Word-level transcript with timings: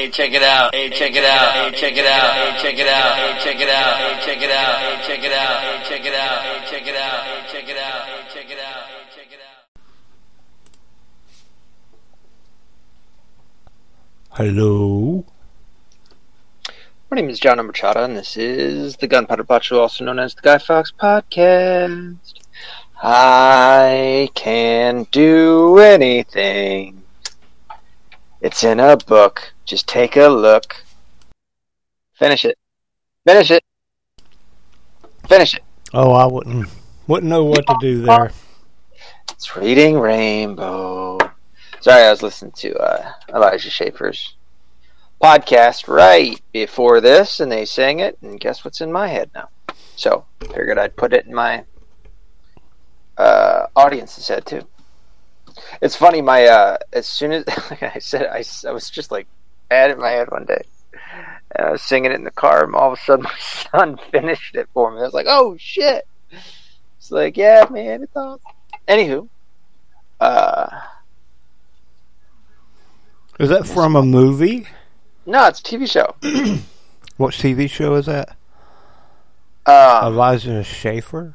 Hey, 0.00 0.08
check 0.08 0.32
it 0.32 0.42
out. 0.42 0.74
Hey, 0.74 0.88
check 0.88 1.14
it 1.14 1.24
out. 1.26 1.52
Hey, 1.52 1.78
check 1.78 1.94
it 1.94 2.06
out. 2.06 2.32
Hey, 2.32 2.58
check 2.58 2.78
it 2.78 2.88
out. 2.88 3.16
Hey, 3.16 3.42
check 3.44 3.60
it 3.60 3.68
out. 3.68 3.96
Hey, 3.98 4.24
check 4.24 4.40
it 4.40 4.50
out. 4.50 4.80
Hey, 4.80 5.06
check 5.06 5.22
it 5.22 5.30
out. 5.30 5.60
Hey, 5.60 5.90
check 5.90 6.06
it 6.06 6.14
out. 6.14 6.40
Hey, 6.40 6.70
check 6.70 6.88
it 6.88 6.96
out. 6.96 7.26
Hey, 7.26 7.44
check 7.52 7.68
it 7.68 7.76
out. 7.76 8.06
Hey, 8.06 8.22
check 8.32 8.48
it 8.48 8.58
out. 8.58 8.86
Hey, 8.86 9.04
check 9.14 9.30
it 9.30 9.40
out. 9.44 9.66
Hello. 14.30 15.26
My 17.10 17.16
name 17.16 17.28
is 17.28 17.38
John 17.38 17.58
Ambrachata, 17.58 18.02
and 18.02 18.16
this 18.16 18.38
is 18.38 18.96
the 18.96 19.06
Gunpowder 19.06 19.44
Botcher, 19.44 19.74
also 19.74 20.06
known 20.06 20.18
as 20.18 20.34
the 20.34 20.40
Guy 20.40 20.56
Fox 20.56 20.94
Podcast. 20.98 22.16
I 23.02 24.30
can 24.34 25.06
do 25.10 25.76
anything. 25.76 27.02
It's 28.40 28.64
in 28.64 28.80
a 28.80 28.96
book. 28.96 29.52
Just 29.70 29.86
take 29.86 30.16
a 30.16 30.26
look. 30.26 30.82
Finish 32.14 32.44
it. 32.44 32.58
Finish 33.24 33.52
it. 33.52 33.62
Finish 35.28 35.54
it. 35.54 35.62
Oh, 35.94 36.10
I 36.10 36.26
wouldn't 36.26 36.68
wouldn't 37.06 37.30
know 37.30 37.44
what 37.44 37.64
to 37.68 37.76
do 37.80 38.02
there. 38.02 38.32
It's 39.30 39.56
Reading 39.56 40.00
Rainbow. 40.00 41.18
Sorry, 41.80 42.02
I 42.02 42.10
was 42.10 42.20
listening 42.20 42.50
to 42.56 42.76
uh, 42.78 43.12
Elijah 43.32 43.70
Schaffer's 43.70 44.34
podcast 45.22 45.86
right 45.86 46.40
before 46.50 47.00
this, 47.00 47.38
and 47.38 47.52
they 47.52 47.64
sang 47.64 48.00
it, 48.00 48.18
and 48.22 48.40
guess 48.40 48.64
what's 48.64 48.80
in 48.80 48.90
my 48.90 49.06
head 49.06 49.30
now? 49.36 49.50
So, 49.94 50.26
figured 50.40 50.80
I'd 50.80 50.96
put 50.96 51.12
it 51.12 51.26
in 51.26 51.32
my 51.32 51.64
uh, 53.16 53.66
audience's 53.76 54.26
head 54.26 54.46
too. 54.46 54.66
It's 55.80 55.94
funny, 55.94 56.22
my 56.22 56.46
uh, 56.46 56.78
as 56.92 57.06
soon 57.06 57.30
as 57.30 57.44
like 57.70 57.82
I 57.94 58.00
said, 58.00 58.26
I, 58.26 58.42
I 58.68 58.72
was 58.72 58.90
just 58.90 59.12
like 59.12 59.28
had 59.70 59.90
it 59.90 59.94
in 59.94 60.00
my 60.00 60.10
head 60.10 60.30
one 60.30 60.44
day, 60.44 60.62
and 61.54 61.66
I 61.66 61.70
was 61.72 61.82
singing 61.82 62.10
it 62.10 62.14
in 62.14 62.24
the 62.24 62.30
car, 62.30 62.64
and 62.64 62.74
all 62.74 62.92
of 62.92 62.98
a 62.98 63.02
sudden 63.02 63.22
my 63.24 63.38
son 63.38 63.98
finished 64.10 64.54
it 64.56 64.68
for 64.74 64.90
me. 64.90 65.00
I 65.00 65.04
was 65.04 65.14
like, 65.14 65.26
"Oh 65.28 65.56
shit!" 65.58 66.06
It's 66.98 67.10
like, 67.10 67.36
"Yeah, 67.36 67.66
man, 67.70 68.02
it's 68.02 68.16
awesome." 68.16 68.40
Anywho, 68.88 69.28
uh, 70.20 70.68
Is 73.38 73.48
that 73.48 73.66
from 73.66 73.96
a 73.96 74.02
movie? 74.02 74.66
no, 75.26 75.46
it's 75.46 75.60
a 75.60 75.62
TV 75.62 75.88
show. 75.90 76.14
What 77.16 77.34
TV 77.34 77.68
show 77.68 77.96
is 77.96 78.06
that? 78.06 78.30
Um, 79.66 80.14
Elijah 80.14 80.64
Schaffer? 80.64 81.34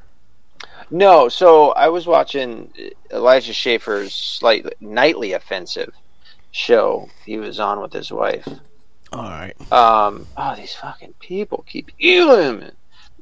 No, 0.90 1.30
so 1.30 1.74
I 1.74 1.90
was 1.90 2.08
watching 2.08 2.74
Elijah 3.12 3.54
Schaffer's 3.54 4.12
slightly 4.12 4.72
nightly 4.82 5.34
offensive 5.34 5.94
show 6.56 7.10
he 7.26 7.38
was 7.38 7.60
on 7.60 7.82
with 7.82 7.92
his 7.92 8.12
wife. 8.12 8.48
All 9.12 9.24
right. 9.24 9.54
Um, 9.72 10.26
oh, 10.38 10.56
these 10.56 10.74
fucking 10.74 11.14
people 11.20 11.66
keep 11.68 11.92
emailing 12.02 12.60
me. 12.60 12.70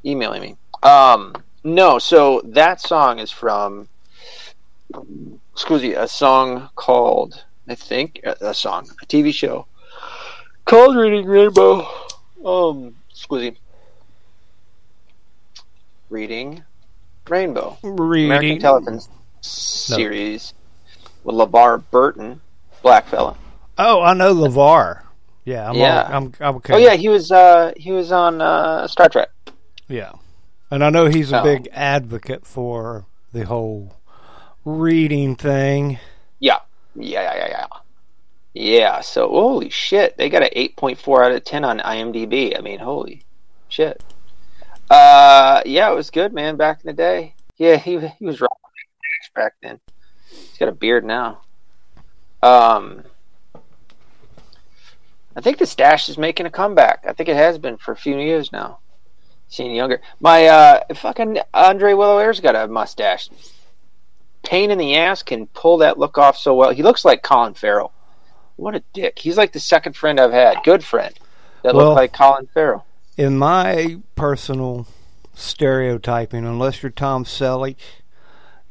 Emailing 0.06 0.42
me. 0.42 0.56
Um, 0.84 1.34
no, 1.64 1.98
so 1.98 2.42
that 2.46 2.80
song 2.80 3.18
is 3.18 3.32
from, 3.32 3.88
excuse 5.54 5.82
me, 5.82 5.94
a 5.94 6.08
song 6.08 6.70
called, 6.76 7.44
I 7.68 7.76
think, 7.76 8.22
a, 8.24 8.36
a 8.50 8.54
song, 8.54 8.88
a 9.02 9.06
TV 9.08 9.34
show 9.34 9.66
called 10.66 10.96
Reading 10.96 11.26
Rainbow. 11.26 11.88
Um, 12.46 12.96
excuse 13.10 13.52
me. 13.52 13.58
Reading 16.10 16.64
Rainbow. 17.28 17.78
Reading. 17.82 18.26
American 18.26 18.50
Reading. 18.50 18.62
television 18.62 19.02
series 19.42 20.54
with 21.24 21.36
LeVar 21.36 21.84
Burton, 21.90 22.42
black 22.84 23.08
fella. 23.08 23.36
Oh, 23.80 24.02
I 24.02 24.14
know 24.14 24.36
LeVar. 24.36 25.02
Yeah, 25.46 25.70
I'm 25.70 25.76
Yeah. 25.76 26.04
all, 26.04 26.14
I'm, 26.14 26.34
I'm 26.40 26.56
okay. 26.58 26.74
Oh 26.74 26.78
yeah, 26.78 26.96
he 26.96 27.10
was 27.10 27.32
uh 27.32 27.74
he 27.76 27.92
was 27.92 28.12
on 28.12 28.42
uh 28.42 28.88
Star 28.88 29.10
Trek. 29.10 29.30
Yeah. 29.88 30.12
And 30.70 30.84
I 30.84 30.90
know 30.90 31.06
he's 31.06 31.32
a 31.32 31.44
big 31.44 31.70
advocate 31.72 32.46
for 32.46 33.06
the 33.32 33.46
whole 33.46 33.96
reading 34.66 35.36
thing. 35.36 36.00
Yeah. 36.40 36.60
Yeah, 36.96 37.36
yeah, 37.36 37.48
yeah, 37.48 37.68
yeah. 38.54 39.02
So 39.02 39.30
holy 39.30 39.70
shit, 39.70 40.18
they 40.18 40.30
got 40.30 40.44
an 40.44 40.50
8.4 40.56 41.26
out 41.26 41.32
of 41.32 41.44
10 41.44 41.64
on 41.66 41.80
IMDb. 41.80 42.58
I 42.58 42.62
mean, 42.62 42.80
holy 42.80 43.24
shit. 43.70 44.04
Uh 44.90 45.62
yeah, 45.66 45.92
it 45.92 45.96
was 45.96 46.10
good, 46.12 46.34
man, 46.34 46.56
back 46.56 46.82
in 46.84 46.88
the 46.88 46.94
day. 46.94 47.36
Yeah, 47.58 47.78
he 47.78 48.00
he 48.00 48.26
was 48.26 48.42
rocking 48.42 48.58
back 49.36 49.54
then. 49.62 49.80
He's 50.30 50.58
got 50.60 50.70
a 50.70 50.74
beard 50.74 51.04
now. 51.06 51.43
Um 52.44 53.04
I 55.36 55.42
think 55.42 55.58
the 55.58 55.66
stash 55.66 56.10
is 56.10 56.18
making 56.18 56.46
a 56.46 56.52
comeback. 56.52 57.06
I 57.08 57.14
think 57.14 57.30
it 57.30 57.36
has 57.36 57.58
been 57.58 57.78
for 57.78 57.92
a 57.92 57.96
few 57.98 58.18
years 58.20 58.52
now. 58.52 58.80
Seeing 59.48 59.74
younger. 59.74 60.02
My 60.20 60.46
uh 60.48 60.82
fucking 60.96 61.40
Andre 61.54 61.94
Willow-Air's 61.94 62.40
got 62.40 62.56
a 62.56 62.68
mustache. 62.68 63.30
Pain 64.44 64.72
in 64.72 64.78
the 64.78 64.96
ass 64.98 65.24
can 65.24 65.48
pull 65.48 65.78
that 65.78 65.98
look 65.98 66.18
off 66.18 66.38
so 66.38 66.54
well. 66.54 66.72
He 66.72 66.84
looks 66.84 67.06
like 67.06 67.24
Colin 67.24 67.54
Farrell. 67.54 67.94
What 68.58 68.76
a 68.76 68.84
dick. 68.94 69.18
He's 69.18 69.38
like 69.38 69.54
the 69.54 69.60
second 69.60 69.96
friend 69.96 70.20
I've 70.20 70.34
had. 70.34 70.58
Good 70.64 70.84
friend. 70.84 71.14
That 71.64 71.74
Well- 71.76 71.88
looked 71.88 71.98
like 71.98 72.14
Colin 72.14 72.48
Farrell. 72.54 72.86
In 73.16 73.38
my 73.38 74.00
personal 74.16 74.88
stereotyping, 75.34 76.46
unless 76.46 76.82
you're 76.84 76.90
Tom 76.92 77.26
Selleck, 77.26 77.76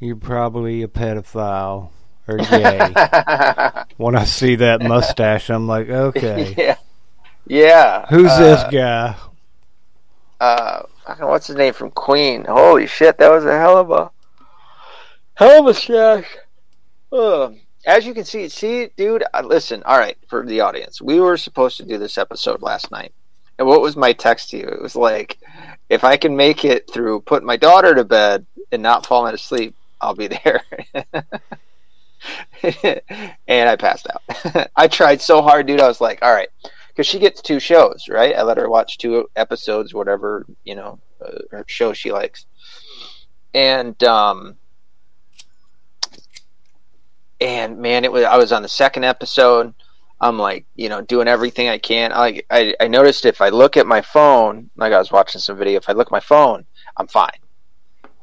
you're 0.01 0.17
probably 0.17 0.83
a 0.83 0.89
pedophile 0.89 1.91
or 2.33 2.39
gay. 2.39 2.79
when 3.97 4.17
I 4.17 4.25
see 4.25 4.57
that 4.57 4.83
mustache, 4.89 5.51
I'm 5.51 5.67
like, 5.67 5.89
okay, 5.89 6.55
yeah. 6.59 6.77
Yeah. 7.47 8.07
who's 8.09 8.31
uh, 8.31 8.39
this 8.39 8.73
guy? 8.73 9.17
uh 10.41 10.83
what's 11.21 11.49
his 11.49 11.57
name 11.57 11.75
from 11.75 11.91
Queen? 11.91 12.45
Holy 12.45 12.87
shit, 12.87 13.19
that 13.19 13.31
was 13.31 13.45
a 13.45 13.59
hell 13.59 13.79
of 13.79 13.91
a 13.91 14.11
hell 15.35 15.61
of 15.61 15.67
a 15.67 15.75
stash. 15.75 16.27
Ugh. 17.13 17.57
As 17.85 18.07
you 18.07 18.15
can 18.15 18.25
see, 18.25 18.49
see, 18.49 18.91
dude. 18.97 19.25
Uh, 19.35 19.43
listen, 19.45 19.83
all 19.85 19.99
right, 19.99 20.17
for 20.29 20.47
the 20.47 20.61
audience, 20.61 21.03
we 21.03 21.19
were 21.19 21.37
supposed 21.37 21.77
to 21.79 21.85
do 21.85 21.99
this 21.99 22.17
episode 22.17 22.63
last 22.63 22.93
night, 22.93 23.13
and 23.59 23.67
what 23.67 23.81
was 23.81 23.97
my 23.97 24.13
text 24.13 24.51
to 24.51 24.57
you? 24.57 24.67
It 24.67 24.81
was 24.81 24.95
like, 24.95 25.39
if 25.91 26.05
I 26.05 26.17
can 26.17 26.37
make 26.37 26.65
it 26.65 26.89
through 26.89 27.23
putting 27.23 27.47
my 27.47 27.57
daughter 27.57 27.93
to 27.95 28.05
bed 28.05 28.47
and 28.71 28.83
not 28.83 29.05
falling 29.05 29.35
asleep, 29.35 29.75
I'll 30.01 30.15
be 30.15 30.29
there. 30.29 30.63
and 32.63 33.69
I 33.69 33.77
passed 33.77 34.07
out. 34.09 34.71
I 34.77 34.89
tried 34.89 35.21
so 35.21 35.43
hard, 35.43 35.67
dude. 35.67 35.81
I 35.81 35.89
was 35.89 36.01
like, 36.01 36.21
all 36.23 36.33
right, 36.33 36.49
because 36.89 37.07
she 37.07 37.19
gets 37.19 37.43
two 37.43 37.61
shows, 37.61 38.05
right? 38.09 38.37
I 38.37 38.43
let 38.43 38.59
her 38.59 38.69
watch 38.69 38.99
two 38.99 39.29
episodes, 39.37 39.95
whatever 39.95 40.47
you 40.65 40.75
know, 40.75 41.01
uh, 41.25 41.39
her 41.51 41.65
show 41.67 41.93
she 41.93 42.13
likes, 42.13 42.47
and 43.55 44.03
um, 44.05 44.57
and 47.41 47.79
man, 47.79 48.05
it 48.05 48.13
was. 48.13 48.25
I 48.25 48.37
was 48.37 48.53
on 48.53 48.63
the 48.63 48.69
second 48.69 49.05
episode. 49.05 49.75
I'm 50.21 50.39
like, 50.39 50.67
you 50.77 50.89
know, 50.89 51.01
doing 51.01 51.27
everything 51.27 51.69
I 51.69 51.79
can. 51.79 52.13
I 52.13 52.43
I, 52.51 52.75
I 52.81 52.89
noticed 52.89 53.27
if 53.27 53.41
I 53.41 53.49
look 53.49 53.77
at 53.77 53.87
my 53.87 54.01
phone, 54.01 54.71
like 54.77 54.93
I 54.93 54.99
was 54.99 55.11
watching 55.11 55.41
some 55.41 55.59
video, 55.59 55.79
if 55.79 55.89
I 55.89 55.93
look 55.93 56.09
at 56.09 56.13
my 56.13 56.21
phone, 56.21 56.65
I'm 56.97 57.09
fine. 57.09 57.42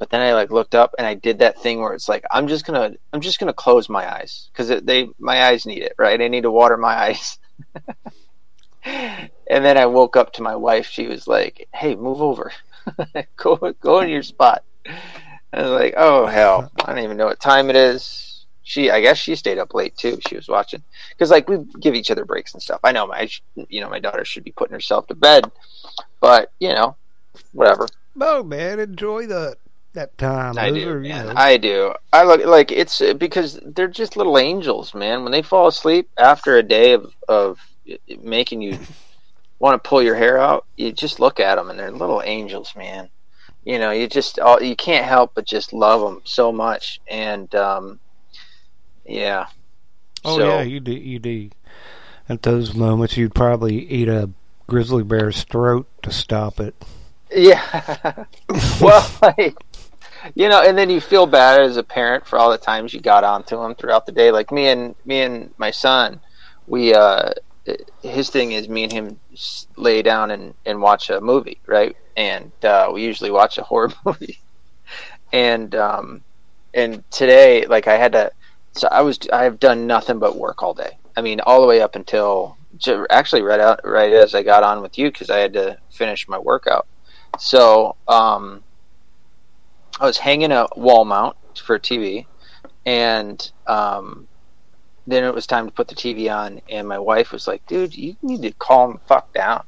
But 0.00 0.08
then 0.08 0.22
I 0.22 0.32
like 0.32 0.50
looked 0.50 0.74
up 0.74 0.94
and 0.96 1.06
I 1.06 1.12
did 1.12 1.40
that 1.40 1.60
thing 1.60 1.78
where 1.80 1.92
it's 1.92 2.08
like 2.08 2.24
I'm 2.30 2.48
just 2.48 2.64
gonna 2.64 2.92
I'm 3.12 3.20
just 3.20 3.38
gonna 3.38 3.52
close 3.52 3.90
my 3.90 4.10
eyes 4.10 4.48
because 4.50 4.80
they 4.82 5.10
my 5.18 5.44
eyes 5.44 5.66
need 5.66 5.82
it, 5.82 5.94
right? 5.98 6.20
I 6.20 6.26
need 6.28 6.44
to 6.44 6.50
water 6.50 6.78
my 6.78 6.98
eyes. 7.04 7.38
and 8.84 9.30
then 9.46 9.76
I 9.76 9.84
woke 9.84 10.16
up 10.16 10.32
to 10.32 10.42
my 10.42 10.56
wife. 10.56 10.86
She 10.86 11.06
was 11.06 11.28
like, 11.28 11.68
"Hey, 11.74 11.94
move 11.94 12.22
over, 12.22 12.50
go 13.36 13.74
go 13.78 14.00
in 14.00 14.08
your 14.08 14.22
spot." 14.22 14.64
I 15.52 15.62
was 15.62 15.70
like, 15.70 15.94
"Oh 15.98 16.24
hell, 16.24 16.72
I 16.82 16.94
don't 16.94 17.04
even 17.04 17.18
know 17.18 17.26
what 17.26 17.38
time 17.38 17.68
it 17.68 17.76
is." 17.76 18.46
She, 18.62 18.90
I 18.90 19.02
guess, 19.02 19.18
she 19.18 19.34
stayed 19.36 19.58
up 19.58 19.74
late 19.74 19.98
too. 19.98 20.18
She 20.28 20.36
was 20.36 20.48
watching 20.48 20.82
because 21.10 21.30
like 21.30 21.46
we 21.46 21.58
give 21.78 21.94
each 21.94 22.10
other 22.10 22.24
breaks 22.24 22.54
and 22.54 22.62
stuff. 22.62 22.80
I 22.82 22.92
know 22.92 23.06
my 23.06 23.28
you 23.68 23.82
know 23.82 23.90
my 23.90 24.00
daughter 24.00 24.24
should 24.24 24.44
be 24.44 24.52
putting 24.52 24.72
herself 24.72 25.08
to 25.08 25.14
bed, 25.14 25.50
but 26.20 26.52
you 26.58 26.70
know, 26.70 26.96
whatever. 27.52 27.86
Oh 28.18 28.42
man, 28.42 28.80
enjoy 28.80 29.26
the 29.26 29.56
that 29.94 30.16
time. 30.18 30.58
I 30.58 30.70
Those 30.70 30.82
do, 30.82 30.90
are, 30.90 31.02
you 31.02 31.08
man. 31.08 31.26
know, 31.26 31.32
I 31.36 31.56
do. 31.56 31.94
I 32.12 32.24
look 32.24 32.44
like 32.44 32.72
it's 32.72 33.00
uh, 33.00 33.14
because 33.14 33.58
they're 33.64 33.88
just 33.88 34.16
little 34.16 34.38
angels, 34.38 34.94
man. 34.94 35.22
When 35.22 35.32
they 35.32 35.42
fall 35.42 35.66
asleep 35.68 36.08
after 36.18 36.56
a 36.56 36.62
day 36.62 36.92
of 36.92 37.12
of 37.28 37.58
making 38.22 38.62
you 38.62 38.78
want 39.58 39.82
to 39.82 39.88
pull 39.88 40.02
your 40.02 40.14
hair 40.14 40.38
out, 40.38 40.66
you 40.76 40.92
just 40.92 41.20
look 41.20 41.40
at 41.40 41.56
them 41.56 41.70
and 41.70 41.78
they're 41.78 41.90
little 41.90 42.22
angels, 42.22 42.74
man. 42.76 43.08
You 43.64 43.78
know, 43.78 43.90
you 43.90 44.06
just 44.06 44.38
all 44.38 44.62
you 44.62 44.76
can't 44.76 45.04
help 45.04 45.32
but 45.34 45.44
just 45.46 45.72
love 45.72 46.00
them 46.00 46.22
so 46.24 46.50
much, 46.52 47.00
and 47.08 47.52
um, 47.54 48.00
yeah. 49.04 49.46
oh 50.24 50.38
So- 50.38 50.46
yeah, 50.48 50.62
you 50.62 50.80
do. 50.80 50.92
You 50.92 51.18
do. 51.18 51.50
At 52.28 52.42
those 52.42 52.74
moments, 52.74 53.16
you'd 53.16 53.34
probably 53.34 53.76
eat 53.86 54.08
a 54.08 54.30
grizzly 54.68 55.02
bear's 55.02 55.42
throat 55.42 55.88
to 56.04 56.12
stop 56.12 56.60
it. 56.60 56.76
Yeah. 57.34 58.24
well, 58.80 59.10
like, 59.22 59.56
you 60.34 60.48
know, 60.48 60.62
and 60.62 60.76
then 60.76 60.90
you 60.90 61.00
feel 61.00 61.26
bad 61.26 61.60
as 61.60 61.76
a 61.76 61.82
parent 61.82 62.26
for 62.26 62.38
all 62.38 62.50
the 62.50 62.58
times 62.58 62.92
you 62.92 63.00
got 63.00 63.24
onto 63.24 63.62
him 63.62 63.74
throughout 63.74 64.06
the 64.06 64.12
day. 64.12 64.30
Like 64.30 64.50
me 64.50 64.68
and 64.68 64.94
me 65.04 65.20
and 65.20 65.52
my 65.58 65.70
son, 65.70 66.20
we 66.66 66.94
uh 66.94 67.32
his 68.02 68.30
thing 68.30 68.52
is 68.52 68.68
me 68.68 68.84
and 68.84 68.92
him 68.92 69.20
lay 69.76 70.02
down 70.02 70.30
and, 70.30 70.54
and 70.64 70.80
watch 70.80 71.10
a 71.10 71.20
movie, 71.20 71.58
right? 71.66 71.96
And 72.16 72.52
uh, 72.64 72.90
we 72.92 73.04
usually 73.04 73.30
watch 73.30 73.58
a 73.58 73.62
horror 73.70 73.92
movie. 74.04 74.38
And 75.32 75.74
um, 75.74 76.22
and 76.74 77.08
today, 77.10 77.66
like 77.66 77.86
I 77.86 77.96
had 77.96 78.12
to, 78.12 78.32
so 78.72 78.88
I 78.90 79.02
was 79.02 79.18
I've 79.32 79.60
done 79.60 79.86
nothing 79.86 80.18
but 80.18 80.36
work 80.36 80.62
all 80.62 80.74
day. 80.74 80.98
I 81.16 81.22
mean, 81.22 81.40
all 81.40 81.60
the 81.60 81.66
way 81.66 81.80
up 81.80 81.94
until 81.94 82.56
actually 83.10 83.42
right 83.42 83.60
out 83.60 83.80
right 83.84 84.12
as 84.12 84.34
I 84.34 84.42
got 84.42 84.62
on 84.62 84.80
with 84.82 84.96
you 84.98 85.10
because 85.10 85.30
I 85.30 85.38
had 85.38 85.52
to 85.52 85.78
finish 85.90 86.28
my 86.28 86.38
workout. 86.38 86.86
So 87.38 87.94
um, 88.08 88.64
I 90.00 90.06
was 90.06 90.18
hanging 90.18 90.50
a 90.50 90.66
wall 90.76 91.04
mount 91.04 91.36
for 91.62 91.78
TV, 91.78 92.26
and 92.86 93.50
um, 93.66 94.26
then 95.06 95.24
it 95.24 95.34
was 95.34 95.46
time 95.46 95.66
to 95.66 95.72
put 95.72 95.88
the 95.88 95.94
TV 95.94 96.34
on, 96.34 96.60
and 96.68 96.88
my 96.88 96.98
wife 96.98 97.32
was 97.32 97.46
like, 97.46 97.66
"Dude, 97.66 97.94
you 97.94 98.16
need 98.22 98.42
to 98.42 98.52
calm 98.52 98.94
the 98.94 98.98
fuck 99.06 99.32
down. 99.34 99.64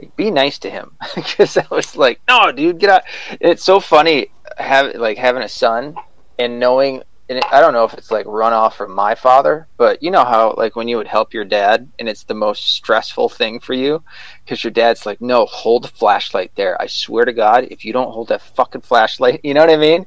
Like, 0.00 0.14
be 0.16 0.30
nice 0.30 0.58
to 0.60 0.70
him." 0.70 0.96
Because 1.14 1.56
I 1.56 1.66
was 1.70 1.96
like, 1.96 2.20
"No, 2.28 2.52
dude, 2.52 2.80
get 2.80 2.90
out." 2.90 3.02
It's 3.40 3.64
so 3.64 3.80
funny 3.80 4.30
have 4.58 4.94
like 4.96 5.18
having 5.18 5.42
a 5.42 5.48
son 5.48 5.96
and 6.38 6.58
knowing. 6.58 7.02
And 7.28 7.40
I 7.50 7.60
don't 7.60 7.72
know 7.72 7.84
if 7.84 7.94
it's 7.94 8.10
like 8.10 8.26
runoff 8.26 8.74
from 8.74 8.94
my 8.94 9.16
father, 9.16 9.66
but 9.76 10.00
you 10.02 10.12
know 10.12 10.24
how 10.24 10.54
like 10.56 10.76
when 10.76 10.86
you 10.86 10.96
would 10.96 11.08
help 11.08 11.34
your 11.34 11.44
dad, 11.44 11.90
and 11.98 12.08
it's 12.08 12.22
the 12.22 12.34
most 12.34 12.74
stressful 12.74 13.28
thing 13.30 13.58
for 13.58 13.74
you, 13.74 14.02
because 14.44 14.62
your 14.62 14.70
dad's 14.70 15.06
like, 15.06 15.20
"No, 15.20 15.44
hold 15.46 15.84
the 15.84 15.88
flashlight 15.88 16.52
there. 16.54 16.80
I 16.80 16.86
swear 16.86 17.24
to 17.24 17.32
God, 17.32 17.66
if 17.70 17.84
you 17.84 17.92
don't 17.92 18.12
hold 18.12 18.28
that 18.28 18.42
fucking 18.42 18.82
flashlight, 18.82 19.40
you 19.44 19.54
know 19.54 19.60
what 19.60 19.70
I 19.70 19.76
mean?" 19.76 20.06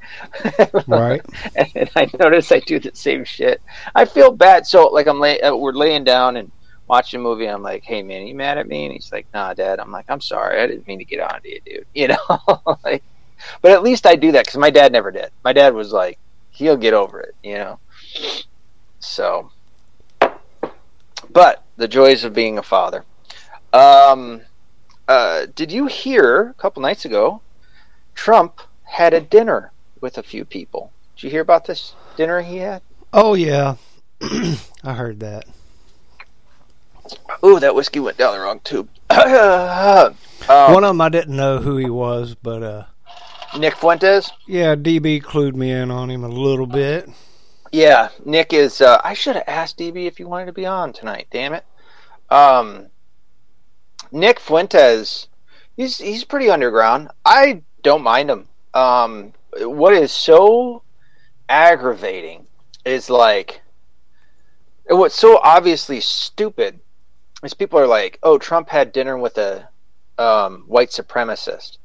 Right. 0.88 1.22
and 1.76 1.90
I 1.96 2.10
notice 2.20 2.52
I 2.52 2.60
do 2.62 2.80
the 2.80 2.92
same 2.94 3.26
shit. 3.26 3.62
I 3.96 4.06
feel 4.06 4.32
bad. 4.32 4.66
So 4.66 4.88
like 4.88 5.08
I'm 5.08 5.20
lay, 5.20 5.42
uh, 5.42 5.56
we're 5.56 5.74
laying 5.74 6.06
down 6.06 6.38
and 6.38 6.52
watching 6.90 7.22
a 7.22 7.24
movie. 7.24 7.46
And 7.46 7.54
I'm 7.54 7.64
like, 7.64 7.84
hey 7.84 8.02
man, 8.04 8.28
you 8.28 8.36
mad 8.36 8.58
at 8.58 8.68
me? 8.68 8.86
And 8.86 8.94
he's 8.94 9.12
like, 9.12 9.28
nah, 9.34 9.54
dad. 9.54 9.80
I'm 9.80 9.92
like, 9.92 10.06
I'm 10.10 10.20
sorry. 10.20 10.60
I 10.60 10.68
didn't 10.68 10.88
mean 10.88 11.00
to 11.00 11.06
get 11.06 11.22
on 11.22 11.42
to 11.42 11.50
you, 11.50 11.62
dude. 11.66 11.86
You 11.94 12.10
know, 12.10 12.78
like, 12.84 13.04
but 13.62 13.72
at 13.72 13.84
least 13.84 14.06
I 14.06 14.16
do 14.16 14.32
that 14.34 14.46
because 14.46 14.58
my 14.58 14.70
dad 14.70 14.92
never 14.92 15.12
did. 15.12 15.30
My 15.44 15.54
dad 15.54 15.74
was 15.74 15.92
like, 15.94 16.18
he'll 16.60 16.78
get 16.78 16.94
over 16.94 17.20
it. 17.22 17.36
You 17.42 17.56
know. 17.56 17.80
So, 19.00 19.52
but 21.32 21.64
the 21.78 21.88
joys 21.88 22.24
of 22.24 22.34
being 22.34 22.58
a 22.58 22.64
father. 22.64 23.06
Um, 23.72 24.42
uh, 25.08 25.48
did 25.56 25.72
you 25.72 25.88
hear 25.88 26.50
a 26.50 26.54
couple 26.56 26.82
nights 26.82 27.06
ago? 27.06 27.42
Trump 28.14 28.62
had 28.84 29.14
a 29.14 29.22
dinner 29.22 29.72
with 30.02 30.18
a 30.18 30.24
few 30.24 30.44
people. 30.44 30.92
Did 31.16 31.24
you 31.24 31.30
hear 31.32 31.42
about 31.42 31.66
this 31.66 31.94
dinner 32.18 32.42
he 32.42 32.58
had? 32.58 32.82
Oh 33.14 33.34
yeah, 33.36 33.76
I 34.22 34.94
heard 34.94 35.22
that. 35.22 35.46
Ooh, 37.44 37.60
that 37.60 37.74
whiskey 37.74 38.00
went 38.00 38.18
down 38.18 38.34
the 38.34 38.40
wrong 38.40 38.60
tube. 38.64 38.90
um, 39.10 40.16
One 40.74 40.84
of 40.84 40.90
them 40.90 41.02
I 41.02 41.10
didn't 41.10 41.36
know 41.36 41.60
who 41.60 41.78
he 41.78 41.90
was, 41.90 42.36
but 42.36 42.62
uh, 42.62 42.84
Nick 43.58 43.76
Fuentes. 43.76 44.32
yeah, 44.48 44.76
DB 44.76 45.22
clued 45.22 45.56
me 45.56 45.72
in 45.72 45.92
on 45.92 46.10
him 46.10 46.24
a 46.24 46.30
little 46.30 46.68
bit. 46.68 47.10
Yeah, 47.72 48.10
Nick 48.26 48.54
is. 48.54 48.82
Uh, 48.82 49.00
I 49.04 49.14
should 49.14 49.36
have 49.36 49.46
asked 49.48 49.78
DB 49.78 50.06
if 50.06 50.20
you 50.20 50.28
wanted 50.28 50.48
to 50.48 50.54
be 50.54 50.66
on 50.66 50.94
tonight. 50.94 51.28
Damn 51.32 51.54
it. 51.54 51.66
Um, 52.30 52.88
Nick 54.12 54.40
Fuentes. 54.40 55.28
He's 55.78 55.98
he's 55.98 56.24
pretty 56.24 56.50
underground. 56.50 57.10
I 57.26 57.62
don't 57.84 58.04
mind 58.04 58.30
him. 58.30 58.48
Um, 58.74 59.34
what 59.60 59.94
is 59.94 60.12
so 60.12 60.84
aggravating 61.48 62.48
is 62.86 63.10
like 63.10 63.62
what's 64.88 65.16
so 65.16 65.40
obviously 65.44 66.00
stupid 66.00 66.80
is 67.44 67.54
people 67.54 67.80
are 67.80 67.88
like, 67.88 68.20
"Oh, 68.24 68.38
Trump 68.38 68.70
had 68.70 68.92
dinner 68.92 69.18
with 69.18 69.38
a 69.38 69.70
um, 70.18 70.64
white 70.68 70.90
supremacist." 70.90 71.78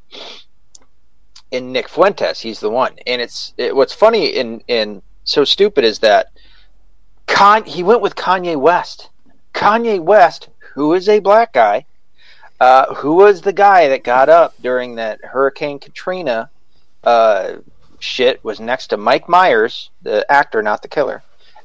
In 1.54 1.72
Nick 1.72 1.88
Fuentes, 1.88 2.40
he's 2.40 2.58
the 2.58 2.70
one, 2.70 2.94
and 3.06 3.22
it's 3.22 3.54
it, 3.56 3.76
what's 3.76 3.94
funny 3.94 4.26
in 4.26 4.60
in 4.66 5.02
so 5.24 5.44
stupid 5.44 5.84
is 5.84 6.00
that 6.00 6.32
Con- 7.26 7.64
he 7.64 7.82
went 7.82 8.00
with 8.00 8.16
Kanye 8.16 8.56
West. 8.56 9.10
Kanye 9.52 10.00
West, 10.00 10.48
who 10.74 10.94
is 10.94 11.08
a 11.08 11.20
black 11.20 11.52
guy, 11.52 11.86
uh, 12.60 12.92
who 12.94 13.14
was 13.14 13.40
the 13.40 13.52
guy 13.52 13.88
that 13.88 14.04
got 14.04 14.28
up 14.28 14.54
during 14.62 14.96
that 14.96 15.24
Hurricane 15.24 15.78
Katrina 15.78 16.50
uh, 17.04 17.54
shit, 18.00 18.42
was 18.44 18.58
next 18.60 18.88
to 18.88 18.96
Mike 18.96 19.28
Myers, 19.28 19.90
the 20.02 20.30
actor, 20.30 20.62
not 20.62 20.82
the 20.82 20.88
killer, 20.88 21.22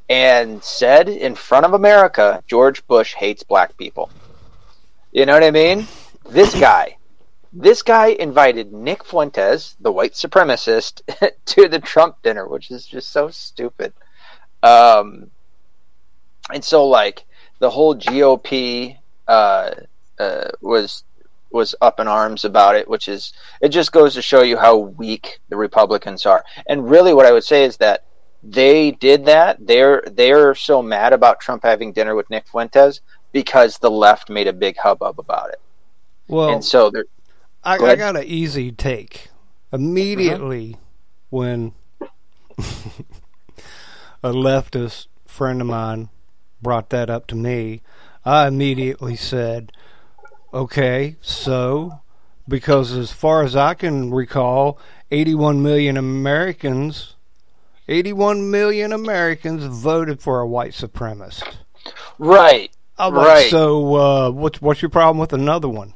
and 0.08 0.64
said 0.64 1.10
in 1.10 1.36
front 1.36 1.66
of 1.66 1.74
America, 1.74 2.44
George 2.48 2.86
Bush 2.88 3.16
hates 3.16 3.44
black 3.44 3.76
people. 3.78 4.10
You 5.12 5.26
know 5.26 5.34
what 5.34 5.44
I 5.44 5.52
mean? 5.52 5.88
This 6.30 6.54
guy. 6.54 6.99
This 7.52 7.82
guy 7.82 8.08
invited 8.08 8.74
Nick 8.74 9.04
Fuentes, 9.04 9.76
the 9.80 9.92
white 9.92 10.14
supremacist, 10.14 11.02
to 11.46 11.68
the 11.68 11.80
Trump 11.80 12.22
dinner, 12.22 12.48
which 12.48 12.70
is 12.70 12.86
just 12.86 13.12
so 13.12 13.30
stupid. 13.30 13.94
Um, 14.62 15.32
and 16.54 16.64
so, 16.64 16.86
like, 16.86 17.26
the 17.60 17.70
whole 17.70 17.96
GOP 17.96 18.98
uh, 19.28 19.72
uh, 20.20 20.50
was 20.62 21.04
was 21.52 21.74
up 21.82 22.00
in 22.00 22.08
arms 22.08 22.46
about 22.46 22.76
it, 22.76 22.88
which 22.88 23.08
is 23.08 23.34
it 23.62 23.70
just 23.70 23.92
goes 23.92 24.14
to 24.14 24.22
show 24.22 24.44
you 24.44 24.56
how 24.58 24.78
weak 24.78 25.40
the 25.50 25.56
Republicans 25.56 26.26
are. 26.26 26.46
And 26.68 26.90
really, 26.90 27.14
what 27.14 27.26
I 27.26 27.32
would 27.32 27.44
say 27.44 27.64
is 27.64 27.78
that 27.78 28.04
they 28.44 28.92
did 28.92 29.26
that. 29.26 29.58
They're 29.60 30.04
they're 30.12 30.56
so 30.56 30.82
mad 30.82 31.14
about 31.14 31.40
Trump 31.40 31.64
having 31.64 31.92
dinner 31.94 32.16
with 32.16 32.30
Nick 32.30 32.48
Fuentes 32.48 33.02
because 33.32 33.78
the 33.78 33.92
left 33.92 34.30
made 34.30 34.48
a 34.48 34.54
big 34.54 34.78
hubbub 34.78 35.20
about 35.20 35.50
it. 35.50 35.62
Well, 36.28 36.50
and 36.50 36.64
so 36.64 36.90
they're 36.90 37.06
I, 37.64 37.78
Go 37.78 37.86
I 37.88 37.96
got 37.96 38.16
an 38.16 38.24
easy 38.24 38.72
take. 38.72 39.30
Immediately 39.72 40.78
when 41.30 41.74
a 44.24 44.32
leftist 44.32 45.08
friend 45.26 45.62
of 45.62 45.68
mine 45.68 46.10
brought 46.62 46.90
that 46.90 47.10
up 47.10 47.28
to 47.28 47.36
me, 47.36 47.82
I 48.26 48.48
immediately 48.48 49.16
said, 49.16 49.72
okay, 50.54 51.16
so, 51.22 52.02
because 52.48 52.92
as 52.92 53.12
far 53.12 53.44
as 53.44 53.56
I 53.56 53.74
can 53.76 54.12
recall, 54.12 54.80
81 55.12 55.62
million 55.62 55.98
Americans, 55.98 57.16
81 57.88 58.50
million 58.52 58.92
Americans 58.92 59.64
voted 59.66 60.22
for 60.22 60.40
a 60.40 60.48
white 60.48 60.72
supremacist. 60.72 61.58
right. 62.18 62.72
Like, 62.98 63.14
Right. 63.14 63.50
so, 63.50 63.96
uh, 63.96 64.30
what's, 64.32 64.62
what's 64.62 64.82
your 64.82 64.90
problem 64.90 65.20
with 65.20 65.32
another 65.32 65.70
one? 65.70 65.94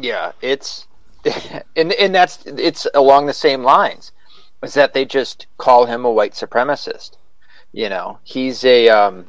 Yeah, 0.00 0.32
it's 0.40 0.86
and 1.76 1.92
and 1.92 2.14
that's 2.14 2.44
it's 2.46 2.86
along 2.94 3.26
the 3.26 3.32
same 3.32 3.62
lines. 3.62 4.12
Is 4.62 4.74
that 4.74 4.92
they 4.94 5.04
just 5.04 5.46
call 5.58 5.86
him 5.86 6.04
a 6.04 6.10
white 6.10 6.32
supremacist? 6.32 7.12
You 7.72 7.88
know, 7.88 8.18
he's 8.24 8.64
a 8.64 8.88
um, 8.88 9.26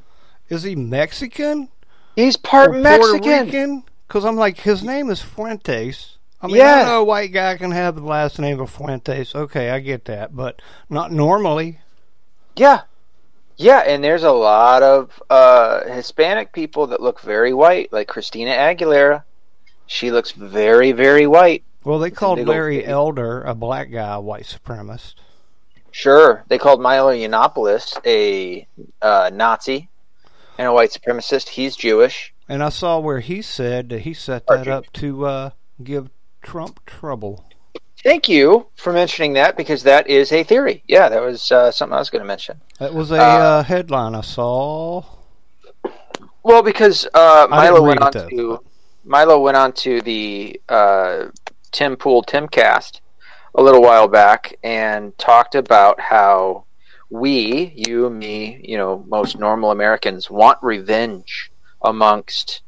Is 0.50 0.64
he 0.64 0.76
Mexican? 0.76 1.70
he's 2.16 2.38
part 2.38 2.76
Mexican. 2.76 3.84
Because 4.08 4.26
I'm 4.26 4.38
like, 4.38 4.58
his 4.58 4.84
name 4.84 5.12
is 5.12 5.22
Fuentes. 5.22 6.18
I 6.42 6.48
mean, 6.48 6.56
Yeah. 6.58 6.76
I 6.76 6.84
know 6.84 7.02
a 7.02 7.04
white 7.04 7.32
guy 7.32 7.58
can 7.58 7.72
have 7.72 7.96
the 7.96 8.02
last 8.02 8.40
name 8.40 8.60
of 8.60 8.72
Fuentes. 8.72 9.36
Okay, 9.36 9.70
I 9.70 9.80
get 9.80 10.06
that, 10.06 10.36
but 10.36 10.62
not 10.90 11.12
normally. 11.12 11.80
Yeah, 12.56 12.82
yeah, 13.58 13.80
and 13.80 14.02
there's 14.04 14.24
a 14.24 14.32
lot 14.32 14.82
of 14.84 15.22
uh, 15.30 15.84
Hispanic 15.86 16.54
people 16.54 16.88
that 16.88 17.02
look 17.02 17.20
very 17.20 17.54
white, 17.54 17.92
like 17.92 18.08
Christina 18.08 18.52
Aguilera. 18.52 19.24
She 19.89 20.12
looks 20.12 20.31
very, 20.34 20.91
very 20.91 21.25
white. 21.25 21.63
Well, 21.84 21.98
they 21.98 22.12
called 22.12 22.38
big 22.38 22.48
old 22.48 22.53
Larry. 22.55 22.86
Elder 22.86 23.41
a 23.41 23.55
black 23.55 23.91
guy, 23.91 24.13
a 24.13 24.22
white 24.22 24.43
supremacist. 24.43 25.15
Sure, 25.89 26.43
they 26.48 26.60
called 26.60 26.79
Milo 26.79 27.12
Yiannopoulos 27.12 27.98
a 28.05 28.67
uh, 29.01 29.31
Nazi 29.34 29.89
and 30.60 30.67
a 30.67 30.72
white 30.74 30.91
supremacist. 30.91 31.50
He's 31.50 31.75
Jewish. 31.75 32.31
And 32.48 32.62
I 32.63 32.69
saw 32.69 33.00
where 33.00 33.19
he 33.19 33.41
said 33.41 33.89
that 33.89 34.01
he 34.01 34.13
set 34.13 34.46
that 34.46 34.65
Jew- 34.65 34.72
up 34.72 34.93
to 34.93 35.25
uh, 35.25 35.50
give 35.84 36.12
Trump 36.43 36.86
trouble. 36.86 37.43
Thank 38.03 38.29
you 38.29 38.67
for 38.75 38.93
mentioning 38.93 39.34
that 39.34 39.58
because 39.58 39.81
that 39.84 40.08
is 40.08 40.31
a 40.31 40.43
theory. 40.43 40.84
Yeah, 40.88 41.10
that 41.10 41.22
was 41.22 41.51
uh, 41.51 41.72
something 41.72 41.96
I 41.96 42.00
was 42.00 42.12
going 42.12 42.22
to 42.22 42.27
mention. 42.27 42.62
That 42.77 42.93
was 42.93 43.10
a 43.10 43.15
Uh, 43.15 43.17
uh, 43.17 43.63
headline 43.63 44.13
I 44.13 44.22
saw. 44.22 45.01
Well, 46.43 46.62
because 46.62 47.08
uh, 47.12 47.48
Milo 47.50 47.81
went 47.81 48.01
on 48.01 48.15
it, 48.15 48.29
to. 48.29 48.63
Milo 49.10 49.39
went 49.39 49.58
on 49.58 49.74
to 49.74 50.01
the 50.01 50.62
uh, 50.70 51.25
Tim 51.72 51.98
Pool 51.98 52.24
Timcast 52.24 53.01
a 53.56 53.62
little 53.62 53.82
while 53.82 54.08
back 54.08 54.56
and 54.63 55.18
talked 55.18 55.56
about 55.56 56.00
how 56.00 56.66
we, 57.10 57.74
you, 57.75 58.12
me, 58.12 58.62
you 58.63 58.78
know, 58.78 59.04
most 59.08 59.39
normal 59.39 59.72
Americans 59.72 60.30
want 60.30 60.60
revenge 60.62 61.51
amongst 61.82 62.62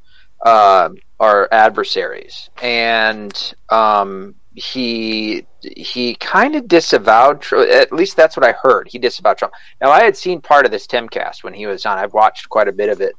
uh, 0.44 0.90
our 1.20 1.48
adversaries, 1.52 2.50
and 2.64 3.54
um, 3.70 4.34
he 4.56 5.46
he 5.62 6.16
kind 6.16 6.56
of 6.56 6.68
disavowed. 6.68 7.46
At 7.54 7.94
least 7.94 8.18
that's 8.18 8.36
what 8.36 8.48
I 8.48 8.54
heard. 8.54 8.88
He 8.88 8.98
disavowed 8.98 9.38
Trump. 9.38 9.54
Now 9.80 9.92
I 9.92 10.02
had 10.02 10.18
seen 10.18 10.42
part 10.42 10.66
of 10.66 10.72
this 10.72 10.88
Timcast 10.88 11.44
when 11.44 11.54
he 11.54 11.68
was 11.68 11.86
on. 11.86 12.00
I've 12.00 12.14
watched 12.14 12.50
quite 12.50 12.68
a 12.68 12.72
bit 12.72 12.90
of 12.90 13.00
it. 13.00 13.14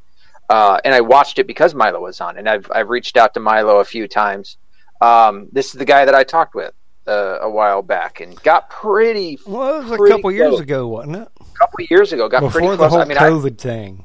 Uh, 0.52 0.78
and 0.84 0.94
I 0.94 1.00
watched 1.00 1.38
it 1.38 1.46
because 1.46 1.74
Milo 1.74 2.00
was 2.00 2.20
on, 2.20 2.36
and 2.38 2.46
I've 2.48 2.70
I've 2.70 2.90
reached 2.90 3.16
out 3.16 3.32
to 3.34 3.40
Milo 3.40 3.78
a 3.80 3.84
few 3.84 4.06
times. 4.06 4.56
Um, 5.00 5.48
this 5.52 5.66
is 5.66 5.72
the 5.72 5.84
guy 5.84 6.04
that 6.04 6.14
I 6.14 6.24
talked 6.24 6.54
with 6.54 6.72
uh, 7.08 7.38
a 7.40 7.50
while 7.50 7.82
back 7.82 8.20
and 8.20 8.40
got 8.42 8.70
pretty. 8.70 9.38
Well, 9.46 9.80
it 9.80 9.84
was 9.88 9.92
a 9.92 10.08
couple 10.12 10.30
years 10.30 10.60
ago, 10.60 10.86
wasn't 10.88 11.16
it? 11.16 11.28
A 11.40 11.58
couple 11.58 11.84
years 11.90 12.12
ago, 12.12 12.28
got 12.28 12.40
Before 12.40 12.52
pretty 12.60 12.68
the 12.70 12.76
close. 12.76 12.90
whole 12.92 13.00
I 13.00 13.04
mean, 13.06 13.18
I, 13.18 13.30
COVID 13.30 13.58
thing. 13.58 14.04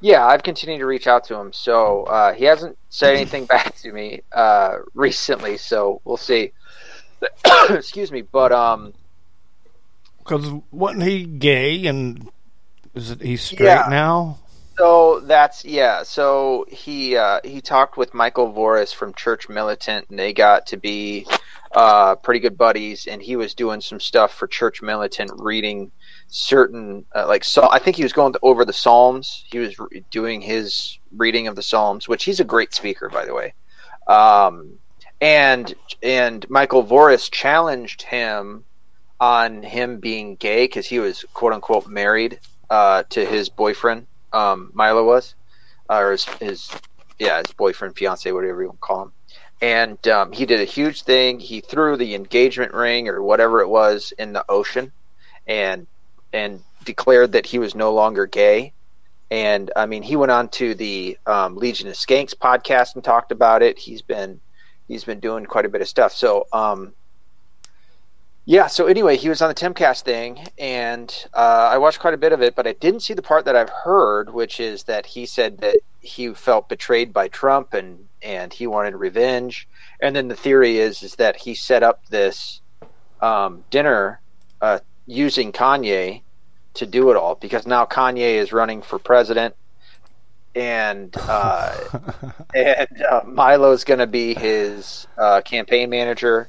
yeah, 0.00 0.24
I've 0.26 0.42
continued 0.42 0.78
to 0.78 0.86
reach 0.86 1.06
out 1.06 1.24
to 1.24 1.34
him, 1.36 1.52
so 1.52 2.04
uh, 2.04 2.32
he 2.32 2.44
hasn't 2.44 2.78
said 2.90 3.14
anything 3.16 3.44
back 3.46 3.74
to 3.82 3.92
me 3.92 4.22
uh, 4.32 4.76
recently. 4.94 5.56
So 5.58 6.00
we'll 6.04 6.16
see. 6.16 6.52
Excuse 7.70 8.10
me, 8.10 8.22
but 8.22 8.52
um, 8.52 8.94
Because 10.18 10.50
wasn't 10.70 11.04
he 11.04 11.24
gay 11.24 11.86
and 11.86 12.28
is 12.94 13.10
it 13.10 13.20
he's 13.22 13.42
straight 13.42 13.66
Yeah. 13.66 13.86
now? 13.88 14.38
So 14.82 15.20
that's 15.20 15.64
yeah. 15.64 16.02
So 16.02 16.66
he 16.68 17.16
uh, 17.16 17.38
he 17.44 17.60
talked 17.60 17.96
with 17.96 18.14
Michael 18.14 18.52
Voris 18.52 18.92
from 18.92 19.14
Church 19.14 19.48
Militant, 19.48 20.06
and 20.10 20.18
they 20.18 20.32
got 20.32 20.66
to 20.66 20.76
be 20.76 21.24
uh, 21.70 22.16
pretty 22.16 22.40
good 22.40 22.58
buddies. 22.58 23.06
And 23.06 23.22
he 23.22 23.36
was 23.36 23.54
doing 23.54 23.80
some 23.80 24.00
stuff 24.00 24.34
for 24.34 24.48
Church 24.48 24.82
Militant, 24.82 25.30
reading 25.36 25.92
certain 26.26 27.06
uh, 27.14 27.28
like 27.28 27.44
so. 27.44 27.68
I 27.70 27.78
think 27.78 27.96
he 27.96 28.02
was 28.02 28.12
going 28.12 28.34
over 28.42 28.64
the 28.64 28.72
Psalms. 28.72 29.44
He 29.52 29.60
was 29.60 29.78
re- 29.78 30.04
doing 30.10 30.40
his 30.40 30.98
reading 31.16 31.46
of 31.46 31.54
the 31.54 31.62
Psalms, 31.62 32.08
which 32.08 32.24
he's 32.24 32.40
a 32.40 32.44
great 32.44 32.74
speaker, 32.74 33.08
by 33.08 33.24
the 33.24 33.34
way. 33.34 33.54
Um, 34.08 34.80
and 35.20 35.72
and 36.02 36.44
Michael 36.50 36.82
Voris 36.82 37.30
challenged 37.30 38.02
him 38.02 38.64
on 39.20 39.62
him 39.62 40.00
being 40.00 40.34
gay 40.34 40.64
because 40.64 40.86
he 40.86 40.98
was 40.98 41.24
quote 41.34 41.52
unquote 41.52 41.86
married 41.86 42.40
uh, 42.68 43.04
to 43.10 43.24
his 43.24 43.48
boyfriend 43.48 44.08
um, 44.32 44.70
Milo 44.74 45.04
was, 45.04 45.34
or 45.88 46.12
his, 46.12 46.24
his 46.24 46.70
yeah 47.18 47.38
his 47.38 47.52
boyfriend, 47.54 47.96
fiance, 47.96 48.30
whatever 48.30 48.62
you 48.62 48.68
want 48.68 48.80
to 48.80 48.86
call 48.86 49.02
him. 49.02 49.12
And 49.60 50.08
um, 50.08 50.32
he 50.32 50.44
did 50.44 50.60
a 50.60 50.64
huge 50.64 51.02
thing. 51.02 51.38
He 51.38 51.60
threw 51.60 51.96
the 51.96 52.14
engagement 52.14 52.74
ring 52.74 53.08
or 53.08 53.22
whatever 53.22 53.60
it 53.60 53.68
was 53.68 54.12
in 54.18 54.32
the 54.32 54.44
ocean, 54.48 54.92
and 55.46 55.86
and 56.32 56.62
declared 56.84 57.32
that 57.32 57.46
he 57.46 57.58
was 57.58 57.74
no 57.74 57.92
longer 57.92 58.26
gay. 58.26 58.72
And 59.30 59.70
I 59.76 59.86
mean, 59.86 60.02
he 60.02 60.16
went 60.16 60.32
on 60.32 60.48
to 60.50 60.74
the 60.74 61.16
um, 61.26 61.56
Legion 61.56 61.88
of 61.88 61.94
Skanks 61.94 62.34
podcast 62.34 62.94
and 62.94 63.04
talked 63.04 63.32
about 63.32 63.62
it. 63.62 63.78
He's 63.78 64.02
been 64.02 64.40
he's 64.88 65.04
been 65.04 65.20
doing 65.20 65.46
quite 65.46 65.64
a 65.64 65.70
bit 65.70 65.80
of 65.80 65.88
stuff. 65.88 66.12
So 66.12 66.46
um, 66.52 66.92
yeah, 68.44 68.66
so 68.66 68.86
anyway, 68.86 69.16
he 69.16 69.28
was 69.28 69.40
on 69.40 69.48
the 69.48 69.54
Timcast 69.54 70.02
thing, 70.02 70.44
and 70.58 71.14
uh, 71.32 71.68
I 71.72 71.78
watched 71.78 72.00
quite 72.00 72.14
a 72.14 72.18
bit 72.18 72.32
of 72.32 72.42
it, 72.42 72.56
but 72.56 72.66
I 72.66 72.72
didn't 72.72 73.00
see 73.00 73.14
the 73.14 73.22
part 73.22 73.44
that 73.44 73.54
I've 73.54 73.70
heard, 73.70 74.32
which 74.32 74.58
is 74.58 74.84
that 74.84 75.06
he 75.06 75.26
said 75.26 75.58
that 75.58 75.78
he 76.00 76.34
felt 76.34 76.68
betrayed 76.68 77.12
by 77.12 77.28
Trump 77.28 77.72
and 77.74 78.08
and 78.20 78.52
he 78.52 78.66
wanted 78.66 78.96
revenge. 78.96 79.68
And 80.00 80.14
then 80.16 80.28
the 80.28 80.36
theory 80.36 80.78
is 80.78 81.02
is 81.04 81.14
that 81.16 81.36
he 81.36 81.54
set 81.54 81.84
up 81.84 82.04
this 82.08 82.60
um, 83.20 83.64
dinner 83.70 84.20
uh, 84.60 84.80
using 85.06 85.52
Kanye 85.52 86.22
to 86.74 86.86
do 86.86 87.10
it 87.10 87.16
all 87.16 87.36
because 87.36 87.66
now 87.66 87.86
Kanye 87.86 88.34
is 88.34 88.52
running 88.52 88.82
for 88.82 88.98
president, 88.98 89.54
and 90.56 91.14
uh, 91.28 91.76
and 92.54 93.02
uh, 93.08 93.22
Milo's 93.24 93.84
going 93.84 94.00
to 94.00 94.06
be 94.08 94.34
his 94.34 95.06
uh, 95.16 95.40
campaign 95.42 95.90
manager. 95.90 96.48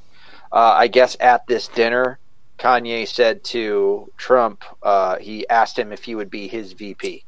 Uh, 0.54 0.76
I 0.78 0.88
guess 0.88 1.18
at 1.20 1.48
this 1.48 1.68
dinner, 1.68 2.20
Kanye 2.60 3.08
said 3.08 3.44
to 3.46 4.12
Trump, 4.18 4.64
uh, 4.84 5.18
he 5.18 5.50
asked 5.50 5.78
him 5.78 5.92
if 5.92 6.04
he 6.04 6.14
would 6.14 6.30
be 6.30 6.48
his 6.48 6.74
VP. 6.74 7.24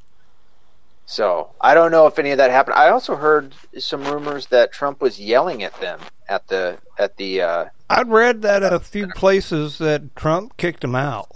So 1.08 1.50
I 1.60 1.74
don't 1.74 1.92
know 1.92 2.06
if 2.06 2.20
any 2.20 2.32
of 2.32 2.38
that 2.38 2.52
happened. 2.52 2.76
I 2.76 2.90
also 2.90 3.16
heard 3.16 3.54
some 3.80 4.04
rumors 4.04 4.46
that 4.48 4.72
Trump 4.72 5.02
was 5.02 5.20
yelling 5.20 5.64
at 5.64 5.80
them 5.82 6.00
at 6.30 6.48
the 6.48 6.78
at 6.98 7.18
the. 7.18 7.42
Uh, 7.42 7.66
I'd 7.90 8.10
read 8.10 8.44
that 8.44 8.64
a 8.64 8.80
few 8.80 9.08
places 9.08 9.80
that 9.80 10.16
Trump 10.16 10.58
kicked 10.58 10.84
him 10.84 10.96
out. 10.96 11.30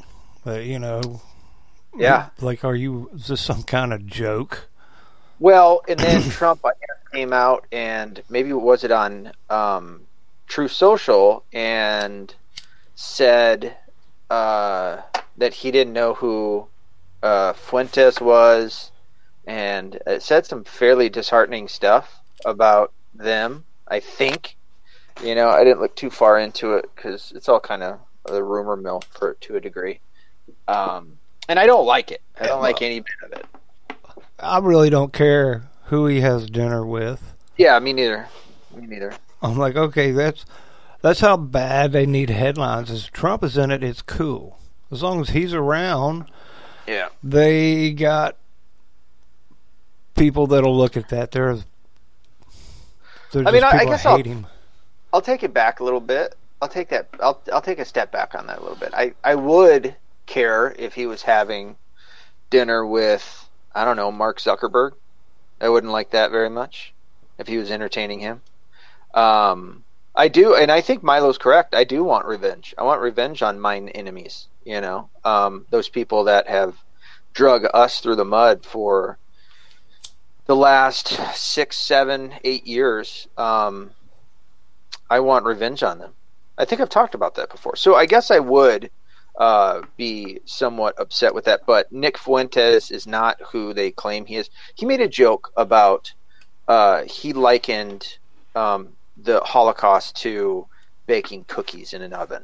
But 0.43 0.65
you 0.65 0.79
know, 0.79 1.21
yeah. 1.95 2.29
like, 2.39 2.63
are 2.63 2.75
you? 2.75 3.09
Is 3.13 3.27
this 3.27 3.41
some 3.41 3.63
kind 3.63 3.93
of 3.93 4.05
joke? 4.07 4.67
Well, 5.39 5.81
and 5.87 5.99
then 5.99 6.21
Trump 6.29 6.63
came 7.13 7.33
out 7.33 7.65
and 7.71 8.21
maybe 8.29 8.53
was 8.53 8.83
it 8.83 8.91
on 8.91 9.31
um, 9.49 10.01
Truth 10.49 10.71
Social 10.71 11.45
and 11.53 12.33
said 12.95 13.77
uh, 14.29 15.01
that 15.37 15.53
he 15.53 15.71
didn't 15.71 15.93
know 15.93 16.15
who 16.15 16.67
uh, 17.23 17.53
Fuentes 17.53 18.19
was, 18.19 18.91
and 19.47 19.99
it 20.05 20.21
said 20.21 20.45
some 20.45 20.63
fairly 20.63 21.07
disheartening 21.07 21.67
stuff 21.67 22.19
about 22.45 22.91
them. 23.13 23.63
I 23.87 23.99
think, 23.99 24.57
you 25.23 25.35
know, 25.35 25.49
I 25.49 25.63
didn't 25.63 25.81
look 25.81 25.95
too 25.95 26.09
far 26.09 26.39
into 26.39 26.73
it 26.73 26.89
because 26.95 27.31
it's 27.35 27.47
all 27.47 27.59
kind 27.59 27.83
of 27.83 27.99
the 28.25 28.43
rumor 28.43 28.75
mill 28.75 29.01
for 29.11 29.35
to 29.35 29.55
a 29.55 29.61
degree, 29.61 29.99
um, 30.67 31.17
and 31.47 31.57
I 31.59 31.65
don't 31.65 31.85
like 31.85 32.11
it. 32.11 32.21
I 32.39 32.47
don't 32.47 32.61
like 32.61 32.81
any 32.81 32.99
bit 32.99 33.07
of 33.23 33.31
it. 33.33 33.45
I 34.39 34.59
really 34.59 34.89
don't 34.89 35.13
care 35.13 35.69
who 35.85 36.07
he 36.07 36.21
has 36.21 36.49
dinner 36.49 36.85
with. 36.85 37.35
Yeah, 37.57 37.77
me 37.79 37.93
neither. 37.93 38.27
Me 38.75 38.87
neither. 38.87 39.13
I'm 39.41 39.57
like, 39.57 39.75
okay, 39.75 40.11
that's 40.11 40.45
that's 41.01 41.19
how 41.21 41.37
bad 41.37 41.91
they 41.91 42.05
need 42.05 42.29
headlines. 42.29 42.91
As 42.91 43.05
Trump 43.07 43.43
is 43.43 43.57
in 43.57 43.71
it, 43.71 43.83
it's 43.83 44.01
cool. 44.01 44.59
As 44.91 45.01
long 45.03 45.21
as 45.21 45.29
he's 45.29 45.53
around, 45.53 46.25
Yeah. 46.87 47.09
they 47.23 47.91
got 47.93 48.35
people 50.15 50.47
that'll 50.47 50.75
look 50.75 50.97
at 50.97 51.09
that. 51.09 51.31
They're, 51.31 51.55
they're 53.31 53.47
I 53.47 53.51
mean, 53.51 53.61
just 53.61 53.73
I- 53.75 53.77
I 53.79 53.85
guess 53.85 54.05
I'll- 54.05 54.21
him. 54.23 54.47
I'll 55.11 55.21
take 55.21 55.41
it 55.43 55.53
back 55.53 55.79
a 55.79 55.83
little 55.83 55.99
bit. 56.01 56.35
I'll 56.61 56.67
take 56.67 56.89
that. 56.89 57.07
I'll 57.21 57.41
I'll 57.53 57.61
take 57.61 57.79
a 57.79 57.85
step 57.85 58.11
back 58.11 58.35
on 58.35 58.45
that 58.47 58.57
a 58.59 58.61
little 58.61 58.75
bit. 58.75 58.93
I 58.93 59.13
I 59.23 59.33
would 59.33 59.95
care 60.25 60.75
if 60.77 60.93
he 60.93 61.05
was 61.07 61.21
having 61.23 61.77
dinner 62.51 62.85
with 62.85 63.47
I 63.73 63.85
don't 63.85 63.95
know 63.95 64.11
Mark 64.11 64.39
Zuckerberg. 64.39 64.91
I 65.61 65.69
wouldn't 65.69 65.91
like 65.93 66.11
that 66.11 66.29
very 66.31 66.49
much 66.49 66.93
if 67.39 67.47
he 67.47 67.57
was 67.57 67.71
entertaining 67.71 68.19
him. 68.19 68.41
Um, 69.13 69.83
I 70.15 70.27
do, 70.27 70.55
and 70.55 70.71
I 70.71 70.81
think 70.81 71.03
Milo's 71.03 71.37
correct. 71.37 71.73
I 71.73 71.83
do 71.83 72.03
want 72.03 72.25
revenge. 72.25 72.73
I 72.77 72.83
want 72.83 73.01
revenge 73.01 73.41
on 73.41 73.59
mine 73.59 73.89
enemies. 73.89 74.47
You 74.65 74.81
know, 74.81 75.09
um, 75.23 75.65
those 75.69 75.89
people 75.89 76.25
that 76.25 76.47
have 76.47 76.75
drug 77.33 77.65
us 77.73 77.99
through 77.99 78.17
the 78.17 78.25
mud 78.25 78.65
for 78.65 79.17
the 80.45 80.55
last 80.55 81.07
six, 81.35 81.77
seven, 81.77 82.33
eight 82.43 82.65
years. 82.67 83.27
Um, 83.37 83.91
I 85.09 85.19
want 85.21 85.45
revenge 85.45 85.83
on 85.83 85.99
them. 85.99 86.13
I 86.57 86.65
think 86.65 86.81
I've 86.81 86.89
talked 86.89 87.15
about 87.15 87.35
that 87.35 87.49
before. 87.49 87.75
So 87.75 87.95
I 87.95 88.05
guess 88.05 88.31
I 88.31 88.39
would 88.39 88.91
uh, 89.39 89.83
be 89.95 90.39
somewhat 90.45 90.99
upset 90.99 91.33
with 91.33 91.45
that. 91.45 91.61
But 91.65 91.91
Nick 91.91 92.17
Fuentes 92.17 92.91
is 92.91 93.07
not 93.07 93.37
who 93.51 93.73
they 93.73 93.91
claim 93.91 94.25
he 94.25 94.35
is. 94.35 94.49
He 94.75 94.85
made 94.85 95.01
a 95.01 95.07
joke 95.07 95.51
about 95.55 96.11
uh, 96.67 97.03
he 97.03 97.33
likened 97.33 98.17
um, 98.55 98.89
the 99.23 99.41
Holocaust 99.41 100.15
to 100.17 100.67
baking 101.07 101.45
cookies 101.45 101.93
in 101.93 102.01
an 102.01 102.13
oven 102.13 102.43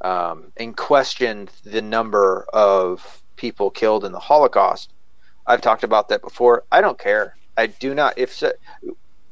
um, 0.00 0.52
and 0.56 0.76
questioned 0.76 1.50
the 1.64 1.82
number 1.82 2.46
of 2.52 3.22
people 3.36 3.70
killed 3.70 4.04
in 4.04 4.12
the 4.12 4.18
Holocaust. 4.18 4.92
I've 5.46 5.60
talked 5.60 5.84
about 5.84 6.08
that 6.08 6.22
before. 6.22 6.64
I 6.70 6.80
don't 6.80 6.98
care. 6.98 7.36
I 7.56 7.66
do 7.66 7.94
not. 7.94 8.18
If 8.18 8.32
so, 8.32 8.52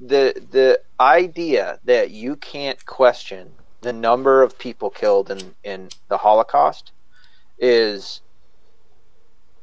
the 0.01 0.35
the 0.51 0.81
idea 1.01 1.79
that 1.85 2.11
you 2.11 2.37
can't 2.37 2.85
question 2.87 3.53
the 3.81 3.93
number 3.93 4.43
of 4.43 4.59
people 4.59 4.91
killed 4.91 5.31
in 5.31 5.55
in 5.65 5.89
the 6.09 6.19
Holocaust 6.19 6.93
is 7.59 8.21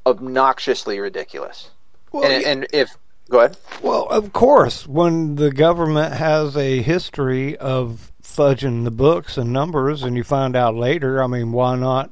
obnoxiously 0.06 1.00
ridiculous. 1.00 1.70
Well, 2.12 2.24
and, 2.24 2.42
yeah, 2.42 2.50
and 2.50 2.68
if 2.72 2.96
go 3.30 3.40
ahead, 3.40 3.58
well, 3.82 4.06
of 4.08 4.34
course, 4.34 4.88
when 4.88 5.36
the 5.36 5.52
government 5.52 6.14
has 6.14 6.56
a 6.58 6.82
history 6.82 7.58
of 7.58 8.12
fudging 8.24 8.84
the 8.84 8.92
books 8.92 9.38
and 9.38 9.52
numbers, 9.54 10.04
and 10.04 10.16
you 10.18 10.24
find 10.24 10.56
out 10.56 10.76
later, 10.76 11.24
I 11.24 11.28
mean, 11.28 11.52
why 11.52 11.76
not? 11.76 12.12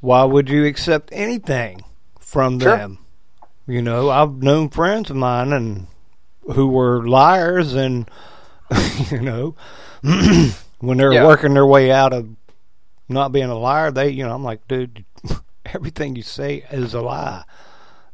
Why 0.00 0.24
would 0.24 0.48
you 0.48 0.64
accept 0.66 1.10
anything 1.12 1.84
from 2.20 2.58
Sure. 2.58 2.76
them? 2.76 2.98
You 3.66 3.80
know, 3.82 4.10
I've 4.10 4.42
known 4.42 4.68
friends 4.68 5.08
of 5.10 5.16
mine 5.16 5.52
and 5.52 5.86
who 6.52 6.66
were 6.68 7.06
liars, 7.08 7.74
and 7.74 8.10
you 9.10 9.20
know, 9.20 9.54
when 10.02 10.98
they're 10.98 11.12
Yeah. 11.12 11.24
working 11.26 11.54
their 11.54 11.66
way 11.66 11.90
out 11.90 12.12
of 12.12 12.28
not 13.08 13.32
being 13.32 13.48
a 13.50 13.58
liar, 13.58 13.90
they, 13.90 14.10
you 14.10 14.24
know, 14.26 14.34
I'm 14.34 14.44
like, 14.44 14.66
dude, 14.68 15.04
everything 15.66 16.16
you 16.16 16.22
say 16.22 16.64
is 16.70 16.92
a 16.94 17.00
lie. 17.00 17.44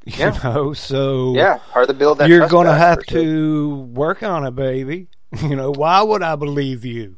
You 0.06 0.12
Yeah. 0.16 0.40
know, 0.42 0.72
so 0.72 1.34
yeah, 1.34 1.58
of 1.74 1.86
the 1.86 1.94
bill 1.94 2.14
that 2.16 2.28
you're 2.28 2.48
going 2.48 2.66
to 2.66 2.74
have 2.74 2.98
for 2.98 3.04
sure. 3.10 3.22
to 3.22 3.74
work 3.92 4.22
on 4.22 4.44
it, 4.46 4.52
baby. 4.54 5.08
You 5.42 5.54
know, 5.54 5.70
why 5.70 6.02
would 6.02 6.22
I 6.24 6.34
believe 6.34 6.84
you? 6.84 7.16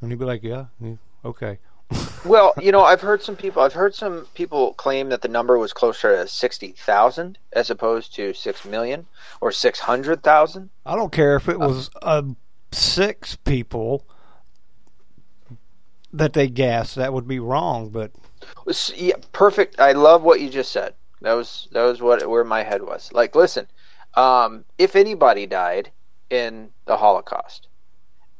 And 0.00 0.10
he'd 0.10 0.18
be 0.18 0.24
like, 0.24 0.42
yeah, 0.42 0.66
yeah, 0.80 0.96
okay. 1.24 1.58
Well, 2.24 2.54
you 2.58 2.72
know, 2.72 2.82
I've 2.82 3.02
heard 3.02 3.22
some 3.22 3.36
people. 3.36 3.62
I've 3.62 3.74
heard 3.74 3.94
some 3.94 4.26
people 4.34 4.72
claim 4.74 5.10
that 5.10 5.20
the 5.22 5.28
number 5.28 5.58
was 5.58 5.72
closer 5.72 6.16
to 6.16 6.26
sixty 6.26 6.72
thousand 6.72 7.38
as 7.52 7.70
opposed 7.70 8.14
to 8.16 8.32
six 8.32 8.64
million 8.64 9.06
or 9.40 9.52
six 9.52 9.78
hundred 9.78 10.22
thousand. 10.22 10.70
I 10.86 10.96
don't 10.96 11.12
care 11.12 11.36
if 11.36 11.48
it 11.48 11.60
was 11.60 11.90
uh, 12.02 12.22
six 12.72 13.36
people 13.36 14.06
that 16.12 16.32
they 16.32 16.48
gassed. 16.48 16.94
That 16.96 17.12
would 17.12 17.28
be 17.28 17.38
wrong, 17.40 17.90
but 17.90 18.12
Yeah, 18.94 19.16
perfect. 19.32 19.78
I 19.80 19.92
love 19.92 20.22
what 20.22 20.40
you 20.40 20.50
just 20.50 20.72
said. 20.72 20.94
That 21.24 21.34
was 21.34 21.68
that 21.72 21.84
was 21.84 22.00
what 22.00 22.28
where 22.28 22.44
my 22.44 22.62
head 22.62 22.82
was. 22.82 23.10
Like, 23.12 23.34
listen, 23.34 23.66
um, 24.14 24.64
if 24.78 24.94
anybody 24.94 25.46
died 25.46 25.90
in 26.30 26.70
the 26.84 26.96
Holocaust, 26.96 27.68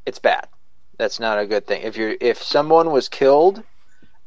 it's 0.06 0.18
bad. 0.18 0.46
That's 0.98 1.18
not 1.18 1.38
a 1.38 1.46
good 1.46 1.66
thing. 1.66 1.82
If 1.82 1.96
you're 1.96 2.14
if 2.20 2.42
someone 2.42 2.90
was 2.90 3.08
killed 3.08 3.62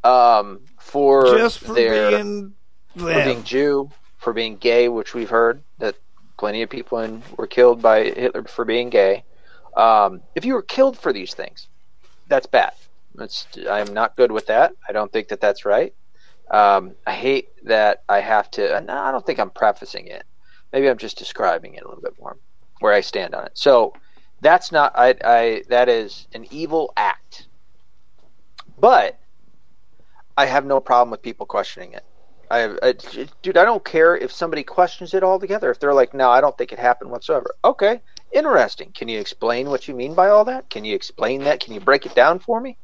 um, 0.04 0.62
for 0.80 1.38
just 1.38 1.60
for 1.60 1.74
their 1.74 2.10
being 2.10 2.54
for 2.96 3.24
being 3.24 3.44
Jew, 3.44 3.92
for 4.18 4.34
being 4.34 4.58
gay, 4.58 4.90
which 4.90 5.14
we've 5.14 5.30
heard 5.30 5.62
that 5.78 5.96
plenty 6.38 6.62
of 6.64 6.70
people 6.70 7.00
in, 7.00 7.22
were 7.38 7.48
killed 7.48 7.82
by 7.82 8.04
Hitler 8.04 8.44
for 8.44 8.66
being 8.66 8.90
gay. 8.90 9.24
Um, 9.76 10.22
if 10.36 10.46
you 10.46 10.56
were 10.56 10.64
killed 10.64 10.98
for 10.98 11.14
these 11.14 11.34
things, 11.34 11.68
that's 12.28 12.48
bad. 12.48 12.74
That's, 13.16 13.48
I'm 13.70 13.94
not 13.94 14.16
good 14.16 14.32
with 14.32 14.48
that. 14.48 14.74
I 14.88 14.92
don't 14.92 15.12
think 15.12 15.28
that 15.30 15.42
that's 15.42 15.66
right. 15.66 15.94
Um, 16.51 16.96
I 17.06 17.13
hate 17.13 17.50
that 17.66 18.04
I 18.08 18.20
have 18.22 18.50
to. 18.51 18.82
No, 18.82 18.94
I 18.94 19.12
don't 19.12 19.25
think 19.25 19.39
I'm 19.39 19.50
prefacing 19.50 20.08
it. 20.08 20.24
Maybe 20.72 20.89
I'm 20.89 20.98
just 20.98 21.18
describing 21.18 21.75
it 21.75 21.84
a 21.84 21.88
little 21.88 22.01
bit 22.01 22.13
more, 22.20 22.38
where 22.80 22.94
I 22.94 23.01
stand 23.01 23.36
on 23.36 23.46
it. 23.46 23.51
So 23.56 23.94
that's 24.42 24.72
not. 24.72 24.94
I. 24.96 25.16
I 25.24 25.63
that 25.70 25.89
is 25.89 26.27
an 26.34 26.46
evil 26.51 26.94
act. 26.96 27.48
But 28.80 29.20
I 30.38 30.46
have 30.46 30.66
no 30.66 30.80
problem 30.80 31.10
with 31.10 31.22
people 31.22 31.46
questioning 31.46 31.94
it. 31.94 32.06
I, 32.50 32.77
I, 32.82 32.94
dude, 33.42 33.58
I 33.58 33.66
don't 33.66 33.84
care 33.84 34.16
if 34.16 34.32
somebody 34.32 34.63
questions 34.63 35.13
it 35.13 35.24
altogether. 35.24 35.70
If 35.70 35.80
they're 35.80 35.94
like, 35.94 36.13
no, 36.13 36.30
I 36.30 36.39
don't 36.39 36.58
think 36.58 36.72
it 36.72 36.80
happened 36.80 37.12
whatsoever. 37.12 37.54
Okay, 37.66 38.01
interesting. 38.32 38.92
Can 38.94 39.10
you 39.10 39.20
explain 39.20 39.70
what 39.70 39.88
you 39.88 39.96
mean 39.96 40.13
by 40.13 40.30
all 40.30 40.46
that? 40.46 40.70
Can 40.70 40.86
you 40.86 40.96
explain 40.96 41.44
that? 41.44 41.60
Can 41.60 41.74
you 41.74 41.82
break 41.82 42.06
it 42.06 42.16
down 42.16 42.39
for 42.39 42.62
me? 42.62 42.77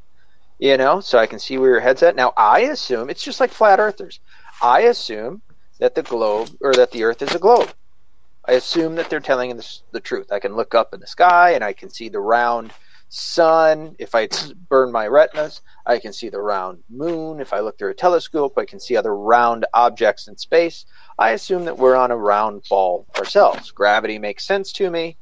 You 0.64 0.78
know, 0.78 1.02
so 1.02 1.18
I 1.18 1.28
can 1.28 1.40
see 1.40 1.58
where 1.58 1.72
your 1.72 1.82
head's 1.82 2.04
at. 2.04 2.16
Now, 2.16 2.32
I 2.38 2.62
assume 2.62 3.10
it's 3.10 3.22
just 3.22 3.42
like 3.42 3.52
flat 3.52 3.82
earthers. 3.82 4.22
I 4.62 4.84
assume 4.84 5.42
that 5.82 5.94
the 5.94 6.04
globe 6.04 6.52
or 6.62 6.72
that 6.76 6.90
the 6.92 7.04
Earth 7.04 7.22
is 7.22 7.36
a 7.36 7.40
globe. 7.40 7.74
I 8.48 8.54
assume 8.54 8.96
that 8.96 9.10
they're 9.10 9.20
telling 9.20 9.54
the, 9.58 9.70
the 9.92 10.00
truth. 10.00 10.32
I 10.32 10.40
can 10.40 10.56
look 10.56 10.74
up 10.74 10.94
in 10.94 11.02
the 11.02 11.06
sky 11.06 11.52
and 11.52 11.66
I 11.66 11.74
can 11.74 11.90
see 11.90 12.08
the 12.08 12.22
round 12.22 12.72
sun. 13.10 13.98
If 14.00 14.16
I 14.16 14.30
burn 14.70 14.94
my 14.94 15.06
retinas, 15.06 15.60
I 15.86 16.00
can 16.00 16.14
see 16.14 16.30
the 16.30 16.40
round 16.40 16.80
moon. 16.90 17.42
If 17.42 17.52
I 17.52 17.60
look 17.60 17.78
through 17.78 17.92
a 17.92 17.96
telescope, 17.96 18.54
I 18.58 18.64
can 18.64 18.80
see 18.80 18.96
other 18.96 19.18
round 19.18 19.66
objects 19.74 20.30
in 20.30 20.38
space. 20.38 20.86
I 21.20 21.32
assume 21.32 21.66
that 21.66 21.78
we're 21.78 21.98
on 21.98 22.12
a 22.12 22.16
round 22.16 22.64
ball 22.70 23.06
ourselves. 23.18 23.72
Gravity 23.72 24.18
makes 24.18 24.48
sense 24.48 24.72
to 24.72 24.90
me, 24.90 25.18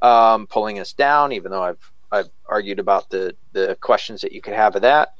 um, 0.00 0.46
pulling 0.46 0.80
us 0.80 0.94
down, 0.94 1.32
even 1.32 1.50
though 1.50 1.64
I've 1.64 1.92
I've 2.16 2.30
argued 2.48 2.78
about 2.78 3.10
the 3.10 3.36
the 3.52 3.76
questions 3.80 4.20
that 4.22 4.32
you 4.32 4.40
could 4.40 4.54
have 4.54 4.76
of 4.76 4.82
that. 4.82 5.10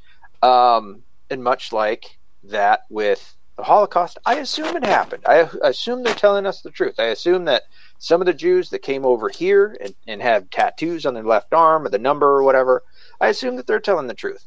Um, 0.42 1.02
and 1.30 1.42
much 1.42 1.72
like 1.72 2.18
that 2.44 2.80
with 2.90 3.34
the 3.56 3.64
Holocaust, 3.64 4.18
I 4.24 4.36
assume 4.36 4.76
it 4.76 4.84
happened. 4.84 5.24
I 5.26 5.48
assume 5.62 6.02
they're 6.02 6.14
telling 6.14 6.46
us 6.46 6.60
the 6.60 6.70
truth. 6.70 6.96
I 6.98 7.06
assume 7.06 7.46
that 7.46 7.62
some 7.98 8.20
of 8.20 8.26
the 8.26 8.34
Jews 8.34 8.70
that 8.70 8.80
came 8.80 9.06
over 9.06 9.28
here 9.28 9.76
and, 9.80 9.94
and 10.06 10.22
have 10.22 10.50
tattoos 10.50 11.06
on 11.06 11.14
their 11.14 11.24
left 11.24 11.54
arm 11.54 11.86
or 11.86 11.88
the 11.88 11.98
number 11.98 12.26
or 12.26 12.42
whatever, 12.42 12.82
I 13.20 13.28
assume 13.28 13.56
that 13.56 13.66
they're 13.66 13.80
telling 13.80 14.06
the 14.06 14.14
truth. 14.14 14.46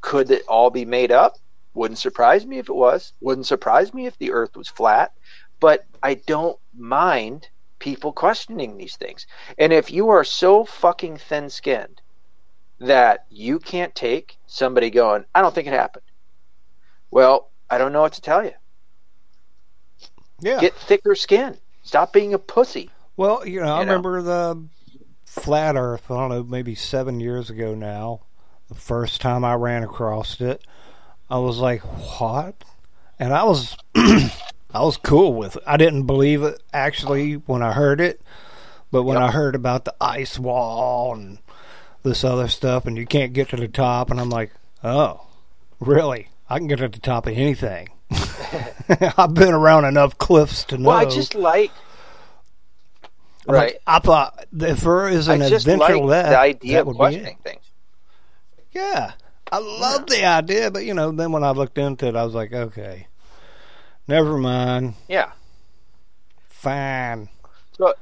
Could 0.00 0.30
it 0.30 0.44
all 0.48 0.70
be 0.70 0.84
made 0.84 1.12
up? 1.12 1.34
Wouldn't 1.74 1.98
surprise 1.98 2.46
me 2.46 2.58
if 2.58 2.70
it 2.70 2.74
was. 2.74 3.12
Wouldn't 3.20 3.46
surprise 3.46 3.92
me 3.92 4.06
if 4.06 4.16
the 4.18 4.32
earth 4.32 4.56
was 4.56 4.68
flat. 4.68 5.12
But 5.60 5.84
I 6.02 6.14
don't 6.14 6.58
mind 6.74 7.48
people 7.78 8.12
questioning 8.12 8.76
these 8.76 8.96
things. 8.96 9.26
And 9.58 9.72
if 9.72 9.90
you 9.90 10.10
are 10.10 10.24
so 10.24 10.64
fucking 10.64 11.18
thin 11.18 11.50
skinned 11.50 12.00
that 12.78 13.26
you 13.30 13.58
can't 13.58 13.94
take 13.94 14.38
somebody 14.46 14.90
going, 14.90 15.24
I 15.34 15.42
don't 15.42 15.54
think 15.54 15.66
it 15.66 15.72
happened. 15.72 16.04
Well, 17.10 17.50
I 17.70 17.78
don't 17.78 17.92
know 17.92 18.02
what 18.02 18.14
to 18.14 18.20
tell 18.20 18.44
you. 18.44 18.52
yeah. 20.40 20.60
Get 20.60 20.74
thicker 20.74 21.14
skin. 21.14 21.56
Stop 21.82 22.12
being 22.12 22.34
a 22.34 22.38
pussy. 22.38 22.90
Well, 23.16 23.46
you 23.46 23.60
know, 23.60 23.74
I 23.74 23.84
know? 23.84 23.92
remember 23.92 24.22
the 24.22 24.66
flat 25.24 25.76
Earth. 25.76 26.10
I 26.10 26.14
don't 26.14 26.28
know, 26.30 26.42
maybe 26.42 26.74
seven 26.74 27.20
years 27.20 27.50
ago 27.50 27.74
now. 27.74 28.22
The 28.68 28.74
first 28.74 29.20
time 29.20 29.44
I 29.44 29.54
ran 29.54 29.84
across 29.84 30.40
it, 30.40 30.64
I 31.30 31.38
was 31.38 31.58
like, 31.58 31.80
"What?" 31.82 32.56
And 33.18 33.32
I 33.32 33.44
was, 33.44 33.76
I 34.76 34.82
was 34.82 34.96
cool 34.98 35.32
with 35.32 35.56
it. 35.56 35.62
I 35.66 35.76
didn't 35.76 36.04
believe 36.04 36.42
it 36.42 36.62
actually 36.72 37.34
when 37.34 37.62
I 37.62 37.72
heard 37.72 38.00
it, 38.00 38.20
but 38.90 39.04
when 39.04 39.16
Yep. 39.18 39.28
I 39.28 39.32
heard 39.32 39.54
about 39.54 39.84
the 39.84 39.94
ice 40.00 40.38
wall 40.38 41.14
and 41.14 41.38
this 42.02 42.22
other 42.24 42.48
stuff, 42.48 42.86
and 42.86 42.96
you 42.96 43.06
can't 43.06 43.32
get 43.32 43.48
to 43.50 43.56
the 43.56 43.68
top, 43.68 44.10
and 44.10 44.20
I'm 44.20 44.30
like, 44.30 44.52
"Oh, 44.84 45.22
really? 45.80 46.28
I 46.48 46.58
can 46.58 46.66
get 46.66 46.78
to 46.78 46.88
the 46.88 46.98
top 46.98 47.26
of 47.26 47.32
anything." 47.32 47.88
I've 49.16 49.34
been 49.34 49.54
around 49.54 49.86
enough 49.86 50.18
cliffs 50.18 50.64
to 50.64 50.78
know. 50.78 50.90
Well, 50.90 50.98
I 50.98 51.04
just 51.06 51.34
like 51.34 51.72
I'm 53.48 53.54
like, 53.54 53.62
right. 53.62 53.76
I 53.86 53.98
thought 54.00 54.46
if 54.60 54.80
there 54.80 55.08
is 55.08 55.28
an 55.28 55.42
adventure 55.42 55.96
like 55.96 56.02
left, 56.02 56.28
the 56.28 56.38
idea 56.38 56.72
that 56.74 56.80
of 56.80 56.86
would 56.88 56.92
be 56.94 56.98
questioning 56.98 57.38
things. 57.42 57.62
Yeah, 58.72 59.12
I 59.50 59.58
love 59.58 60.06
the 60.06 60.24
idea, 60.24 60.70
but 60.70 60.84
you 60.84 60.94
know, 60.94 61.12
then 61.12 61.32
when 61.32 61.44
I 61.44 61.50
looked 61.52 61.78
into 61.78 62.06
it, 62.06 62.16
I 62.16 62.24
was 62.24 62.34
like, 62.34 62.52
okay, 62.52 63.06
never 64.08 64.38
mind, 64.38 64.94
Yeah. 65.08 65.32
fine. 66.48 67.28
So 67.72 67.94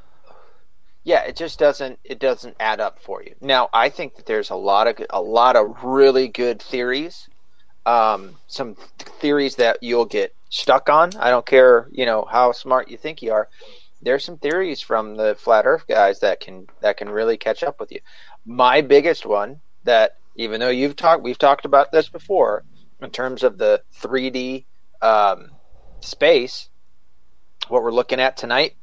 Yeah, 1.05 1.23
it 1.25 1.37
just 1.37 1.59
doesn't 1.59 1.99
it 2.05 2.19
doesn't 2.19 2.57
add 2.61 2.81
up 2.81 2.99
for 3.01 3.23
you. 3.23 3.35
Now, 3.41 3.69
I 3.73 3.91
think 3.91 4.17
that 4.17 4.27
there's 4.27 4.51
a 4.51 4.57
lot 4.57 4.87
of 4.87 4.97
a 5.11 5.21
lot 5.23 5.57
of 5.57 5.83
really 5.85 6.29
good 6.29 6.63
theories. 6.63 7.29
Um, 7.87 8.39
some 8.49 8.77
theories 9.21 9.57
that 9.57 9.79
you'll 9.83 10.07
get 10.07 10.33
stuck 10.51 10.89
on. 10.89 11.17
I 11.17 11.31
don't 11.31 11.47
care, 11.47 11.89
you 11.93 12.07
know, 12.07 12.27
how 12.31 12.53
smart 12.53 12.91
you 12.91 12.97
think 12.99 13.23
you 13.23 13.33
are. 13.33 13.49
There's 14.03 14.25
some 14.25 14.39
theories 14.39 14.81
from 14.83 15.17
the 15.17 15.37
flat 15.39 15.67
Earth 15.67 15.87
guys 15.89 16.21
that 16.21 16.41
can 16.41 16.67
that 16.83 16.97
can 16.99 17.11
really 17.11 17.37
catch 17.39 17.63
up 17.63 17.81
with 17.81 17.93
you. 17.93 18.01
My 18.47 18.83
biggest 18.83 19.27
one 19.27 19.61
that 19.85 20.13
even 20.37 20.61
though 20.61 20.71
you've 20.71 20.97
talked 20.97 21.23
we've 21.23 21.39
talked 21.39 21.67
about 21.67 21.93
this 21.93 22.09
before 22.11 22.65
in 23.03 23.11
terms 23.11 23.43
of 23.43 23.59
the 23.59 23.83
3D 24.03 24.67
um, 25.03 25.51
space, 26.05 26.69
what 27.69 27.83
we're 27.83 27.93
looking 27.93 28.21
at 28.21 28.37
tonight 28.37 28.77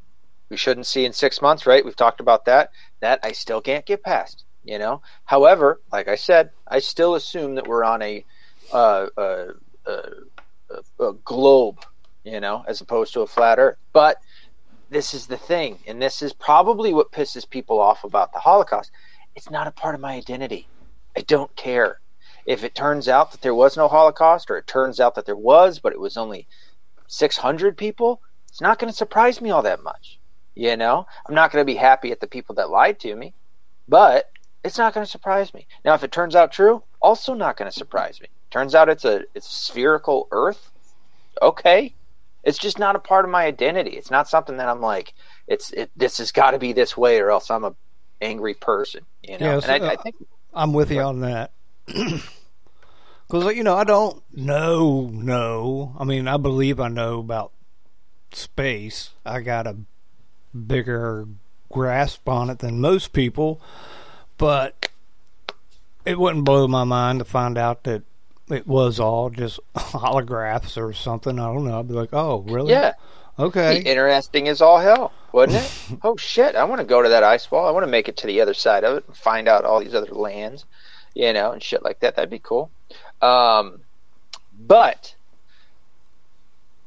we 0.52 0.58
shouldn't 0.58 0.86
see 0.86 1.06
in 1.06 1.14
six 1.14 1.42
months, 1.42 1.66
right? 1.66 1.84
We've 1.84 1.96
talked 1.96 2.20
about 2.20 2.46
that. 2.46 2.72
That 3.00 3.22
I 3.24 3.32
still 3.32 3.62
can't 3.62 3.86
get 3.86 4.04
past, 4.04 4.44
you 4.66 4.78
know. 4.78 5.02
However, 5.24 5.80
like 5.94 6.10
I 6.10 6.16
said, 6.16 6.52
I 6.68 6.80
still 6.80 7.16
assume 7.16 7.56
that 7.56 7.68
we're 7.68 7.86
on 7.86 8.02
a 8.02 8.26
uh, 8.74 9.08
uh, 9.18 9.46
uh, 9.88 10.10
a, 11.00 11.04
a 11.04 11.14
globe, 11.24 11.80
you 12.26 12.42
know, 12.42 12.66
as 12.68 12.82
opposed 12.82 13.14
to 13.14 13.22
a 13.22 13.28
flat 13.28 13.60
Earth. 13.60 13.78
But 13.94 14.18
this 14.90 15.14
is 15.14 15.26
the 15.26 15.38
thing, 15.38 15.80
and 15.88 16.02
this 16.02 16.22
is 16.22 16.34
probably 16.34 16.94
what 16.94 17.14
pisses 17.14 17.50
people 17.50 17.80
off 17.80 18.04
about 18.04 18.34
the 18.34 18.40
Holocaust. 18.40 18.92
It's 19.38 19.50
not 19.50 19.68
a 19.68 19.72
part 19.72 19.96
of 19.96 20.02
my 20.02 20.16
identity. 20.16 20.68
I 21.16 21.22
don't 21.22 21.56
care 21.56 22.02
if 22.46 22.66
it 22.66 22.76
turns 22.76 23.08
out 23.08 23.32
that 23.32 23.42
there 23.42 23.56
was 23.56 23.78
no 23.78 23.88
Holocaust, 23.88 24.52
or 24.52 24.58
it 24.58 24.68
turns 24.68 25.00
out 25.00 25.16
that 25.16 25.26
there 25.26 25.36
was, 25.38 25.80
but 25.80 25.94
it 25.94 26.00
was 26.00 26.18
only 26.18 26.46
600 27.12 27.78
people. 27.78 28.22
It's 28.50 28.62
not 28.62 28.80
going 28.80 28.92
to 28.92 28.98
surprise 28.98 29.42
me 29.42 29.52
all 29.52 29.62
that 29.64 29.84
much. 29.84 30.20
You 30.56 30.76
know, 30.76 31.06
I'm 31.28 31.36
not 31.36 31.52
going 31.52 31.62
to 31.62 31.72
be 31.72 31.78
happy 31.78 32.12
at 32.12 32.20
the 32.20 32.28
people 32.28 32.56
that 32.56 32.70
lied 32.70 33.00
to 33.02 33.16
me, 33.16 33.34
but 33.88 34.30
it's 34.64 34.78
not 34.78 34.94
going 34.94 35.06
to 35.06 35.12
surprise 35.12 35.54
me. 35.54 35.68
Now, 35.86 35.94
if 35.94 36.04
it 36.04 36.12
turns 36.12 36.36
out 36.36 36.52
true, 36.52 36.84
also 37.02 37.34
not 37.34 37.58
going 37.58 37.70
to 37.72 37.78
surprise 37.78 38.20
me. 38.22 38.28
Turns 38.50 38.76
out 38.76 38.90
it's 38.90 39.06
a 39.06 39.24
it's 39.34 39.48
a 39.48 39.54
spherical 39.54 40.28
Earth. 40.32 40.72
Okay, 41.42 41.96
it's 42.44 42.58
just 42.58 42.80
not 42.80 42.98
a 42.98 43.00
part 43.00 43.24
of 43.24 43.32
my 43.32 43.46
identity. 43.46 43.92
It's 43.92 44.12
not 44.12 44.28
something 44.28 44.58
that 44.58 44.68
I'm 44.68 44.82
like. 44.82 45.14
It's 45.48 45.72
it. 45.72 45.90
This 45.96 46.18
has 46.18 46.32
got 46.34 46.52
to 46.52 46.60
be 46.60 46.74
this 46.74 46.98
way, 46.98 47.20
or 47.20 47.32
else 47.32 47.50
I'm 47.50 47.64
a 47.64 47.76
angry 48.20 48.54
person. 48.54 49.06
You 49.22 49.38
know, 49.38 49.56
Yes, 49.56 49.64
and 49.64 49.84
I, 49.84 49.92
I 49.92 49.94
uh, 49.94 50.02
think 50.04 50.16
I'm 50.54 50.74
with 50.74 50.92
you 50.92 51.02
on 51.02 51.22
that. 51.22 51.52
Because 53.32 53.56
you 53.56 53.64
know, 53.64 53.78
I 53.78 53.86
don't 53.86 54.22
know. 54.36 55.10
No, 55.10 55.96
I 55.98 56.04
mean, 56.04 56.28
I 56.28 56.36
believe 56.36 56.82
I 56.82 56.90
know 56.90 57.20
about 57.20 57.54
space. 58.34 59.12
I 59.26 59.40
got 59.40 59.68
a 59.68 59.78
bigger 60.54 61.28
grasp 61.72 62.28
on 62.28 62.50
it 62.50 62.60
than 62.60 62.82
most 62.82 63.14
people, 63.14 63.62
but 64.38 64.90
it 66.04 66.20
wouldn't 66.20 66.44
blow 66.44 66.68
my 66.68 66.84
mind 66.84 67.20
to 67.20 67.26
find 67.26 67.58
out 67.58 67.86
that 67.86 68.04
it 68.50 68.68
was 68.68 69.00
all 69.00 69.30
just 69.30 69.62
holographs 69.78 70.76
or 70.76 70.92
something. 70.92 71.40
I 71.40 71.54
don't 71.54 71.64
know. 71.64 71.80
I'd 71.80 71.88
be 71.88 71.94
like, 71.94 72.14
oh, 72.14 72.40
really? 72.50 72.72
yeah, 72.72 72.96
Okay. 73.40 73.80
be 73.80 73.90
interesting 73.90 74.50
as 74.50 74.62
all 74.62 74.80
hell, 74.80 75.14
wouldn't 75.32 75.64
it? 75.64 76.00
oh 76.04 76.18
shit! 76.18 76.58
I 76.58 76.66
want 76.66 76.82
to 76.82 76.86
go 76.86 77.02
to 77.02 77.08
that 77.08 77.24
ice 77.24 77.50
wall. 77.50 77.66
I 77.66 77.72
want 77.72 77.86
to 77.86 77.92
make 77.92 78.10
it 78.10 78.18
to 78.18 78.28
the 78.28 78.42
other 78.42 78.54
side 78.54 78.84
of 78.84 78.98
it 78.98 79.08
and 79.08 79.16
find 79.16 79.48
out 79.48 79.64
all 79.64 79.80
these 79.80 79.96
other 79.96 80.12
lands, 80.12 80.66
you 81.14 81.32
know, 81.32 81.54
and 81.54 81.64
shit 81.64 81.82
like 81.82 82.02
that. 82.02 82.18
That'd 82.18 82.30
be 82.30 82.38
cool. 82.38 82.70
Um, 83.22 83.82
but 84.60 85.16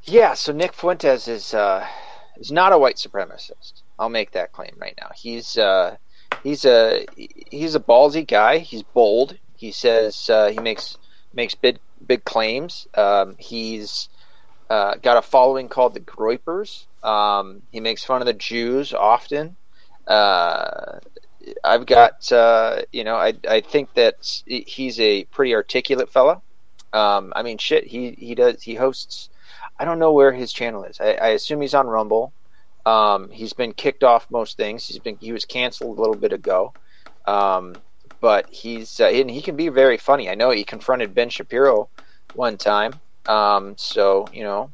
yeah, 0.04 0.34
so 0.34 0.52
Nick 0.52 0.72
Fuentes 0.72 1.28
is 1.28 1.54
uh, 1.54 1.86
is 2.36 2.52
not 2.52 2.72
a 2.72 2.78
white 2.78 2.96
supremacist. 2.96 3.82
I'll 3.98 4.08
make 4.08 4.32
that 4.32 4.52
claim 4.52 4.74
right 4.78 4.94
now. 5.00 5.10
He's 5.14 5.56
uh, 5.56 5.96
he's 6.42 6.64
a 6.64 7.06
he's 7.16 7.74
a 7.74 7.80
ballsy 7.80 8.26
guy. 8.26 8.58
He's 8.58 8.82
bold. 8.82 9.36
He 9.56 9.72
says 9.72 10.28
uh, 10.28 10.50
he 10.50 10.58
makes 10.60 10.98
makes 11.32 11.54
big 11.54 11.78
big 12.06 12.24
claims. 12.24 12.86
Um, 12.94 13.36
he's 13.38 14.08
uh, 14.68 14.96
got 14.96 15.16
a 15.16 15.22
following 15.22 15.68
called 15.68 15.94
the 15.94 16.00
Groypers. 16.00 16.84
Um, 17.02 17.62
he 17.70 17.80
makes 17.80 18.04
fun 18.04 18.20
of 18.22 18.26
the 18.26 18.32
Jews 18.32 18.92
often. 18.92 19.56
Uh, 20.06 20.98
I've 21.62 21.86
got 21.86 22.30
uh, 22.32 22.82
you 22.92 23.04
know 23.04 23.16
I 23.16 23.34
I 23.48 23.60
think 23.60 23.94
that 23.94 24.16
he's 24.46 25.00
a 25.00 25.24
pretty 25.24 25.54
articulate 25.54 26.10
fella. 26.10 26.42
Um, 26.92 27.32
I 27.34 27.42
mean 27.42 27.58
shit 27.58 27.84
he 27.84 28.12
he 28.12 28.34
does 28.34 28.62
he 28.62 28.74
hosts. 28.74 29.28
I 29.78 29.84
don't 29.84 29.98
know 29.98 30.12
where 30.12 30.32
his 30.32 30.52
channel 30.52 30.84
is. 30.84 31.00
I, 31.00 31.14
I 31.14 31.28
assume 31.28 31.60
he's 31.60 31.74
on 31.74 31.86
Rumble. 31.86 32.32
Um, 32.86 33.30
he's 33.30 33.52
been 33.52 33.72
kicked 33.72 34.04
off 34.04 34.30
most 34.30 34.56
things. 34.56 34.86
He's 34.86 34.98
been 34.98 35.16
he 35.20 35.32
was 35.32 35.44
canceled 35.44 35.98
a 35.98 36.00
little 36.00 36.16
bit 36.16 36.32
ago, 36.32 36.72
um, 37.26 37.76
but 38.20 38.48
he's 38.50 39.00
uh, 39.00 39.06
and 39.06 39.30
he 39.30 39.42
can 39.42 39.56
be 39.56 39.68
very 39.68 39.96
funny. 39.96 40.28
I 40.28 40.34
know 40.34 40.50
he 40.50 40.64
confronted 40.64 41.14
Ben 41.14 41.30
Shapiro 41.30 41.88
one 42.34 42.56
time. 42.56 43.00
Um, 43.26 43.74
so 43.78 44.28
you 44.32 44.42
know, 44.42 44.70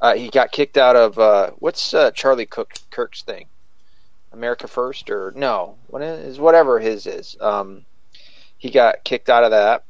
uh, 0.00 0.14
he 0.14 0.30
got 0.30 0.50
kicked 0.50 0.76
out 0.76 0.96
of 0.96 1.18
uh, 1.18 1.50
what's 1.58 1.94
uh, 1.94 2.10
Charlie 2.10 2.46
Cook 2.46 2.72
Kirk's 2.90 3.22
thing, 3.22 3.46
America 4.32 4.66
First 4.66 5.10
or 5.10 5.32
no, 5.36 5.76
what 5.88 6.02
is 6.02 6.38
whatever 6.38 6.78
his 6.78 7.06
is. 7.06 7.36
Um, 7.40 7.84
he 8.58 8.70
got 8.70 9.04
kicked 9.04 9.28
out 9.28 9.44
of 9.44 9.50
that. 9.50 9.84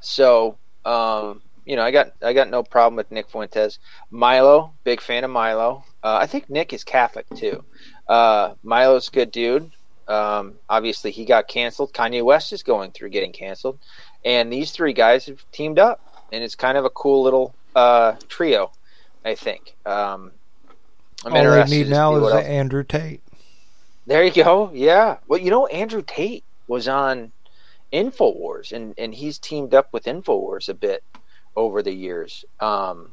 So 0.00 0.58
um, 0.84 1.42
you 1.64 1.76
know, 1.76 1.82
I 1.82 1.90
got 1.90 2.12
I 2.22 2.32
got 2.32 2.50
no 2.50 2.62
problem 2.62 2.96
with 2.96 3.10
Nick 3.10 3.28
Fuentes. 3.28 3.78
Milo, 4.10 4.72
big 4.84 5.00
fan 5.00 5.24
of 5.24 5.30
Milo. 5.30 5.84
Uh, 6.02 6.18
I 6.20 6.26
think 6.26 6.50
Nick 6.50 6.72
is 6.72 6.84
Catholic 6.84 7.26
too. 7.36 7.64
Uh, 8.08 8.54
Milo's 8.62 9.08
a 9.08 9.12
good 9.12 9.30
dude. 9.30 9.70
Um, 10.08 10.54
obviously, 10.68 11.12
he 11.12 11.24
got 11.24 11.46
canceled. 11.46 11.92
Kanye 11.92 12.24
West 12.24 12.52
is 12.52 12.62
going 12.62 12.90
through 12.90 13.10
getting 13.10 13.32
canceled, 13.32 13.78
and 14.24 14.52
these 14.52 14.72
three 14.72 14.92
guys 14.92 15.26
have 15.26 15.44
teamed 15.52 15.78
up, 15.78 16.00
and 16.32 16.42
it's 16.42 16.56
kind 16.56 16.76
of 16.76 16.84
a 16.84 16.90
cool 16.90 17.22
little 17.22 17.54
uh, 17.76 18.16
trio. 18.28 18.72
I 19.24 19.36
think. 19.36 19.76
Um, 19.86 20.32
I'm 21.24 21.34
All 21.34 21.50
they 21.50 21.64
need 21.64 21.88
now 21.88 22.16
is 22.16 22.34
Andrew 22.34 22.84
Tate. 22.84 23.22
There 24.06 24.24
you 24.24 24.32
go. 24.32 24.70
Yeah. 24.74 25.18
Well, 25.28 25.40
you 25.40 25.50
know, 25.50 25.66
Andrew 25.66 26.02
Tate 26.04 26.44
was 26.66 26.88
on 26.88 27.32
Infowars, 27.92 28.72
and 28.72 28.94
and 28.98 29.14
he's 29.14 29.38
teamed 29.38 29.74
up 29.74 29.92
with 29.92 30.04
Infowars 30.04 30.68
a 30.68 30.74
bit 30.74 31.04
over 31.54 31.82
the 31.82 31.92
years. 31.92 32.44
Um, 32.60 33.12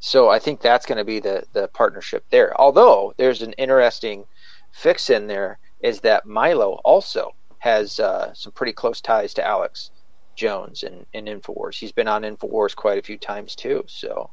so 0.00 0.28
I 0.28 0.38
think 0.38 0.60
that's 0.60 0.86
going 0.86 0.98
to 0.98 1.04
be 1.04 1.20
the 1.20 1.44
the 1.52 1.68
partnership 1.68 2.24
there. 2.30 2.58
Although 2.60 3.14
there's 3.16 3.42
an 3.42 3.52
interesting 3.54 4.24
fix 4.72 5.10
in 5.10 5.26
there 5.26 5.58
is 5.80 6.00
that 6.00 6.26
Milo 6.26 6.80
also 6.84 7.34
has 7.58 8.00
uh, 8.00 8.32
some 8.34 8.52
pretty 8.52 8.72
close 8.72 9.00
ties 9.00 9.34
to 9.34 9.46
Alex 9.46 9.90
Jones 10.34 10.82
and, 10.82 11.06
and 11.14 11.28
Infowars. 11.28 11.78
He's 11.78 11.92
been 11.92 12.08
on 12.08 12.22
Infowars 12.22 12.74
quite 12.74 12.98
a 12.98 13.02
few 13.02 13.18
times 13.18 13.54
too. 13.54 13.84
So 13.86 14.30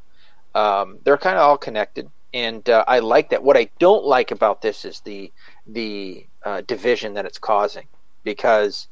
um, 0.55 0.99
they're 1.03 1.17
kind 1.17 1.37
of 1.37 1.43
all 1.43 1.57
connected, 1.57 2.09
and 2.33 2.67
uh, 2.69 2.83
I 2.87 2.99
like 2.99 3.29
that. 3.29 3.43
What 3.43 3.57
I 3.57 3.69
don't 3.79 4.05
like 4.05 4.31
about 4.31 4.61
this 4.61 4.85
is 4.85 4.99
the 5.01 5.31
the 5.65 6.25
uh, 6.43 6.61
division 6.61 7.13
that 7.13 7.25
it's 7.25 7.39
causing 7.39 7.87
because 8.23 8.87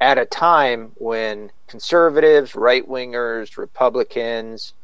at 0.00 0.18
a 0.18 0.26
time 0.26 0.92
when 0.96 1.52
conservatives, 1.68 2.56
right 2.56 2.88
wingers, 2.88 3.56
Republicans, 3.56 4.74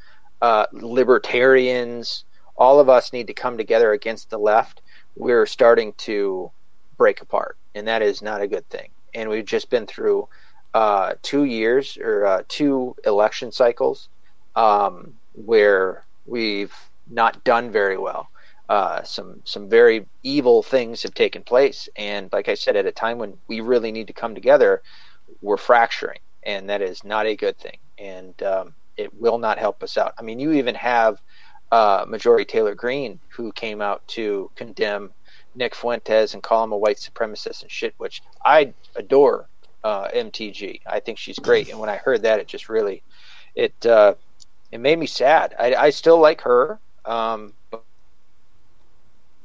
uh, 0.41 0.67
libertarians, 0.73 2.25
all 2.57 2.79
of 2.81 2.89
us 2.89 3.13
need 3.13 3.27
to 3.27 3.35
come 3.35 3.57
together 3.57 3.93
against 3.93 4.31
the 4.31 4.39
left, 4.39 4.81
we're 5.17 5.47
starting 5.47 5.93
to 5.95 6.51
break 6.97 7.21
apart. 7.21 7.57
And 7.75 7.89
that 7.89 8.03
is 8.03 8.23
not 8.23 8.43
a 8.43 8.47
good 8.47 8.69
thing. 8.69 8.91
And 9.15 9.29
we've 9.29 9.45
just 9.45 9.71
been 9.71 9.87
through 9.87 10.29
uh, 10.75 11.15
two 11.23 11.45
years 11.45 11.97
or 11.97 12.27
uh, 12.27 12.43
two 12.49 12.95
election 13.05 13.51
cycles 13.51 14.09
um, 14.55 15.15
where 15.35 16.05
we've 16.27 16.75
not 17.11 17.45
done 17.45 17.71
very 17.71 17.99
well. 17.99 18.29
Uh, 18.69 19.03
some 19.03 19.41
some 19.45 19.69
very 19.69 20.07
evil 20.23 20.63
things 20.63 21.03
have 21.03 21.15
taken 21.15 21.43
place, 21.43 21.89
and 21.97 22.31
like 22.33 22.49
I 22.49 22.55
said, 22.55 22.77
at 22.77 22.87
a 22.87 22.93
time 22.93 23.19
when 23.19 23.39
we 23.49 23.61
really 23.61 23.91
need 23.91 24.09
to 24.09 24.13
come 24.13 24.35
together, 24.35 24.83
we're 25.41 25.57
fracturing, 25.57 26.19
and 26.43 26.69
that 26.69 26.83
is 26.83 27.03
not 27.03 27.27
a 27.27 27.35
good 27.35 27.57
thing, 27.59 27.79
and 27.99 28.41
um, 28.43 28.75
it 28.99 29.15
will 29.15 29.39
not 29.39 29.59
help 29.59 29.83
us 29.83 29.97
out. 29.97 30.13
I 30.19 30.23
mean, 30.23 30.39
you 30.39 30.53
even 30.53 30.75
have 30.75 31.19
uh, 31.73 32.05
Marjorie 32.07 32.45
Taylor 32.45 32.75
Greene 32.75 33.19
who 33.31 33.53
came 33.53 33.81
out 33.81 34.07
to 34.09 34.51
condemn 34.55 35.13
Nick 35.55 35.75
Fuentes 35.75 36.35
and 36.35 36.43
call 36.43 36.63
him 36.65 36.73
a 36.73 36.77
white 36.79 36.97
supremacist 36.97 37.63
and 37.63 37.71
shit, 37.71 37.95
which 37.97 38.23
I 38.45 38.75
adore 38.97 39.49
uh, 39.85 40.09
MTG. 40.09 40.81
I 40.87 41.01
think 41.01 41.19
she's 41.19 41.39
great, 41.39 41.71
and 41.71 41.79
when 41.79 41.89
I 41.91 41.97
heard 41.97 42.23
that, 42.23 42.41
it 42.41 42.47
just 42.47 42.69
really 42.69 43.03
it 43.55 43.87
uh, 43.87 44.15
it 44.71 44.79
made 44.79 44.99
me 44.99 45.07
sad. 45.07 45.55
I, 45.59 45.75
I 45.75 45.91
still 45.91 46.19
like 46.19 46.43
her, 46.43 46.79
um, 47.09 47.55
but, 47.71 47.85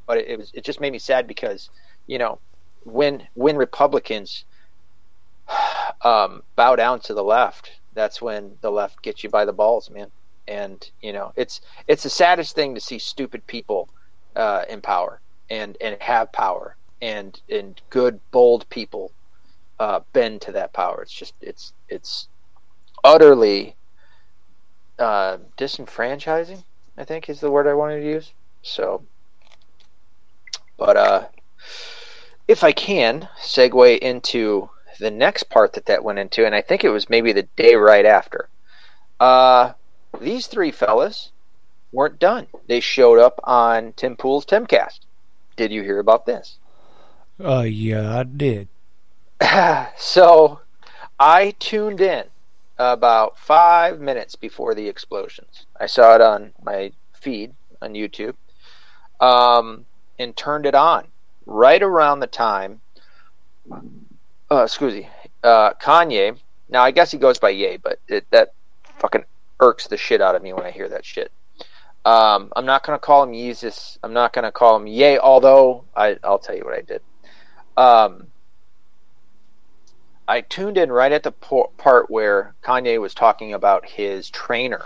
but 0.06 0.18
it, 0.18 0.28
it 0.28 0.38
was 0.38 0.52
it 0.54 0.64
just 0.64 0.82
made 0.82 0.92
me 0.92 1.00
sad 1.00 1.28
because 1.28 1.70
you 2.08 2.18
know 2.18 2.40
when 2.84 3.28
when 3.34 3.56
Republicans 3.56 4.46
um, 6.04 6.44
bow 6.56 6.76
down 6.76 7.00
to 7.02 7.14
the 7.14 7.24
left, 7.24 7.72
that's 7.94 8.22
when 8.22 8.58
the 8.62 8.72
left 8.72 9.02
gets 9.02 9.24
you 9.24 9.30
by 9.30 9.46
the 9.46 9.54
balls, 9.54 9.90
man. 9.90 10.12
And 10.48 10.84
you 11.02 11.14
know, 11.14 11.32
it's 11.36 11.62
it's 11.88 12.04
the 12.04 12.10
saddest 12.10 12.54
thing 12.54 12.76
to 12.76 12.82
see 12.82 13.00
stupid 13.00 13.48
people 13.48 13.90
uh, 14.36 14.64
in 14.70 14.82
power 14.82 15.22
and 15.50 15.78
and 15.80 15.98
have 16.02 16.32
power 16.34 16.76
and 17.02 17.40
and 17.50 17.82
good 17.90 18.20
bold 18.32 18.68
people 18.70 19.12
uh, 19.80 20.02
bend 20.12 20.42
to 20.42 20.52
that 20.52 20.74
power. 20.74 21.02
It's 21.02 21.14
just 21.14 21.34
it's 21.42 21.74
it's 21.88 22.28
utterly 23.04 23.78
uh, 25.00 25.38
disenfranchising. 25.58 26.64
I 26.98 27.06
think 27.06 27.30
is 27.30 27.40
the 27.40 27.52
word 27.52 27.68
I 27.68 27.74
wanted 27.74 28.02
to 28.02 28.06
use. 28.06 28.32
So, 28.62 29.04
but 30.78 30.98
uh, 30.98 31.28
if 32.48 32.64
I 32.64 32.72
can 32.72 33.28
segue 33.42 34.00
into 34.00 34.70
the 35.00 35.12
next 35.12 35.50
part 35.50 35.74
that 35.74 35.88
that 35.88 36.04
went 36.04 36.20
into, 36.20 36.46
and 36.46 36.54
I 36.56 36.62
think 36.62 36.84
it 36.84 36.90
was 36.90 37.10
maybe 37.10 37.34
the 37.34 37.48
day 37.56 37.76
right 37.76 38.06
after. 38.06 38.50
Uh, 39.20 39.74
these 40.20 40.48
three 40.48 40.72
fellas 40.72 41.32
weren't 41.92 42.20
done. 42.20 42.48
They 42.68 42.80
showed 42.80 43.20
up 43.20 43.40
on 43.44 43.94
Tim 43.94 44.16
Pool's 44.16 44.46
Timcast. 44.46 45.00
Did 45.56 45.72
you 45.72 45.84
hear 45.84 46.00
about 46.00 46.26
this? 46.26 46.58
Uh, 47.44 47.62
yeah, 47.62 48.20
I 48.20 48.24
did. 48.24 48.68
so, 49.98 50.62
I 51.20 51.56
tuned 51.60 52.02
in 52.02 52.26
about 52.78 53.38
five 53.38 54.00
minutes 54.00 54.36
before 54.36 54.74
the 54.74 54.88
explosions. 54.88 55.66
I 55.80 55.86
saw 55.86 56.16
it 56.16 56.22
on 56.22 56.54
my 56.64 56.92
feed 57.14 57.54
on 57.82 57.94
YouTube, 57.94 58.36
um, 59.20 59.86
and 60.20 60.36
turned 60.36 60.66
it 60.66 60.76
on 60.76 61.08
right 61.46 61.82
around 61.82 62.20
the 62.20 62.28
time 62.28 62.82
uh, 64.52 64.64
excuse 64.64 64.94
me, 64.94 65.10
uh, 65.44 65.74
Kanye. 65.74 66.38
Now 66.70 66.84
I 66.84 66.92
guess 66.92 67.12
he 67.12 67.18
goes 67.18 67.40
by 67.40 67.50
Ye, 67.50 67.78
but 67.78 68.00
it, 68.08 68.26
that 68.32 68.54
fucking 69.00 69.26
irks 69.60 69.88
the 69.88 69.98
shit 69.98 70.22
out 70.22 70.36
of 70.36 70.44
me 70.44 70.54
when 70.54 70.66
I 70.66 70.72
hear 70.72 70.90
that 70.90 71.06
shit. 71.06 71.32
Um, 72.06 72.52
I'm 72.56 72.66
not 72.66 72.84
gonna 72.84 73.00
call 73.00 73.24
him 73.24 73.32
Yeezus. 73.32 73.98
I'm 74.04 74.14
not 74.14 74.34
gonna 74.34 74.52
call 74.52 74.76
him 74.76 74.88
Ye. 74.88 75.18
Although 75.18 75.86
I, 75.96 76.18
I'll 76.24 76.40
tell 76.40 76.56
you 76.56 76.66
what 76.66 76.78
I 76.78 76.82
did. 76.82 77.02
Um, 77.78 78.28
I 80.28 80.42
tuned 80.42 80.78
in 80.78 80.92
right 80.92 81.12
at 81.12 81.24
the 81.24 81.32
part 81.32 82.10
where 82.10 82.56
Kanye 82.64 83.00
was 83.00 83.14
talking 83.14 83.54
about 83.54 83.88
his 83.88 84.30
trainer 84.30 84.86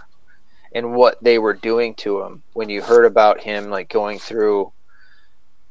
and 0.74 0.94
what 0.94 1.24
they 1.24 1.38
were 1.40 1.54
doing 1.54 1.96
to 1.96 2.22
him. 2.22 2.44
When 2.54 2.70
you 2.70 2.82
heard 2.82 3.06
about 3.06 3.42
him 3.42 3.70
like 3.70 3.90
going 3.90 4.20
through, 4.20 4.72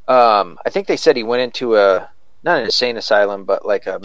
um, 0.09 0.59
I 0.65 0.71
think 0.71 0.87
they 0.87 0.97
said 0.97 1.17
he 1.17 1.25
went 1.25 1.43
into 1.43 1.77
a 1.77 2.09
not 2.45 2.59
an 2.59 2.65
insane 2.67 2.97
asylum, 2.97 3.45
but 3.45 3.67
like 3.67 3.87
a, 3.87 3.97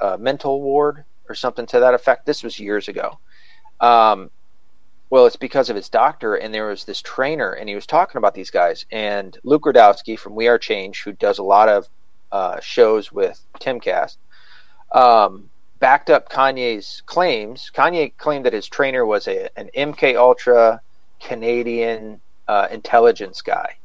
a 0.00 0.18
mental 0.18 0.60
ward 0.60 1.04
or 1.28 1.34
something 1.34 1.66
to 1.66 1.80
that 1.80 1.94
effect. 1.94 2.26
This 2.26 2.42
was 2.42 2.58
years 2.58 2.88
ago. 2.88 3.20
Um, 3.80 4.30
well, 5.10 5.26
it's 5.26 5.36
because 5.36 5.70
of 5.70 5.76
his 5.76 5.88
doctor, 5.88 6.34
and 6.34 6.52
there 6.52 6.66
was 6.66 6.84
this 6.84 7.00
trainer, 7.00 7.52
and 7.52 7.68
he 7.68 7.74
was 7.74 7.86
talking 7.86 8.18
about 8.18 8.34
these 8.34 8.50
guys. 8.50 8.84
And 8.90 9.38
Luke 9.44 9.62
Rudkowski 9.62 10.18
from 10.18 10.34
We 10.34 10.48
Are 10.48 10.58
Change, 10.58 11.02
who 11.02 11.12
does 11.12 11.38
a 11.38 11.44
lot 11.44 11.68
of 11.68 11.88
uh, 12.30 12.60
shows 12.60 13.10
with 13.10 13.40
Timcast, 13.60 14.16
um, 14.92 15.50
backed 15.78 16.10
up 16.10 16.28
Kanye's 16.28 17.02
claims. 17.06 17.70
Kanye 17.74 18.16
claimed 18.16 18.46
that 18.46 18.52
his 18.52 18.66
trainer 18.66 19.04
was 19.04 19.28
a, 19.28 19.48
an 19.58 19.70
MK 19.76 20.16
Ultra 20.16 20.80
Canadian 21.20 22.20
uh, 22.46 22.68
intelligence 22.70 23.42
guy, 23.42 23.76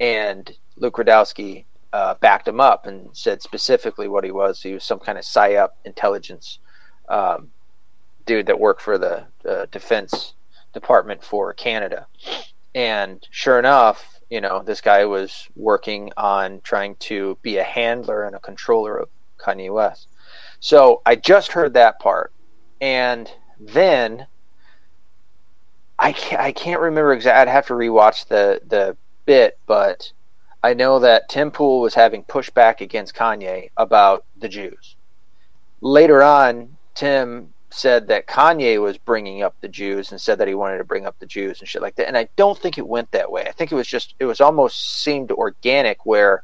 and 0.00 0.50
Luke 0.76 0.96
Rudkowski 0.96 1.64
uh, 1.92 2.14
backed 2.14 2.48
him 2.48 2.60
up 2.60 2.86
and 2.86 3.08
said 3.16 3.42
specifically 3.42 4.08
what 4.08 4.24
he 4.24 4.30
was. 4.30 4.62
He 4.62 4.74
was 4.74 4.84
some 4.84 4.98
kind 4.98 5.18
of 5.18 5.24
psyop 5.24 5.70
intelligence 5.84 6.58
um, 7.08 7.50
dude 8.26 8.46
that 8.46 8.58
worked 8.58 8.82
for 8.82 8.98
the 8.98 9.24
uh, 9.48 9.66
Defense 9.70 10.34
Department 10.72 11.22
for 11.22 11.52
Canada, 11.52 12.06
and 12.74 13.26
sure 13.30 13.58
enough, 13.58 14.20
you 14.30 14.40
know, 14.40 14.62
this 14.62 14.80
guy 14.80 15.04
was 15.04 15.48
working 15.54 16.12
on 16.16 16.60
trying 16.62 16.96
to 16.96 17.38
be 17.42 17.58
a 17.58 17.62
handler 17.64 18.24
and 18.24 18.34
a 18.34 18.40
controller 18.40 18.96
of 18.96 19.08
Kanye 19.38 19.72
West. 19.72 20.08
So 20.64 21.02
I 21.04 21.16
just 21.16 21.52
heard 21.52 21.74
that 21.74 22.00
part, 22.00 22.32
and 22.80 23.30
then 23.60 24.26
I 25.98 26.12
can't, 26.12 26.40
I 26.40 26.52
can't 26.52 26.80
remember 26.80 27.12
exactly. 27.12 27.42
I'd 27.42 27.54
have 27.54 27.66
to 27.66 27.74
rewatch 27.74 28.28
the 28.28 28.62
the 28.66 28.96
bit, 29.26 29.58
but 29.66 30.10
I 30.62 30.72
know 30.72 31.00
that 31.00 31.28
Tim 31.28 31.50
Pool 31.50 31.82
was 31.82 31.92
having 31.92 32.24
pushback 32.24 32.80
against 32.80 33.14
Kanye 33.14 33.72
about 33.76 34.24
the 34.38 34.48
Jews. 34.48 34.96
Later 35.82 36.22
on, 36.22 36.74
Tim 36.94 37.52
said 37.68 38.08
that 38.08 38.26
Kanye 38.26 38.80
was 38.80 38.96
bringing 38.96 39.42
up 39.42 39.54
the 39.60 39.68
Jews 39.68 40.12
and 40.12 40.20
said 40.20 40.38
that 40.38 40.48
he 40.48 40.54
wanted 40.54 40.78
to 40.78 40.84
bring 40.84 41.04
up 41.04 41.18
the 41.18 41.26
Jews 41.26 41.60
and 41.60 41.68
shit 41.68 41.82
like 41.82 41.96
that. 41.96 42.08
And 42.08 42.16
I 42.16 42.26
don't 42.36 42.58
think 42.58 42.78
it 42.78 42.88
went 42.88 43.10
that 43.10 43.30
way. 43.30 43.44
I 43.46 43.52
think 43.52 43.70
it 43.70 43.74
was 43.74 43.86
just 43.86 44.14
it 44.18 44.24
was 44.24 44.40
almost 44.40 45.02
seemed 45.02 45.30
organic 45.30 46.06
where 46.06 46.42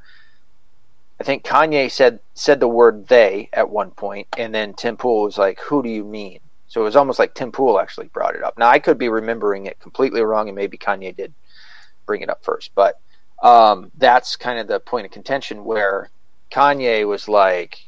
I 1.21 1.23
think 1.23 1.45
Kanye 1.45 1.91
said 1.91 2.21
said 2.35 2.61
the 2.61 2.69
word 2.69 3.07
they 3.09 3.51
at 3.53 3.69
one 3.69 3.91
point 3.91 4.27
and 4.39 4.55
then 4.55 4.73
Tim 4.73 4.97
Pool 4.97 5.25
was 5.25 5.37
like, 5.37 5.61
Who 5.61 5.83
do 5.83 5.89
you 5.89 6.05
mean? 6.05 6.41
So 6.67 6.81
it 6.81 6.85
was 6.85 6.97
almost 6.97 7.19
like 7.19 7.35
Tim 7.35 7.53
Pool 7.53 7.79
actually 7.79 8.07
brought 8.07 8.37
it 8.37 8.43
up. 8.43 8.57
Now 8.57 8.69
I 8.69 8.79
could 8.79 8.97
be 8.97 9.09
remembering 9.09 9.67
it 9.67 9.81
completely 9.81 10.23
wrong, 10.23 10.49
and 10.49 10.57
maybe 10.57 10.79
Kanye 10.79 11.15
did 11.15 11.35
bring 12.07 12.23
it 12.23 12.31
up 12.31 12.43
first, 12.45 12.71
but 12.75 13.01
um, 13.43 13.91
that's 13.99 14.37
kind 14.37 14.59
of 14.59 14.67
the 14.67 14.81
point 14.81 15.07
of 15.07 15.13
contention 15.13 15.65
where 15.65 16.11
Kanye 16.51 17.07
was 17.07 17.29
like, 17.29 17.79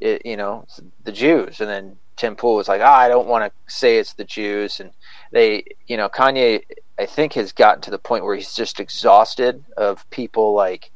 it, 0.00 0.24
you 0.24 0.36
know, 0.36 0.66
the 1.04 1.12
Jews, 1.12 1.60
and 1.60 1.68
then 1.68 1.96
Tim 2.16 2.36
Pool 2.36 2.56
was 2.56 2.68
like, 2.68 2.80
ah, 2.82 2.98
I 2.98 3.08
don't 3.08 3.28
want 3.28 3.44
to 3.44 3.74
say 3.74 3.98
it's 3.98 4.14
the 4.14 4.24
Jews, 4.24 4.80
and 4.80 4.90
they, 5.32 5.64
you 5.86 5.96
know, 5.96 6.08
Kanye, 6.08 6.62
I 6.98 7.06
think 7.06 7.32
has 7.34 7.52
gotten 7.52 7.82
to 7.82 7.90
the 7.90 7.98
point 7.98 8.24
where 8.24 8.36
he's 8.36 8.54
just 8.54 8.80
exhausted 8.80 9.64
of 9.76 10.08
people 10.10 10.54
like, 10.54 10.90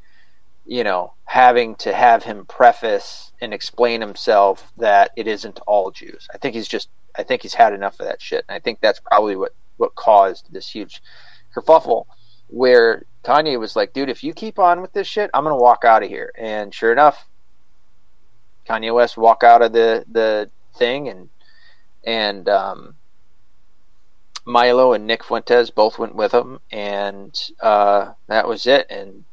you 0.66 0.85
know, 0.85 1.12
having 1.24 1.74
to 1.77 1.92
have 1.92 2.22
him 2.22 2.46
preface 2.46 3.33
and 3.40 3.53
explain 3.53 4.00
himself 4.00 4.72
that 4.79 5.11
it 5.16 5.27
isn't 5.27 5.61
all 5.66 5.90
Jews. 5.90 6.29
I 6.33 6.38
think 6.38 6.55
he's 6.55 6.68
just 6.68 6.88
I 7.16 7.22
think 7.22 7.42
he's 7.42 7.55
had 7.55 7.72
enough 7.72 8.00
of 8.00 8.07
that 8.07 8.20
shit. 8.20 8.44
And 8.48 8.57
I 8.57 8.61
think 8.61 8.81
that's 8.81 9.00
probably 9.00 9.37
what 9.37 9.53
what 9.77 9.94
caused 9.94 10.53
this 10.53 10.68
huge 10.68 11.03
kerfuffle 11.55 12.07
where 12.48 13.05
Kanye 13.24 13.59
was 13.59 13.74
like, 13.74 13.92
dude, 13.92 14.09
if 14.09 14.22
you 14.22 14.33
keep 14.33 14.59
on 14.59 14.81
with 14.81 14.92
this 14.92 15.07
shit, 15.07 15.31
I'm 15.35 15.44
gonna 15.44 15.57
walk 15.57 15.85
out 15.85 16.03
of 16.03 16.09
here. 16.09 16.33
And 16.37 16.74
sure 16.74 16.92
enough, 16.92 17.27
Kanye 18.68 18.94
West 18.94 19.16
walk 19.16 19.42
out 19.42 19.62
of 19.62 19.72
the 19.72 20.05
the 20.11 20.50
thing 20.77 21.09
and 21.09 21.29
and 22.05 22.48
um, 22.48 22.96
Milo 24.44 24.92
and 24.92 25.07
Nick 25.07 25.24
Fuentes 25.24 25.70
both 25.70 25.98
went 25.98 26.14
with 26.14 26.33
him, 26.33 26.61
and 26.70 27.35
uh, 27.61 28.12
that 28.29 28.46
was 28.46 28.66
it. 28.66 28.87
And 28.90 29.24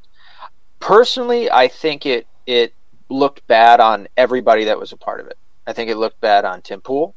personally, 0.81 1.49
I 1.49 1.69
think 1.69 2.05
it 2.05 2.27
it 2.45 2.73
looked 3.07 3.47
bad 3.47 3.79
on 3.79 4.09
everybody 4.17 4.65
that 4.65 4.77
was 4.77 4.91
a 4.91 4.97
part 4.97 5.21
of 5.21 5.27
it. 5.27 5.37
I 5.65 5.73
think 5.73 5.89
it 5.89 5.95
looked 5.95 6.19
bad 6.19 6.43
on 6.43 6.61
Tim 6.61 6.81
Pool 6.81 7.15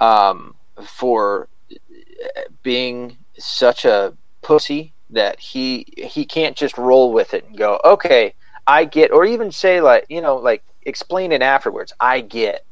um, 0.00 0.54
for 0.84 1.48
being 2.62 3.16
such 3.38 3.84
a 3.84 4.14
pussy 4.42 4.92
that 5.10 5.38
he 5.38 5.86
he 5.96 6.24
can't 6.24 6.56
just 6.56 6.76
roll 6.76 7.12
with 7.12 7.34
it 7.34 7.44
and 7.44 7.56
go, 7.56 7.80
okay, 7.84 8.34
I 8.66 8.84
get, 8.84 9.12
or 9.12 9.24
even 9.24 9.52
say 9.52 9.80
like 9.80 10.06
you 10.08 10.20
know 10.20 10.36
like 10.36 10.64
explain 10.82 11.32
it 11.32 11.42
afterwards. 11.42 11.92
I 12.00 12.20
get 12.20 12.64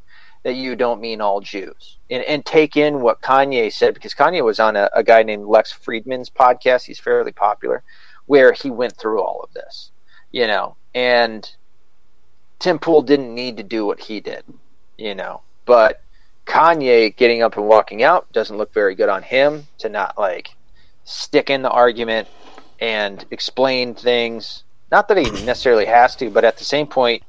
that 0.42 0.54
you 0.54 0.76
don't 0.76 1.00
mean 1.00 1.20
all 1.20 1.40
Jews, 1.40 1.98
and 2.10 2.22
and 2.24 2.44
take 2.44 2.76
in 2.76 3.00
what 3.00 3.20
Kanye 3.20 3.72
said 3.72 3.94
because 3.94 4.14
Kanye 4.14 4.44
was 4.44 4.60
on 4.60 4.76
a, 4.76 4.90
a 4.94 5.02
guy 5.02 5.22
named 5.22 5.46
Lex 5.46 5.72
Fridman's 5.72 6.30
podcast. 6.30 6.84
He's 6.84 7.00
fairly 7.00 7.32
popular, 7.32 7.82
where 8.26 8.52
he 8.52 8.70
went 8.70 8.96
through 8.96 9.22
all 9.22 9.40
of 9.42 9.52
this, 9.54 9.90
you 10.32 10.46
know, 10.46 10.76
and 10.94 11.48
Tim 12.58 12.78
Pool 12.78 13.02
didn't 13.02 13.34
need 13.34 13.58
to 13.58 13.62
do 13.62 13.86
what 13.86 14.00
he 14.00 14.20
did, 14.20 14.44
you 14.96 15.14
know, 15.14 15.42
but 15.64 16.00
Kanye 16.46 17.14
getting 17.16 17.42
up 17.42 17.56
and 17.56 17.66
walking 17.66 18.02
out 18.02 18.32
doesn't 18.32 18.56
look 18.56 18.72
very 18.72 18.94
good 18.94 19.08
on 19.08 19.22
him 19.22 19.66
to 19.78 19.88
not 19.88 20.16
like 20.16 20.50
stick 21.04 21.50
in 21.50 21.62
the 21.62 21.70
argument 21.70 22.28
and 22.80 23.24
explain 23.30 23.94
things. 23.94 24.62
Not 24.90 25.08
that 25.08 25.18
he 25.18 25.30
necessarily 25.44 25.86
has 25.86 26.14
to, 26.16 26.30
but 26.30 26.44
at 26.44 26.56
the 26.56 26.64
same 26.64 26.86
point, 26.86 27.22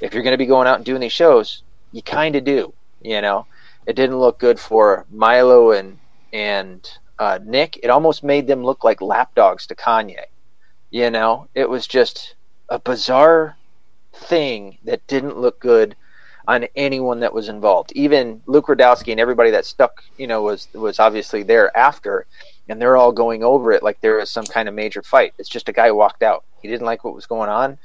if 0.00 0.14
you're 0.14 0.22
going 0.22 0.32
to 0.32 0.38
be 0.38 0.46
going 0.46 0.66
out 0.66 0.76
and 0.76 0.84
doing 0.84 1.00
these 1.00 1.12
shows, 1.12 1.62
you 1.92 2.02
kind 2.02 2.34
of 2.34 2.44
do. 2.44 2.72
You 3.00 3.20
know, 3.20 3.46
it 3.86 3.94
didn't 3.94 4.18
look 4.18 4.38
good 4.38 4.58
for 4.58 5.06
Milo 5.10 5.72
and 5.72 5.98
and 6.32 6.88
uh, 7.18 7.38
Nick. 7.44 7.78
It 7.82 7.90
almost 7.90 8.24
made 8.24 8.46
them 8.46 8.64
look 8.64 8.84
like 8.84 9.00
lapdogs 9.00 9.66
to 9.66 9.74
Kanye. 9.74 10.24
You 10.90 11.10
know, 11.10 11.48
it 11.54 11.68
was 11.68 11.86
just 11.86 12.34
a 12.72 12.78
bizarre 12.78 13.58
thing 14.14 14.78
that 14.84 15.06
didn't 15.06 15.38
look 15.38 15.60
good 15.60 15.94
on 16.48 16.66
anyone 16.74 17.20
that 17.20 17.34
was 17.34 17.48
involved. 17.50 17.92
Even 17.92 18.42
Luke 18.46 18.66
Rudkowski 18.66 19.12
and 19.12 19.20
everybody 19.20 19.50
that 19.50 19.66
stuck, 19.66 20.02
you 20.16 20.26
know, 20.26 20.42
was 20.42 20.68
was 20.72 20.98
obviously 20.98 21.42
there 21.42 21.76
after, 21.76 22.26
and 22.68 22.80
they're 22.80 22.96
all 22.96 23.12
going 23.12 23.44
over 23.44 23.72
it 23.72 23.82
like 23.82 24.00
there 24.00 24.16
was 24.16 24.30
some 24.30 24.46
kind 24.46 24.68
of 24.68 24.74
major 24.74 25.02
fight. 25.02 25.34
It's 25.38 25.50
just 25.50 25.68
a 25.68 25.72
guy 25.72 25.90
walked 25.90 26.22
out. 26.22 26.44
He 26.62 26.68
didn't 26.68 26.86
like 26.86 27.04
what 27.04 27.14
was 27.14 27.26
going 27.26 27.50
on. 27.50 27.78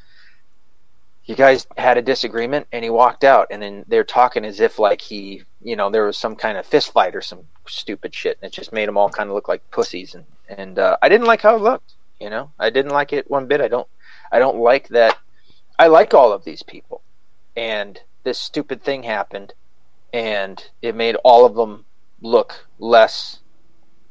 You 1.25 1.35
guys 1.35 1.67
had 1.77 1.97
a 1.97 2.01
disagreement, 2.01 2.67
and 2.71 2.81
he 2.85 2.89
walked 2.89 3.25
out. 3.25 3.47
And 3.51 3.61
then 3.61 3.83
they're 3.89 4.05
talking 4.05 4.45
as 4.45 4.61
if 4.61 4.79
like 4.79 5.01
he, 5.01 5.43
you 5.61 5.75
know, 5.75 5.89
there 5.89 6.05
was 6.05 6.17
some 6.17 6.37
kind 6.37 6.57
of 6.57 6.65
fist 6.65 6.93
fight 6.93 7.13
or 7.13 7.21
some 7.21 7.41
stupid 7.67 8.15
shit, 8.15 8.37
and 8.41 8.47
it 8.47 8.55
just 8.55 8.71
made 8.71 8.87
them 8.87 8.97
all 8.97 9.09
kind 9.09 9.29
of 9.29 9.35
look 9.35 9.49
like 9.49 9.69
pussies. 9.69 10.15
And 10.15 10.23
and 10.47 10.79
uh, 10.79 10.95
I 11.01 11.09
didn't 11.09 11.27
like 11.27 11.41
how 11.41 11.57
it 11.57 11.61
looked. 11.61 11.91
You 12.21 12.29
know, 12.29 12.51
I 12.57 12.69
didn't 12.69 12.93
like 12.93 13.11
it 13.11 13.29
one 13.29 13.47
bit. 13.47 13.59
I 13.59 13.67
don't. 13.67 13.87
I 14.31 14.39
don't 14.39 14.57
like 14.57 14.89
that. 14.89 15.17
I 15.79 15.87
like 15.87 16.13
all 16.13 16.33
of 16.33 16.43
these 16.43 16.63
people, 16.63 17.01
and 17.55 17.99
this 18.23 18.39
stupid 18.39 18.83
thing 18.83 19.03
happened, 19.03 19.53
and 20.11 20.63
it 20.81 20.95
made 20.95 21.15
all 21.23 21.45
of 21.45 21.55
them 21.55 21.85
look 22.21 22.65
less 22.79 23.39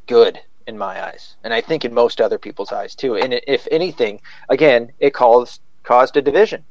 good 0.06 0.40
in 0.66 0.78
my 0.78 1.04
eyes, 1.04 1.36
and 1.44 1.52
I 1.54 1.60
think 1.60 1.84
in 1.84 1.94
most 1.94 2.20
other 2.20 2.38
people's 2.38 2.72
eyes 2.72 2.94
too. 2.94 3.16
And 3.16 3.40
if 3.46 3.68
anything, 3.70 4.20
again, 4.48 4.92
it 4.98 5.14
caused 5.14 5.60
caused 5.82 6.16
a 6.16 6.22
division. 6.22 6.64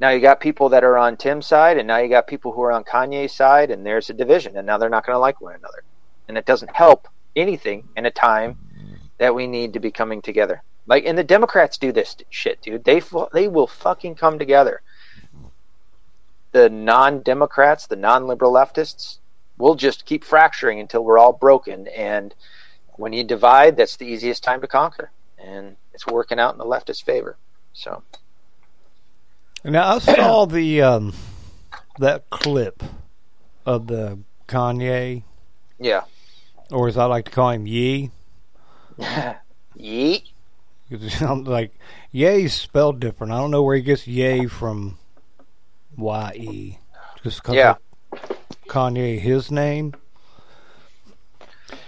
Now 0.00 0.10
you 0.10 0.20
got 0.20 0.40
people 0.40 0.70
that 0.70 0.84
are 0.84 0.98
on 0.98 1.16
Tim's 1.16 1.46
side, 1.46 1.78
and 1.78 1.86
now 1.86 1.98
you 1.98 2.08
got 2.08 2.26
people 2.26 2.52
who 2.52 2.62
are 2.62 2.72
on 2.72 2.84
Kanye's 2.84 3.32
side, 3.32 3.70
and 3.70 3.84
there's 3.84 4.10
a 4.10 4.14
division, 4.14 4.56
and 4.56 4.66
now 4.66 4.78
they're 4.78 4.88
not 4.88 5.06
going 5.06 5.14
to 5.14 5.20
like 5.20 5.40
one 5.40 5.54
another, 5.54 5.84
and 6.28 6.36
it 6.36 6.46
doesn't 6.46 6.74
help 6.74 7.08
anything 7.36 7.88
in 7.96 8.06
a 8.06 8.10
time 8.10 8.58
that 9.18 9.34
we 9.34 9.46
need 9.46 9.74
to 9.74 9.80
be 9.80 9.90
coming 9.90 10.20
together. 10.20 10.62
Like, 10.86 11.04
and 11.04 11.16
the 11.16 11.24
Democrats 11.24 11.78
do 11.78 11.92
this 11.92 12.16
shit, 12.30 12.60
dude. 12.62 12.84
They 12.84 13.00
they 13.32 13.48
will 13.48 13.66
fucking 13.66 14.16
come 14.16 14.38
together 14.38 14.82
the 16.52 16.68
non-democrats, 16.68 17.86
the 17.86 17.96
non-liberal 17.96 18.52
leftists, 18.52 19.18
we'll 19.58 19.74
just 19.74 20.04
keep 20.04 20.22
fracturing 20.22 20.78
until 20.80 21.02
we're 21.02 21.18
all 21.18 21.32
broken. 21.32 21.88
And 21.88 22.34
when 22.92 23.12
you 23.12 23.24
divide, 23.24 23.76
that's 23.76 23.96
the 23.96 24.06
easiest 24.06 24.44
time 24.44 24.60
to 24.60 24.68
conquer, 24.68 25.10
and 25.38 25.76
it's 25.92 26.06
working 26.06 26.38
out 26.38 26.54
in 26.54 26.58
the 26.58 26.64
leftist 26.64 27.04
favor. 27.04 27.36
So. 27.72 28.02
Now 29.64 29.96
I 29.96 29.98
saw 29.98 30.44
the 30.46 30.82
um, 30.82 31.14
that 31.98 32.28
clip 32.30 32.82
of 33.64 33.86
the 33.86 34.18
Kanye. 34.46 35.22
Yeah. 35.78 36.02
Or 36.70 36.88
as 36.88 36.96
I 36.96 37.06
like 37.06 37.24
to 37.26 37.30
call 37.30 37.50
him, 37.50 37.66
Yee. 37.66 38.10
Yee. 39.74 40.31
Yee. 41.00 41.26
like 41.44 41.74
Ye's 42.10 42.54
spelled 42.54 43.00
different. 43.00 43.32
I 43.32 43.38
don't 43.38 43.50
know 43.50 43.62
where 43.62 43.76
he 43.76 43.82
gets 43.82 44.06
Ye 44.06 44.46
from 44.46 44.98
Y 45.96 46.32
E. 46.36 46.78
Just 47.22 47.42
because 47.42 47.54
yeah. 47.54 47.74
Kanye, 48.68 49.18
his 49.18 49.50
name. 49.50 49.94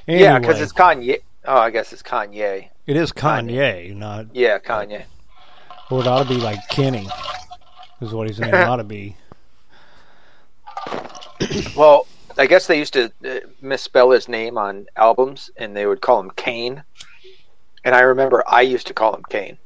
Anyway, 0.07 0.23
yeah, 0.23 0.38
because 0.38 0.61
it's 0.61 0.73
Kanye. 0.73 1.21
Oh, 1.47 1.57
I 1.57 1.71
guess 1.71 1.93
it's 1.93 2.03
Kanye. 2.03 2.69
It 2.87 2.97
is 2.97 3.12
Kanye, 3.12 3.88
Kanye. 3.88 3.97
not. 3.97 4.27
Yeah, 4.35 4.59
Kanye. 4.59 5.05
Well, 5.90 6.01
it 6.01 6.07
ought 6.07 6.23
to 6.23 6.29
be 6.29 6.37
like 6.37 6.59
Kenny, 6.69 7.09
is 8.01 8.12
what 8.12 8.29
his 8.29 8.40
name 8.40 8.55
ought 8.55 8.77
to 8.77 8.85
be. 8.85 9.17
well, 11.77 12.07
I 12.37 12.47
guess 12.47 12.67
they 12.67 12.79
used 12.79 12.95
to 12.95 13.12
uh, 13.25 13.40
misspell 13.61 14.11
his 14.11 14.29
name 14.29 14.59
on 14.59 14.87
albums, 14.97 15.51
and 15.57 15.77
they 15.77 15.87
would 15.87 16.01
call 16.01 16.21
him 16.21 16.31
Kane. 16.37 16.83
And 17.85 17.94
I 17.94 18.01
remember 18.01 18.42
I 18.47 18.62
used 18.62 18.87
to 18.88 18.94
call 18.94 19.14
him 19.14 19.25
Kane 19.29 19.59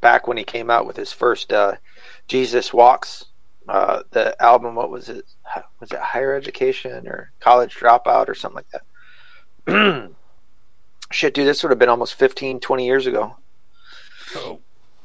back 0.00 0.26
when 0.26 0.36
he 0.36 0.44
came 0.44 0.70
out 0.70 0.86
with 0.86 0.96
his 0.96 1.12
first 1.12 1.52
uh, 1.52 1.76
Jesus 2.28 2.72
Walks 2.72 3.24
uh, 3.68 4.02
the 4.10 4.40
album. 4.42 4.74
What 4.74 4.90
was 4.90 5.08
it? 5.08 5.24
Was 5.80 5.90
it 5.90 5.98
Higher 5.98 6.34
Education 6.34 7.08
or 7.08 7.30
College 7.40 7.74
Dropout 7.74 8.28
or 8.28 8.34
something 8.34 8.62
like 8.62 8.82
that? 9.66 10.10
Shit, 11.10 11.34
dude, 11.34 11.46
this 11.46 11.62
would 11.62 11.70
have 11.70 11.78
been 11.78 11.88
almost 11.88 12.14
15, 12.14 12.60
20 12.60 12.86
years 12.86 13.06
ago. 13.06 13.36
Oh, 14.34 14.60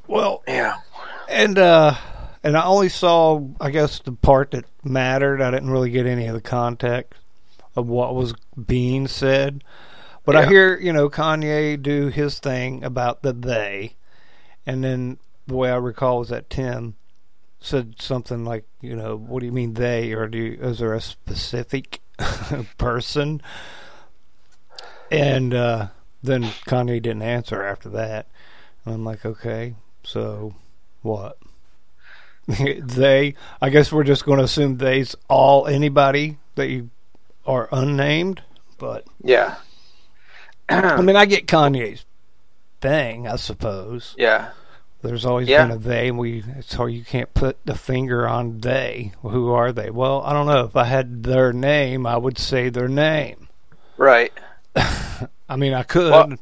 well, 0.07 0.43
yeah. 0.47 0.77
And 1.29 1.57
uh, 1.57 1.95
and 2.43 2.57
I 2.57 2.65
only 2.65 2.89
saw, 2.89 3.45
I 3.61 3.69
guess, 3.69 3.99
the 3.99 4.11
part 4.11 4.51
that 4.51 4.65
mattered. 4.83 5.41
I 5.41 5.51
didn't 5.51 5.69
really 5.69 5.91
get 5.91 6.05
any 6.05 6.27
of 6.27 6.33
the 6.33 6.41
context 6.41 7.19
of 7.75 7.87
what 7.87 8.15
was 8.15 8.33
being 8.65 9.07
said. 9.07 9.63
But 10.33 10.43
I 10.43 10.47
hear, 10.47 10.79
you 10.79 10.93
know, 10.93 11.09
Kanye 11.09 11.81
do 11.81 12.07
his 12.07 12.39
thing 12.39 12.83
about 12.83 13.23
the 13.23 13.33
they, 13.33 13.95
and 14.65 14.83
then 14.83 15.17
the 15.47 15.55
way 15.55 15.71
I 15.71 15.75
recall 15.75 16.19
was 16.19 16.29
that 16.29 16.49
Tim 16.49 16.95
said 17.59 17.95
something 17.99 18.45
like, 18.45 18.65
you 18.81 18.95
know, 18.95 19.17
what 19.17 19.39
do 19.41 19.45
you 19.45 19.51
mean 19.51 19.73
they, 19.73 20.13
or 20.13 20.27
do 20.27 20.37
you, 20.37 20.59
is 20.61 20.79
there 20.79 20.93
a 20.93 21.01
specific 21.01 22.01
person? 22.77 23.41
And 25.11 25.53
uh, 25.53 25.87
then 26.23 26.43
Kanye 26.43 27.01
didn't 27.01 27.23
answer 27.23 27.63
after 27.63 27.89
that. 27.89 28.27
And 28.85 28.93
I'm 28.93 29.03
like, 29.03 29.25
okay, 29.25 29.75
so 30.03 30.55
what? 31.01 31.37
they, 32.47 33.35
I 33.61 33.69
guess 33.69 33.91
we're 33.91 34.03
just 34.03 34.25
going 34.25 34.37
to 34.37 34.45
assume 34.45 34.77
they's 34.77 35.15
all 35.27 35.67
anybody 35.67 36.37
that 36.55 36.69
you 36.69 36.89
are 37.45 37.67
unnamed, 37.71 38.41
but 38.77 39.05
Yeah. 39.23 39.55
I 40.97 41.01
mean, 41.01 41.15
I 41.15 41.25
get 41.25 41.47
Kanye's 41.47 42.05
thing, 42.81 43.27
I 43.27 43.35
suppose. 43.37 44.15
yeah. 44.17 44.49
There's 45.01 45.25
always 45.25 45.47
Yeah. 45.47 45.65
been 45.65 45.77
a 45.77 45.79
they, 45.79 46.09
and 46.09 46.17
we 46.17 46.43
so 46.61 46.85
you 46.85 47.05
can't 47.05 47.33
put 47.33 47.57
the 47.65 47.73
finger 47.75 48.27
on 48.27 48.59
they. 48.59 49.13
Who 49.21 49.49
are 49.51 49.71
they? 49.71 49.89
Well, 49.91 50.21
I 50.23 50.33
don't 50.33 50.45
know. 50.45 50.65
If 50.65 50.75
I 50.75 50.83
had 50.83 51.23
their 51.23 51.53
name, 51.53 52.05
I 52.05 52.17
would 52.17 52.37
say 52.37 52.67
their 52.67 52.89
name. 52.89 53.47
Right. 53.95 54.33
I 54.75 55.55
mean, 55.55 55.73
I 55.73 55.83
could. 55.83 56.11
Well- 56.11 56.33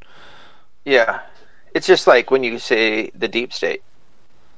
Yeah. 0.85 1.19
It's 1.75 1.85
just 1.85 2.07
like 2.07 2.31
when 2.31 2.43
you 2.43 2.57
say 2.57 3.11
the 3.13 3.27
deep 3.27 3.53
state. 3.53 3.83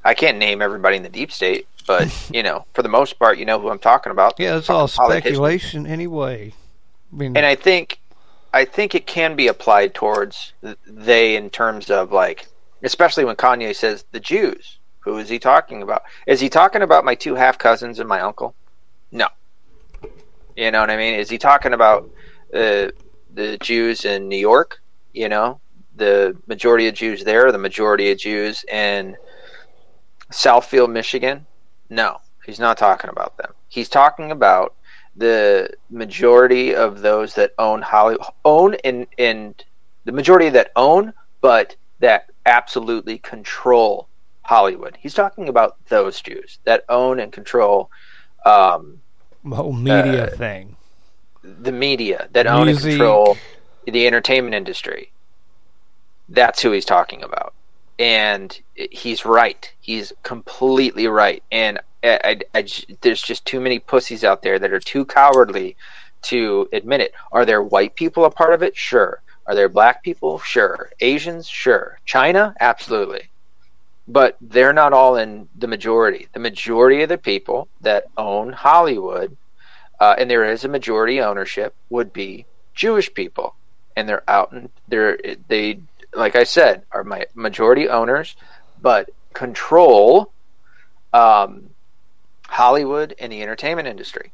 I 0.02 0.14
can't 0.14 0.38
name 0.38 0.62
everybody 0.62 0.96
in 0.96 1.02
the 1.02 1.10
deep 1.10 1.30
state, 1.30 1.68
but 1.86 2.08
you 2.32 2.42
know, 2.42 2.64
for 2.72 2.82
the 2.82 2.88
most 2.88 3.18
part, 3.18 3.36
you 3.36 3.44
know 3.44 3.60
who 3.60 3.68
I'm 3.68 3.78
talking 3.78 4.12
about. 4.12 4.34
yeah, 4.38 4.56
it's 4.56 4.70
all 4.70 4.88
speculation 4.88 5.86
anyway. 5.86 6.54
I 7.12 7.16
mean, 7.16 7.36
And 7.36 7.44
I 7.44 7.54
think, 7.54 7.99
I 8.52 8.64
think 8.64 8.94
it 8.94 9.06
can 9.06 9.36
be 9.36 9.48
applied 9.48 9.94
towards 9.94 10.52
they 10.86 11.36
in 11.36 11.50
terms 11.50 11.90
of 11.90 12.12
like, 12.12 12.46
especially 12.82 13.24
when 13.24 13.36
Kanye 13.36 13.74
says 13.74 14.04
the 14.10 14.20
Jews. 14.20 14.78
Who 15.00 15.16
is 15.18 15.28
he 15.28 15.38
talking 15.38 15.82
about? 15.82 16.02
Is 16.26 16.40
he 16.40 16.48
talking 16.48 16.82
about 16.82 17.04
my 17.04 17.14
two 17.14 17.34
half 17.34 17.58
cousins 17.58 18.00
and 18.00 18.08
my 18.08 18.20
uncle? 18.20 18.54
No. 19.10 19.28
You 20.56 20.70
know 20.70 20.80
what 20.80 20.90
I 20.90 20.96
mean? 20.96 21.14
Is 21.14 21.30
he 21.30 21.38
talking 21.38 21.72
about 21.72 22.10
uh, 22.52 22.88
the 23.32 23.56
Jews 23.62 24.04
in 24.04 24.28
New 24.28 24.36
York? 24.36 24.82
You 25.14 25.28
know, 25.28 25.60
the 25.96 26.36
majority 26.46 26.86
of 26.88 26.94
Jews 26.94 27.24
there, 27.24 27.50
the 27.50 27.58
majority 27.58 28.10
of 28.10 28.18
Jews 28.18 28.64
in 28.64 29.16
Southfield, 30.30 30.90
Michigan? 30.90 31.46
No, 31.88 32.18
he's 32.44 32.60
not 32.60 32.76
talking 32.76 33.10
about 33.10 33.36
them. 33.38 33.52
He's 33.68 33.88
talking 33.88 34.30
about 34.30 34.74
the 35.16 35.70
majority 35.90 36.74
of 36.74 37.00
those 37.00 37.34
that 37.34 37.52
own 37.58 37.82
Hollywood 37.82 38.26
own 38.44 38.74
and 38.84 39.06
and 39.18 39.62
the 40.04 40.12
majority 40.12 40.48
that 40.50 40.72
own, 40.76 41.12
but 41.40 41.76
that 41.98 42.30
absolutely 42.46 43.18
control 43.18 44.08
Hollywood. 44.42 44.96
He's 44.98 45.14
talking 45.14 45.48
about 45.48 45.76
those 45.88 46.20
Jews 46.20 46.58
that 46.64 46.84
own 46.88 47.20
and 47.20 47.32
control 47.32 47.90
um, 48.46 49.00
the 49.44 49.56
whole 49.56 49.72
media 49.72 50.26
uh, 50.26 50.36
thing. 50.36 50.76
the 51.42 51.72
media, 51.72 52.28
that 52.32 52.46
own 52.46 52.68
and 52.68 52.78
control 52.78 53.36
the 53.86 54.06
entertainment 54.06 54.54
industry. 54.54 55.10
That's 56.28 56.62
who 56.62 56.70
he's 56.70 56.84
talking 56.84 57.22
about, 57.22 57.54
and 57.98 58.58
he's 58.74 59.24
right. 59.24 59.70
He's 59.80 60.12
completely 60.22 61.06
right. 61.08 61.42
And 61.50 61.80
I, 62.02 62.20
I- 62.24 62.58
I 62.60 62.66
there's 63.00 63.22
just 63.22 63.44
too 63.44 63.60
many 63.60 63.78
pussies 63.78 64.24
out 64.24 64.42
there 64.42 64.58
that 64.58 64.72
are 64.72 64.80
too 64.80 65.04
cowardly 65.04 65.76
to 66.22 66.68
admit 66.72 67.00
it. 67.00 67.12
Are 67.32 67.44
there 67.44 67.62
white 67.62 67.94
people 67.94 68.24
a 68.24 68.30
part 68.30 68.54
of 68.54 68.62
it? 68.62 68.76
Sure. 68.76 69.22
Are 69.46 69.54
there 69.54 69.68
black 69.68 70.02
people? 70.02 70.38
Sure. 70.40 70.90
Asians? 71.00 71.46
Sure. 71.48 71.98
China? 72.04 72.54
Absolutely. 72.60 73.30
But 74.06 74.36
they're 74.40 74.72
not 74.72 74.92
all 74.92 75.16
in 75.16 75.48
the 75.56 75.66
majority. 75.68 76.28
The 76.32 76.40
majority 76.40 77.02
of 77.02 77.08
the 77.08 77.18
people 77.18 77.68
that 77.80 78.06
own 78.16 78.52
Hollywood, 78.52 79.36
uh, 79.98 80.14
and 80.18 80.30
there 80.30 80.44
is 80.50 80.64
a 80.64 80.68
majority 80.68 81.20
ownership, 81.20 81.74
would 81.90 82.12
be 82.12 82.44
Jewish 82.74 83.12
people, 83.14 83.54
and 83.96 84.08
they're 84.08 84.28
out 84.28 84.52
and 84.52 84.68
they're 84.88 85.18
they 85.48 85.80
like 86.14 86.34
I 86.36 86.44
said 86.44 86.82
are 86.92 87.04
my 87.04 87.26
majority 87.34 87.88
owners, 87.88 88.36
but 88.82 89.10
control 89.32 90.32
um, 91.12 91.69
Hollywood 92.50 93.14
and 93.20 93.32
the 93.32 93.42
entertainment 93.42 93.86
industry, 93.86 94.32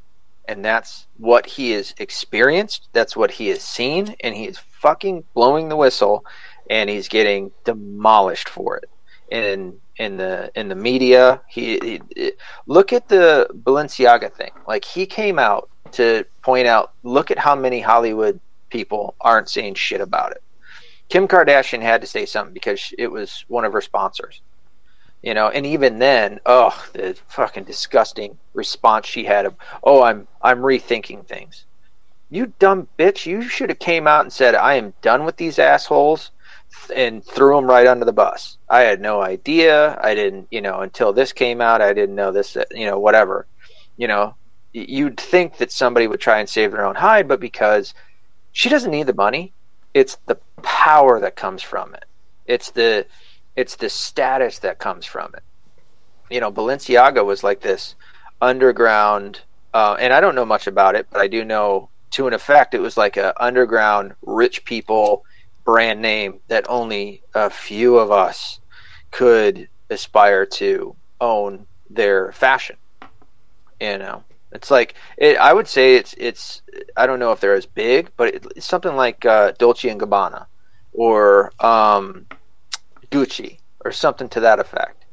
and 0.48 0.64
that's 0.64 1.06
what 1.18 1.44
he 1.44 1.72
has 1.72 1.94
experienced. 1.98 2.88
That's 2.92 3.14
what 3.14 3.30
he 3.30 3.48
has 3.48 3.62
seen, 3.62 4.16
and 4.20 4.34
he 4.34 4.46
is 4.46 4.58
fucking 4.80 5.24
blowing 5.34 5.68
the 5.68 5.76
whistle, 5.76 6.24
and 6.70 6.88
he's 6.88 7.08
getting 7.08 7.50
demolished 7.64 8.48
for 8.48 8.78
it. 8.78 8.88
In 9.30 9.78
in 9.98 10.16
the 10.16 10.50
in 10.54 10.68
the 10.68 10.74
media, 10.74 11.42
he, 11.46 12.00
he, 12.14 12.32
look 12.66 12.94
at 12.94 13.06
the 13.08 13.48
Balenciaga 13.52 14.32
thing. 14.32 14.52
Like 14.66 14.84
he 14.84 15.04
came 15.04 15.38
out 15.38 15.68
to 15.92 16.24
point 16.40 16.66
out, 16.66 16.92
look 17.02 17.30
at 17.30 17.38
how 17.38 17.54
many 17.54 17.80
Hollywood 17.80 18.40
people 18.70 19.14
aren't 19.20 19.50
saying 19.50 19.74
shit 19.74 20.00
about 20.00 20.32
it. 20.32 20.42
Kim 21.08 21.28
Kardashian 21.28 21.82
had 21.82 22.00
to 22.00 22.06
say 22.06 22.24
something 22.24 22.54
because 22.54 22.92
it 22.98 23.10
was 23.10 23.44
one 23.48 23.64
of 23.64 23.72
her 23.74 23.80
sponsors. 23.80 24.40
You 25.26 25.34
know, 25.34 25.48
and 25.48 25.66
even 25.66 25.98
then, 25.98 26.38
oh, 26.46 26.70
the 26.92 27.18
fucking 27.26 27.64
disgusting 27.64 28.38
response 28.54 29.06
she 29.06 29.24
had 29.24 29.44
of, 29.44 29.56
"Oh, 29.82 30.00
I'm 30.04 30.28
I'm 30.40 30.60
rethinking 30.60 31.26
things." 31.26 31.64
You 32.30 32.52
dumb 32.60 32.86
bitch! 32.96 33.26
You 33.26 33.42
should 33.42 33.70
have 33.70 33.80
came 33.80 34.06
out 34.06 34.20
and 34.20 34.32
said, 34.32 34.54
"I 34.54 34.74
am 34.74 34.94
done 35.02 35.24
with 35.24 35.36
these 35.36 35.58
assholes," 35.58 36.30
and 36.94 37.24
threw 37.24 37.56
them 37.56 37.66
right 37.66 37.88
under 37.88 38.04
the 38.04 38.12
bus. 38.12 38.56
I 38.68 38.82
had 38.82 39.00
no 39.00 39.20
idea. 39.20 39.98
I 40.00 40.14
didn't, 40.14 40.46
you 40.52 40.60
know, 40.60 40.78
until 40.78 41.12
this 41.12 41.32
came 41.32 41.60
out, 41.60 41.82
I 41.82 41.92
didn't 41.92 42.14
know 42.14 42.30
this. 42.30 42.56
Uh, 42.56 42.62
you 42.70 42.86
know, 42.86 43.00
whatever. 43.00 43.48
You 43.96 44.06
know, 44.06 44.36
you'd 44.72 45.18
think 45.18 45.56
that 45.56 45.72
somebody 45.72 46.06
would 46.06 46.20
try 46.20 46.38
and 46.38 46.48
save 46.48 46.70
their 46.70 46.86
own 46.86 46.94
hide, 46.94 47.26
but 47.26 47.40
because 47.40 47.94
she 48.52 48.68
doesn't 48.68 48.92
need 48.92 49.08
the 49.08 49.12
money, 49.14 49.52
it's 49.92 50.18
the 50.26 50.38
power 50.62 51.18
that 51.18 51.34
comes 51.34 51.64
from 51.64 51.94
it. 51.94 52.04
It's 52.46 52.70
the 52.70 53.06
it's 53.56 53.76
the 53.76 53.88
status 53.88 54.58
that 54.60 54.78
comes 54.78 55.06
from 55.06 55.34
it. 55.34 55.42
You 56.30 56.40
know, 56.40 56.52
Balenciaga 56.52 57.24
was 57.24 57.42
like 57.42 57.60
this 57.60 57.94
underground, 58.40 59.40
uh, 59.72 59.96
and 59.98 60.12
I 60.12 60.20
don't 60.20 60.34
know 60.34 60.44
much 60.44 60.66
about 60.66 60.94
it, 60.94 61.06
but 61.10 61.20
I 61.20 61.26
do 61.26 61.44
know 61.44 61.88
to 62.12 62.26
an 62.26 62.32
effect 62.32 62.74
it 62.74 62.80
was 62.80 62.96
like 62.96 63.16
a 63.16 63.34
underground 63.42 64.14
rich 64.22 64.64
people 64.64 65.24
brand 65.64 66.00
name 66.00 66.40
that 66.48 66.64
only 66.68 67.22
a 67.34 67.50
few 67.50 67.96
of 67.96 68.10
us 68.10 68.60
could 69.10 69.68
aspire 69.90 70.46
to 70.46 70.94
own 71.20 71.66
their 71.90 72.32
fashion. 72.32 72.76
You 73.80 73.98
know, 73.98 74.24
it's 74.52 74.70
like 74.70 74.94
it, 75.16 75.36
I 75.36 75.52
would 75.52 75.68
say 75.68 75.96
it's 75.96 76.14
it's 76.18 76.62
I 76.96 77.06
don't 77.06 77.18
know 77.18 77.32
if 77.32 77.40
they're 77.40 77.54
as 77.54 77.66
big, 77.66 78.10
but 78.16 78.34
it, 78.34 78.46
it's 78.56 78.66
something 78.66 78.96
like 78.96 79.24
uh, 79.24 79.52
Dolce 79.52 79.88
and 79.88 80.00
Gabbana 80.00 80.46
or 80.92 81.52
um, 81.60 82.26
Gucci 83.10 83.58
or 83.84 83.92
something 83.92 84.28
to 84.30 84.40
that 84.40 84.58
effect. 84.58 85.04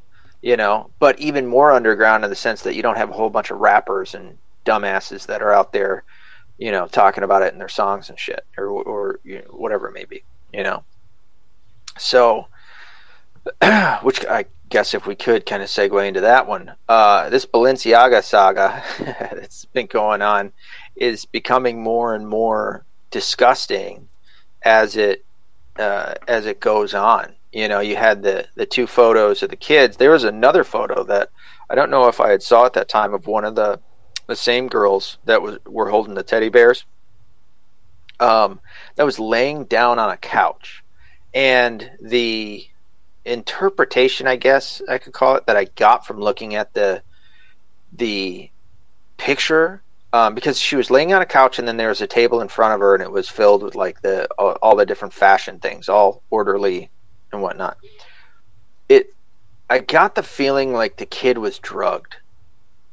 You 0.41 0.57
know, 0.57 0.89
but 0.99 1.19
even 1.19 1.47
more 1.47 1.71
underground 1.71 2.25
in 2.25 2.29
the 2.29 2.35
sense 2.35 2.63
that 2.63 2.75
you 2.75 2.81
don't 2.81 2.97
have 2.97 3.09
a 3.09 3.13
whole 3.13 3.29
bunch 3.29 3.49
of 3.49 3.59
rappers 3.59 4.13
and 4.13 4.37
dumbasses 4.65 5.27
that 5.27 5.41
are 5.41 5.53
out 5.53 5.71
there, 5.71 6.03
you 6.57 6.69
know, 6.71 6.85
talking 6.87 7.23
about 7.23 7.43
it 7.43 7.53
in 7.53 7.59
their 7.59 7.69
songs 7.69 8.09
and 8.09 8.19
shit 8.19 8.45
or 8.57 8.67
or 8.67 9.19
you 9.23 9.39
know, 9.39 9.45
whatever 9.51 9.87
it 9.87 9.93
may 9.93 10.03
be. 10.03 10.23
You 10.51 10.63
know, 10.63 10.83
so 11.97 12.47
which 14.01 14.25
I 14.25 14.45
guess 14.69 14.93
if 14.93 15.05
we 15.05 15.15
could 15.15 15.45
kind 15.45 15.61
of 15.61 15.69
segue 15.69 16.07
into 16.07 16.21
that 16.21 16.47
one, 16.47 16.73
uh, 16.89 17.29
this 17.29 17.45
Balenciaga 17.45 18.23
saga 18.23 18.83
that's 18.99 19.65
been 19.65 19.87
going 19.87 20.21
on 20.21 20.51
is 20.95 21.25
becoming 21.25 21.81
more 21.81 22.15
and 22.15 22.27
more 22.27 22.85
disgusting 23.11 24.07
as 24.63 24.95
it 24.95 25.23
uh, 25.77 26.15
as 26.27 26.45
it 26.45 26.59
goes 26.59 26.93
on. 26.93 27.35
You 27.53 27.67
know, 27.67 27.81
you 27.81 27.95
had 27.95 28.23
the 28.23 28.47
the 28.55 28.65
two 28.65 28.87
photos 28.87 29.43
of 29.43 29.49
the 29.51 29.55
kids. 29.55 29.95
There 29.95 30.11
was 30.11 30.23
another 30.23 30.63
photo 30.63 31.03
that 31.03 31.29
I 31.69 31.75
don't 31.75 31.91
know 31.91 32.07
if 32.07 32.19
I 32.19 32.31
had 32.31 32.41
saw 32.41 32.65
at 32.65 32.73
that 32.73 32.89
time 32.89 33.13
of 33.13 33.27
one 33.27 33.45
of 33.45 33.55
the 33.55 33.79
the 34.27 34.35
same 34.35 34.67
girls 34.67 35.19
that 35.25 35.41
was 35.41 35.59
were 35.67 35.89
holding 35.89 36.15
the 36.15 36.23
teddy 36.23 36.49
bears. 36.49 36.83
Um, 38.19 38.59
that 38.95 39.05
was 39.05 39.19
laying 39.19 39.65
down 39.65 39.99
on 39.99 40.09
a 40.09 40.17
couch, 40.17 40.83
and 41.33 41.91
the 42.01 42.65
interpretation, 43.23 44.27
I 44.27 44.35
guess 44.35 44.81
I 44.89 44.97
could 44.97 45.13
call 45.13 45.35
it, 45.35 45.45
that 45.45 45.57
I 45.57 45.65
got 45.65 46.07
from 46.07 46.19
looking 46.19 46.55
at 46.55 46.73
the 46.73 47.03
the 47.91 48.49
picture 49.17 49.83
um, 50.11 50.33
because 50.35 50.59
she 50.59 50.75
was 50.75 50.89
laying 50.91 51.13
on 51.13 51.21
a 51.21 51.25
couch 51.27 51.59
and 51.59 51.67
then 51.67 51.77
there 51.77 51.89
was 51.89 52.01
a 52.01 52.07
table 52.07 52.41
in 52.41 52.47
front 52.47 52.73
of 52.73 52.79
her 52.79 52.95
and 52.95 53.03
it 53.03 53.11
was 53.11 53.29
filled 53.29 53.63
with 53.63 53.75
like 53.75 54.01
the 54.01 54.27
all, 54.37 54.53
all 54.61 54.75
the 54.75 54.85
different 54.85 55.13
fashion 55.13 55.59
things, 55.59 55.87
all 55.89 56.23
orderly 56.31 56.89
and 57.33 57.41
whatnot. 57.41 57.77
It, 58.89 59.13
I 59.69 59.79
got 59.79 60.15
the 60.15 60.23
feeling 60.23 60.73
like 60.73 60.97
the 60.97 61.05
kid 61.05 61.37
was 61.37 61.59
drugged. 61.59 62.15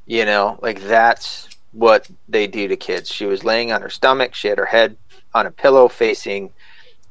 You 0.07 0.24
know, 0.24 0.59
like 0.61 0.80
that's 0.82 1.49
what 1.72 2.09
they 2.28 2.47
do 2.47 2.66
to 2.68 2.76
kids. 2.76 3.11
She 3.11 3.26
was 3.26 3.45
laying 3.45 3.70
on 3.70 3.82
her 3.82 3.91
stomach. 3.91 4.34
She 4.34 4.49
had 4.49 4.59
her 4.59 4.66
head 4.66 4.97
on 5.34 5.47
a 5.47 5.51
pillow 5.51 5.88
facing 5.88 6.53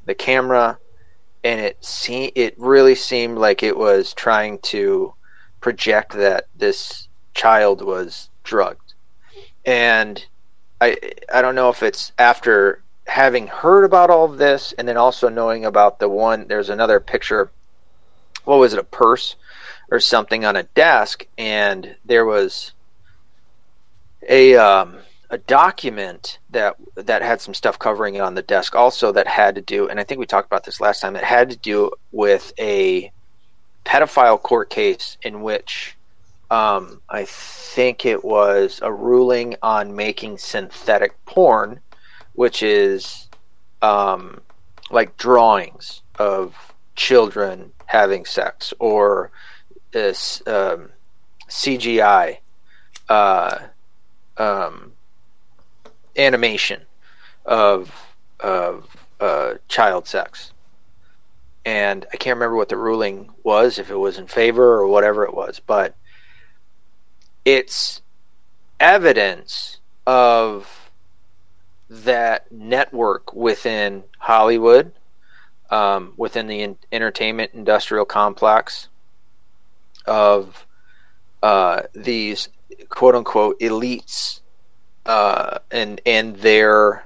the 0.05 0.15
camera, 0.15 0.77
and 1.43 1.61
it 1.61 1.77
se- 1.84 2.34
it 2.36 2.55
really 2.57 2.95
seemed 2.95 3.38
like 3.38 3.63
it 3.63 3.77
was 3.77 4.13
trying 4.13 4.59
to 4.59 5.13
project 5.61 6.13
that 6.13 6.47
this 6.57 7.07
child 7.34 7.82
was 7.82 8.30
drugged. 8.43 8.93
And 9.65 10.25
I 10.82 10.97
I 11.34 11.41
don't 11.41 11.55
know 11.55 11.69
if 11.69 11.84
it's 11.84 12.11
after 12.17 12.82
having 13.10 13.47
heard 13.47 13.84
about 13.84 14.10
all 14.10 14.26
of 14.26 14.38
this 14.38 14.74
and 14.78 14.88
then 14.88 14.97
also 14.97 15.30
knowing 15.30 15.66
about 15.66 15.99
the 15.99 16.07
one 16.07 16.47
there's 16.47 16.70
another 16.70 16.99
picture 16.99 17.51
what 18.45 18.60
was 18.60 18.74
it 18.74 18.80
a 18.80 18.84
purse 18.84 19.36
or 19.91 19.99
something 19.99 20.45
on 20.45 20.55
a 20.55 20.64
desk 20.64 21.26
and 21.38 21.95
there 22.05 22.26
was 22.26 22.72
a 24.28 24.55
um, 24.55 24.97
a 25.30 25.38
document 25.38 26.39
that 26.51 26.76
that 26.95 27.22
had 27.22 27.41
some 27.41 27.53
stuff 27.53 27.80
covering 27.80 28.16
it 28.16 28.22
on 28.22 28.36
the 28.36 28.41
desk 28.43 28.76
also 28.76 29.12
that 29.12 29.28
had 29.28 29.55
to 29.55 29.62
do 29.62 29.89
and 29.89 29.99
I 29.99 30.03
think 30.03 30.20
we 30.20 30.26
talked 30.26 30.47
about 30.47 30.64
this 30.64 30.80
last 30.80 31.01
time 31.01 31.16
it 31.16 31.24
had 31.24 31.49
to 31.49 31.57
do 31.57 31.91
with 32.12 32.53
a 32.60 33.12
pedophile 33.86 34.41
court 34.41 34.70
case 34.70 35.18
in 35.24 35.41
which 35.41 35.97
um, 36.51 37.01
I 37.10 37.26
think 37.26 38.05
it 38.05 38.24
was 38.24 38.80
a 38.82 38.91
ruling 38.91 39.55
on 39.62 39.95
making 39.95 40.39
synthetic 40.39 41.14
porn, 41.26 41.80
which 42.34 42.63
is 42.63 43.27
um, 43.82 44.41
like 44.89 45.17
drawings 45.17 46.01
of 46.17 46.73
children 46.95 47.71
having 47.86 48.25
sex 48.25 48.73
or 48.80 49.32
this 49.91 50.41
um, 50.47 50.89
CGI 51.49 52.38
uh, 53.07 53.59
um, 54.38 54.91
animation 56.17 56.82
of 57.45 57.91
of 58.39 58.88
uh, 59.19 59.55
child 59.67 60.07
sex. 60.07 60.51
And 61.65 62.05
I 62.13 62.17
can't 62.17 62.38
remember 62.38 62.55
what 62.55 62.69
the 62.69 62.77
ruling 62.77 63.30
was, 63.43 63.80
if 63.80 63.89
it 63.89 63.97
was 63.97 64.17
in 64.17 64.27
favor 64.27 64.80
or 64.80 64.88
whatever 64.88 65.25
it 65.25 65.34
was, 65.34 65.59
but 65.59 65.93
it's 67.43 68.01
evidence 68.80 69.77
of 70.07 70.78
that 71.89 72.51
network 72.51 73.33
within 73.33 74.03
Hollywood, 74.19 74.91
um, 75.69 76.13
within 76.17 76.47
the 76.47 76.61
in- 76.61 76.77
entertainment 76.91 77.51
industrial 77.53 78.05
complex 78.05 78.89
of 80.05 80.65
uh, 81.41 81.83
these 81.93 82.49
quote 82.89 83.15
unquote 83.15 83.59
elites 83.59 84.41
uh, 85.05 85.59
and 85.71 86.01
and 86.05 86.35
their 86.37 87.05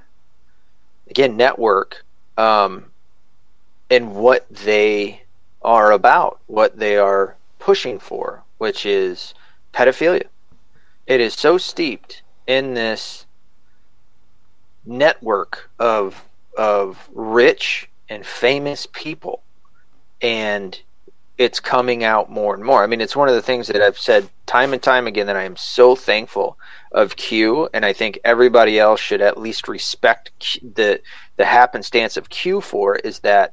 again 1.08 1.36
network 1.36 2.04
um, 2.36 2.90
and 3.90 4.14
what 4.14 4.46
they 4.50 5.22
are 5.62 5.92
about, 5.92 6.40
what 6.46 6.78
they 6.78 6.96
are 6.96 7.36
pushing 7.58 7.98
for, 7.98 8.42
which 8.58 8.84
is 8.84 9.34
pedophilia. 9.72 10.26
It 11.06 11.20
is 11.20 11.34
so 11.34 11.58
steeped 11.58 12.22
in 12.46 12.74
this 12.74 13.26
network 14.86 15.70
of 15.78 16.22
of 16.56 17.08
rich 17.14 17.88
and 18.08 18.24
famous 18.24 18.86
people 18.92 19.42
and 20.22 20.80
it's 21.36 21.58
coming 21.58 22.04
out 22.04 22.30
more 22.30 22.54
and 22.54 22.64
more. 22.64 22.82
I 22.82 22.86
mean, 22.86 23.00
it's 23.00 23.16
one 23.16 23.28
of 23.28 23.34
the 23.34 23.42
things 23.42 23.66
that 23.66 23.82
I've 23.82 23.98
said 23.98 24.28
time 24.46 24.72
and 24.72 24.82
time 24.82 25.06
again 25.06 25.26
that 25.26 25.36
I 25.36 25.42
am 25.42 25.56
so 25.56 25.96
thankful 25.96 26.56
of 26.92 27.16
Q, 27.16 27.68
and 27.74 27.84
I 27.84 27.92
think 27.92 28.20
everybody 28.24 28.78
else 28.78 29.00
should 29.00 29.20
at 29.20 29.40
least 29.40 29.66
respect 29.66 30.30
Q, 30.38 30.72
the 30.76 31.00
the 31.36 31.44
happenstance 31.44 32.16
of 32.16 32.28
Q 32.28 32.60
for 32.60 32.94
is 32.96 33.18
that 33.20 33.52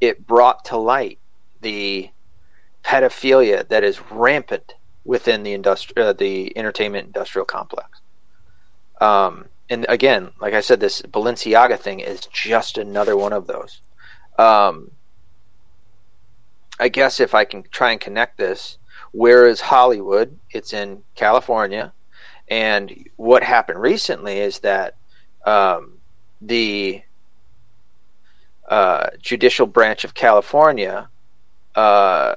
it 0.00 0.26
brought 0.26 0.66
to 0.66 0.76
light 0.76 1.18
the 1.62 2.10
pedophilia 2.84 3.66
that 3.68 3.84
is 3.84 4.00
rampant 4.10 4.74
within 5.04 5.42
the 5.42 5.56
industri- 5.56 5.96
uh, 5.96 6.12
the 6.12 6.56
entertainment 6.58 7.06
industrial 7.06 7.46
complex. 7.46 8.00
Um, 9.00 9.46
and 9.74 9.86
again, 9.88 10.30
like 10.40 10.54
I 10.54 10.60
said, 10.60 10.78
this 10.78 11.02
Balenciaga 11.02 11.76
thing 11.76 11.98
is 11.98 12.26
just 12.26 12.78
another 12.78 13.16
one 13.16 13.32
of 13.32 13.48
those. 13.48 13.80
Um, 14.38 14.92
I 16.78 16.88
guess 16.88 17.18
if 17.18 17.34
I 17.34 17.44
can 17.44 17.64
try 17.72 17.90
and 17.90 18.00
connect 18.00 18.38
this, 18.38 18.78
where 19.10 19.48
is 19.48 19.60
Hollywood? 19.60 20.38
It's 20.52 20.72
in 20.72 21.02
California. 21.16 21.92
And 22.46 23.08
what 23.16 23.42
happened 23.42 23.80
recently 23.80 24.38
is 24.38 24.60
that 24.60 24.94
um, 25.44 25.98
the 26.40 27.02
uh, 28.68 29.08
judicial 29.20 29.66
branch 29.66 30.04
of 30.04 30.14
California 30.14 31.08
uh, 31.74 32.36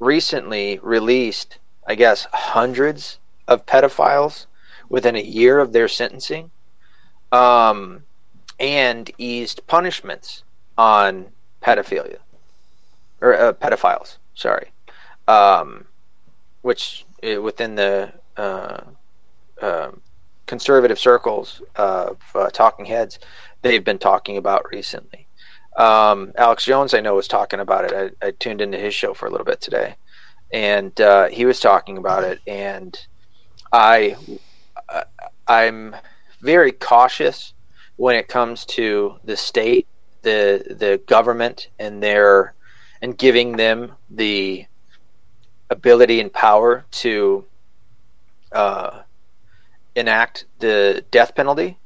recently 0.00 0.80
released, 0.82 1.58
I 1.86 1.94
guess, 1.94 2.26
hundreds 2.32 3.20
of 3.46 3.64
pedophiles 3.64 4.46
within 4.88 5.16
a 5.16 5.22
year 5.22 5.58
of 5.58 5.72
their 5.72 5.88
sentencing 5.88 6.50
um, 7.32 8.02
and 8.60 9.10
eased 9.18 9.66
punishments 9.66 10.44
on 10.78 11.26
pedophilia 11.62 12.18
or 13.20 13.34
uh, 13.34 13.52
pedophiles. 13.52 14.16
Sorry, 14.34 14.70
um, 15.28 15.84
which 16.62 17.04
uh, 17.22 17.40
within 17.40 17.74
the 17.74 18.12
uh, 18.36 18.80
uh, 19.60 19.90
conservative 20.46 20.98
circles 20.98 21.62
of 21.76 22.18
uh, 22.34 22.50
talking 22.50 22.84
heads, 22.84 23.18
they've 23.62 23.84
been 23.84 23.98
talking 23.98 24.36
about 24.36 24.70
recently. 24.70 25.26
Um, 25.76 26.32
Alex 26.36 26.64
Jones, 26.64 26.94
I 26.94 27.00
know, 27.00 27.14
was 27.14 27.26
talking 27.26 27.60
about 27.60 27.84
it. 27.86 28.14
I, 28.22 28.26
I, 28.28 28.30
tuned 28.32 28.60
into 28.60 28.78
his 28.78 28.94
show 28.94 29.12
for 29.12 29.26
a 29.26 29.30
little 29.30 29.44
bit 29.44 29.60
today, 29.60 29.96
and 30.52 30.98
uh, 31.00 31.26
he 31.28 31.46
was 31.46 31.58
talking 31.58 31.98
about 31.98 32.22
it. 32.22 32.38
And 32.46 32.96
I, 33.72 34.16
I'm 35.46 35.96
very 36.40 36.72
cautious 36.72 37.54
when 37.96 38.16
it 38.16 38.28
comes 38.28 38.64
to 38.66 39.16
the 39.24 39.36
state, 39.36 39.86
the 40.22 40.64
the 40.78 41.00
government, 41.06 41.68
and 41.78 42.02
their 42.02 42.54
and 43.02 43.16
giving 43.16 43.56
them 43.56 43.92
the 44.10 44.66
ability 45.70 46.20
and 46.20 46.32
power 46.32 46.84
to 46.90 47.44
uh, 48.52 49.02
enact 49.94 50.46
the 50.58 51.04
death 51.10 51.34
penalty. 51.34 51.78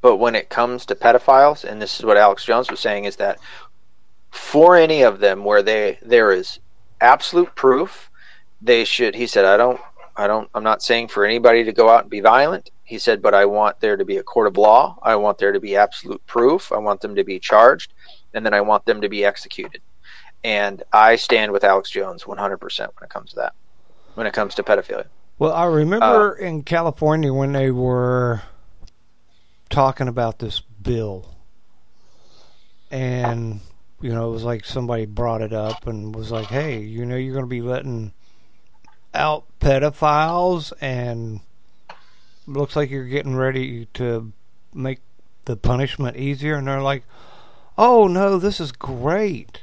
But 0.00 0.16
when 0.16 0.34
it 0.34 0.50
comes 0.50 0.86
to 0.86 0.94
pedophiles, 0.94 1.64
and 1.64 1.80
this 1.80 1.98
is 1.98 2.04
what 2.04 2.16
Alex 2.16 2.44
Jones 2.44 2.70
was 2.70 2.80
saying, 2.80 3.04
is 3.04 3.16
that 3.16 3.38
for 4.30 4.76
any 4.76 5.02
of 5.02 5.20
them 5.20 5.44
where 5.44 5.62
they 5.62 5.98
there 6.02 6.32
is 6.32 6.58
absolute 7.00 7.54
proof, 7.54 8.10
they 8.60 8.84
should. 8.84 9.14
He 9.14 9.26
said, 9.26 9.44
"I 9.44 9.56
don't, 9.56 9.80
I 10.16 10.26
don't, 10.26 10.48
I'm 10.54 10.62
not 10.62 10.82
saying 10.82 11.08
for 11.08 11.24
anybody 11.24 11.64
to 11.64 11.72
go 11.72 11.88
out 11.88 12.02
and 12.02 12.10
be 12.10 12.20
violent." 12.20 12.70
He 12.84 12.98
said, 12.98 13.22
"But 13.22 13.34
I 13.34 13.44
want 13.46 13.80
there 13.80 13.96
to 13.96 14.04
be 14.04 14.18
a 14.18 14.22
court 14.22 14.46
of 14.46 14.56
law. 14.56 14.98
I 15.02 15.16
want 15.16 15.38
there 15.38 15.52
to 15.52 15.60
be 15.60 15.76
absolute 15.76 16.24
proof. 16.26 16.72
I 16.72 16.78
want 16.78 17.00
them 17.00 17.14
to 17.16 17.24
be 17.24 17.38
charged, 17.38 17.92
and 18.32 18.44
then 18.44 18.54
I 18.54 18.60
want 18.60 18.84
them 18.86 19.00
to 19.00 19.08
be 19.08 19.24
executed." 19.24 19.80
and 20.44 20.82
I 20.92 21.16
stand 21.16 21.50
with 21.52 21.64
Alex 21.64 21.90
Jones 21.90 22.24
100% 22.24 22.28
when 22.28 22.88
it 23.02 23.08
comes 23.08 23.30
to 23.30 23.36
that. 23.36 23.54
When 24.14 24.26
it 24.26 24.34
comes 24.34 24.54
to 24.56 24.62
pedophilia. 24.62 25.06
Well, 25.38 25.52
I 25.52 25.64
remember 25.64 26.38
uh, 26.38 26.44
in 26.44 26.62
California 26.62 27.32
when 27.32 27.52
they 27.52 27.70
were 27.72 28.42
talking 29.70 30.06
about 30.06 30.38
this 30.38 30.60
bill, 30.60 31.34
and 32.90 33.60
you 34.00 34.12
know, 34.12 34.28
it 34.28 34.32
was 34.32 34.44
like 34.44 34.64
somebody 34.64 35.06
brought 35.06 35.42
it 35.42 35.52
up 35.52 35.88
and 35.88 36.14
was 36.14 36.30
like, 36.30 36.46
"Hey, 36.46 36.78
you 36.78 37.04
know, 37.04 37.16
you're 37.16 37.32
going 37.32 37.46
to 37.46 37.48
be 37.48 37.62
letting 37.62 38.12
out 39.14 39.44
pedophiles, 39.60 40.72
and 40.80 41.40
looks 42.46 42.76
like 42.76 42.90
you're 42.90 43.04
getting 43.04 43.36
ready 43.36 43.86
to 43.94 44.32
make 44.72 45.00
the 45.44 45.56
punishment 45.56 46.16
easier." 46.16 46.56
And 46.56 46.66
they're 46.66 46.80
like, 46.80 47.04
"Oh 47.78 48.06
no, 48.06 48.38
this 48.38 48.60
is 48.60 48.72
great." 48.72 49.62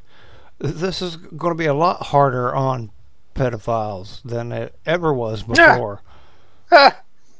this 0.61 1.01
is 1.01 1.15
going 1.15 1.51
to 1.51 1.57
be 1.57 1.65
a 1.65 1.73
lot 1.73 2.03
harder 2.03 2.53
on 2.53 2.91
pedophiles 3.35 4.21
than 4.23 4.51
it 4.51 4.77
ever 4.85 5.13
was 5.13 5.43
before. 5.43 6.01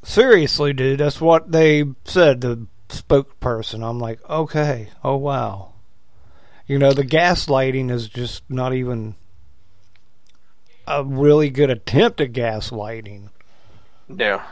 Seriously, 0.04 0.74
dude, 0.74 1.00
that's 1.00 1.22
what 1.22 1.52
they 1.52 1.86
said, 2.04 2.42
the 2.42 2.66
spokesperson. 2.90 3.88
I'm 3.88 4.00
like, 4.00 4.28
okay, 4.28 4.90
oh 5.04 5.18
wow. 5.18 5.74
You 6.66 6.80
know, 6.80 6.94
the 6.94 7.04
gaslighting 7.04 7.92
is 7.92 8.08
just 8.08 8.44
not 8.50 8.74
even 8.74 9.16
a 10.88 11.04
really 11.04 11.50
good 11.50 11.70
attempt 11.70 12.22
at 12.22 12.34
gaslighting. 12.34 13.30
Yeah. 14.10 14.44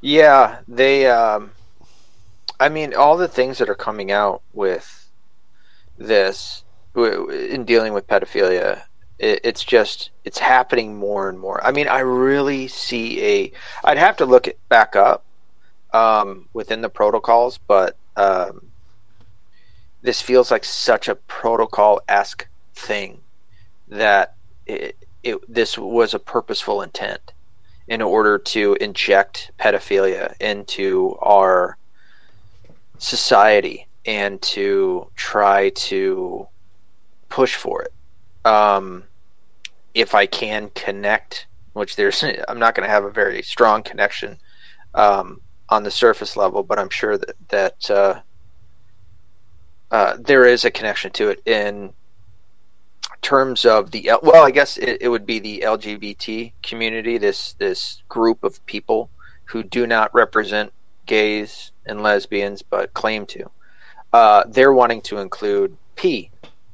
Yeah, 0.00 0.60
they 0.68 1.06
um 1.06 1.52
I 2.58 2.68
mean 2.68 2.94
all 2.94 3.16
the 3.16 3.28
things 3.28 3.58
that 3.58 3.68
are 3.68 3.74
coming 3.74 4.12
out 4.12 4.42
with 4.52 5.08
this 5.98 6.64
in 6.96 7.64
dealing 7.64 7.92
with 7.92 8.06
pedophilia 8.06 8.82
It, 9.18 9.40
it's 9.44 9.62
just 9.64 10.10
it's 10.24 10.38
happening 10.38 10.96
more 10.96 11.28
and 11.28 11.38
more. 11.38 11.64
I 11.64 11.72
mean, 11.72 11.88
I 11.88 12.00
really 12.00 12.68
see 12.68 13.22
a. 13.24 13.52
I'd 13.84 13.98
have 13.98 14.16
to 14.18 14.26
look 14.26 14.46
it 14.48 14.58
back 14.68 14.96
up 14.96 15.24
um, 15.92 16.48
within 16.52 16.80
the 16.80 16.88
protocols, 16.88 17.58
but 17.58 17.96
um, 18.16 18.70
this 20.02 20.20
feels 20.22 20.50
like 20.50 20.64
such 20.64 21.08
a 21.08 21.14
protocol 21.14 22.00
esque 22.08 22.46
thing 22.74 23.20
that 23.88 24.34
it, 24.70 24.96
it, 25.22 25.38
this 25.48 25.76
was 25.76 26.14
a 26.14 26.18
purposeful 26.18 26.82
intent 26.82 27.32
in 27.88 28.00
order 28.00 28.38
to 28.38 28.76
inject 28.80 29.50
pedophilia 29.58 30.34
into 30.40 31.16
our 31.20 31.76
society 32.98 33.86
and 34.06 34.40
to 34.42 35.10
try 35.16 35.70
to 35.70 36.46
push 37.28 37.56
for 37.56 37.82
it. 37.82 37.92
Um, 38.48 39.04
if 39.94 40.14
I 40.14 40.26
can 40.26 40.70
connect, 40.74 41.46
which 41.72 41.96
there's, 41.96 42.24
I'm 42.48 42.58
not 42.58 42.74
going 42.74 42.86
to 42.86 42.92
have 42.92 43.04
a 43.04 43.10
very 43.10 43.42
strong 43.42 43.82
connection 43.82 44.38
um, 44.94 45.40
on 45.68 45.82
the 45.82 45.90
surface 45.90 46.36
level, 46.36 46.62
but 46.62 46.78
I'm 46.78 46.90
sure 46.90 47.18
that 47.18 47.36
that 47.48 47.90
uh, 47.90 48.20
uh, 49.90 50.16
there 50.20 50.44
is 50.44 50.64
a 50.64 50.70
connection 50.70 51.10
to 51.12 51.30
it 51.30 51.40
in 51.46 51.92
terms 53.22 53.64
of 53.64 53.90
the 53.90 54.10
well, 54.22 54.44
I 54.44 54.50
guess 54.50 54.76
it, 54.76 54.98
it 55.02 55.08
would 55.08 55.26
be 55.26 55.38
the 55.38 55.62
LGBT 55.66 56.52
community. 56.62 57.18
This 57.18 57.54
this 57.54 58.02
group 58.08 58.44
of 58.44 58.64
people 58.66 59.10
who 59.44 59.62
do 59.62 59.86
not 59.86 60.14
represent 60.14 60.72
gays 61.06 61.72
and 61.86 62.02
lesbians, 62.02 62.62
but 62.62 62.94
claim 62.94 63.26
to. 63.26 63.50
Uh, 64.12 64.44
they're 64.48 64.72
wanting 64.72 65.02
to 65.02 65.18
include 65.18 65.76
P 65.96 66.30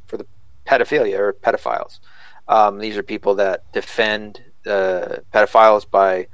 for 0.06 0.16
the 0.16 0.26
pedophilia 0.66 1.18
or 1.18 1.32
pedophiles. 1.32 1.98
Um, 2.48 2.78
these 2.78 2.96
are 2.96 3.02
people 3.02 3.34
that 3.36 3.70
defend 3.72 4.42
uh, 4.66 5.16
pedophiles 5.32 5.88
by 5.90 6.28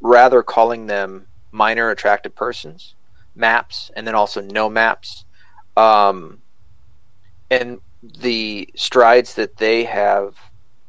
rather 0.00 0.42
calling 0.42 0.86
them 0.86 1.26
minor 1.52 1.90
attracted 1.90 2.34
persons, 2.34 2.94
MAPS, 3.34 3.90
and 3.96 4.06
then 4.06 4.14
also 4.14 4.40
no 4.40 4.68
MAPS. 4.68 5.24
Um, 5.76 6.40
and 7.50 7.80
the 8.18 8.68
strides 8.76 9.34
that 9.34 9.56
they 9.56 9.84
have 9.84 10.34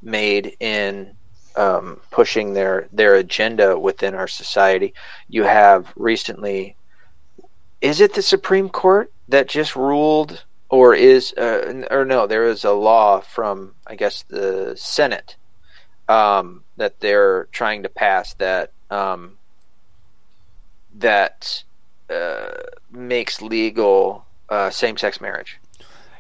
made 0.01 0.55
in 0.59 1.15
um, 1.55 1.99
pushing 2.11 2.53
their 2.53 2.88
their 2.91 3.15
agenda 3.15 3.78
within 3.78 4.13
our 4.13 4.28
society. 4.28 4.93
You 5.28 5.43
have 5.43 5.91
recently, 5.95 6.76
is 7.82 7.99
it 7.99 8.13
the 8.13 8.22
Supreme 8.22 8.70
Court 8.70 9.11
that 9.30 9.47
just 9.49 9.76
ruled, 9.76 10.43
or 10.70 10.93
is 10.93 11.34
uh, 11.34 11.84
or 11.89 12.05
no? 12.05 12.28
There 12.28 12.45
is 12.45 12.63
a 12.63 12.72
law 12.72 13.20
from 13.22 13.74
I 13.88 13.95
guess 13.95 14.24
the 14.28 14.76
Senate 14.78 15.36
um, 16.07 16.63
that 16.78 16.99
they're 16.99 17.45
trying 17.51 17.84
to 17.84 17.89
pass 17.89 18.34
that 18.36 18.72
um, 18.89 19.38
that 20.95 21.63
uh, 22.09 22.51
makes 22.91 23.41
legal 23.41 24.26
uh, 24.49 24.70
same-sex 24.70 25.20
marriage. 25.20 25.59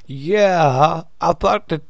Yeah, 0.07 1.03
I 1.19 1.33
thought 1.33 1.67
that 1.67 1.83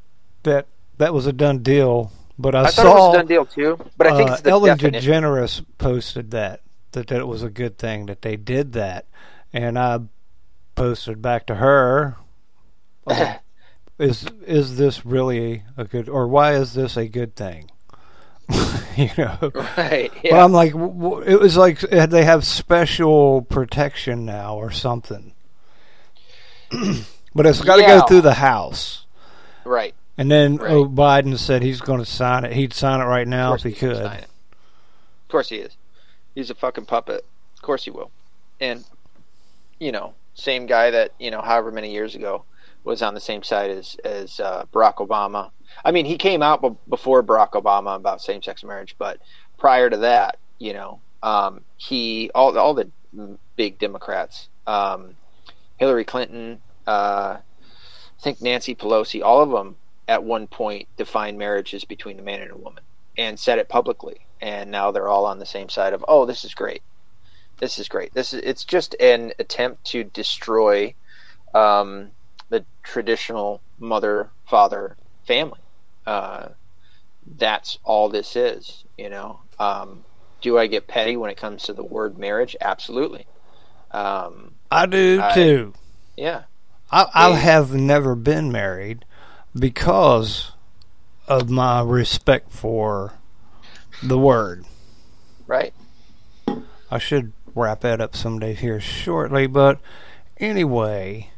that 0.44 0.66
that 0.98 1.14
was 1.14 1.28
a 1.28 1.34
done 1.34 1.60
deal, 1.60 2.12
but 2.40 2.56
I, 2.56 2.64
I 2.64 2.70
saw 2.72 2.82
it 2.82 2.96
was 2.96 3.14
a 3.14 3.18
done 3.18 3.28
deal 3.28 3.46
too. 3.46 3.80
But 3.96 4.08
I 4.08 4.18
think 4.18 4.30
uh, 4.32 4.34
it's 4.34 4.48
Ellen 4.48 4.78
definition. 4.78 5.14
DeGeneres 5.14 5.64
posted 5.78 6.32
that, 6.32 6.62
that 6.94 7.08
that 7.08 7.20
it 7.20 7.28
was 7.28 7.44
a 7.44 7.50
good 7.50 7.78
thing 7.78 8.08
that 8.08 8.24
they 8.24 8.36
did 8.36 8.74
that, 8.74 9.06
and 9.54 9.78
I 9.78 10.00
posted 10.74 11.22
back 11.22 11.46
to 11.48 11.56
her. 11.56 12.18
uh, 13.06 13.36
is 14.00 14.26
is 14.46 14.78
this 14.78 15.06
really 15.06 15.64
a 15.78 15.86
good, 15.86 16.10
or 16.10 16.28
why 16.28 16.56
is 16.56 16.74
this 16.74 16.98
a 16.98 17.08
good 17.08 17.36
thing? 17.36 17.70
you 18.96 19.10
know. 19.16 19.52
right? 19.78 20.12
But 20.24 20.34
I'm 20.34 20.54
like, 20.54 20.72
it 20.74 21.40
was 21.40 21.56
like 21.56 21.82
they 21.82 22.24
have 22.24 22.48
special 22.48 23.44
protection 23.44 24.26
now 24.26 24.56
or 24.56 24.72
something. 24.72 25.34
but 27.38 27.46
it's 27.46 27.62
got 27.62 27.78
to 27.78 27.82
Yeah. 27.84 28.00
go 28.00 28.06
through 28.08 28.22
the 28.22 28.34
House. 28.34 29.06
right. 29.64 29.94
And 30.20 30.32
then 30.32 30.58
Right. 30.58 30.72
oh, 30.72 30.86
Biden 30.86 31.38
said 31.38 31.62
he's 31.62 31.80
going 31.80 32.00
to 32.00 32.06
sign 32.06 32.44
it. 32.44 32.52
He'd 32.54 32.74
sign 32.74 33.00
it 33.02 33.04
right 33.04 33.28
now 33.28 33.54
if 33.54 33.62
he 33.64 33.70
course 33.72 33.80
could. 34.00 34.06
Of 34.06 34.26
course 35.30 35.50
he 35.50 35.58
is. 35.58 35.78
He's 36.34 36.50
a 36.50 36.56
fucking 36.56 36.86
puppet. 36.86 37.24
Of 37.56 37.62
course 37.62 37.84
he 37.84 37.92
will. 37.92 38.10
And 38.60 38.84
you 39.80 39.92
know, 39.92 40.16
same 40.34 40.66
guy 40.66 40.90
that 40.92 41.12
you 41.20 41.30
know, 41.30 41.42
however 41.42 41.72
many 41.72 41.92
years 41.92 42.16
ago, 42.16 42.44
was 42.84 43.02
on 43.04 43.14
the 43.14 43.20
same 43.20 43.44
side 43.44 43.70
as 43.70 43.96
as 44.04 44.40
uh, 44.40 44.66
Barack 44.74 44.96
Obama. 44.96 45.52
I 45.86 45.92
mean, 45.92 46.06
he 46.06 46.18
came 46.18 46.42
out 46.42 46.62
b- 46.64 46.76
before 46.90 47.22
Barack 47.22 47.52
Obama 47.52 47.96
about 47.96 48.22
same-sex 48.22 48.64
marriage, 48.64 48.96
but 48.98 49.20
prior 49.60 49.90
to 49.90 49.98
that, 49.98 50.38
you 50.58 50.74
know, 50.74 51.00
um, 51.22 51.62
he 51.76 52.32
all 52.34 52.58
all 52.58 52.74
the 52.74 52.90
big 53.56 53.78
Democrats, 53.78 54.48
um, 54.66 55.16
Hillary 55.78 56.06
Clinton, 56.06 56.60
uh, 56.88 57.38
I 57.40 58.22
think 58.24 58.42
Nancy 58.42 58.76
Pelosi, 58.76 59.22
all 59.24 59.42
of 59.42 59.52
them 59.52 59.78
at 60.08 60.24
one 60.24 60.48
point 60.48 60.88
defined 60.98 61.38
marriages 61.38 61.86
between 61.86 62.20
a 62.20 62.24
man 62.24 62.42
and 62.42 62.52
a 62.52 62.58
woman 62.58 62.84
and 63.18 63.40
said 63.40 63.60
it 63.60 63.70
publicly. 63.70 64.18
And 64.42 64.72
now 64.72 64.92
they're 64.92 65.10
all 65.10 65.26
on 65.26 65.40
the 65.40 65.46
same 65.46 65.70
side 65.70 65.94
of, 65.94 66.06
oh, 66.08 66.26
this 66.26 66.46
is 66.46 66.54
great. 66.54 66.82
This 67.60 67.80
is 67.80 67.88
great. 67.90 68.14
This 68.14 68.34
is 68.34 68.42
it's 68.44 68.66
just 68.66 68.96
an 69.00 69.34
attempt 69.40 69.84
to 69.86 70.04
destroy 70.04 70.94
um, 71.56 72.12
the 72.50 72.66
traditional 72.84 73.64
mother 73.80 74.32
father 74.46 74.96
family. 75.26 75.60
Uh, 76.06 76.50
that's 77.36 77.78
all 77.84 78.10
this 78.10 78.36
is, 78.36 78.86
you 78.98 79.10
know. 79.10 79.42
Um, 79.60 80.06
do 80.42 80.58
I 80.58 80.68
get 80.68 80.88
petty 80.88 81.18
when 81.18 81.32
it 81.32 81.38
comes 81.38 81.64
to 81.64 81.74
the 81.74 81.84
word 81.84 82.18
marriage? 82.20 82.56
Absolutely. 82.62 83.26
Um, 83.92 84.54
I 84.70 84.86
do 84.86 85.20
I- 85.22 85.34
too. 85.34 85.74
yeah, 86.16 86.44
I, 86.92 87.08
I 87.14 87.30
have 87.32 87.74
never 87.74 88.16
been 88.16 88.52
married 88.52 89.06
because 89.58 90.52
of 91.28 91.50
my 91.50 91.82
respect 91.82 92.52
for 92.52 93.14
the 94.02 94.18
word. 94.18 94.66
right. 95.48 95.74
I 96.90 97.00
should 97.00 97.34
wrap 97.54 97.82
that 97.82 98.00
up 98.00 98.16
someday 98.16 98.54
here 98.54 98.80
shortly, 98.80 99.48
but 99.48 99.80
anyway, 100.38 101.32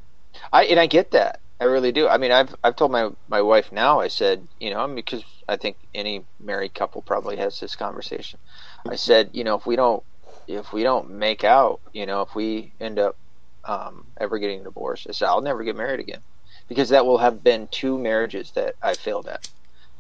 I 0.54 0.66
and 0.66 0.80
I 0.80 0.86
get 0.86 1.12
that. 1.12 1.39
I 1.60 1.66
really 1.66 1.91
do. 1.91 2.08
I 2.08 2.18
mean, 2.18 2.32
I've 2.32 2.56
I've 2.64 2.76
told 2.76 2.91
my 2.91 3.10
my 3.28 3.41
wife 3.41 3.72
now. 3.72 4.00
I 4.00 4.10
said, 4.10 4.47
you 4.60 4.70
know, 4.70 4.88
because 4.88 5.24
I 5.47 5.56
think 5.56 5.78
any 5.95 6.24
married 6.39 6.76
couple 6.76 7.02
probably 7.02 7.38
has 7.38 7.60
this 7.60 7.76
conversation. 7.76 8.39
I 8.88 8.95
said, 8.95 9.32
you 9.34 9.43
know, 9.43 9.56
if 9.56 9.66
we 9.66 9.76
don't 9.76 10.04
if 10.47 10.72
we 10.72 10.84
don't 10.84 11.10
make 11.10 11.43
out, 11.43 11.80
you 11.93 12.06
know, 12.06 12.22
if 12.22 12.36
we 12.36 12.72
end 12.80 13.00
up 13.00 13.16
um, 13.66 14.05
ever 14.20 14.39
getting 14.39 14.64
divorced, 14.64 15.07
I 15.10 15.14
said 15.14 15.28
I'll 15.28 15.41
never 15.41 15.64
get 15.64 15.76
married 15.76 15.99
again 15.99 16.22
because 16.68 16.89
that 16.89 17.05
will 17.05 17.18
have 17.18 17.43
been 17.43 17.68
two 17.72 17.97
marriages 17.97 18.51
that 18.55 18.76
I 18.82 18.93
failed 18.93 19.28
at. 19.28 19.49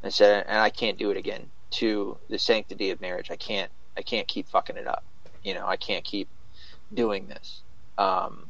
I 0.03 0.09
said, 0.09 0.45
and 0.47 0.59
I 0.59 0.69
can't 0.69 0.97
do 0.97 1.11
it 1.11 1.17
again 1.17 1.51
to 1.71 2.17
the 2.29 2.39
sanctity 2.39 2.91
of 2.91 3.01
marriage. 3.01 3.31
I 3.31 3.35
can't 3.35 3.71
I 3.97 4.01
can't 4.01 4.27
keep 4.27 4.47
fucking 4.47 4.77
it 4.77 4.87
up. 4.87 5.03
You 5.43 5.53
know, 5.53 5.67
I 5.67 5.77
can't 5.77 6.03
keep 6.05 6.29
doing 6.93 7.27
this. 7.27 7.63
Um, 7.97 8.49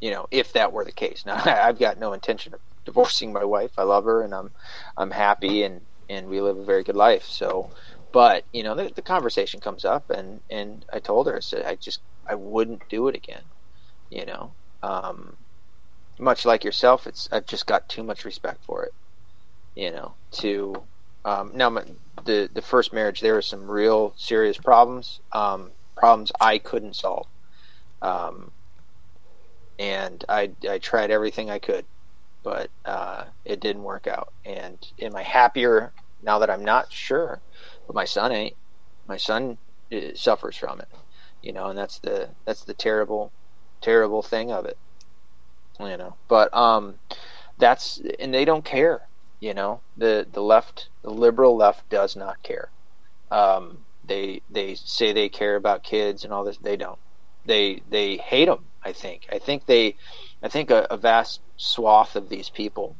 you 0.00 0.10
know, 0.10 0.26
if 0.30 0.52
that 0.54 0.72
were 0.72 0.84
the 0.84 0.92
case. 0.92 1.24
Now, 1.26 1.36
I've 1.44 1.78
got 1.78 1.98
no 1.98 2.12
intention 2.12 2.54
of 2.54 2.60
divorcing 2.84 3.32
my 3.32 3.44
wife. 3.44 3.72
I 3.78 3.82
love 3.82 4.04
her, 4.04 4.22
and 4.22 4.34
I'm 4.34 4.50
I'm 4.96 5.10
happy, 5.10 5.62
and 5.64 5.82
and 6.08 6.28
we 6.28 6.40
live 6.40 6.58
a 6.58 6.64
very 6.64 6.84
good 6.84 6.96
life. 6.96 7.24
So, 7.24 7.70
but 8.12 8.44
you 8.52 8.62
know, 8.62 8.74
the, 8.74 8.92
the 8.94 9.02
conversation 9.02 9.60
comes 9.60 9.84
up, 9.84 10.10
and 10.10 10.40
and 10.50 10.84
I 10.92 11.00
told 11.00 11.26
her, 11.26 11.36
I 11.36 11.40
said, 11.40 11.66
I 11.66 11.76
just 11.76 12.00
I 12.28 12.34
wouldn't 12.34 12.88
do 12.88 13.08
it 13.08 13.16
again. 13.16 13.42
You 14.14 14.26
know, 14.26 14.54
um, 14.82 15.36
much 16.20 16.46
like 16.46 16.64
yourself, 16.64 17.06
it's 17.08 17.28
I've 17.32 17.46
just 17.46 17.66
got 17.66 17.88
too 17.88 18.04
much 18.04 18.24
respect 18.24 18.64
for 18.64 18.84
it. 18.84 18.92
You 19.74 19.90
know, 19.90 20.16
to 20.34 20.74
um, 21.24 21.52
now 21.54 21.70
my, 21.70 21.84
the 22.24 22.48
the 22.54 22.62
first 22.62 22.92
marriage 22.92 23.20
there 23.20 23.34
were 23.34 23.42
some 23.42 23.70
real 23.70 24.14
serious 24.16 24.58
problems, 24.58 25.20
um, 25.32 25.72
problems 25.96 26.32
I 26.40 26.58
couldn't 26.58 26.96
solve. 26.96 27.26
Um, 28.02 28.52
and 29.80 30.24
I, 30.28 30.52
I 30.68 30.78
tried 30.78 31.10
everything 31.10 31.50
I 31.50 31.58
could, 31.58 31.86
but 32.44 32.70
uh, 32.84 33.24
it 33.44 33.60
didn't 33.60 33.82
work 33.82 34.06
out. 34.06 34.28
And 34.44 34.78
am 35.00 35.16
I 35.16 35.24
happier 35.24 35.92
now 36.22 36.40
that 36.40 36.50
I'm 36.50 36.64
not 36.64 36.92
sure? 36.92 37.42
But 37.86 37.96
my 37.96 38.04
son 38.04 38.32
ain't. 38.32 38.56
My 39.08 39.16
son 39.18 39.58
uh, 39.94 40.14
suffers 40.14 40.56
from 40.56 40.80
it, 40.80 40.88
you 41.42 41.52
know, 41.52 41.66
and 41.68 41.78
that's 41.78 42.00
the 42.00 42.30
that's 42.46 42.64
the 42.64 42.74
terrible, 42.74 43.32
terrible 43.80 44.22
thing 44.22 44.50
of 44.50 44.64
it, 44.66 44.78
you 45.80 45.96
know. 45.96 46.14
But 46.28 46.54
um, 46.54 46.94
that's 47.58 48.00
and 48.18 48.32
they 48.32 48.44
don't 48.44 48.64
care, 48.64 49.02
you 49.40 49.54
know. 49.54 49.80
The 49.96 50.26
the 50.30 50.42
left, 50.42 50.88
the 51.02 51.10
liberal 51.10 51.56
left, 51.56 51.88
does 51.88 52.16
not 52.16 52.42
care. 52.42 52.70
Um, 53.30 53.78
they 54.06 54.42
they 54.50 54.74
say 54.74 55.12
they 55.12 55.28
care 55.28 55.56
about 55.56 55.82
kids 55.82 56.24
and 56.24 56.32
all 56.32 56.44
this. 56.44 56.58
They 56.58 56.76
don't. 56.76 56.98
They 57.46 57.82
they 57.90 58.16
hate 58.16 58.46
them. 58.46 58.64
I 58.84 58.92
think. 58.92 59.26
I 59.32 59.38
think 59.38 59.66
they. 59.66 59.96
I 60.42 60.48
think 60.48 60.70
a, 60.70 60.86
a 60.90 60.96
vast 60.96 61.40
swath 61.56 62.16
of 62.16 62.28
these 62.28 62.50
people 62.50 62.96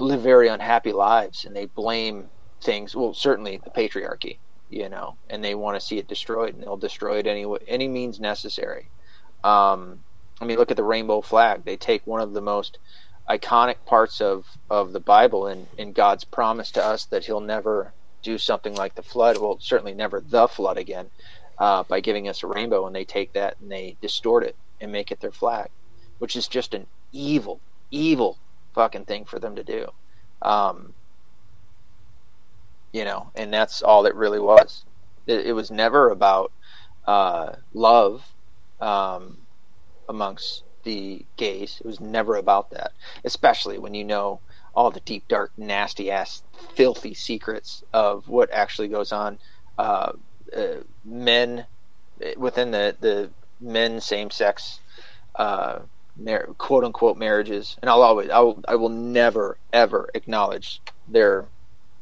live 0.00 0.20
very 0.20 0.48
unhappy 0.48 0.92
lives 0.92 1.44
and 1.44 1.54
they 1.54 1.66
blame 1.66 2.28
things. 2.60 2.94
Well, 2.94 3.14
certainly 3.14 3.60
the 3.62 3.70
patriarchy, 3.70 4.38
you 4.70 4.88
know, 4.88 5.16
and 5.30 5.42
they 5.42 5.54
want 5.54 5.76
to 5.76 5.84
see 5.84 5.98
it 5.98 6.08
destroyed 6.08 6.54
and 6.54 6.62
they'll 6.62 6.76
destroy 6.76 7.18
it 7.18 7.26
any 7.26 7.46
any 7.66 7.88
means 7.88 8.20
necessary. 8.20 8.88
Um, 9.44 10.00
I 10.40 10.44
mean, 10.44 10.58
look 10.58 10.70
at 10.70 10.76
the 10.76 10.84
rainbow 10.84 11.20
flag. 11.20 11.64
They 11.64 11.76
take 11.76 12.06
one 12.06 12.20
of 12.20 12.32
the 12.32 12.40
most 12.40 12.78
iconic 13.28 13.76
parts 13.86 14.20
of, 14.20 14.46
of 14.70 14.92
the 14.92 15.00
Bible 15.00 15.46
and, 15.46 15.66
and 15.78 15.94
God's 15.94 16.24
promise 16.24 16.70
to 16.72 16.84
us 16.84 17.06
that 17.06 17.24
He'll 17.24 17.40
never 17.40 17.92
do 18.22 18.38
something 18.38 18.74
like 18.74 18.94
the 18.94 19.02
flood. 19.02 19.38
Well, 19.38 19.58
certainly 19.60 19.94
never 19.94 20.20
the 20.20 20.48
flood 20.48 20.78
again 20.78 21.10
uh, 21.58 21.82
by 21.84 22.00
giving 22.00 22.28
us 22.28 22.42
a 22.42 22.46
rainbow, 22.46 22.86
and 22.86 22.94
they 22.94 23.04
take 23.04 23.32
that 23.34 23.56
and 23.60 23.70
they 23.70 23.96
distort 24.00 24.44
it 24.44 24.56
and 24.80 24.92
make 24.92 25.10
it 25.10 25.20
their 25.20 25.32
flag, 25.32 25.68
which 26.18 26.36
is 26.36 26.48
just 26.48 26.74
an 26.74 26.86
evil, 27.12 27.60
evil 27.90 28.38
fucking 28.74 29.04
thing 29.04 29.24
for 29.24 29.38
them 29.38 29.56
to 29.56 29.64
do. 29.64 29.88
Um, 30.42 30.94
you 32.92 33.04
know, 33.04 33.30
and 33.34 33.52
that's 33.52 33.82
all 33.82 34.06
it 34.06 34.14
really 34.14 34.40
was. 34.40 34.84
It, 35.26 35.46
it 35.46 35.52
was 35.52 35.70
never 35.70 36.10
about 36.10 36.52
uh, 37.06 37.52
love 37.74 38.24
um, 38.80 39.38
amongst 40.08 40.64
the 40.84 41.24
gays. 41.36 41.78
It 41.80 41.86
was 41.86 42.00
never 42.00 42.36
about 42.36 42.70
that, 42.70 42.92
especially 43.24 43.78
when 43.78 43.94
you 43.94 44.04
know 44.04 44.40
all 44.74 44.90
the 44.90 45.00
deep, 45.00 45.26
dark, 45.28 45.52
nasty 45.56 46.10
ass, 46.10 46.42
filthy 46.74 47.14
secrets 47.14 47.82
of 47.92 48.28
what 48.28 48.50
actually 48.52 48.88
goes 48.88 49.12
on. 49.12 49.38
Uh, 49.76 50.12
uh, 50.56 50.80
men 51.04 51.66
within 52.36 52.70
the 52.70 52.96
the 53.00 53.30
men 53.60 54.00
same 54.00 54.30
sex 54.30 54.80
uh, 55.36 55.80
mar- 56.16 56.48
quote 56.58 56.84
unquote 56.84 57.16
marriages, 57.16 57.76
and 57.80 57.90
I'll 57.90 58.02
always 58.02 58.30
I 58.30 58.40
will 58.40 58.62
I 58.66 58.76
will 58.76 58.88
never 58.88 59.58
ever 59.72 60.10
acknowledge 60.14 60.80
their 61.06 61.46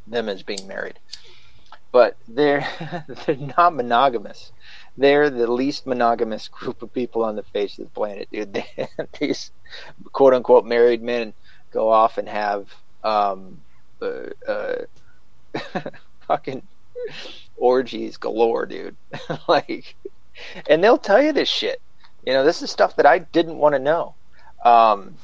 them 0.07 0.29
as 0.29 0.43
being 0.43 0.67
married, 0.67 0.99
but 1.93 2.17
they're 2.29 2.67
they're 3.27 3.37
not 3.37 3.75
monogamous. 3.75 4.53
They're 4.99 5.31
the 5.31 5.51
least 5.51 5.87
monogamous 5.87 6.49
group 6.59 6.83
of 6.83 6.93
people 6.93 7.25
on 7.25 7.37
the 7.37 7.43
face 7.43 7.79
of 7.79 7.85
the 7.85 7.91
planet, 7.91 8.29
dude. 8.33 8.53
They, 8.77 8.89
these 9.19 9.51
quote 10.13 10.35
unquote 10.35 10.65
married 10.65 11.03
men 11.03 11.35
go 11.73 11.89
off 11.91 12.19
and 12.19 12.29
have 12.29 12.75
um, 13.05 13.61
uh, 14.01 14.31
uh, 14.47 14.85
fucking 16.27 16.63
orgies 17.57 18.17
galore, 18.17 18.67
dude. 18.67 18.97
like, 19.49 19.95
and 20.69 20.83
they'll 20.83 20.99
tell 20.99 21.23
you 21.23 21.33
this 21.33 21.49
shit. 21.49 21.81
You 22.25 22.33
know, 22.33 22.45
this 22.45 22.63
is 22.63 22.71
stuff 22.71 22.97
that 22.97 23.07
I 23.07 23.19
didn't 23.21 23.59
want 23.59 23.75
to 23.75 23.79
know. 23.79 24.15
Um, 24.65 25.15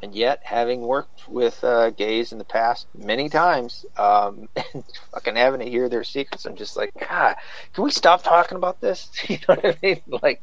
and 0.00 0.14
yet, 0.14 0.40
having 0.42 0.80
worked 0.80 1.28
with 1.28 1.62
uh, 1.64 1.90
gays 1.90 2.32
in 2.32 2.38
the 2.38 2.44
past 2.44 2.86
many 2.96 3.28
times, 3.28 3.84
um, 3.96 4.48
and 4.56 4.84
fucking 5.12 5.36
having 5.36 5.60
to 5.60 5.68
hear 5.68 5.88
their 5.88 6.04
secrets, 6.04 6.46
I'm 6.46 6.56
just 6.56 6.76
like, 6.76 6.92
God, 6.98 7.36
can 7.74 7.84
we 7.84 7.90
stop 7.90 8.22
talking 8.22 8.56
about 8.56 8.80
this? 8.80 9.10
You 9.28 9.38
know 9.48 9.54
what 9.54 9.64
I 9.64 9.76
mean? 9.82 10.00
Like, 10.06 10.42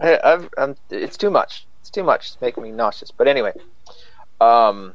I, 0.00 0.18
I've, 0.22 0.48
I'm, 0.56 0.76
it's 0.90 1.16
too 1.16 1.30
much. 1.30 1.66
It's 1.80 1.90
too 1.90 2.02
much. 2.02 2.26
It's 2.26 2.40
making 2.40 2.62
me 2.62 2.70
nauseous. 2.70 3.10
But 3.10 3.28
anyway, 3.28 3.52
um, 4.40 4.94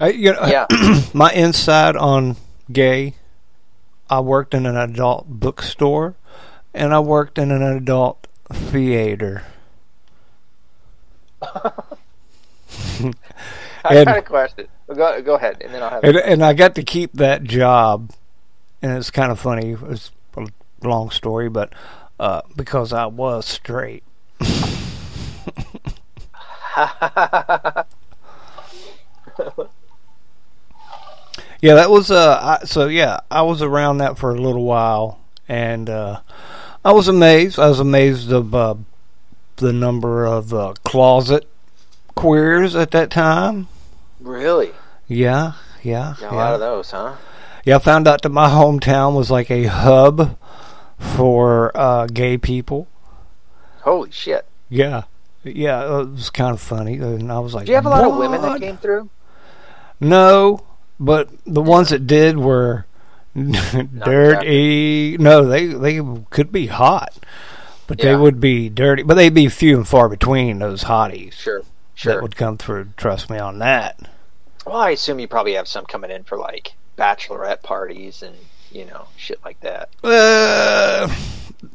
I, 0.00 0.10
you 0.10 0.32
know, 0.32 0.46
yeah, 0.46 0.66
my 1.14 1.32
insight 1.32 1.96
on 1.96 2.36
gay. 2.70 3.14
I 4.08 4.20
worked 4.20 4.54
in 4.54 4.66
an 4.66 4.76
adult 4.76 5.26
bookstore, 5.28 6.14
and 6.74 6.92
I 6.94 7.00
worked 7.00 7.38
in 7.38 7.50
an 7.50 7.62
adult 7.62 8.26
theater. 8.52 9.44
I 13.84 13.94
And- 13.96 14.06
got 14.06 14.18
a 14.18 14.22
question. 14.22 14.66
Go, 14.94 15.22
go 15.22 15.34
ahead, 15.34 15.62
and 15.62 15.72
then 15.72 15.82
I'll 15.82 15.90
have. 15.90 16.04
and, 16.04 16.16
and 16.16 16.44
I 16.44 16.52
got 16.52 16.74
to 16.74 16.82
keep 16.82 17.12
that 17.14 17.42
job, 17.44 18.10
and 18.82 18.92
it's 18.98 19.10
kind 19.10 19.32
of 19.32 19.40
funny. 19.40 19.76
It's 19.88 20.10
a 20.36 20.46
long 20.82 21.10
story, 21.10 21.48
but 21.48 21.72
uh, 22.20 22.42
because 22.54 22.92
I 22.92 23.06
was 23.06 23.46
straight. 23.46 24.02
Yeah, 31.60 31.74
that 31.76 31.88
was 31.90 32.10
uh. 32.10 32.58
I, 32.62 32.64
so 32.66 32.88
yeah, 32.88 33.20
I 33.30 33.42
was 33.42 33.62
around 33.62 33.98
that 33.98 34.18
for 34.18 34.30
a 34.30 34.38
little 34.40 34.64
while, 34.64 35.18
and 35.48 35.88
uh, 35.88 36.20
I 36.84 36.92
was 36.92 37.08
amazed. 37.08 37.58
I 37.58 37.68
was 37.68 37.80
amazed 37.80 38.30
of 38.32 38.54
uh, 38.54 38.74
the 39.56 39.72
number 39.72 40.26
of 40.26 40.52
uh, 40.52 40.74
closet 40.84 41.48
queers 42.24 42.74
at 42.74 42.90
that 42.92 43.10
time. 43.10 43.68
really? 44.20 44.72
Yeah, 45.06 45.52
yeah, 45.82 46.14
a 46.16 46.22
yeah. 46.22 46.30
lot 46.34 46.54
of 46.54 46.60
those, 46.60 46.90
huh? 46.90 47.16
Yeah, 47.64 47.76
I 47.76 47.78
found 47.78 48.08
out 48.08 48.22
that 48.22 48.30
my 48.30 48.48
hometown 48.48 49.14
was 49.14 49.30
like 49.30 49.50
a 49.50 49.64
hub 49.64 50.38
for 50.98 51.70
uh, 51.76 52.06
gay 52.06 52.38
people. 52.38 52.88
Holy 53.82 54.10
shit! 54.10 54.46
Yeah, 54.70 55.02
yeah, 55.42 56.00
it 56.00 56.08
was 56.08 56.30
kind 56.30 56.54
of 56.54 56.60
funny, 56.62 56.94
and 56.94 57.30
I 57.30 57.38
was 57.40 57.52
like, 57.54 57.66
Do 57.66 57.72
you 57.72 57.76
have 57.76 57.84
a 57.84 57.90
lot 57.90 58.04
of 58.04 58.16
women 58.16 58.40
that 58.40 58.60
came 58.60 58.78
through? 58.78 59.10
No, 60.00 60.64
but 60.98 61.28
the 61.44 61.60
ones 61.60 61.90
that 61.90 62.06
did 62.06 62.38
were 62.38 62.86
dirty. 63.34 65.18
No, 65.18 65.44
they 65.44 65.66
they 65.66 66.00
could 66.30 66.50
be 66.50 66.68
hot, 66.68 67.14
but 67.86 67.98
they 67.98 68.16
would 68.16 68.40
be 68.40 68.70
dirty. 68.70 69.02
But 69.02 69.14
they'd 69.14 69.34
be 69.34 69.48
few 69.48 69.76
and 69.76 69.86
far 69.86 70.08
between 70.08 70.60
those 70.60 70.84
hotties 70.84 71.34
Sure, 71.34 71.62
that 72.04 72.22
would 72.22 72.36
come 72.36 72.58
through. 72.58 72.88
Trust 72.96 73.30
me 73.30 73.38
on 73.38 73.58
that. 73.60 73.98
Well, 74.66 74.76
I 74.76 74.90
assume 74.90 75.18
you 75.20 75.28
probably 75.28 75.54
have 75.54 75.68
some 75.68 75.84
coming 75.84 76.10
in 76.10 76.24
for 76.24 76.38
like 76.38 76.72
bachelorette 76.98 77.62
parties 77.62 78.22
and 78.22 78.36
you 78.72 78.84
know 78.86 79.06
shit 79.16 79.38
like 79.44 79.60
that. 79.60 79.88
Uh, 80.02 81.14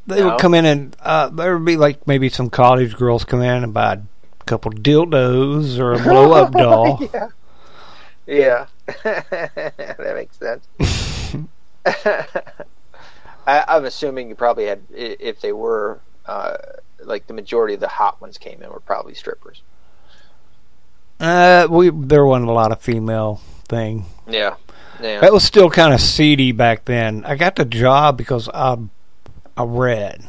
they 0.07 0.19
No? 0.19 0.29
would 0.31 0.39
come 0.39 0.53
in 0.53 0.65
and 0.65 0.95
uh, 1.01 1.29
there 1.29 1.57
would 1.57 1.65
be 1.65 1.77
like 1.77 2.05
maybe 2.07 2.29
some 2.29 2.49
college 2.49 2.95
girls 2.95 3.23
come 3.25 3.41
in 3.41 3.63
and 3.63 3.73
buy 3.73 3.93
a 3.93 4.43
couple 4.45 4.71
dildos 4.71 5.77
or 5.79 5.93
a 5.93 5.99
blow 6.03 6.33
up 6.33 6.51
doll. 6.51 6.99
yeah, 7.13 7.27
yeah, 8.27 8.65
that 9.03 10.11
makes 10.15 10.37
sense. 10.37 10.67
I, 13.47 13.65
I'm 13.67 13.85
assuming 13.85 14.29
you 14.29 14.35
probably 14.35 14.65
had, 14.65 14.81
if 14.91 15.41
they 15.41 15.53
were, 15.53 15.99
uh, 16.25 16.57
like 17.03 17.25
the 17.27 17.33
majority 17.33 17.73
of 17.73 17.79
the 17.79 17.87
hot 17.87 18.21
ones 18.21 18.37
came 18.37 18.61
in 18.61 18.69
were 18.69 18.79
probably 18.79 19.13
strippers. 19.15 19.61
Uh, 21.19 21.67
we 21.69 21.89
there 21.89 22.25
wasn't 22.25 22.49
a 22.49 22.53
lot 22.53 22.71
of 22.71 22.81
female 22.81 23.41
thing. 23.67 24.05
Yeah, 24.27 24.55
yeah. 25.01 25.19
That 25.19 25.33
was 25.33 25.43
still 25.43 25.69
kind 25.69 25.93
of 25.93 25.99
seedy 25.99 26.51
back 26.51 26.85
then. 26.85 27.25
I 27.25 27.35
got 27.35 27.55
the 27.55 27.65
job 27.65 28.17
because 28.17 28.47
I 28.53 28.77
I 29.57 29.63
read. 29.63 30.27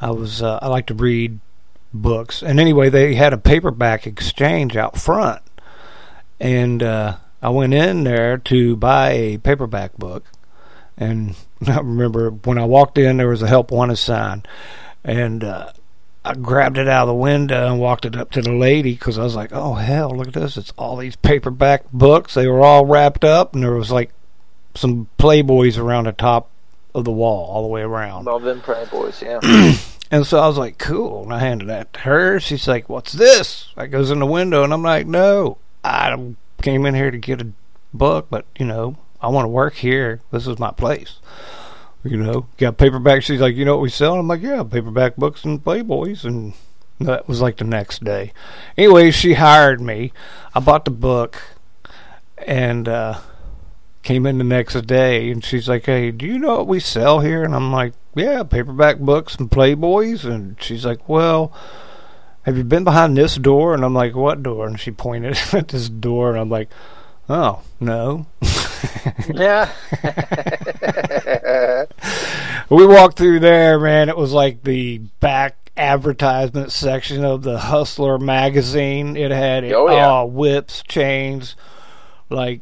I 0.00 0.10
was 0.10 0.42
uh, 0.42 0.58
I 0.60 0.68
like 0.68 0.86
to 0.86 0.94
read 0.94 1.40
books, 1.94 2.42
and 2.42 2.60
anyway, 2.60 2.90
they 2.90 3.14
had 3.14 3.32
a 3.32 3.38
paperback 3.38 4.06
exchange 4.06 4.76
out 4.76 4.98
front, 4.98 5.42
and 6.40 6.82
uh, 6.82 7.16
I 7.40 7.48
went 7.50 7.72
in 7.72 8.04
there 8.04 8.36
to 8.36 8.76
buy 8.76 9.12
a 9.12 9.38
paperback 9.38 9.96
book, 9.96 10.24
and 10.96 11.34
I 11.66 11.78
remember 11.78 12.30
when 12.30 12.58
I 12.58 12.64
walked 12.64 12.98
in, 12.98 13.16
there 13.16 13.28
was 13.28 13.42
a 13.42 13.48
help 13.48 13.70
wanted 13.70 13.96
sign, 13.96 14.42
and 15.04 15.42
uh, 15.42 15.72
I 16.24 16.34
grabbed 16.34 16.78
it 16.78 16.86
out 16.86 17.02
of 17.02 17.08
the 17.08 17.14
window 17.14 17.66
and 17.66 17.80
walked 17.80 18.04
it 18.04 18.16
up 18.16 18.30
to 18.32 18.42
the 18.42 18.52
lady 18.52 18.92
because 18.92 19.18
I 19.18 19.24
was 19.24 19.34
like, 19.34 19.50
"Oh 19.52 19.74
hell, 19.74 20.10
look 20.10 20.28
at 20.28 20.34
this! 20.34 20.56
It's 20.56 20.72
all 20.78 20.96
these 20.96 21.16
paperback 21.16 21.90
books. 21.92 22.34
They 22.34 22.46
were 22.46 22.60
all 22.60 22.86
wrapped 22.86 23.24
up, 23.24 23.54
and 23.54 23.62
there 23.62 23.72
was 23.72 23.90
like 23.90 24.12
some 24.74 25.08
Playboys 25.18 25.78
around 25.78 26.04
the 26.04 26.12
top 26.12 26.48
of 26.94 27.04
the 27.04 27.10
wall, 27.10 27.50
all 27.50 27.62
the 27.62 27.68
way 27.68 27.82
around." 27.82 28.26
Love 28.26 28.42
them 28.42 28.60
Playboys, 28.60 29.20
yeah. 29.20 29.74
And 30.12 30.26
so 30.26 30.38
I 30.38 30.46
was 30.46 30.58
like, 30.58 30.76
"Cool." 30.76 31.22
And 31.22 31.32
I 31.32 31.38
handed 31.38 31.68
that 31.68 31.94
to 31.94 32.00
her. 32.00 32.38
She's 32.38 32.68
like, 32.68 32.90
"What's 32.90 33.12
this?" 33.12 33.68
I 33.78 33.86
goes 33.86 34.10
in 34.10 34.18
the 34.18 34.26
window, 34.26 34.62
and 34.62 34.72
I'm 34.72 34.82
like, 34.82 35.06
"No, 35.06 35.56
I 35.82 36.34
came 36.60 36.84
in 36.84 36.94
here 36.94 37.10
to 37.10 37.16
get 37.16 37.40
a 37.40 37.48
book, 37.94 38.26
but 38.28 38.44
you 38.58 38.66
know, 38.66 38.96
I 39.22 39.28
want 39.28 39.46
to 39.46 39.48
work 39.48 39.74
here. 39.74 40.20
This 40.30 40.46
is 40.46 40.58
my 40.58 40.70
place." 40.70 41.16
You 42.04 42.16
know, 42.16 42.46
got 42.56 42.78
paperback. 42.78 43.22
She's 43.22 43.40
like, 43.40 43.54
you 43.54 43.64
know 43.64 43.74
what 43.74 43.82
we 43.82 43.88
sell? 43.88 44.14
I'm 44.14 44.26
like, 44.26 44.42
yeah, 44.42 44.64
paperback 44.64 45.16
books 45.16 45.44
and 45.44 45.62
Playboys, 45.62 46.24
and 46.24 46.52
that 46.98 47.28
was 47.28 47.40
like 47.40 47.58
the 47.58 47.64
next 47.64 48.02
day. 48.02 48.32
Anyway, 48.76 49.12
she 49.12 49.34
hired 49.34 49.80
me. 49.80 50.12
I 50.54 50.60
bought 50.60 50.84
the 50.84 50.90
book, 50.90 51.40
and 52.38 52.88
uh, 52.88 53.20
came 54.02 54.26
in 54.26 54.38
the 54.38 54.44
next 54.44 54.74
day, 54.86 55.30
and 55.30 55.44
she's 55.44 55.68
like, 55.68 55.86
hey, 55.86 56.10
do 56.10 56.26
you 56.26 56.40
know 56.40 56.56
what 56.56 56.66
we 56.66 56.80
sell 56.80 57.20
here? 57.20 57.44
And 57.44 57.54
I'm 57.54 57.72
like, 57.72 57.92
yeah, 58.16 58.42
paperback 58.42 58.98
books 58.98 59.36
and 59.36 59.50
Playboys, 59.50 60.24
and 60.24 60.60
she's 60.60 60.84
like, 60.84 61.08
well. 61.08 61.52
Have 62.44 62.56
you 62.56 62.64
been 62.64 62.82
behind 62.82 63.16
this 63.16 63.36
door? 63.36 63.72
And 63.72 63.84
I'm 63.84 63.94
like, 63.94 64.16
what 64.16 64.42
door? 64.42 64.66
And 64.66 64.78
she 64.78 64.90
pointed 64.90 65.38
at 65.52 65.68
this 65.68 65.88
door, 65.88 66.30
and 66.30 66.40
I'm 66.40 66.50
like, 66.50 66.70
oh, 67.28 67.62
no. 67.78 68.26
yeah. 69.32 69.70
we 72.70 72.86
walked 72.86 73.16
through 73.16 73.40
there, 73.40 73.78
man. 73.78 74.08
It 74.08 74.16
was 74.16 74.32
like 74.32 74.62
the 74.62 74.98
back 75.20 75.56
advertisement 75.76 76.70
section 76.72 77.24
of 77.24 77.42
the 77.42 77.58
Hustler 77.58 78.18
magazine. 78.18 79.16
It 79.16 79.30
had 79.30 79.64
Oh, 79.72 79.90
yeah. 79.90 80.20
uh, 80.20 80.24
whips, 80.24 80.82
chains, 80.86 81.56
like 82.30 82.60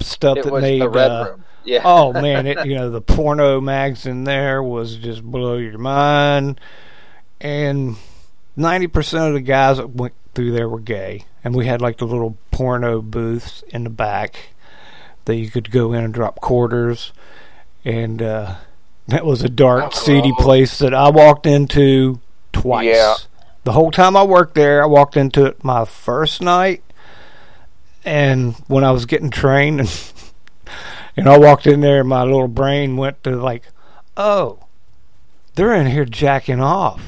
stuff 0.00 0.38
It 0.38 0.44
that 0.44 0.60
made 0.60 0.80
the 0.82 0.88
red 0.88 1.10
uh, 1.10 1.24
room. 1.30 1.44
Yeah. 1.64 1.82
oh 1.84 2.12
man, 2.20 2.46
it, 2.46 2.66
you 2.66 2.74
know 2.74 2.90
the 2.90 3.00
porno 3.00 3.60
mags 3.60 4.06
in 4.06 4.24
there 4.24 4.62
was 4.62 4.96
just 4.96 5.22
blow 5.22 5.56
your 5.56 5.78
mind, 5.78 6.60
and 7.40 7.96
ninety 8.56 8.86
percent 8.86 9.28
of 9.28 9.34
the 9.34 9.40
guys 9.40 9.78
that 9.78 9.90
went 9.90 10.12
through 10.34 10.52
there 10.52 10.68
were 10.68 10.80
gay, 10.80 11.24
and 11.42 11.54
we 11.54 11.66
had 11.66 11.80
like 11.80 11.96
the 11.98 12.06
little 12.06 12.36
porno 12.50 13.00
booths 13.00 13.64
in 13.68 13.84
the 13.84 13.90
back 13.90 14.50
that 15.24 15.36
you 15.36 15.50
could 15.50 15.70
go 15.70 15.92
in 15.92 16.04
and 16.04 16.12
drop 16.14 16.40
quarters, 16.40 17.12
and 17.84 18.20
uh, 18.22 18.56
that 19.08 19.24
was 19.24 19.42
a 19.42 19.48
dark, 19.48 19.84
Oh. 19.86 19.90
seedy 19.90 20.32
place 20.38 20.78
that 20.78 20.92
I 20.94 21.10
walked 21.10 21.46
into 21.46 22.20
twice. 22.52 22.86
Yeah. 22.86 23.14
The 23.64 23.72
whole 23.72 23.90
time 23.90 24.16
I 24.16 24.22
worked 24.24 24.54
there, 24.54 24.82
I 24.82 24.86
walked 24.86 25.16
into 25.16 25.46
it 25.46 25.64
my 25.64 25.84
first 25.86 26.42
night, 26.42 26.82
and 28.04 28.54
when 28.66 28.84
I 28.84 28.90
was 28.90 29.06
getting 29.06 29.30
trained, 29.30 29.80
and, 29.80 30.12
and 31.16 31.28
I 31.28 31.38
walked 31.38 31.66
in 31.66 31.80
there, 31.80 32.04
my 32.04 32.22
little 32.22 32.48
brain 32.48 32.96
went 32.96 33.22
to 33.24 33.30
like, 33.36 33.62
oh, 34.16 34.58
they're 35.54 35.74
in 35.74 35.86
here 35.86 36.04
jacking 36.04 36.60
off. 36.60 37.02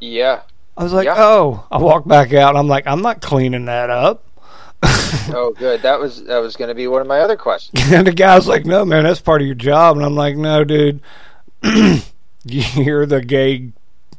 Yeah. 0.00 0.42
I 0.76 0.82
was 0.84 0.92
like, 0.92 1.06
Yeah. 1.06 1.14
oh. 1.16 1.66
I 1.70 1.78
walked 1.78 2.06
back 2.06 2.34
out, 2.34 2.56
I'm 2.56 2.68
like, 2.68 2.86
I'm 2.86 3.00
not 3.00 3.22
cleaning 3.22 3.64
that 3.64 3.88
up. 3.88 4.24
Oh, 5.28 5.52
good. 5.56 5.82
That 5.82 5.98
was 5.98 6.24
that 6.24 6.38
was 6.38 6.56
going 6.56 6.68
to 6.68 6.74
be 6.74 6.86
one 6.86 7.00
of 7.00 7.06
my 7.08 7.20
other 7.20 7.36
questions. 7.36 7.80
and 7.92 8.06
the 8.06 8.12
guy's 8.12 8.46
like, 8.46 8.64
no, 8.64 8.84
man, 8.84 9.04
that's 9.04 9.20
part 9.20 9.40
of 9.40 9.46
your 9.46 9.56
job. 9.56 9.96
And 9.96 10.04
I'm 10.06 10.14
like, 10.14 10.36
no, 10.36 10.62
dude, 10.62 11.00
you're 12.44 13.06
the 13.06 13.22
gay 13.22 13.72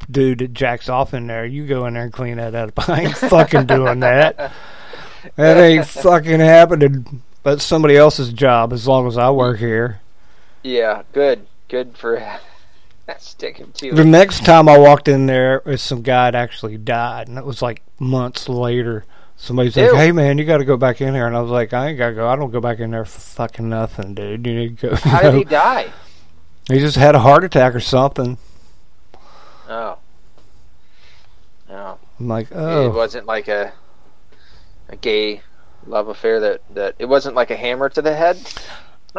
dude 0.09 0.39
that 0.39 0.53
jacks 0.53 0.89
off 0.89 1.13
in 1.13 1.27
there. 1.27 1.45
You 1.45 1.65
go 1.65 1.85
in 1.85 1.93
there 1.93 2.03
and 2.03 2.13
clean 2.13 2.37
that 2.37 2.55
up. 2.55 2.89
I 2.89 3.03
ain't 3.03 3.17
fucking 3.17 3.67
doing 3.67 4.01
that. 4.01 4.51
That 5.35 5.57
ain't 5.57 5.87
fucking 5.87 6.39
happening. 6.39 7.21
That's 7.43 7.63
somebody 7.63 7.95
else's 7.95 8.33
job 8.33 8.73
as 8.73 8.87
long 8.87 9.07
as 9.07 9.17
I 9.17 9.29
work 9.29 9.59
here. 9.59 10.01
Yeah. 10.63 11.03
Good. 11.13 11.47
Good 11.69 11.97
for 11.97 12.21
sticking 13.17 13.71
to 13.73 13.91
The 13.93 14.01
it. 14.01 14.05
next 14.05 14.43
time 14.45 14.67
I 14.67 14.77
walked 14.77 15.07
in 15.07 15.25
there, 15.27 15.61
some 15.77 16.01
guy 16.01 16.25
had 16.25 16.35
actually 16.35 16.77
died, 16.77 17.27
and 17.29 17.37
it 17.37 17.45
was 17.45 17.61
like 17.61 17.81
months 17.99 18.49
later. 18.49 19.05
Somebody's 19.37 19.77
like, 19.77 19.91
"Hey, 19.93 20.11
man, 20.11 20.39
you 20.39 20.45
got 20.45 20.57
to 20.57 20.65
go 20.65 20.77
back 20.77 20.99
in 20.99 21.13
here," 21.13 21.27
and 21.27 21.35
I 21.35 21.41
was 21.41 21.51
like, 21.51 21.71
"I 21.71 21.89
ain't 21.89 21.97
got 21.97 22.09
to 22.09 22.15
go. 22.15 22.27
I 22.27 22.35
don't 22.35 22.51
go 22.51 22.59
back 22.59 22.79
in 22.79 22.91
there 22.91 23.05
for 23.05 23.19
fucking 23.19 23.69
nothing, 23.69 24.15
dude. 24.15 24.45
You 24.45 24.53
need 24.55 24.79
to 24.79 24.89
go." 24.89 24.95
How 24.95 25.21
did 25.21 25.35
he 25.35 25.43
die? 25.43 25.91
He 26.69 26.79
just 26.79 26.97
had 26.97 27.15
a 27.15 27.19
heart 27.19 27.43
attack 27.43 27.75
or 27.75 27.79
something. 27.79 28.37
Oh. 29.69 29.97
No. 31.69 31.97
I'm 32.19 32.27
like, 32.27 32.47
oh. 32.51 32.87
It 32.87 32.93
wasn't 32.93 33.25
like 33.25 33.47
a 33.47 33.73
a 34.89 34.95
gay 34.95 35.41
love 35.85 36.07
affair 36.07 36.39
that 36.39 36.61
that 36.73 36.95
it 36.99 37.05
wasn't 37.05 37.35
like 37.35 37.51
a 37.51 37.55
hammer 37.55 37.89
to 37.89 38.01
the 38.01 38.15
head. 38.15 38.37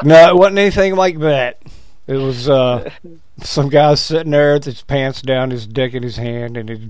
no, 0.03 0.29
it 0.29 0.37
wasn't 0.37 0.59
anything 0.59 0.97
like 0.97 1.21
that. 1.21 1.62
It 2.07 2.16
was 2.16 2.49
uh, 2.49 2.91
some 3.43 3.69
guy 3.69 3.95
sitting 3.95 4.33
there 4.33 4.55
with 4.55 4.64
his 4.64 4.83
pants 4.83 5.23
down, 5.23 5.51
his 5.51 5.66
dick 5.66 5.95
in 5.95 6.03
his 6.03 6.16
hand, 6.16 6.57
and 6.57 6.69
his 6.69 6.81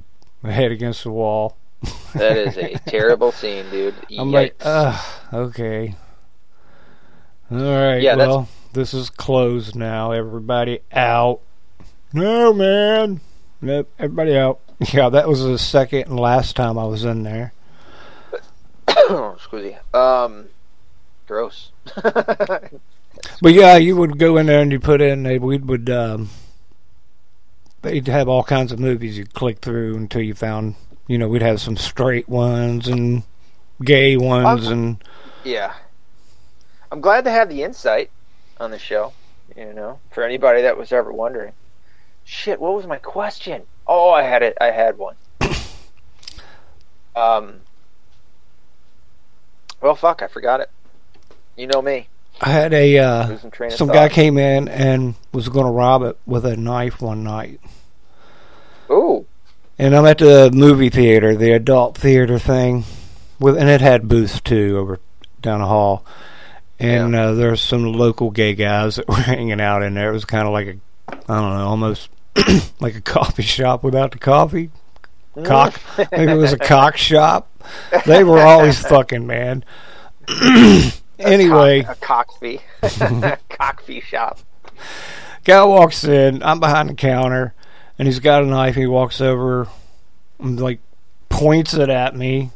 head 0.43 0.71
against 0.73 1.03
the 1.03 1.11
wall. 1.11 1.57
That 2.15 2.37
is 2.37 2.57
a 2.57 2.79
terrible 2.87 3.33
scene, 3.33 3.69
dude. 3.71 3.95
I'm 4.19 4.33
like, 4.33 4.57
uh, 4.61 5.01
okay. 5.33 5.95
All 7.51 7.59
right, 7.59 8.03
Yeah, 8.03 8.17
that's- 8.17 8.29
well, 8.29 8.49
this 8.73 8.93
is 8.95 9.11
closed 9.11 9.75
now. 9.77 10.13
Everybody 10.13 10.81
out. 10.93 11.41
No, 12.13 12.53
man. 12.53 13.21
Nope, 13.61 13.91
everybody 13.99 14.37
out. 14.37 14.61
Yeah, 14.93 15.09
that 15.09 15.27
was 15.29 15.43
the 15.43 15.59
second 15.59 16.05
and 16.07 16.21
last 16.21 16.55
time 16.55 16.79
I 16.79 16.85
was 16.85 17.05
in 17.05 17.25
there. 17.25 17.53
excuse 19.35 19.73
me. 19.73 19.77
Um, 19.93 20.47
gross. 21.27 21.73
But 23.43 23.53
yeah, 23.53 23.77
you 23.77 23.97
would 23.97 24.17
go 24.19 24.37
in 24.37 24.47
there 24.47 24.61
and 24.61 24.71
you 24.71 24.79
put 24.79 25.01
in. 25.01 25.25
They 25.25 25.41
we 25.41 25.59
would. 25.59 25.91
Um, 25.91 26.31
they'd 27.83 28.07
have 28.07 28.29
all 28.29 28.45
kinds 28.45 28.71
of 28.71 28.79
movies 28.79 29.19
you'd 29.19 29.35
click 29.35 29.59
through 29.59 29.97
until 29.97 30.23
you 30.23 30.35
found. 30.35 30.77
You 31.09 31.19
know, 31.19 31.27
we'd 31.29 31.43
have 31.43 31.61
some 31.61 31.77
straight 31.77 32.29
ones 32.29 32.87
and 32.87 33.25
gay 33.83 34.17
ones, 34.17 34.69
Oh. 34.69 34.73
and 34.73 35.05
yeah, 35.43 35.73
I'm 36.93 37.01
glad 37.01 37.25
to 37.25 37.31
have 37.31 37.49
the 37.49 37.63
insight 37.65 38.11
on 38.61 38.71
the 38.71 38.79
show. 38.79 39.13
You 39.57 39.73
know, 39.73 39.99
for 40.13 40.23
anybody 40.23 40.63
that 40.63 40.77
was 40.77 40.93
ever 40.93 41.13
wondering. 41.13 41.53
Shit, 42.25 42.61
what 42.61 42.75
was 42.75 42.87
my 42.87 42.99
question? 42.99 43.63
Oh, 43.87 44.11
I 44.11 44.23
had 44.23 44.43
it. 44.43 44.57
I 44.61 44.71
had 44.71 44.99
one. 44.99 45.17
um. 47.17 47.61
Well, 49.81 49.95
fuck, 49.95 50.23
I 50.23 50.27
forgot 50.29 50.61
it. 50.61 50.71
You 51.57 51.67
know 51.69 51.81
me, 51.83 52.09
I 52.41 52.51
had 52.51 52.73
a. 52.75 52.99
Uh, 52.99 53.39
some 53.71 53.89
guy 53.89 54.09
came 54.09 54.39
in 54.39 54.69
and 54.69 55.15
was 55.33 55.49
going 55.49 55.67
to 55.67 55.73
rob 55.73 56.03
it 56.03 56.19
with 56.27 56.45
a 56.45 56.57
knife 56.57 57.01
one 57.01 57.25
night. 57.25 57.61
Ooh, 58.91 59.27
And 59.79 59.95
I'm 59.95 60.07
at 60.07 60.19
the 60.19 60.51
movie 60.53 60.91
theater, 60.91 61.37
the 61.37 61.53
adult 61.53 61.97
theater 61.97 62.39
thing, 62.39 62.85
with 63.39 63.57
and 63.57 63.69
it 63.69 63.81
had 63.81 64.09
booths 64.09 64.41
too 64.41 64.77
over 64.79 64.99
down 65.41 65.61
the 65.61 65.67
hall. 65.67 66.05
And 66.81 67.15
uh, 67.15 67.33
there's 67.33 67.61
some 67.61 67.93
local 67.93 68.31
gay 68.31 68.55
guys 68.55 68.97
that 68.97 69.09
were 69.09 69.17
hanging 69.17 69.61
out 69.61 69.83
in 69.83 69.95
there. 69.95 70.11
It 70.11 70.15
was 70.15 70.25
kind 70.25 70.47
of 70.47 70.53
like 70.53 70.67
a, 70.67 70.77
I 71.09 71.41
don't 71.41 71.57
know, 71.57 71.67
almost 71.67 72.11
like 72.81 72.97
a 72.97 73.01
coffee 73.01 73.43
shop 73.43 73.83
without 73.83 74.13
the 74.13 74.19
coffee. 74.19 74.71
Cock. 75.45 75.81
Maybe 76.13 76.33
it 76.33 76.37
was 76.37 76.53
a 76.53 76.59
cock 76.59 76.97
shop. 76.97 77.51
They 78.07 78.25
were 78.25 78.41
always 78.41 78.81
fucking 78.81 79.27
man. 79.27 79.65
anyway, 81.19 81.81
a 81.81 81.95
cockfee, 81.97 82.61
cockfee 82.83 84.03
shop. 84.03 84.41
Guy 85.45 85.65
walks 85.65 86.05
in. 86.05 86.43
I'm 86.43 86.61
behind 86.61 86.91
the 86.91 86.95
counter, 86.95 87.55
and 87.99 88.07
he's 88.07 88.21
got 88.21 88.43
a 88.43 88.47
knife. 88.47 88.75
He 88.75 88.87
walks 88.87 89.21
over, 89.21 89.69
and 90.39 90.61
like 90.61 90.81
points 91.29 91.75
it 91.75 91.89
at 91.89 92.15
me. 92.17 92.43
I 92.43 92.51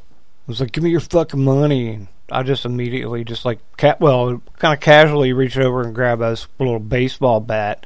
was 0.47 0.61
like, 0.61 0.72
"Give 0.72 0.84
me 0.84 0.90
your 0.90 1.01
fucking 1.01 1.43
money!" 1.43 1.88
And 1.90 2.09
I 2.30 2.43
just 2.43 2.64
immediately, 2.64 3.24
just 3.24 3.45
like, 3.45 3.59
ca- 3.76 3.97
well, 4.01 4.40
kind 4.59 4.74
of 4.74 4.80
casually, 4.80 5.32
reach 5.32 5.59
over 5.59 5.82
and 5.82 5.95
grab 5.95 6.20
a 6.22 6.36
little 6.59 6.78
baseball 6.78 7.40
bat 7.40 7.84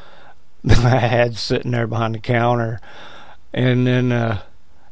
that 0.64 0.84
I 0.84 0.98
had 0.98 1.36
sitting 1.36 1.70
there 1.70 1.86
behind 1.86 2.14
the 2.14 2.18
counter, 2.20 2.80
and 3.52 3.86
then 3.86 4.12
uh, 4.12 4.42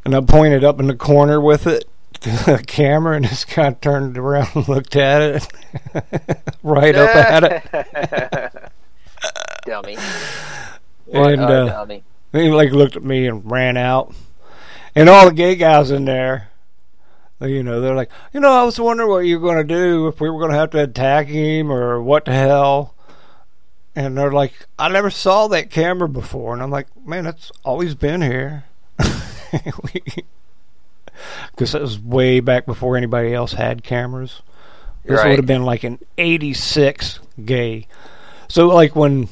and 0.04 0.14
I 0.14 0.20
pointed 0.20 0.64
up 0.64 0.80
in 0.80 0.86
the 0.86 0.96
corner 0.96 1.40
with 1.40 1.66
it 1.66 1.88
the 2.20 2.62
camera, 2.66 3.16
and 3.16 3.24
this 3.24 3.44
guy 3.44 3.72
turned 3.72 4.16
around 4.18 4.48
and 4.54 4.68
looked 4.68 4.96
at 4.96 5.22
it, 5.22 5.46
right 6.62 6.94
up 6.94 7.14
at 7.14 7.64
it. 7.72 8.72
dummy. 9.66 9.96
What 11.08 11.32
And, 11.32 11.42
uh. 11.42 11.86
He 12.32 12.50
like 12.50 12.70
looked 12.72 12.96
at 12.96 13.02
me 13.04 13.26
and 13.26 13.50
ran 13.50 13.76
out, 13.76 14.14
and 14.94 15.08
all 15.08 15.26
the 15.28 15.34
gay 15.34 15.56
guys 15.56 15.90
in 15.90 16.04
there, 16.04 16.50
you 17.40 17.62
know, 17.62 17.80
they're 17.80 17.94
like, 17.94 18.10
you 18.34 18.40
know, 18.40 18.50
I 18.52 18.64
was 18.64 18.78
wondering 18.78 19.08
what 19.08 19.20
you 19.20 19.40
were 19.40 19.48
going 19.50 19.66
to 19.66 19.74
do 19.74 20.08
if 20.08 20.20
we 20.20 20.28
were 20.28 20.38
going 20.38 20.50
to 20.50 20.58
have 20.58 20.70
to 20.70 20.82
attack 20.82 21.26
him 21.28 21.72
or 21.72 22.02
what 22.02 22.26
the 22.26 22.32
hell. 22.32 22.94
And 23.96 24.16
they're 24.16 24.30
like, 24.32 24.52
I 24.78 24.88
never 24.90 25.10
saw 25.10 25.48
that 25.48 25.70
camera 25.70 26.08
before, 26.08 26.52
and 26.52 26.62
I'm 26.62 26.70
like, 26.70 26.86
man, 27.06 27.26
it's 27.26 27.50
always 27.64 27.94
been 27.94 28.20
here. 28.22 28.64
Because 31.50 31.72
that 31.72 31.82
was 31.82 31.98
way 31.98 32.40
back 32.40 32.66
before 32.66 32.96
anybody 32.96 33.34
else 33.34 33.52
had 33.52 33.82
cameras. 33.82 34.40
This 35.04 35.18
Right. 35.18 35.30
would 35.30 35.38
have 35.38 35.46
been 35.46 35.64
like 35.64 35.82
an 35.84 35.98
'86 36.16 37.18
gay. 37.44 37.88
So 38.48 38.68
like 38.68 38.94
when 38.94 39.28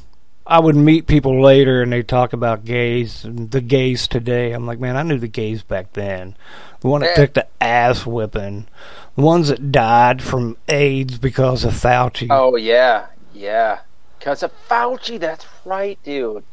I 0.47 0.61
would 0.61 0.77
meet 0.77 1.07
people 1.09 1.43
later 1.43 1.83
and 1.83 1.93
they 1.93 2.03
talk 2.03 2.33
about 2.33 2.65
gays 2.65 3.25
and 3.25 3.51
the 3.51 3.61
gays 3.61 4.07
today, 4.07 4.53
I'm 4.53 4.67
like, 4.67 4.79
man, 4.79 4.97
I 4.97 5.03
knew 5.03 5.19
the 5.19 5.27
gays 5.29 5.63
back 5.65 5.93
then. 5.95 6.37
The 6.81 6.89
one 6.89 7.01
that 7.01 7.11
Yeah. 7.11 7.15
took 7.17 7.35
the 7.35 7.47
ass 7.61 8.07
whipping, 8.07 8.69
the 9.17 9.23
ones 9.23 9.49
that 9.49 9.73
died 9.73 10.23
from 10.23 10.57
AIDS 10.69 11.19
because 11.19 11.65
of 11.65 11.73
Fauci. 11.73 12.29
Oh 12.31 12.55
yeah, 12.57 13.07
yeah. 13.35 13.81
Cause 14.21 14.43
of 14.43 14.53
Fauci, 14.69 15.19
that's 15.19 15.47
right, 15.65 15.99
dude. 16.05 16.45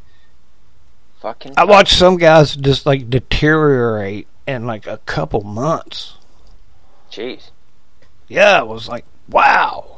Fucking. 1.22 1.54
I 1.56 1.66
watched 1.66 1.98
some 1.98 2.18
guys 2.18 2.56
just 2.56 2.86
like 2.86 3.10
deteriorate 3.10 4.28
in 4.48 4.66
like 4.66 4.88
a 4.88 4.98
couple 5.06 5.42
months. 5.42 6.16
Jeez. 7.12 7.52
Yeah, 8.28 8.60
it 8.60 8.68
was 8.68 8.90
like, 8.90 9.06
wow. 9.30 9.93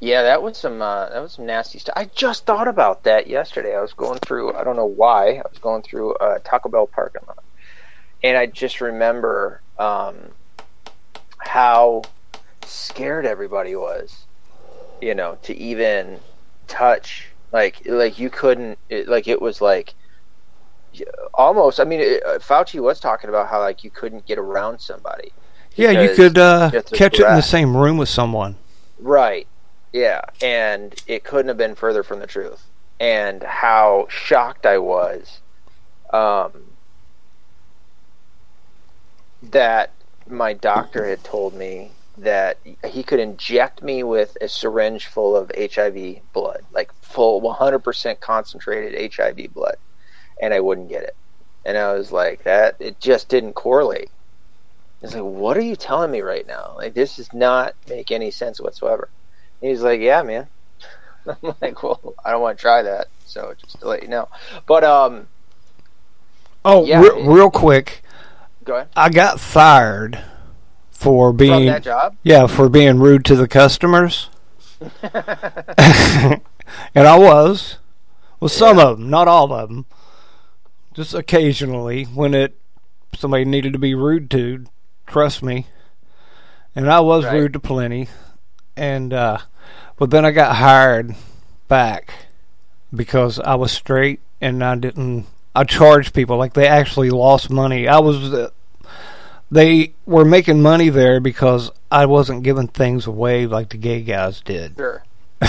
Yeah, 0.00 0.22
that 0.22 0.42
was 0.42 0.58
some. 0.58 0.82
Uh, 0.82 1.08
that 1.08 1.20
was 1.20 1.32
some 1.32 1.46
nasty 1.46 1.78
stuff. 1.78 1.94
I 1.96 2.04
just 2.04 2.44
thought 2.44 2.68
about 2.68 3.04
that 3.04 3.28
yesterday. 3.28 3.74
I 3.74 3.80
was 3.80 3.94
going 3.94 4.18
through. 4.18 4.54
I 4.54 4.62
don't 4.62 4.76
know 4.76 4.84
why. 4.86 5.36
I 5.36 5.42
was 5.48 5.58
going 5.58 5.82
through 5.82 6.14
uh, 6.14 6.38
Taco 6.44 6.68
Bell 6.68 6.86
parking 6.86 7.22
lot, 7.26 7.42
and 8.22 8.36
I 8.36 8.46
just 8.46 8.82
remember 8.82 9.62
um, 9.78 10.16
how 11.38 12.02
scared 12.64 13.24
everybody 13.24 13.74
was. 13.74 14.26
You 15.00 15.14
know, 15.14 15.38
to 15.42 15.54
even 15.56 16.20
touch 16.66 17.28
like 17.52 17.82
like 17.86 18.18
you 18.18 18.28
couldn't 18.28 18.78
it, 18.90 19.08
like 19.08 19.28
it 19.28 19.40
was 19.40 19.62
like 19.62 19.94
almost. 21.32 21.80
I 21.80 21.84
mean, 21.84 22.00
it, 22.00 22.22
uh, 22.22 22.38
Fauci 22.38 22.80
was 22.80 23.00
talking 23.00 23.30
about 23.30 23.48
how 23.48 23.60
like 23.60 23.82
you 23.82 23.90
couldn't 23.90 24.26
get 24.26 24.38
around 24.38 24.78
somebody. 24.78 25.32
Yeah, 25.74 25.90
you 25.90 26.14
could 26.14 26.36
uh, 26.36 26.70
catch 26.92 27.18
it 27.18 27.26
in 27.26 27.34
the 27.34 27.42
same 27.42 27.74
room 27.76 27.96
with 27.96 28.08
someone. 28.08 28.56
Right. 28.98 29.46
Yeah, 29.96 30.20
and 30.42 30.94
it 31.06 31.24
couldn't 31.24 31.48
have 31.48 31.56
been 31.56 31.74
further 31.74 32.02
from 32.02 32.20
the 32.20 32.26
truth. 32.26 32.62
And 33.00 33.42
how 33.42 34.08
shocked 34.10 34.66
I 34.66 34.76
was 34.76 35.40
um, 36.12 36.50
that 39.44 39.92
my 40.28 40.52
doctor 40.52 41.06
had 41.06 41.24
told 41.24 41.54
me 41.54 41.92
that 42.18 42.58
he 42.84 43.02
could 43.02 43.20
inject 43.20 43.82
me 43.82 44.02
with 44.02 44.36
a 44.42 44.50
syringe 44.50 45.06
full 45.06 45.34
of 45.34 45.50
HIV 45.58 46.18
blood, 46.34 46.60
like 46.74 46.92
full 47.00 47.40
100% 47.40 48.20
concentrated 48.20 49.14
HIV 49.14 49.54
blood, 49.54 49.76
and 50.42 50.52
I 50.52 50.60
wouldn't 50.60 50.90
get 50.90 51.04
it. 51.04 51.16
And 51.64 51.78
I 51.78 51.94
was 51.94 52.12
like, 52.12 52.44
that, 52.44 52.76
it 52.80 53.00
just 53.00 53.30
didn't 53.30 53.54
correlate. 53.54 54.10
It's 55.00 55.14
like, 55.14 55.22
what 55.22 55.56
are 55.56 55.62
you 55.62 55.74
telling 55.74 56.10
me 56.10 56.20
right 56.20 56.46
now? 56.46 56.74
Like, 56.76 56.92
this 56.92 57.16
does 57.16 57.32
not 57.32 57.74
make 57.88 58.10
any 58.10 58.30
sense 58.30 58.60
whatsoever. 58.60 59.08
He's 59.66 59.82
like, 59.82 60.00
yeah, 60.00 60.22
man. 60.22 60.46
I'm 61.26 61.54
like, 61.60 61.82
well, 61.82 62.14
I 62.24 62.30
don't 62.30 62.40
want 62.40 62.58
to 62.58 62.62
try 62.62 62.82
that, 62.82 63.08
so 63.24 63.54
just 63.60 63.80
to 63.80 63.88
let 63.88 64.02
you 64.02 64.08
know. 64.08 64.28
But 64.66 64.84
um, 64.84 65.26
Oh, 66.64 66.84
Yeah, 66.84 67.00
re- 67.00 67.06
it- 67.22 67.26
real 67.28 67.50
quick, 67.50 68.02
go 68.64 68.76
ahead. 68.76 68.88
I 68.96 69.08
got 69.10 69.40
fired 69.40 70.22
for 70.90 71.32
being 71.32 71.66
that 71.66 71.82
job, 71.82 72.16
yeah 72.22 72.46
for 72.46 72.68
being 72.68 72.98
rude 72.98 73.24
to 73.26 73.36
the 73.36 73.46
customers, 73.48 74.30
and 75.02 76.40
I 76.96 77.16
was. 77.18 77.78
Well, 78.40 78.48
some 78.48 78.78
of 78.78 78.98
them, 78.98 79.08
not 79.10 79.28
all 79.28 79.52
of 79.52 79.68
them. 79.68 79.86
Just 80.94 81.14
occasionally, 81.14 82.04
when 82.04 82.34
it 82.34 82.56
somebody 83.14 83.44
needed 83.44 83.72
to 83.72 83.78
be 83.78 83.94
rude 83.94 84.30
to, 84.32 84.66
trust 85.06 85.42
me. 85.42 85.66
And 86.74 86.90
I 86.90 87.00
was 87.00 87.24
Right. 87.24 87.34
rude 87.34 87.52
to 87.54 87.60
plenty, 87.60 88.08
and 88.76 89.12
uh, 89.12 89.38
but 89.98 90.10
then 90.10 90.24
I 90.24 90.30
got 90.30 90.56
hired 90.56 91.14
back 91.68 92.12
because 92.94 93.38
I 93.40 93.54
was 93.54 93.72
straight 93.72 94.20
and 94.40 94.62
I 94.62 94.74
didn't. 94.76 95.26
I 95.54 95.64
charged 95.64 96.14
people 96.14 96.36
like 96.36 96.52
they 96.54 96.66
actually 96.66 97.10
lost 97.10 97.50
money. 97.50 97.88
I 97.88 97.98
was. 97.98 98.32
Uh, 98.32 98.50
they 99.50 99.92
were 100.06 100.24
making 100.24 100.60
money 100.60 100.88
there 100.88 101.20
because 101.20 101.70
I 101.90 102.06
wasn't 102.06 102.42
giving 102.42 102.68
things 102.68 103.06
away 103.06 103.46
like 103.46 103.68
the 103.70 103.76
gay 103.76 104.02
guys 104.02 104.40
did. 104.40 104.74
sure. 104.76 105.04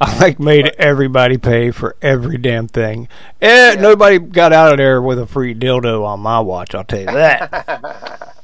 I 0.00 0.18
like 0.18 0.40
made 0.40 0.66
everybody 0.78 1.38
pay 1.38 1.70
for 1.70 1.96
every 2.02 2.36
damn 2.38 2.66
thing. 2.66 3.08
Eh, 3.40 3.76
nobody 3.78 4.18
got 4.18 4.52
out 4.52 4.72
of 4.72 4.78
there 4.78 5.00
with 5.00 5.18
a 5.20 5.26
free 5.26 5.54
dildo 5.54 6.04
on 6.04 6.20
my 6.20 6.40
watch. 6.40 6.74
I'll 6.74 6.82
tell 6.84 7.00
you 7.00 7.06
that. 7.06 8.34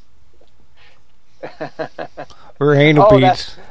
or 2.61 2.75
anal 2.75 3.09
Oh, 3.11 3.19
beads, 3.19 3.57
I 3.59 3.70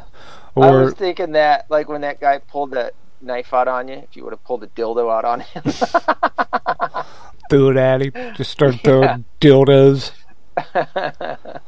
or 0.64 0.86
was 0.86 0.94
thinking 0.94 1.34
that, 1.34 1.66
like 1.70 1.90
when 1.90 2.02
that 2.02 2.20
guy 2.20 2.40
pulled 2.40 2.72
that 2.72 2.94
knife 3.22 3.54
out 3.54 3.68
on 3.68 3.88
you, 3.88 3.96
if 3.96 4.16
you 4.16 4.24
would 4.24 4.34
have 4.34 4.44
pulled 4.44 4.64
a 4.64 4.68
dildo 4.68 5.12
out 5.12 5.26
on 5.26 5.42
him. 5.42 5.64
threw 7.50 7.72
it 7.72 7.78
at 7.78 8.02
him. 8.02 8.36
Just 8.36 8.52
start 8.52 8.76
throwing 8.84 9.26
dildos. 9.42 10.12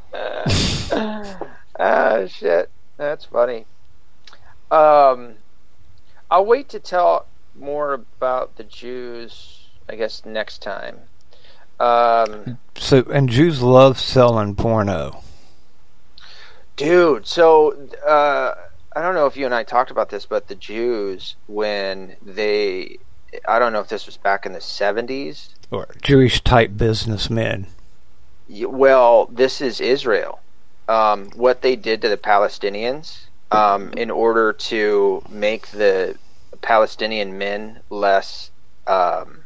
ah, 1.78 2.26
shit. 2.26 2.70
That's 2.96 3.24
funny. 3.24 3.66
Um, 4.70 5.34
I'll 6.30 6.46
wait 6.46 6.68
to 6.70 6.80
tell 6.80 7.26
more 7.54 7.94
about 7.94 8.56
the 8.56 8.64
Jews, 8.64 9.66
I 9.88 9.96
guess, 9.96 10.24
next 10.24 10.62
time. 10.62 11.00
Um, 11.80 12.58
So, 12.76 13.02
and 13.12 13.28
Jews 13.28 13.60
love 13.60 13.98
selling 13.98 14.54
porno. 14.54 15.22
dude, 16.76 17.26
so 17.26 17.88
uh, 18.06 18.54
I 18.94 19.02
don't 19.02 19.14
know 19.14 19.26
if 19.26 19.36
you 19.36 19.46
and 19.46 19.54
I 19.54 19.62
talked 19.64 19.90
about 19.90 20.10
this, 20.10 20.26
but 20.26 20.48
the 20.48 20.54
Jews, 20.54 21.36
when 21.46 22.16
they, 22.22 22.98
I 23.48 23.58
don't 23.58 23.72
know 23.72 23.80
if 23.80 23.88
this 23.88 24.06
was 24.06 24.16
back 24.16 24.44
in 24.44 24.52
the 24.52 24.58
70s. 24.58 25.48
or 25.70 25.88
Jewish 26.02 26.42
type 26.42 26.76
businessmen. 26.76 27.66
Well, 28.48 29.26
this 29.32 29.60
is 29.60 29.80
Israel. 29.80 30.40
Um, 30.88 31.30
what 31.30 31.62
they 31.62 31.76
did 31.76 32.02
to 32.02 32.08
the 32.08 32.16
Palestinians 32.16 33.26
um, 33.52 33.92
in 33.92 34.10
order 34.10 34.52
to 34.52 35.22
make 35.28 35.68
the 35.68 36.16
Palestinian 36.60 37.38
men 37.38 37.80
less, 37.90 38.50
um, 38.86 39.44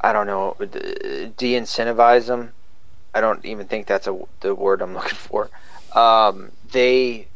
I 0.00 0.12
don't 0.12 0.26
know, 0.26 0.56
de 0.60 1.54
incentivize 1.54 2.26
them. 2.26 2.52
I 3.14 3.20
don't 3.20 3.44
even 3.44 3.66
think 3.66 3.86
that's 3.86 4.06
a, 4.06 4.18
the 4.40 4.54
word 4.54 4.82
I'm 4.82 4.94
looking 4.94 5.16
for. 5.16 5.50
Um, 5.92 6.52
they, 6.70 7.28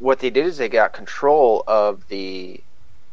what 0.00 0.18
they 0.18 0.30
did 0.30 0.46
is 0.46 0.58
they 0.58 0.68
got 0.68 0.92
control 0.92 1.64
of 1.68 2.08
the 2.08 2.60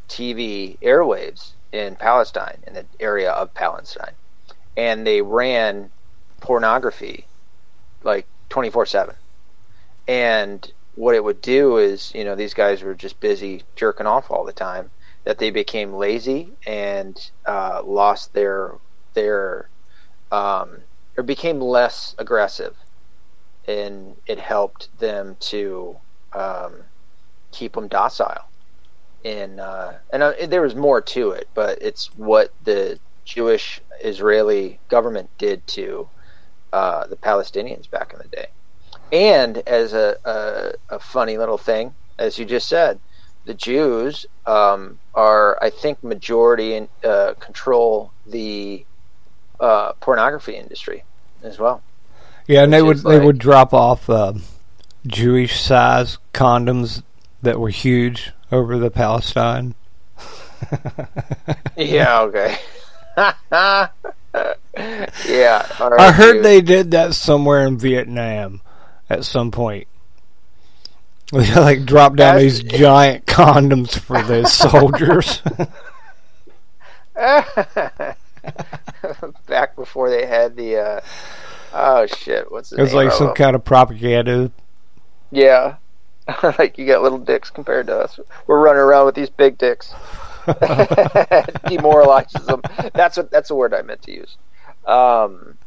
TV 0.10 0.80
airwaves 0.82 1.54
in 1.72 1.96
Palestine, 1.96 2.58
in 2.68 2.74
the 2.74 2.86
area 3.00 3.32
of 3.32 3.54
Palestine, 3.54 4.14
and 4.78 5.06
they 5.06 5.22
ran 5.22 5.92
pornography 6.42 7.26
like 8.04 8.28
24 8.50 8.86
7 8.86 9.16
and 10.08 10.72
what 10.96 11.16
it 11.16 11.24
would 11.24 11.42
do 11.42 11.78
is 11.78 12.12
you 12.16 12.24
know 12.24 12.36
these 12.36 12.54
guys 12.54 12.84
were 12.84 12.96
just 12.96 13.20
busy 13.20 13.64
jerking 13.76 14.08
off 14.08 14.32
all 14.32 14.46
the 14.46 14.54
time 14.54 14.92
that 15.26 15.40
they 15.40 15.52
became 15.52 15.94
lazy 15.94 16.54
and 16.66 17.32
uh, 17.48 17.82
lost 17.86 18.34
their 18.34 18.76
their 19.16 19.70
um, 20.32 20.78
or 21.18 21.24
became 21.24 21.60
less 21.60 22.16
aggressive. 22.18 22.76
And 23.68 24.16
it 24.28 24.40
helped 24.40 24.98
them 25.00 25.36
to 25.42 25.98
um, 26.34 26.74
keep 27.52 27.74
them 27.74 27.88
docile 27.88 28.46
in 29.24 29.60
uh, 29.60 29.98
and 30.12 30.24
uh, 30.24 30.34
there 30.48 30.62
was 30.62 30.76
more 30.76 31.02
to 31.02 31.32
it 31.32 31.48
but 31.54 31.82
it's 31.82 32.08
what 32.18 32.54
the 32.64 33.00
Jewish 33.28 33.82
Israeli 34.02 34.80
government 34.90 35.30
did 35.38 35.66
to 35.68 36.08
uh, 36.74 37.08
the 37.08 37.16
Palestinians 37.16 37.90
back 37.90 38.14
in 38.14 38.20
the 38.20 38.28
day. 38.30 38.48
And 39.12 39.58
as 39.68 39.94
a, 39.94 40.18
a, 40.26 40.96
a 40.96 41.00
funny 41.00 41.38
little 41.38 41.58
thing, 41.58 41.94
as 42.18 42.38
you 42.40 42.46
just 42.46 42.68
said, 42.68 43.00
the 43.46 43.54
Jews 43.54 44.26
um, 44.46 45.00
are, 45.14 45.58
I 45.62 45.70
think, 45.70 46.04
majority 46.04 46.76
in, 46.76 46.90
uh, 47.04 47.34
control 47.40 48.12
the 48.26 48.86
uh, 49.60 49.94
pornography 49.94 50.56
industry 50.56 51.04
as 51.44 51.60
well. 51.60 51.82
Yeah, 52.48 52.64
and 52.64 52.72
they 52.72 52.82
would 52.82 52.98
is 52.98 53.04
they 53.04 53.20
would 53.20 53.40
drop 53.40 53.74
off 53.74 54.10
uh, 54.10 54.34
Jewish 55.06 55.62
size 55.62 56.18
condoms 56.34 57.04
that 57.42 57.60
were 57.60 57.70
huge 57.70 58.32
over 58.52 58.78
the 58.78 58.92
Palestine. 58.92 59.76
Yeah. 61.78 62.22
Okay. 62.22 62.58
yeah. 65.28 65.68
I 66.00 66.12
heard 66.12 66.44
they 66.44 66.62
did 66.62 66.92
that 66.92 67.14
somewhere 67.14 67.66
in 67.68 67.78
Vietnam 67.78 68.62
at 69.10 69.26
some 69.26 69.52
point. 69.52 69.88
They 71.32 71.54
like 71.56 71.86
dropped 71.86 72.16
down 72.16 72.36
That's- 72.38 72.62
these 72.62 72.72
giant 72.72 73.26
condoms 73.26 74.00
for 74.00 74.22
the 74.24 74.46
soldiers. 74.46 75.42
Back 79.46 79.76
before 79.76 80.10
they 80.10 80.26
had 80.26 80.56
the. 80.56 80.78
Uh, 80.78 81.02
oh 81.74 82.06
shit! 82.06 82.50
What's 82.50 82.70
the 82.70 82.78
it 82.78 82.82
was 82.82 82.94
like 82.94 83.12
some 83.12 83.34
kind 83.34 83.58
of 83.58 83.66
propaganda. 83.66 84.52
Yeah. 85.32 85.78
like 86.60 86.78
you 86.78 86.86
got 86.86 87.02
little 87.02 87.20
dicks 87.20 87.50
compared 87.50 87.88
to 87.88 87.98
us. 87.98 88.20
We're 88.48 88.60
running 88.60 88.82
around 88.82 89.06
with 89.06 89.16
these 89.16 89.30
big 89.30 89.58
dicks. 89.58 89.94
Demoralizes 91.68 92.46
them. 92.46 92.62
That's 92.94 93.18
what 93.18 93.32
that's 93.32 93.50
the 93.50 93.56
word 93.56 93.74
I 93.74 93.82
meant 93.82 94.02
to 94.04 94.12
use. 94.14 94.38
Um, 94.86 95.58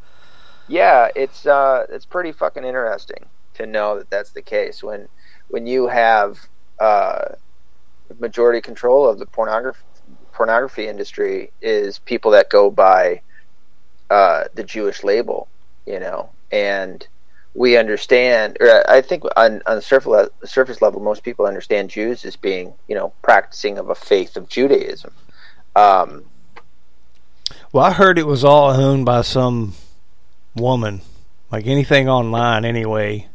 yeah, 0.67 1.09
it's 1.15 1.45
uh, 1.45 1.85
it's 1.89 2.05
pretty 2.05 2.31
fucking 2.31 2.63
interesting 2.63 3.29
to 3.55 3.65
know 3.65 3.97
that 3.99 4.09
that's 4.09 4.31
the 4.31 4.41
case 4.41 4.83
when 4.83 5.07
when 5.49 5.67
you 5.67 5.87
have 5.87 6.39
uh, 6.79 7.35
majority 8.19 8.61
control 8.61 9.07
of 9.07 9.19
the 9.19 9.25
pornography 9.25 9.83
pornography 10.33 10.87
industry 10.87 11.51
is 11.61 11.99
people 11.99 12.31
that 12.31 12.49
go 12.49 12.71
by 12.71 13.21
uh, 14.09 14.45
the 14.53 14.63
Jewish 14.63 15.03
label, 15.03 15.47
you 15.85 15.99
know, 15.99 16.31
and 16.51 17.05
we 17.53 17.77
understand, 17.77 18.57
or 18.61 18.89
I 18.89 19.01
think 19.01 19.23
on, 19.35 19.61
on 19.65 19.75
the 19.75 19.81
surface, 19.81 20.29
surface 20.45 20.81
level, 20.81 21.01
most 21.01 21.23
people 21.23 21.45
understand 21.45 21.89
Jews 21.89 22.23
as 22.23 22.35
being, 22.35 22.73
you 22.87 22.95
know, 22.95 23.13
practicing 23.21 23.77
of 23.77 23.89
a 23.89 23.95
faith 23.95 24.37
of 24.37 24.47
Judaism. 24.47 25.13
Um, 25.75 26.25
Well, 27.73 27.83
I 27.83 27.91
heard 27.91 28.17
it 28.17 28.27
was 28.27 28.43
all 28.43 28.71
owned 28.71 29.05
by 29.05 29.21
some 29.21 29.73
woman, 30.55 31.01
like 31.51 31.67
anything 31.67 32.07
online 32.07 32.63
anyway. 32.63 33.27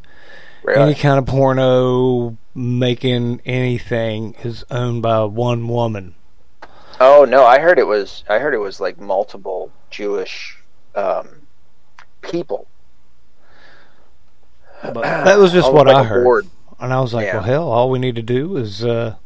really. 0.62 0.80
Any 0.80 0.94
kind 0.94 1.18
of 1.18 1.26
porno 1.26 2.36
making 2.54 3.42
anything 3.44 4.34
is 4.42 4.64
owned 4.70 5.02
by 5.02 5.24
one 5.24 5.68
woman. 5.68 6.14
oh 7.00 7.26
no, 7.28 7.44
I 7.44 7.58
heard 7.58 7.78
it 7.78 7.86
was, 7.86 8.24
I 8.30 8.38
heard 8.38 8.54
it 8.54 8.58
was 8.58 8.80
like 8.80 8.98
multiple 8.98 9.70
Jewish 9.90 10.56
um, 10.94 11.42
people. 12.22 12.66
But 14.82 14.94
that 15.02 15.38
was 15.38 15.52
just 15.52 15.66
Almost 15.66 15.86
what 15.86 15.86
like 15.88 15.96
I 15.96 16.00
a 16.00 16.04
heard. 16.04 16.24
board. 16.24 16.46
And 16.78 16.92
I 16.92 17.00
was 17.00 17.14
like, 17.14 17.26
Yeah. 17.26 17.34
well, 17.36 17.42
hell, 17.44 17.68
all 17.68 17.90
we 17.90 17.98
need 17.98 18.16
to 18.16 18.22
do 18.22 18.56
is 18.56 18.84
uh, 18.84 19.16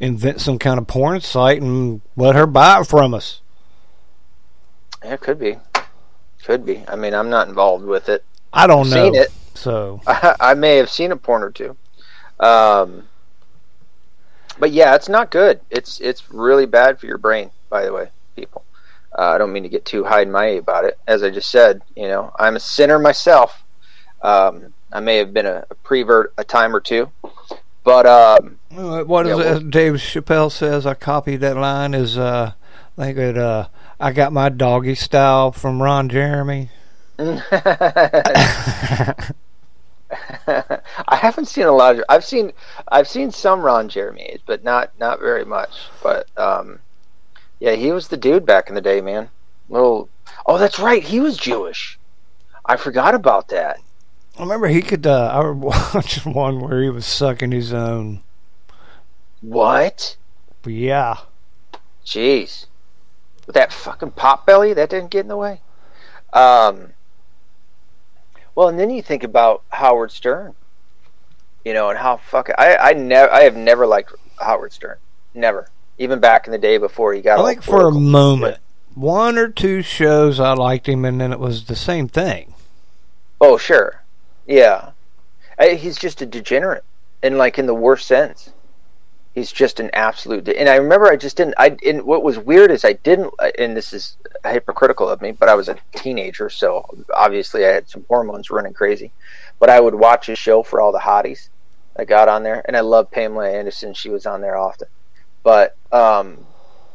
invent 0.00 0.40
some 0.40 0.58
kind 0.58 0.78
of 0.78 0.86
porn 0.86 1.20
site 1.20 1.62
and 1.62 2.00
let 2.16 2.34
her 2.34 2.46
buy 2.46 2.80
it 2.80 2.86
from 2.86 3.14
us. 3.14 3.40
Yeah, 5.04 5.14
it 5.14 5.20
could 5.20 5.38
be. 5.38 5.56
Could 6.44 6.64
be. 6.66 6.84
I 6.88 6.96
mean, 6.96 7.14
I'm 7.14 7.30
not 7.30 7.48
involved 7.48 7.84
with 7.84 8.08
it. 8.08 8.24
I 8.52 8.66
don't 8.66 8.88
know. 8.90 9.12
Seen 9.12 9.14
it. 9.14 9.32
So, 9.54 10.00
I, 10.06 10.36
I 10.38 10.54
may 10.54 10.76
have 10.76 10.90
seen 10.90 11.12
a 11.12 11.16
porn 11.16 11.42
or 11.42 11.50
two. 11.50 11.76
Um, 12.38 13.04
but 14.58 14.70
yeah, 14.72 14.94
it's 14.94 15.08
not 15.08 15.30
good. 15.30 15.60
It's 15.70 16.00
it's 16.00 16.30
really 16.30 16.66
bad 16.66 16.98
for 17.00 17.06
your 17.06 17.18
brain. 17.18 17.50
By 17.68 17.84
the 17.84 17.92
way, 17.92 18.10
people. 18.36 18.64
Uh, 19.18 19.30
I 19.30 19.38
don't 19.38 19.52
mean 19.52 19.62
to 19.62 19.68
get 19.68 19.84
too 19.86 20.04
high 20.04 20.22
and 20.22 20.32
mighty 20.32 20.58
about 20.58 20.84
it. 20.84 20.98
As 21.06 21.22
I 21.22 21.30
just 21.30 21.50
said, 21.50 21.80
you 21.96 22.06
know, 22.08 22.32
I'm 22.38 22.56
a 22.56 22.60
sinner 22.60 22.98
myself. 22.98 23.62
Um, 24.26 24.74
I 24.92 25.00
may 25.00 25.18
have 25.18 25.34
been 25.34 25.46
a, 25.46 25.66
a 25.70 25.74
prevert 25.76 26.34
a 26.38 26.44
time 26.44 26.76
or 26.76 26.80
two, 26.80 27.10
but 27.84 28.06
um, 28.06 28.58
what 28.70 29.26
is 29.26 29.38
Yeah, 29.38 29.40
it? 29.40 29.70
Dave 29.70 29.94
Chappelle 29.94 30.50
says 30.52 30.86
I 30.86 30.94
copied 30.94 31.40
that 31.40 31.56
line. 31.56 31.94
Is 31.94 32.18
uh, 32.18 32.52
I 32.98 33.04
think 33.04 33.18
it. 33.18 33.38
Uh, 33.38 33.68
I 34.00 34.12
got 34.12 34.32
my 34.32 34.48
doggy 34.50 34.94
style 34.94 35.52
from 35.52 35.82
Ron 35.82 36.08
Jeremy. 36.08 36.70
I 37.18 37.24
haven't 41.16 41.46
seen 41.46 41.66
a 41.66 41.72
lot 41.72 41.96
of. 41.98 42.04
I've 42.08 42.24
seen 42.24 42.52
I've 42.88 43.08
seen 43.08 43.30
some 43.30 43.60
Ron 43.62 43.88
Jeremy, 43.88 44.38
but 44.46 44.64
not 44.64 44.90
not 44.98 45.20
very 45.20 45.44
much. 45.44 45.70
But 46.02 46.28
um, 46.38 46.80
yeah, 47.60 47.72
he 47.74 47.92
was 47.92 48.08
the 48.08 48.16
dude 48.18 48.44
back 48.46 48.68
in 48.68 48.74
the 48.74 48.80
day, 48.80 49.00
man. 49.00 49.28
Little. 49.68 50.08
Oh, 50.46 50.58
that's 50.58 50.78
right. 50.78 51.02
He 51.02 51.20
was 51.20 51.36
Jewish. 51.38 51.98
I 52.66 52.76
forgot 52.76 53.14
about 53.14 53.48
that. 53.48 53.78
I 54.38 54.42
remember 54.42 54.68
he 54.68 54.82
could. 54.82 55.06
Uh, 55.06 55.30
I 55.32 55.50
watched 55.94 56.26
one 56.26 56.60
where 56.60 56.82
he 56.82 56.90
was 56.90 57.06
sucking 57.06 57.52
his 57.52 57.72
own. 57.72 58.22
What? 59.40 60.16
Yeah, 60.66 61.18
Jeez. 62.06 62.66
With 63.46 63.54
that 63.54 63.72
fucking 63.72 64.12
pot 64.12 64.46
belly, 64.46 64.72
that 64.72 64.90
didn't 64.90 65.10
get 65.10 65.20
in 65.20 65.28
the 65.28 65.36
way. 65.36 65.60
Um. 66.32 66.92
Well, 68.54 68.68
and 68.68 68.78
then 68.78 68.90
you 68.90 69.02
think 69.02 69.22
about 69.22 69.62
Howard 69.68 70.12
Stern. 70.12 70.54
You 71.64 71.74
know, 71.74 71.90
and 71.90 71.98
how 71.98 72.16
fucking 72.16 72.54
I 72.56 72.76
I 72.76 72.92
never 72.92 73.30
I 73.30 73.42
have 73.42 73.56
never 73.56 73.86
liked 73.86 74.12
Howard 74.40 74.72
Stern. 74.72 74.98
Never. 75.34 75.68
Even 75.98 76.20
back 76.20 76.46
in 76.46 76.52
the 76.52 76.58
day 76.58 76.78
before 76.78 77.12
he 77.12 77.20
got 77.20 77.40
I 77.40 77.54
think 77.54 77.62
for 77.62 77.88
a 77.88 77.92
moment, 77.92 78.58
one 78.94 79.36
or 79.38 79.48
two 79.48 79.82
shows 79.82 80.38
I 80.38 80.52
liked 80.52 80.88
him, 80.88 81.04
and 81.04 81.20
then 81.20 81.32
it 81.32 81.40
was 81.40 81.64
the 81.64 81.76
same 81.76 82.06
thing. 82.06 82.54
Oh, 83.40 83.56
sure. 83.56 84.02
Yeah. 84.46 84.90
I, 85.58 85.70
he's 85.70 85.96
just 85.96 86.22
a 86.22 86.26
degenerate. 86.26 86.84
And 87.22 87.38
like 87.38 87.58
in 87.58 87.66
the 87.66 87.74
worst 87.74 88.06
sense. 88.06 88.52
He's 89.34 89.52
just 89.52 89.80
an 89.80 89.90
absolute 89.92 90.44
de- 90.44 90.58
and 90.58 90.66
I 90.66 90.76
remember 90.76 91.08
I 91.08 91.16
just 91.16 91.36
didn't 91.36 91.56
I 91.58 91.76
and 91.86 92.04
what 92.04 92.22
was 92.22 92.38
weird 92.38 92.70
is 92.70 92.86
I 92.86 92.94
didn't 92.94 93.34
and 93.58 93.76
this 93.76 93.92
is 93.92 94.16
hypocritical 94.42 95.10
of 95.10 95.20
me, 95.20 95.32
but 95.32 95.50
I 95.50 95.54
was 95.54 95.68
a 95.68 95.76
teenager, 95.94 96.48
so 96.48 96.86
obviously 97.14 97.66
I 97.66 97.68
had 97.68 97.86
some 97.86 98.06
hormones 98.08 98.50
running 98.50 98.72
crazy. 98.72 99.12
But 99.58 99.68
I 99.68 99.78
would 99.78 99.94
watch 99.94 100.26
his 100.26 100.38
show 100.38 100.62
for 100.62 100.80
all 100.80 100.90
the 100.90 100.98
hotties 101.00 101.50
that 101.96 102.06
got 102.06 102.28
on 102.28 102.44
there 102.44 102.62
and 102.64 102.74
I 102.78 102.80
loved 102.80 103.10
Pamela 103.10 103.50
Anderson, 103.50 103.92
she 103.92 104.08
was 104.08 104.24
on 104.24 104.40
there 104.40 104.56
often. 104.56 104.88
But 105.42 105.76
um 105.92 106.38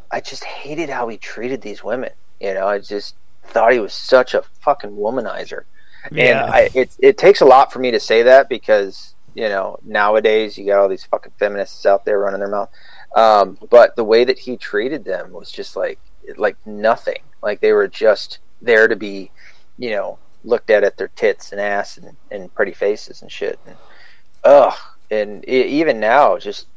I 0.10 0.20
just 0.20 0.44
hated 0.44 0.90
how 0.90 1.10
he 1.10 1.18
treated 1.18 1.62
these 1.62 1.84
women. 1.84 2.10
You 2.40 2.56
know, 2.56 2.66
I 2.66 2.80
just 2.80 3.16
thought 3.44 3.72
he 3.72 3.80
was 3.80 3.94
such 3.94 4.34
a 4.34 4.44
fucking 4.62 4.92
womanizer 4.92 5.66
and 6.10 6.40
I, 6.40 6.70
it 6.74 6.96
it 7.00 7.18
takes 7.18 7.42
a 7.42 7.46
lot 7.46 7.72
for 7.72 7.80
me 7.80 7.92
to 7.92 8.00
say 8.00 8.24
that 8.24 8.50
because 8.50 9.16
you 9.36 9.48
know 9.50 9.78
nowadays 9.84 10.58
you 10.58 10.66
got 10.66 10.80
all 10.80 10.90
these 10.90 11.06
fucking 11.06 11.34
feminists 11.38 11.86
out 11.86 12.06
there 12.06 12.20
running 12.20 12.40
their 12.40 12.50
mouth. 12.50 12.70
Um, 13.16 13.58
but 13.70 13.96
the 13.96 14.04
way 14.04 14.24
that 14.24 14.40
he 14.40 14.58
treated 14.58 15.04
them 15.04 15.32
was 15.32 15.52
just 15.52 15.76
like 15.76 16.00
like 16.38 16.56
nothing. 16.66 17.22
Like 17.42 17.60
they 17.60 17.74
were 17.74 17.88
just 17.88 18.40
there 18.62 18.88
to 18.88 18.96
be, 18.96 19.32
you 19.78 19.92
know, 19.92 20.18
looked 20.44 20.70
at 20.70 20.84
at 20.84 20.98
their 20.98 21.10
tits 21.10 21.52
and 21.52 21.60
ass 21.60 21.98
and, 21.98 22.16
and 22.30 22.54
pretty 22.54 22.74
faces 22.74 23.22
and 23.22 23.32
shit. 23.32 23.60
And 23.66 23.76
ugh. 24.44 24.74
And 25.10 25.44
e 25.48 25.64
even 25.64 26.00
now, 26.00 26.38
just 26.38 26.68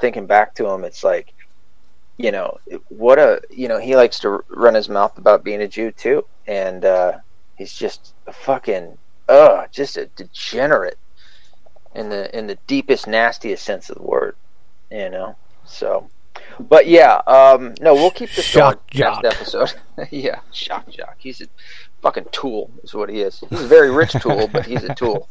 thinking 0.00 0.26
back 0.26 0.54
to 0.56 0.66
him, 0.66 0.82
it's 0.82 1.04
like, 1.04 1.32
you 2.16 2.32
know, 2.32 2.58
what 2.88 3.20
a 3.20 3.40
you 3.50 3.68
know 3.68 3.78
he 3.78 3.94
likes 3.94 4.18
to 4.20 4.42
run 4.48 4.74
his 4.74 4.88
mouth 4.88 5.16
about 5.16 5.44
being 5.44 5.62
a 5.62 5.68
Jew 5.68 5.92
too, 5.92 6.24
and 6.48 6.84
uh, 6.84 7.18
he's 7.56 7.72
just 7.72 8.14
a 8.26 8.32
fucking 8.32 8.98
ugh, 9.28 9.68
just 9.70 9.96
a 9.96 10.06
degenerate 10.06 10.98
in 11.94 12.08
the 12.08 12.36
in 12.36 12.46
the 12.46 12.58
deepest, 12.66 13.06
nastiest 13.06 13.64
sense 13.64 13.90
of 13.90 13.96
the 13.96 14.02
word. 14.02 14.36
You 14.90 15.10
know. 15.10 15.36
So 15.64 16.08
but 16.60 16.86
yeah, 16.86 17.20
um 17.26 17.74
no, 17.80 17.94
we'll 17.94 18.10
keep 18.10 18.30
this 18.30 18.44
Shock 18.44 18.90
going 18.92 19.02
jock. 19.02 19.22
next 19.22 19.36
episode. 19.36 19.72
yeah, 20.10 20.40
shock 20.52 20.88
jock. 20.88 21.16
He's 21.18 21.40
a 21.40 21.46
fucking 22.02 22.26
tool, 22.32 22.70
is 22.82 22.94
what 22.94 23.08
he 23.08 23.20
is. 23.20 23.42
He's 23.50 23.62
a 23.62 23.66
very 23.66 23.90
rich 23.90 24.12
tool, 24.12 24.48
but 24.52 24.66
he's 24.66 24.84
a 24.84 24.94
tool. 24.94 25.28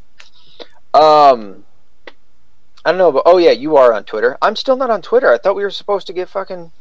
Um 0.93 1.63
I 2.85 2.91
don't 2.91 2.97
know, 2.97 3.11
but 3.11 3.23
oh 3.25 3.37
yeah, 3.37 3.51
you 3.51 3.77
are 3.77 3.93
on 3.93 4.03
Twitter. 4.03 4.37
I'm 4.41 4.55
still 4.55 4.75
not 4.75 4.89
on 4.89 5.01
Twitter. 5.01 5.31
I 5.31 5.37
thought 5.37 5.55
we 5.55 5.63
were 5.63 5.71
supposed 5.71 6.07
to 6.07 6.13
get 6.13 6.29
fucking 6.29 6.71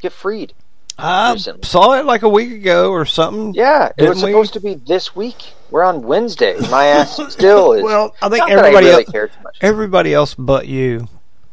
get 0.00 0.12
freed. 0.12 0.54
I 0.98 1.32
recently. 1.32 1.62
saw 1.66 1.92
it 1.98 2.04
like 2.04 2.22
a 2.22 2.28
week 2.28 2.52
ago 2.52 2.90
or 2.90 3.04
something. 3.04 3.54
Yeah, 3.54 3.90
it 3.96 4.08
was 4.08 4.18
Didn't 4.18 4.24
we? 4.26 4.32
supposed 4.32 4.52
to 4.54 4.60
be 4.60 4.74
this 4.74 5.16
week. 5.16 5.52
We're 5.70 5.82
on 5.82 6.02
Wednesday. 6.02 6.56
My 6.70 6.86
ass 6.86 7.18
still 7.32 7.72
is. 7.72 7.82
Well, 7.82 8.14
I 8.22 8.28
think 8.28 8.48
everybody 8.50 8.86
I 8.86 8.90
really 8.90 9.02
else, 9.04 9.10
care 9.12 9.28
too 9.28 9.42
much. 9.42 9.56
everybody 9.62 10.12
else 10.14 10.34
but 10.34 10.68
you 10.68 11.08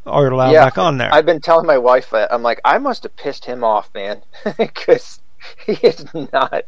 are 0.06 0.28
allowed 0.28 0.52
Yeah, 0.52 0.66
back 0.66 0.78
on 0.78 0.98
there. 0.98 1.14
I've 1.14 1.26
been 1.26 1.40
telling 1.42 1.66
my 1.66 1.78
wife 1.78 2.10
that 2.12 2.34
I'm 2.34 2.44
like, 2.44 2.60
I 2.66 2.78
must 2.80 3.04
have 3.04 3.16
pissed 3.16 3.46
him 3.46 3.64
off, 3.64 3.90
man, 3.94 4.22
because 4.58 5.22
he 5.66 5.74
is 5.74 6.06
not, 6.14 6.64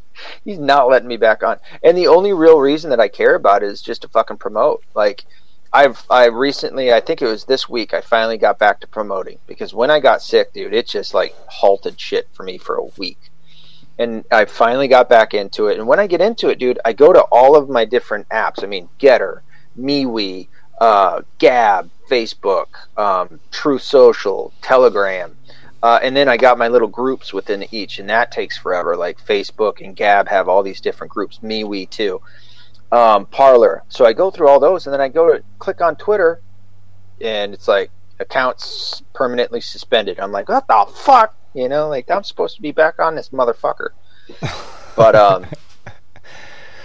he's 0.45 0.59
not 0.59 0.87
letting 0.87 1.07
me 1.09 1.17
back 1.17 1.43
on. 1.43 1.57
And 1.83 1.97
the 1.97 2.07
only 2.07 2.31
real 2.33 2.59
reason 2.59 2.89
that 2.91 2.99
I 3.01 3.09
care 3.09 3.35
about 3.35 3.63
it 3.63 3.69
is 3.69 3.81
just 3.81 4.03
to 4.03 4.07
fucking 4.07 4.37
promote. 4.37 4.83
Like, 4.95 5.25
I've, 5.73 6.05
I 6.09 6.25
recently, 6.25 6.91
I 6.91 6.99
think 6.99 7.21
it 7.21 7.27
was 7.27 7.45
this 7.45 7.69
week, 7.69 7.93
I 7.93 8.01
finally 8.01 8.37
got 8.37 8.59
back 8.59 8.81
to 8.81 8.87
promoting 8.87 9.39
because 9.47 9.73
when 9.73 9.89
I 9.89 9.99
got 9.99 10.21
sick, 10.21 10.51
dude, 10.53 10.73
it 10.73 10.87
just 10.87 11.13
like 11.13 11.33
halted 11.47 11.99
shit 11.99 12.27
for 12.33 12.43
me 12.43 12.57
for 12.57 12.75
a 12.75 12.85
week. 12.97 13.19
And 13.97 14.25
I 14.31 14.45
finally 14.45 14.87
got 14.87 15.07
back 15.07 15.33
into 15.33 15.67
it. 15.67 15.77
And 15.77 15.87
when 15.87 15.99
I 15.99 16.07
get 16.07 16.21
into 16.21 16.49
it, 16.49 16.59
dude, 16.59 16.79
I 16.83 16.93
go 16.93 17.13
to 17.13 17.21
all 17.21 17.55
of 17.55 17.69
my 17.69 17.85
different 17.85 18.27
apps. 18.29 18.63
I 18.63 18.67
mean, 18.67 18.89
Gettr, 18.99 19.41
MeWe, 19.79 20.47
uh, 20.79 21.21
Gab, 21.37 21.89
Facebook, 22.09 22.67
um, 22.97 23.39
Truth 23.51 23.83
Social, 23.83 24.51
Telegram, 24.61 25.37
uh, 25.83 25.99
and 26.03 26.15
then 26.15 26.27
I 26.27 26.37
got 26.37 26.57
my 26.57 26.67
little 26.67 26.87
groups 26.87 27.33
within 27.33 27.65
each, 27.71 27.99
and 27.99 28.09
that 28.09 28.31
takes 28.31 28.57
forever. 28.57 28.95
Like 28.95 29.19
Facebook 29.25 29.83
and 29.83 29.95
Gab 29.95 30.27
have 30.27 30.47
all 30.47 30.61
these 30.63 30.81
different 30.81 31.11
groups. 31.11 31.39
MeWe 31.41 31.89
too, 31.89 32.21
um, 32.91 33.25
Parler. 33.25 33.83
So 33.89 34.05
I 34.05 34.13
go 34.13 34.31
through 34.31 34.49
all 34.49 34.59
those, 34.59 34.87
and 34.87 34.93
then 34.93 35.01
I 35.01 35.09
go 35.09 35.31
to 35.31 35.43
click 35.59 35.81
on 35.81 35.95
Twitter, 35.95 36.41
and 37.19 37.53
it's 37.53 37.67
like 37.67 37.91
accounts 38.19 39.03
permanently 39.13 39.61
suspended. 39.61 40.19
I'm 40.19 40.31
like, 40.31 40.49
what 40.49 40.67
the 40.67 40.85
fuck? 40.93 41.35
You 41.53 41.69
know, 41.69 41.89
like 41.89 42.09
I'm 42.09 42.23
supposed 42.23 42.55
to 42.55 42.61
be 42.61 42.71
back 42.71 42.99
on 42.99 43.15
this 43.15 43.29
motherfucker. 43.29 43.89
But 44.95 45.15
um, 45.15 45.45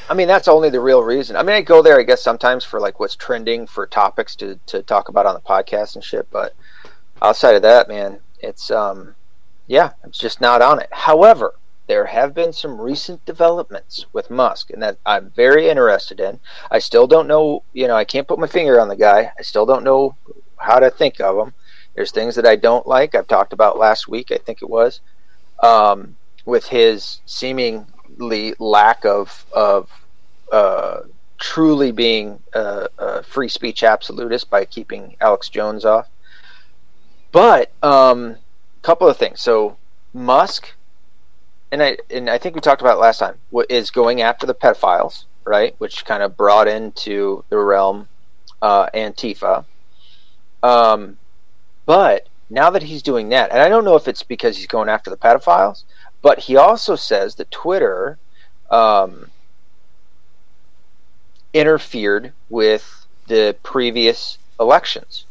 I 0.09 0.15
mean, 0.15 0.29
that's 0.29 0.49
only 0.49 0.71
the 0.71 0.81
real 0.81 1.03
reason. 1.03 1.37
I 1.37 1.43
mean, 1.43 1.57
I 1.57 1.63
go 1.63 1.83
there, 1.83 1.99
I 1.99 2.05
guess, 2.05 2.23
sometimes 2.23 2.65
for 2.65 2.81
like 2.81 3.01
what's 3.01 3.17
trending 3.17 3.67
for 3.67 3.87
topics 3.87 4.37
to, 4.37 4.59
to 4.67 4.83
talk 4.83 5.09
about 5.09 5.27
on 5.27 5.35
the 5.35 5.41
podcast 5.41 5.97
and 5.97 6.05
shit. 6.05 6.29
But 6.31 6.55
outside 7.21 7.57
of 7.57 7.63
that, 7.63 7.89
man, 7.89 8.21
it's 8.39 8.71
um, 8.71 9.17
yeah, 9.67 9.93
it's 10.05 10.19
just 10.19 10.41
not 10.41 10.63
on 10.63 10.81
it. 10.81 10.89
However, 10.93 11.55
there 11.87 12.07
have 12.07 12.35
been 12.35 12.53
some 12.53 12.81
recent 12.81 13.25
developments 13.25 14.07
with 14.13 14.31
Musk, 14.31 14.71
and 14.71 14.83
that 14.83 14.99
I'm 15.07 15.31
very 15.31 15.69
interested 15.69 16.21
in. 16.21 16.41
I 16.71 16.79
still 16.81 17.07
don't 17.07 17.29
know, 17.29 17.63
you 17.73 17.87
know, 17.87 17.97
I 17.97 18.05
can't 18.05 18.27
put 18.27 18.39
my 18.39 18.47
finger 18.47 18.81
on 18.81 18.89
the 18.89 18.97
guy. 18.97 19.33
I 19.39 19.43
still 19.43 19.67
don't 19.67 19.85
know 19.85 20.17
how 20.57 20.79
to 20.79 20.91
think 20.91 21.21
of 21.21 21.37
him. 21.37 21.55
There's 21.95 22.11
things 22.11 22.35
that 22.35 22.47
I 22.47 22.57
don't 22.57 22.87
like. 22.87 23.15
I've 23.15 23.29
talked 23.29 23.53
about 23.53 23.79
last 23.79 24.09
week, 24.09 24.31
I 24.33 24.39
think 24.39 24.63
it 24.63 24.69
was, 24.69 25.01
um, 25.63 26.17
with 26.45 26.67
his 26.67 27.21
seemingly 27.27 28.55
lack 28.59 29.05
of 29.05 29.47
of 29.53 29.91
uh, 30.53 31.01
truly 31.39 31.93
being 31.93 32.41
a, 32.53 32.89
a 32.99 33.23
free 33.23 33.49
speech 33.49 33.83
absolutist 33.83 34.51
by 34.51 34.65
keeping 34.65 35.17
Alex 35.21 35.49
Jones 35.49 35.85
off. 35.85 36.09
But 37.33 37.71
um, 37.83 38.37
a 38.79 38.83
couple 38.83 39.09
of 39.09 39.17
things. 39.17 39.41
So 39.41 39.77
Musk, 40.13 40.75
and 41.73 41.83
I 41.83 41.97
and 42.11 42.31
I 42.31 42.39
think 42.39 42.55
we 42.55 42.61
talked 42.61 42.81
about 42.81 42.99
last 42.99 43.19
time, 43.19 43.39
wa- 43.51 43.65
is 43.69 43.91
going 43.91 44.23
after 44.23 44.47
the 44.47 44.55
pedophiles, 44.55 45.25
right? 45.45 45.75
Which 45.79 46.05
kind 46.05 46.23
of 46.23 46.37
brought 46.37 46.69
into 46.69 47.45
the 47.49 47.59
realm 47.59 48.09
uh, 48.63 48.89
Antifa. 48.95 49.65
Um, 50.63 51.19
but 51.85 52.29
now 52.51 52.71
that 52.71 52.83
he's 52.83 53.03
doing 53.03 53.31
that, 53.31 53.51
and 53.51 53.61
I 53.61 53.69
don't 53.69 53.85
know 53.85 53.97
if 53.97 54.09
it's 54.09 54.23
because 54.23 54.57
he's 54.57 54.67
going 54.67 54.89
after 54.89 55.11
the 55.11 55.17
pedophiles, 55.17 55.85
but 56.23 56.39
he 56.39 56.57
also 56.57 56.97
says 56.97 57.37
that 57.37 57.51
Twitter 57.51 58.19
um, 58.71 59.31
interfered 61.53 62.33
with 62.49 63.07
the 63.27 63.57
previous 63.63 64.39
elections. 64.61 65.27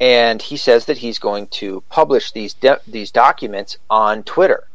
And 0.00 0.40
he 0.40 0.56
says 0.56 0.84
that 0.86 0.98
he's 0.98 1.18
going 1.18 1.48
to 1.48 1.82
publish 1.88 2.30
these 2.30 2.54
de- 2.54 2.80
these 2.86 3.10
documents 3.10 3.78
on 3.90 4.22
Twitter. 4.22 4.68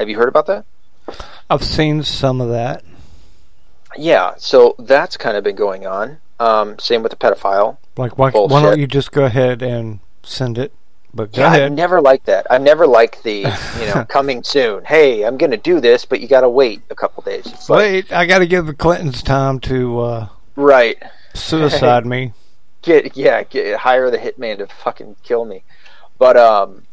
Have 0.00 0.08
you 0.08 0.16
heard 0.16 0.30
about 0.30 0.46
that? 0.46 0.64
I've 1.50 1.62
seen 1.62 2.02
some 2.02 2.40
of 2.40 2.48
that. 2.48 2.82
Yeah, 3.98 4.32
so 4.38 4.74
that's 4.78 5.18
kind 5.18 5.36
of 5.36 5.44
been 5.44 5.56
going 5.56 5.86
on. 5.86 6.16
Um, 6.38 6.78
same 6.78 7.02
with 7.02 7.10
the 7.10 7.16
pedophile. 7.16 7.76
Like, 7.98 8.16
why, 8.16 8.30
why 8.30 8.62
don't 8.62 8.78
you 8.80 8.86
just 8.86 9.12
go 9.12 9.26
ahead 9.26 9.60
and 9.60 10.00
send 10.22 10.56
it? 10.56 10.72
But 11.12 11.32
go 11.32 11.42
Yeah, 11.42 11.48
I've 11.48 11.54
ahead. 11.58 11.72
never 11.72 12.00
liked 12.00 12.24
that. 12.26 12.46
I've 12.48 12.62
never 12.62 12.86
liked 12.86 13.22
the, 13.24 13.40
you 13.78 13.86
know, 13.94 14.06
coming 14.08 14.42
soon. 14.42 14.84
Hey, 14.86 15.22
I'm 15.22 15.36
going 15.36 15.50
to 15.50 15.58
do 15.58 15.80
this, 15.80 16.06
but 16.06 16.20
you 16.22 16.28
got 16.28 16.40
to 16.40 16.48
wait 16.48 16.80
a 16.88 16.94
couple 16.94 17.22
days. 17.22 17.44
It's 17.46 17.68
like, 17.68 17.78
Wait, 17.78 18.12
I 18.12 18.24
got 18.24 18.38
to 18.38 18.46
give 18.46 18.64
the 18.64 18.72
Clintons 18.74 19.22
time 19.22 19.60
to 19.60 20.00
uh, 20.00 20.28
right. 20.56 20.96
suicide 21.34 22.06
me. 22.06 22.32
Get 22.82 23.14
yeah, 23.14 23.42
get 23.42 23.76
hire 23.78 24.10
the 24.10 24.16
hitman 24.16 24.56
to 24.56 24.66
fucking 24.66 25.16
kill 25.22 25.44
me. 25.44 25.62
But 26.16 26.38
um, 26.38 26.84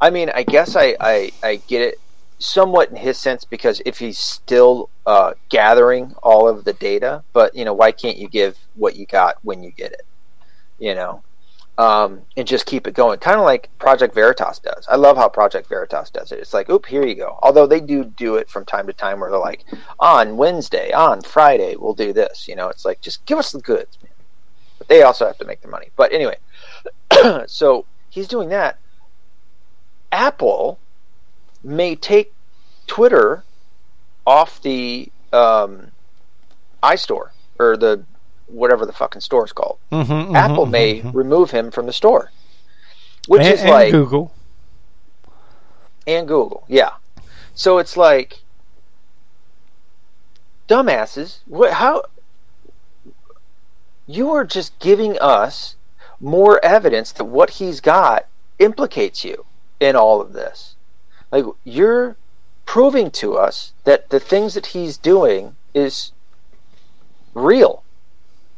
I 0.00 0.10
mean, 0.10 0.30
I 0.32 0.44
guess 0.44 0.76
I 0.76 0.94
I, 1.00 1.32
I 1.42 1.56
get 1.66 1.82
it 1.82 2.00
somewhat 2.44 2.90
in 2.90 2.96
his 2.96 3.18
sense 3.18 3.44
because 3.44 3.80
if 3.86 3.98
he's 3.98 4.18
still 4.18 4.90
uh, 5.06 5.32
gathering 5.48 6.14
all 6.22 6.48
of 6.48 6.64
the 6.64 6.72
data, 6.74 7.22
but 7.32 7.54
you 7.54 7.64
know, 7.64 7.74
why 7.74 7.92
can't 7.92 8.16
you 8.16 8.28
give 8.28 8.58
what 8.74 8.96
you 8.96 9.06
got 9.06 9.36
when 9.42 9.62
you 9.62 9.70
get 9.70 9.92
it? 9.92 10.06
You 10.78 10.94
know, 10.94 11.22
um, 11.78 12.22
and 12.36 12.46
just 12.46 12.66
keep 12.66 12.86
it 12.86 12.94
going, 12.94 13.18
kind 13.18 13.38
of 13.38 13.44
like 13.44 13.70
Project 13.78 14.14
Veritas 14.14 14.58
does. 14.58 14.86
I 14.88 14.96
love 14.96 15.16
how 15.16 15.28
Project 15.28 15.68
Veritas 15.68 16.10
does 16.10 16.30
it. 16.32 16.38
It's 16.38 16.52
like, 16.52 16.68
oop, 16.68 16.86
here 16.86 17.04
you 17.06 17.14
go. 17.14 17.38
Although 17.42 17.66
they 17.66 17.80
do 17.80 18.04
do 18.04 18.36
it 18.36 18.50
from 18.50 18.64
time 18.64 18.86
to 18.86 18.92
time, 18.92 19.20
where 19.20 19.30
they're 19.30 19.38
like, 19.38 19.64
on 19.98 20.36
Wednesday, 20.36 20.92
on 20.92 21.22
Friday, 21.22 21.76
we'll 21.76 21.94
do 21.94 22.12
this. 22.12 22.46
You 22.46 22.56
know, 22.56 22.68
it's 22.68 22.84
like 22.84 23.00
just 23.00 23.24
give 23.24 23.38
us 23.38 23.52
the 23.52 23.60
goods, 23.60 23.96
man. 24.02 24.12
But 24.78 24.88
they 24.88 25.02
also 25.02 25.26
have 25.26 25.38
to 25.38 25.44
make 25.46 25.62
their 25.62 25.70
money. 25.70 25.90
But 25.96 26.12
anyway, 26.12 26.36
so 27.46 27.86
he's 28.10 28.28
doing 28.28 28.50
that. 28.50 28.78
Apple 30.10 30.78
may 31.64 31.94
take 31.96 32.32
Twitter 32.86 33.44
off 34.26 34.60
the 34.62 35.10
um, 35.32 35.90
iStore 36.82 37.30
or 37.58 37.76
the 37.76 38.04
whatever 38.46 38.84
the 38.84 38.92
fucking 38.92 39.20
store 39.20 39.44
is 39.44 39.52
called. 39.52 39.78
Mm-hmm, 39.90 40.36
Apple 40.36 40.66
may 40.66 41.00
remove 41.12 41.50
him 41.50 41.70
from 41.70 41.86
the 41.86 41.92
store, 41.92 42.30
which 43.28 43.42
and, 43.42 43.54
is 43.54 43.60
and 43.60 43.70
like 43.70 43.90
Google. 43.90 44.32
and 46.06 46.28
Google, 46.28 46.64
yeah. 46.68 46.90
So 47.54 47.78
it's 47.78 47.96
like 47.96 48.40
dumbasses. 50.68 51.38
What? 51.46 51.72
How? 51.72 52.04
You 54.06 54.32
are 54.32 54.44
just 54.44 54.78
giving 54.80 55.18
us 55.18 55.76
more 56.20 56.62
evidence 56.64 57.12
that 57.12 57.24
what 57.24 57.50
he's 57.50 57.80
got 57.80 58.26
implicates 58.58 59.24
you 59.24 59.44
in 59.80 59.96
all 59.96 60.20
of 60.20 60.32
this. 60.32 60.76
Like 61.32 61.46
you're 61.64 62.16
proving 62.66 63.10
to 63.10 63.36
us 63.36 63.72
that 63.84 64.10
the 64.10 64.20
things 64.20 64.54
that 64.54 64.66
he's 64.66 64.98
doing 64.98 65.56
is 65.74 66.12
real. 67.34 67.82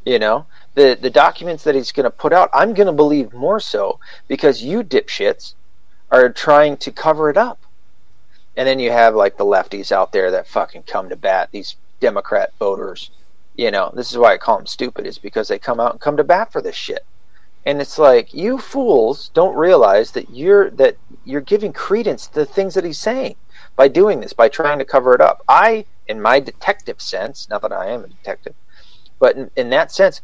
You 0.05 0.19
know, 0.19 0.47
the 0.75 0.99
the 1.01 1.09
documents 1.09 1.65
that 1.65 1.75
he's 1.75 1.93
going 1.93 2.05
to 2.05 2.11
put 2.11 2.33
out, 2.33 2.51
I'm 2.53 2.75
going 2.75 2.89
to 2.89 2.93
believe 2.93 3.33
more 3.33 3.61
so 3.61 4.01
because 4.29 4.63
you 4.63 4.83
dipshits 4.83 5.55
are 6.11 6.29
trying 6.29 6.77
to 6.79 6.93
cover 6.93 7.31
it 7.31 7.37
up. 7.37 7.61
And 8.57 8.69
then 8.69 8.79
you 8.79 8.91
have 8.91 9.15
like 9.15 9.37
the 9.37 9.45
lefties 9.45 9.91
out 9.91 10.13
there 10.13 10.31
that 10.33 10.47
fucking 10.47 10.83
come 10.83 11.09
to 11.09 11.17
bat, 11.17 11.49
these 11.53 11.77
Democrat 12.01 12.53
voters. 12.59 13.11
You 13.57 13.71
know, 13.71 13.93
this 13.95 14.11
is 14.11 14.19
why 14.19 14.35
I 14.35 14.39
call 14.39 14.59
them 14.59 14.67
stupid, 14.67 15.07
is 15.07 15.19
because 15.19 15.49
they 15.49 15.59
come 15.59 15.81
out 15.81 15.93
and 15.93 16.01
come 16.01 16.17
to 16.17 16.25
bat 16.25 16.53
for 16.53 16.61
this 16.61 16.77
shit. 16.77 17.05
And 17.67 17.81
it's 17.81 17.99
like 17.99 18.35
you 18.35 18.59
fools 18.59 19.31
don't 19.35 19.57
realize 19.57 20.11
that 20.13 20.31
you're 20.31 20.71
that 20.71 20.97
you're 21.25 21.41
giving 21.41 21.73
credence 21.73 22.27
to 22.29 22.35
the 22.35 22.47
things 22.47 22.75
that 22.75 22.85
he's 22.85 22.99
saying 22.99 23.37
by 23.77 23.89
doing 23.89 24.21
this, 24.21 24.33
by 24.33 24.49
trying 24.49 24.79
to 24.79 24.85
cover 24.85 25.15
it 25.15 25.21
up. 25.21 25.43
I, 25.49 25.87
in 26.07 26.21
my 26.21 26.41
detective 26.41 27.01
sense, 27.01 27.49
not 27.49 27.63
that 27.63 27.73
I 27.73 27.87
am 27.87 28.05
a 28.05 28.09
detective, 28.09 28.55
but 29.19 29.37
in, 29.37 29.51
in 29.57 29.71
that 29.71 29.91
sense, 29.91 30.21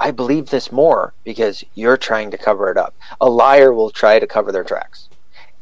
I 0.00 0.10
believe 0.10 0.48
this 0.48 0.72
more 0.72 1.12
because 1.24 1.64
you're 1.74 1.96
trying 1.96 2.30
to 2.30 2.38
cover 2.38 2.70
it 2.70 2.78
up. 2.78 2.94
A 3.20 3.28
liar 3.28 3.72
will 3.72 3.90
try 3.90 4.18
to 4.18 4.26
cover 4.26 4.52
their 4.52 4.64
tracks, 4.64 5.08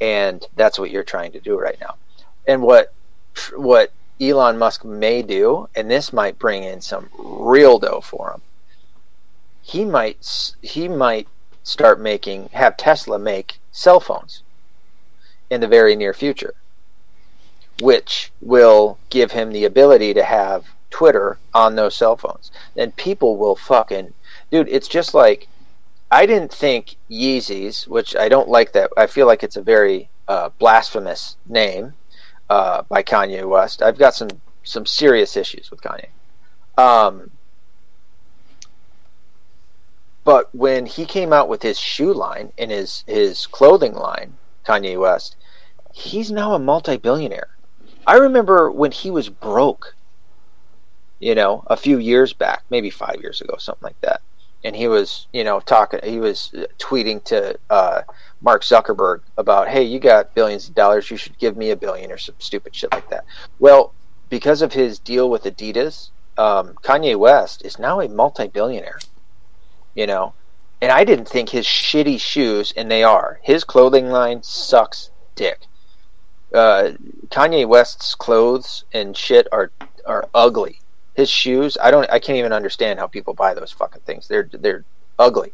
and 0.01 0.45
that's 0.57 0.79
what 0.79 0.91
you're 0.91 1.03
trying 1.05 1.33
to 1.33 1.41
do 1.41 1.59
right 1.59 1.79
now. 1.81 1.97
And 2.47 2.63
what 2.63 2.93
what 3.57 3.93
Elon 4.21 4.59
Musk 4.59 4.85
may 4.85 5.23
do, 5.23 5.69
and 5.75 5.91
this 5.91 6.13
might 6.13 6.39
bring 6.39 6.65
in 6.65 6.81
some 6.81 7.11
real 7.19 7.79
dough 7.79 8.01
for 8.01 8.31
him. 8.33 8.43
He 9.67 9.85
might 9.85 10.55
he 10.63 10.87
might 10.87 11.27
start 11.65 11.99
making 11.99 12.51
have 12.53 12.77
Tesla 12.77 13.19
make 13.19 13.59
cell 13.73 13.99
phones 13.99 14.45
in 15.51 15.61
the 15.61 15.67
very 15.67 15.97
near 15.97 16.15
future, 16.15 16.55
which 17.81 18.31
will 18.41 18.97
give 19.11 19.33
him 19.33 19.51
the 19.51 19.65
ability 19.65 20.15
to 20.15 20.23
have 20.23 20.67
Twitter 20.91 21.39
on 21.53 21.75
those 21.75 21.97
cell 21.97 22.17
phones. 22.17 22.53
And 22.77 22.95
people 22.95 23.37
will 23.37 23.57
fucking 23.57 24.15
dude. 24.53 24.69
It's 24.69 24.87
just 24.87 25.15
like 25.15 25.49
I 26.13 26.27
didn't 26.27 26.53
think 26.53 26.95
Yeezys, 27.11 27.89
which 27.89 28.15
I 28.15 28.29
don't 28.29 28.49
like 28.49 28.71
that. 28.75 28.93
I 28.97 29.09
feel 29.09 29.27
like 29.27 29.43
it's 29.43 29.57
a 29.57 29.63
very 29.63 30.09
uh, 30.29 30.51
blasphemous 30.61 31.37
name 31.45 31.95
uh, 32.49 32.83
by 32.83 33.03
Kanye 33.03 33.45
West. 33.49 33.83
I've 33.83 33.99
got 33.99 34.15
some 34.15 34.31
some 34.63 34.87
serious 34.87 35.37
issues 35.37 35.73
with 35.73 35.81
Kanye. 35.81 36.11
Um, 36.79 37.33
but 40.27 40.53
when 40.53 40.87
he 40.87 41.07
came 41.07 41.33
out 41.33 41.49
with 41.49 41.63
his 41.63 41.79
shoe 41.79 42.13
line 42.13 42.53
and 42.59 42.73
his 42.73 43.05
his 43.07 43.47
clothing 43.47 43.95
line, 43.95 44.35
Kanye 44.67 44.99
West, 44.99 45.37
he's 45.95 46.33
now 46.33 46.55
a 46.55 46.59
multi-billionaire. 46.59 47.49
I 48.09 48.17
remember 48.17 48.71
when 48.73 48.91
he 48.91 49.13
was 49.13 49.29
broke, 49.29 49.95
you 51.21 51.37
know, 51.37 51.63
a 51.69 51.77
few 51.77 51.99
years 51.99 52.33
back, 52.33 52.65
maybe 52.71 52.91
five 52.91 53.21
years 53.21 53.41
ago, 53.41 53.55
something 53.57 53.87
like 53.87 54.01
that. 54.01 54.21
And 54.65 54.75
he 54.75 54.89
was, 54.89 55.29
you 55.33 55.45
know, 55.45 55.61
talking, 55.61 56.01
he 56.03 56.19
was 56.19 56.53
tweeting 56.79 57.23
to 57.27 57.57
uh, 57.71 58.03
Mark 58.41 58.63
Zuckerberg 58.63 59.21
about, 59.39 59.69
hey, 59.69 59.85
you 59.85 60.01
got 60.01 60.35
billions 60.35 60.69
of 60.69 60.75
dollars, 60.75 61.09
you 61.09 61.17
should 61.17 61.39
give 61.39 61.57
me 61.57 61.71
a 61.71 61.77
billion 61.77 62.11
or 62.11 62.19
some 62.19 62.35
stupid 62.41 62.75
shit 62.75 62.91
like 62.91 63.09
that. 63.11 63.25
Well, 63.61 63.95
because 64.29 64.61
of 64.61 64.73
his 64.73 64.99
deal 64.99 65.31
with 65.31 65.45
Adidas, 65.45 66.11
um, 66.37 66.75
Kanye 66.83 67.17
West 67.17 67.65
is 67.65 67.79
now 67.79 68.01
a 68.01 68.09
multi 68.09 68.49
billionaire, 68.49 68.99
you 69.97 70.07
know. 70.07 70.35
And 70.81 70.93
I 70.93 71.05
didn't 71.05 71.29
think 71.29 71.49
his 71.49 71.67
shitty 71.67 72.21
shoes, 72.21 72.73
and 72.77 72.91
they 72.91 73.03
are, 73.03 73.41
his 73.43 73.65
clothing 73.65 74.11
line 74.11 74.43
sucks 74.43 75.11
dick. 75.35 75.63
Uh, 76.55 76.93
Kanye 77.29 77.67
West's 77.67 78.15
clothes 78.15 78.85
and 78.93 79.17
shit 79.17 79.49
are 79.51 79.73
are 80.05 80.29
ugly. 80.33 80.79
His 81.15 81.29
shoes, 81.29 81.77
I 81.83 81.91
don't, 81.91 82.09
I 82.11 82.19
can't 82.19 82.39
even 82.39 82.53
understand 82.53 82.99
how 82.99 83.07
people 83.07 83.35
buy 83.35 83.55
those 83.55 83.73
fucking 83.73 84.03
things. 84.03 84.29
They're 84.29 84.49
they're 84.53 84.85
ugly, 85.19 85.53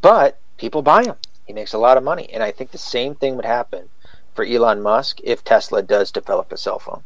but 0.00 0.38
people 0.56 0.82
buy 0.82 1.04
them. 1.04 1.16
He 1.46 1.52
makes 1.52 1.74
a 1.74 1.78
lot 1.78 1.98
of 1.98 2.02
money, 2.02 2.28
and 2.32 2.42
I 2.42 2.50
think 2.50 2.70
the 2.70 2.78
same 2.78 3.14
thing 3.14 3.36
would 3.36 3.44
happen 3.44 3.90
for 4.34 4.44
Elon 4.44 4.82
Musk 4.82 5.20
if 5.22 5.44
Tesla 5.44 5.82
does 5.82 6.10
develop 6.10 6.50
a 6.50 6.56
cell 6.56 6.78
phone. 6.78 7.04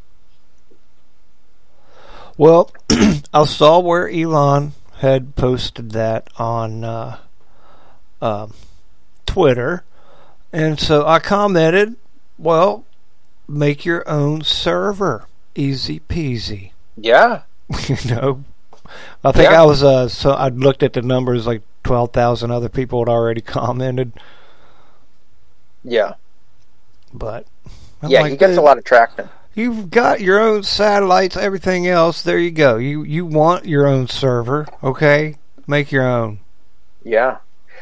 Well, 2.36 2.70
I 3.35 3.44
saw 3.44 3.81
where 3.81 4.09
Elon 4.09 4.73
had 4.98 5.36
posted 5.36 5.92
that 5.92 6.28
on 6.38 6.84
uh, 6.84 7.18
uh, 8.20 8.48
Twitter, 9.26 9.84
and 10.52 10.78
so 10.80 11.06
I 11.06 11.18
commented, 11.20 11.96
"Well, 12.38 12.84
make 13.48 13.84
your 13.84 14.08
own 14.08 14.42
server, 14.42 15.26
easy 15.54 16.00
peasy." 16.00 16.72
Yeah, 16.96 17.42
you 17.88 17.96
know, 18.10 18.44
I 19.24 19.32
think 19.32 19.50
Yeah. 19.50 19.62
I 19.62 19.64
was 19.64 19.82
uh, 19.82 20.08
so 20.08 20.32
I 20.32 20.48
looked 20.48 20.82
at 20.82 20.94
the 20.94 21.02
numbers 21.02 21.46
like 21.46 21.62
twelve 21.84 22.12
thousand 22.12 22.50
other 22.50 22.68
people 22.68 23.00
had 23.00 23.08
already 23.08 23.40
commented, 23.58 24.12
yeah, 25.84 26.14
but 27.12 27.46
I'm 28.02 28.10
yeah. 28.10 28.20
like, 28.20 28.32
he 28.32 28.36
gets 28.36 28.56
a 28.56 28.62
lot 28.62 28.78
of 28.78 28.84
traction. 28.84 29.28
You've 29.54 29.90
got 29.90 30.20
your 30.20 30.38
own 30.38 30.62
satellites, 30.62 31.36
everything 31.36 31.86
else. 31.86 32.22
There 32.22 32.38
you 32.38 32.50
go. 32.50 32.76
You 32.76 33.02
you 33.02 33.26
want 33.26 33.64
your 33.64 33.86
own 33.86 34.06
server, 34.06 34.66
okay? 34.82 35.36
Make 35.66 35.90
your 35.90 36.06
own. 36.06 36.40
Yeah. 37.02 37.38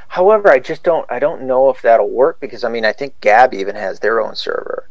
However, 0.08 0.50
I 0.50 0.58
just 0.58 0.82
don't. 0.82 1.10
I 1.10 1.18
don't 1.18 1.42
know 1.42 1.68
if 1.68 1.82
that'll 1.82 2.08
work 2.08 2.40
because 2.40 2.64
I 2.64 2.68
mean, 2.68 2.84
I 2.84 2.92
think 2.92 3.20
Gab 3.20 3.52
even 3.52 3.74
has 3.74 4.00
their 4.00 4.20
own 4.20 4.36
server, 4.36 4.88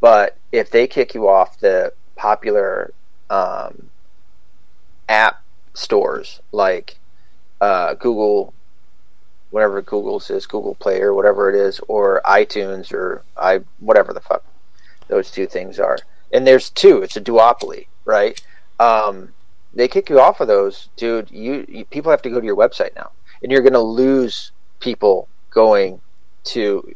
but 0.00 0.36
if 0.52 0.70
they 0.70 0.86
kick 0.86 1.14
you 1.14 1.28
off 1.28 1.58
the 1.60 1.92
popular 2.16 2.92
um, 3.30 3.88
app 5.08 5.42
stores 5.74 6.40
like 6.52 6.98
uh, 7.60 7.94
Google, 7.94 8.52
whatever 9.50 9.80
Google's 9.80 10.30
is, 10.30 10.46
Google 10.46 10.74
Play 10.74 11.00
or 11.00 11.14
whatever 11.14 11.48
it 11.48 11.54
is, 11.54 11.80
or 11.88 12.20
iTunes 12.24 12.92
or 12.92 13.22
i 13.36 13.60
whatever 13.78 14.12
the 14.12 14.20
fuck 14.20 14.44
those 15.08 15.30
two 15.30 15.46
things 15.46 15.78
are. 15.78 15.98
And 16.32 16.46
there's 16.46 16.70
two. 16.70 17.02
It's 17.02 17.16
a 17.16 17.20
duopoly, 17.20 17.86
right? 18.04 18.40
Um, 18.78 19.32
they 19.74 19.88
kick 19.88 20.08
you 20.10 20.20
off 20.20 20.40
of 20.40 20.48
those, 20.48 20.88
dude, 20.96 21.30
you, 21.30 21.66
you 21.68 21.84
people 21.84 22.10
have 22.10 22.22
to 22.22 22.30
go 22.30 22.40
to 22.40 22.46
your 22.46 22.56
website 22.56 22.94
now, 22.96 23.10
and 23.42 23.52
you're 23.52 23.62
going 23.62 23.72
to 23.72 23.80
lose 23.80 24.52
people 24.80 25.28
going 25.50 26.00
to 26.44 26.92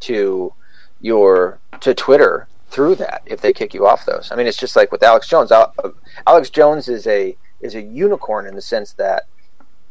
to 0.00 0.52
your 1.00 1.58
to 1.80 1.94
Twitter 1.94 2.48
through 2.68 2.94
that 2.96 3.22
if 3.26 3.40
they 3.40 3.52
kick 3.52 3.74
you 3.74 3.86
off 3.86 4.06
those. 4.06 4.30
I 4.32 4.36
mean, 4.36 4.46
it's 4.46 4.56
just 4.56 4.76
like 4.76 4.90
with 4.92 5.02
Alex 5.02 5.28
Jones. 5.28 5.52
Alex 6.26 6.50
Jones 6.50 6.88
is 6.88 7.06
a 7.06 7.36
is 7.60 7.74
a 7.74 7.82
unicorn 7.82 8.46
in 8.46 8.54
the 8.54 8.62
sense 8.62 8.92
that 8.94 9.24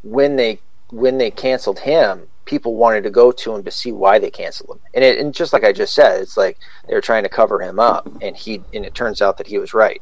when 0.04 0.36
they 0.36 0.60
when 0.90 1.18
they 1.18 1.32
canceled 1.32 1.80
him, 1.80 2.28
people 2.46 2.76
wanted 2.76 3.04
to 3.04 3.10
go 3.10 3.32
to 3.32 3.56
him 3.56 3.64
to 3.64 3.72
see 3.72 3.92
why 3.92 4.20
they 4.20 4.30
canceled 4.30 4.78
him. 4.78 4.84
And 4.94 5.04
it, 5.04 5.20
and 5.20 5.34
just 5.34 5.54
like 5.54 5.64
I 5.64 5.72
just 5.72 5.94
said, 5.94 6.22
it's 6.22 6.38
like 6.38 6.58
they 6.88 6.94
were 6.94 7.02
trying 7.02 7.24
to 7.24 7.30
cover 7.30 7.62
him 7.62 7.80
up, 7.80 8.10
and 8.22 8.36
he 8.36 8.62
and 8.74 8.86
it 8.86 8.96
turns 8.96 9.22
out 9.22 9.38
that 9.38 9.48
he 9.48 9.58
was 9.58 9.74
right. 9.74 10.02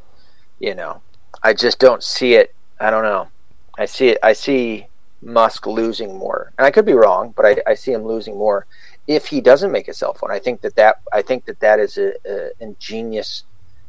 You 0.60 0.76
know, 0.76 1.02
I 1.44 1.54
just 1.54 1.80
don't 1.80 2.04
see 2.04 2.34
it. 2.36 2.54
I 2.80 2.90
don't 2.90 3.04
know. 3.04 3.28
I 3.78 3.86
see 3.86 4.10
it. 4.10 4.18
I 4.24 4.34
see 4.34 4.88
Musk 5.22 5.68
losing 5.68 6.18
more, 6.18 6.52
and 6.58 6.66
I 6.66 6.72
could 6.72 6.86
be 6.86 6.94
wrong, 6.94 7.34
but 7.36 7.46
I, 7.46 7.58
I 7.68 7.74
see 7.76 7.92
him 7.92 8.06
losing 8.06 8.38
more 8.38 8.66
if 9.08 9.26
he 9.26 9.42
doesn't 9.42 9.72
make 9.72 9.88
a 9.88 9.94
cell 9.94 10.14
phone. 10.14 10.32
I 10.32 10.40
think 10.40 10.62
that 10.62 10.76
that 10.76 10.98
I 11.12 11.22
think 11.22 11.46
that 11.46 11.60
that 11.60 11.80
is 11.80 11.98
a, 11.98 12.14
a 12.26 12.52
ingenious 12.60 13.44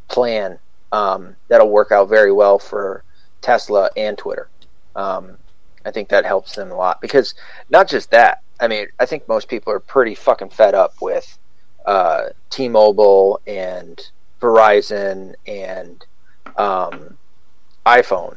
plan 0.08 0.58
um, 0.92 1.36
that'll 1.48 1.70
work 1.70 1.92
out 1.92 2.08
very 2.08 2.32
well 2.32 2.58
for 2.58 3.04
Tesla 3.40 3.90
and 3.96 4.18
Twitter. 4.18 4.48
Um, 4.96 5.38
I 5.84 5.90
think 5.90 6.08
that 6.08 6.24
helps 6.24 6.54
them 6.54 6.70
a 6.70 6.76
lot 6.76 7.00
because 7.00 7.34
not 7.70 7.88
just 7.88 8.10
that. 8.10 8.42
I 8.60 8.68
mean, 8.68 8.86
I 8.98 9.06
think 9.06 9.26
most 9.26 9.48
people 9.48 9.72
are 9.72 9.80
pretty 9.80 10.14
fucking 10.14 10.50
fed 10.50 10.74
up 10.74 10.94
with 11.00 11.38
uh, 11.86 12.26
T-Mobile 12.50 13.40
and 13.46 13.98
Verizon 14.40 15.34
and 15.46 16.04
um, 16.56 17.16
iPhone 17.86 18.36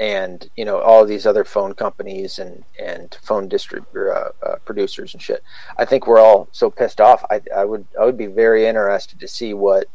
and 0.00 0.50
you 0.56 0.64
know 0.64 0.80
all 0.80 1.04
these 1.04 1.26
other 1.26 1.44
phone 1.44 1.72
companies 1.72 2.38
and 2.38 2.64
and 2.80 3.16
phone 3.22 3.48
distrib- 3.48 3.86
uh, 3.94 4.30
uh, 4.44 4.56
producers 4.64 5.14
and 5.14 5.22
shit. 5.22 5.42
I 5.78 5.84
think 5.84 6.06
we're 6.06 6.18
all 6.20 6.48
so 6.52 6.70
pissed 6.70 7.00
off. 7.00 7.24
I, 7.30 7.40
I 7.54 7.64
would 7.64 7.86
I 8.00 8.04
would 8.04 8.18
be 8.18 8.26
very 8.26 8.66
interested 8.66 9.20
to 9.20 9.28
see 9.28 9.54
what 9.54 9.86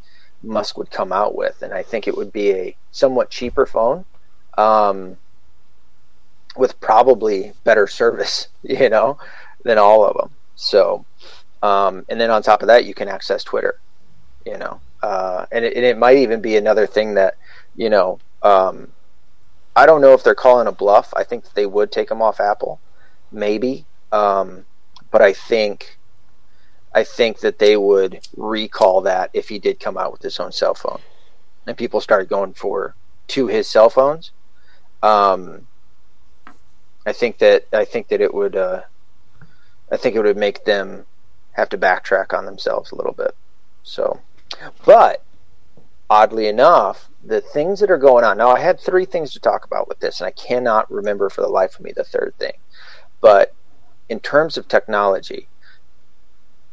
Musk 0.42 0.78
would 0.78 0.90
come 0.90 1.12
out 1.12 1.36
with, 1.36 1.62
and 1.62 1.74
I 1.74 1.84
think 1.84 2.08
it 2.08 2.16
would 2.16 2.32
be 2.32 2.52
a 2.52 2.78
somewhat 2.92 3.30
cheaper 3.30 3.66
phone, 3.66 4.06
um, 4.58 5.18
with 6.60 6.80
probably 6.80 7.54
better 7.64 7.88
service, 7.88 8.50
you 8.64 8.90
know, 8.90 9.18
than 9.64 9.78
all 9.78 10.06
of 10.06 10.16
them. 10.18 10.30
So, 10.56 11.06
um, 11.64 12.06
and 12.10 12.20
then 12.20 12.30
on 12.30 12.44
top 12.44 12.62
of 12.62 12.68
that, 12.68 12.86
you 12.86 12.94
can 12.94 13.08
access 13.08 13.44
Twitter, 13.44 13.80
you 14.46 14.58
know, 14.58 14.82
uh, 15.02 15.46
and, 15.52 15.66
it, 15.66 15.76
and 15.76 15.86
it 15.86 15.98
might 15.98 16.18
even 16.18 16.42
be 16.42 16.58
another 16.58 16.86
thing 16.86 17.16
that 17.16 17.36
you 17.76 17.90
know. 17.90 18.20
Um, 18.42 18.92
I 19.76 19.86
don't 19.86 20.02
know 20.02 20.14
if 20.14 20.24
they're 20.24 20.36
calling 20.36 20.68
a 20.68 20.72
bluff. 20.74 21.14
I 21.16 21.24
think 21.24 21.54
they 21.54 21.66
would 21.66 21.92
take 21.92 22.12
him 22.12 22.22
off 22.22 22.42
Apple, 22.42 22.82
maybe. 23.32 23.86
Um, 24.12 24.66
but 25.12 25.22
I 25.22 25.32
think 25.34 25.98
I 26.94 27.04
think 27.04 27.40
that 27.40 27.60
they 27.60 27.78
would 27.78 28.20
recall 28.36 29.02
that 29.02 29.30
if 29.34 29.48
he 29.48 29.60
did 29.60 29.80
come 29.80 29.98
out 29.98 30.12
with 30.12 30.22
his 30.22 30.40
own 30.40 30.52
cell 30.52 30.74
phone, 30.74 31.00
and 31.68 31.78
people 31.78 32.02
started 32.02 32.28
going 32.28 32.54
for 32.54 32.96
to 33.30 33.48
his 33.48 33.68
cell 33.68 33.90
phones. 33.90 34.32
Um, 35.02 35.68
I 37.10 37.14
think 37.14 37.40
that 37.40 37.66
I 37.74 37.86
think 37.86 38.10
that 38.10 38.22
it 38.22 38.32
would 38.32 38.56
uh, 38.56 38.82
I 39.92 39.98
think 39.98 40.16
it 40.16 40.22
would 40.22 40.38
make 40.38 40.64
them 40.64 41.08
have 41.54 41.70
to 41.70 41.78
backtrack 41.78 42.38
on 42.38 42.46
themselves 42.46 42.92
a 42.92 42.96
little 42.96 43.14
bit. 43.14 43.36
So, 43.82 44.22
but 44.86 45.24
oddly 46.08 46.48
enough, 46.48 47.10
the 47.26 47.42
things 47.42 47.80
that 47.80 47.90
are 47.90 47.98
going 47.98 48.24
on. 48.24 48.38
Now, 48.38 48.50
I 48.50 48.60
had 48.60 48.80
three 48.80 49.06
things 49.06 49.34
to 49.34 49.40
talk 49.40 49.66
about 49.66 49.88
with 49.88 50.00
this, 50.00 50.22
and 50.22 50.28
I 50.28 50.32
cannot 50.32 50.92
remember 50.92 51.32
for 51.32 51.42
the 51.42 51.48
life 51.48 51.80
of 51.80 51.82
me 51.82 51.94
the 51.96 52.04
third 52.04 52.36
thing. 52.38 52.54
But 53.22 53.56
in 54.08 54.20
terms 54.20 54.56
of 54.58 54.68
technology, 54.68 55.48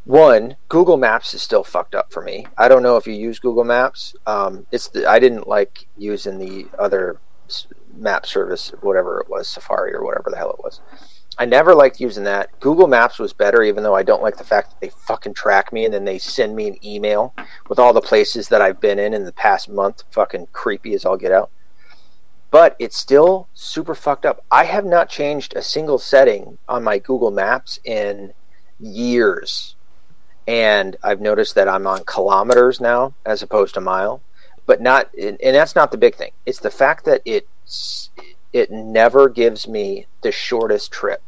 one, 0.04 0.56
Google 0.68 0.98
Maps 0.98 1.32
is 1.32 1.40
still 1.40 1.64
fucked 1.64 1.94
up 1.94 2.12
for 2.12 2.22
me. 2.22 2.46
I 2.58 2.68
don't 2.68 2.82
know 2.82 2.98
if 2.98 3.06
you 3.06 3.14
use 3.14 3.38
Google 3.38 3.64
Maps. 3.64 4.14
Um, 4.26 4.66
it's 4.70 4.88
the, 4.88 5.08
I 5.08 5.18
didn't 5.18 5.48
like 5.48 5.86
using 5.96 6.38
the 6.38 6.66
other 6.78 7.18
map 7.94 8.26
service, 8.26 8.72
whatever 8.80 9.20
it 9.20 9.28
was, 9.28 9.48
Safari 9.48 9.94
or 9.94 10.04
whatever 10.04 10.30
the 10.30 10.36
hell 10.36 10.50
it 10.50 10.62
was. 10.62 10.80
I 11.38 11.44
never 11.44 11.74
liked 11.74 12.00
using 12.00 12.24
that. 12.24 12.58
Google 12.60 12.86
Maps 12.88 13.18
was 13.18 13.34
better, 13.34 13.62
even 13.62 13.82
though 13.82 13.94
I 13.94 14.02
don't 14.02 14.22
like 14.22 14.38
the 14.38 14.44
fact 14.44 14.70
that 14.70 14.80
they 14.80 14.88
fucking 15.06 15.34
track 15.34 15.70
me 15.70 15.84
and 15.84 15.92
then 15.92 16.04
they 16.04 16.18
send 16.18 16.56
me 16.56 16.68
an 16.68 16.84
email 16.84 17.34
with 17.68 17.78
all 17.78 17.92
the 17.92 18.00
places 18.00 18.48
that 18.48 18.62
I've 18.62 18.80
been 18.80 18.98
in 18.98 19.12
in 19.12 19.24
the 19.24 19.32
past 19.32 19.68
month. 19.68 20.04
Fucking 20.10 20.48
creepy 20.52 20.94
as 20.94 21.04
all 21.04 21.18
get 21.18 21.32
out. 21.32 21.50
But 22.50 22.74
it's 22.78 22.96
still 22.96 23.48
super 23.52 23.94
fucked 23.94 24.24
up. 24.24 24.44
I 24.50 24.64
have 24.64 24.86
not 24.86 25.10
changed 25.10 25.54
a 25.54 25.62
single 25.62 25.98
setting 25.98 26.56
on 26.68 26.82
my 26.82 26.98
Google 26.98 27.30
Maps 27.30 27.78
in 27.84 28.32
years. 28.80 29.74
And 30.46 30.96
I've 31.02 31.20
noticed 31.20 31.54
that 31.56 31.68
I'm 31.68 31.86
on 31.86 32.04
kilometers 32.04 32.80
now 32.80 33.14
as 33.26 33.42
opposed 33.42 33.74
to 33.74 33.80
mile. 33.82 34.22
But 34.66 34.80
not, 34.80 35.10
and 35.14 35.38
that's 35.40 35.76
not 35.76 35.90
the 35.90 35.96
big 35.96 36.16
thing. 36.16 36.32
It's 36.44 36.58
the 36.58 36.70
fact 36.70 37.04
that 37.04 37.22
it 37.24 37.48
it 38.52 38.70
never 38.70 39.28
gives 39.28 39.68
me 39.68 40.06
the 40.22 40.32
shortest 40.32 40.90
trip. 40.90 41.22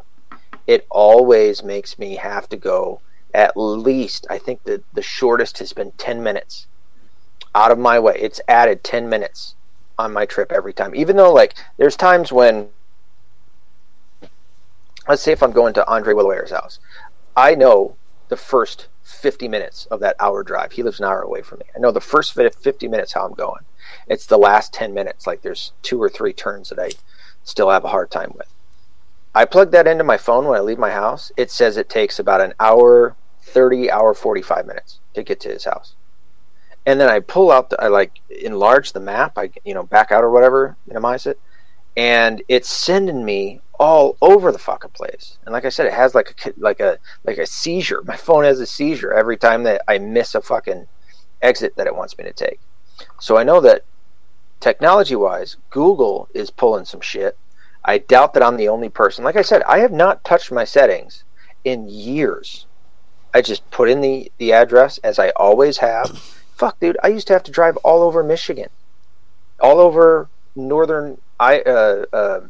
It 0.66 0.86
always 0.90 1.62
makes 1.62 1.98
me 1.98 2.16
have 2.16 2.48
to 2.50 2.56
go 2.56 3.00
at 3.34 3.56
least, 3.56 4.26
I 4.30 4.38
think 4.38 4.64
the, 4.64 4.82
the 4.94 5.02
shortest 5.02 5.58
has 5.58 5.72
been 5.72 5.92
10 5.92 6.22
minutes 6.22 6.66
out 7.54 7.70
of 7.70 7.78
my 7.78 7.98
way. 7.98 8.18
It's 8.20 8.40
added 8.48 8.82
10 8.84 9.08
minutes 9.08 9.54
on 9.98 10.12
my 10.12 10.26
trip 10.26 10.52
every 10.52 10.72
time. 10.72 10.94
Even 10.94 11.16
though, 11.16 11.32
like, 11.32 11.54
there's 11.76 11.96
times 11.96 12.32
when, 12.32 12.68
let's 15.06 15.22
say 15.22 15.32
if 15.32 15.42
I'm 15.42 15.52
going 15.52 15.74
to 15.74 15.86
Andre 15.86 16.14
Willaware's 16.14 16.50
house, 16.50 16.78
I 17.36 17.54
know 17.54 17.96
the 18.28 18.36
first 18.36 18.88
50 19.08 19.48
minutes 19.48 19.86
of 19.86 20.00
that 20.00 20.16
hour 20.20 20.42
drive. 20.42 20.72
He 20.72 20.82
lives 20.82 21.00
an 21.00 21.06
hour 21.06 21.22
away 21.22 21.42
from 21.42 21.58
me. 21.58 21.64
I 21.74 21.78
know 21.78 21.90
the 21.90 22.00
first 22.00 22.34
50 22.34 22.88
minutes 22.88 23.12
how 23.12 23.24
I'm 23.24 23.34
going. 23.34 23.64
It's 24.06 24.26
the 24.26 24.38
last 24.38 24.72
10 24.74 24.92
minutes. 24.92 25.26
Like, 25.26 25.40
there's 25.42 25.72
two 25.82 26.00
or 26.00 26.08
three 26.08 26.32
turns 26.32 26.68
that 26.68 26.78
I 26.78 26.90
still 27.42 27.70
have 27.70 27.84
a 27.84 27.88
hard 27.88 28.10
time 28.10 28.32
with. 28.36 28.52
I 29.34 29.44
plug 29.46 29.70
that 29.72 29.86
into 29.86 30.04
my 30.04 30.18
phone 30.18 30.44
when 30.46 30.58
I 30.58 30.60
leave 30.60 30.78
my 30.78 30.90
house. 30.90 31.32
It 31.36 31.50
says 31.50 31.76
it 31.76 31.88
takes 31.88 32.18
about 32.18 32.40
an 32.40 32.54
hour, 32.60 33.16
30 33.42 33.90
hour 33.90 34.12
45 34.12 34.66
minutes 34.66 35.00
to 35.14 35.22
get 35.22 35.40
to 35.40 35.48
his 35.48 35.64
house. 35.64 35.94
And 36.84 37.00
then 37.00 37.08
I 37.08 37.20
pull 37.20 37.50
out 37.50 37.70
the, 37.70 37.82
I 37.82 37.88
like 37.88 38.20
enlarge 38.28 38.92
the 38.92 39.00
map, 39.00 39.36
I 39.36 39.50
you 39.64 39.74
know, 39.74 39.82
back 39.82 40.12
out 40.12 40.24
or 40.24 40.30
whatever, 40.30 40.76
minimize 40.86 41.26
it, 41.26 41.38
and 41.96 42.42
it's 42.48 42.68
sending 42.68 43.24
me 43.24 43.60
all 43.78 44.16
over 44.20 44.50
the 44.50 44.58
fucking 44.58 44.90
place. 44.90 45.38
And 45.44 45.52
like 45.52 45.64
I 45.64 45.68
said, 45.68 45.86
it 45.86 45.92
has 45.92 46.14
like 46.14 46.34
a 46.44 46.52
like 46.58 46.80
a 46.80 46.98
like 47.24 47.38
a 47.38 47.46
seizure. 47.46 48.02
My 48.06 48.16
phone 48.16 48.44
has 48.44 48.60
a 48.60 48.66
seizure 48.66 49.12
every 49.12 49.36
time 49.36 49.62
that 49.64 49.82
I 49.88 49.98
miss 49.98 50.34
a 50.34 50.42
fucking 50.42 50.86
exit 51.42 51.76
that 51.76 51.86
it 51.86 51.94
wants 51.94 52.18
me 52.18 52.24
to 52.24 52.32
take. 52.32 52.60
So 53.20 53.36
I 53.36 53.44
know 53.44 53.60
that 53.60 53.84
technology 54.60 55.14
wise, 55.14 55.56
Google 55.70 56.28
is 56.34 56.50
pulling 56.50 56.84
some 56.84 57.00
shit. 57.00 57.38
I 57.84 57.98
doubt 57.98 58.34
that 58.34 58.42
I'm 58.42 58.56
the 58.56 58.68
only 58.68 58.88
person. 58.88 59.24
Like 59.24 59.36
I 59.36 59.42
said, 59.42 59.62
I 59.62 59.78
have 59.78 59.92
not 59.92 60.24
touched 60.24 60.50
my 60.50 60.64
settings 60.64 61.24
in 61.64 61.88
years. 61.88 62.66
I 63.32 63.40
just 63.40 63.70
put 63.70 63.88
in 63.88 64.00
the, 64.00 64.32
the 64.38 64.52
address 64.52 64.98
as 64.98 65.18
I 65.18 65.30
always 65.30 65.78
have. 65.78 66.18
Fuck, 66.56 66.80
dude, 66.80 66.98
I 67.04 67.08
used 67.08 67.28
to 67.28 67.34
have 67.34 67.44
to 67.44 67.52
drive 67.52 67.76
all 67.78 68.02
over 68.02 68.24
Michigan, 68.24 68.68
all 69.60 69.78
over 69.78 70.28
northern 70.56 71.18
I, 71.38 71.60
uh, 71.60 72.04
uh, 72.12 72.40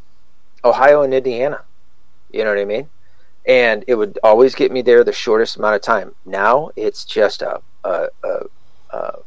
Ohio 0.64 1.02
and 1.02 1.14
Indiana. 1.14 1.62
You 2.30 2.44
know 2.44 2.50
what 2.50 2.58
I 2.58 2.64
mean? 2.64 2.88
And 3.46 3.84
it 3.86 3.94
would 3.94 4.18
always 4.22 4.54
get 4.54 4.70
me 4.70 4.82
there 4.82 5.04
the 5.04 5.12
shortest 5.12 5.56
amount 5.56 5.76
of 5.76 5.82
time. 5.82 6.14
Now 6.26 6.70
it's 6.76 7.04
just 7.04 7.42
a, 7.42 7.60
a, 7.84 8.08
a, 8.22 8.40
a 8.90 9.18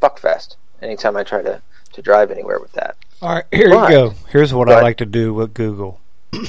fuck 0.00 0.18
fest 0.18 0.56
anytime 0.80 1.16
I 1.16 1.24
try 1.24 1.42
to 1.42 1.60
to 1.96 2.02
drive 2.02 2.30
anywhere 2.30 2.60
with 2.60 2.72
that. 2.72 2.96
All 3.22 3.34
right, 3.34 3.44
here 3.50 3.70
but, 3.70 3.90
you 3.90 3.96
go. 3.96 4.14
Here's 4.28 4.52
what 4.52 4.68
but, 4.68 4.78
I 4.78 4.82
like 4.82 4.98
to 4.98 5.06
do 5.06 5.34
with 5.34 5.54
Google. 5.54 6.00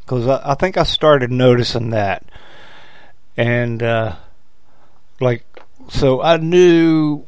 Because 0.00 0.26
I, 0.26 0.50
I, 0.50 0.54
think 0.56 0.76
I 0.76 0.82
started 0.82 1.30
noticing 1.30 1.90
that. 1.90 2.24
And, 3.36 3.80
uh, 3.80 4.16
like, 5.20 5.44
so 5.88 6.20
I 6.20 6.36
knew 6.36 7.26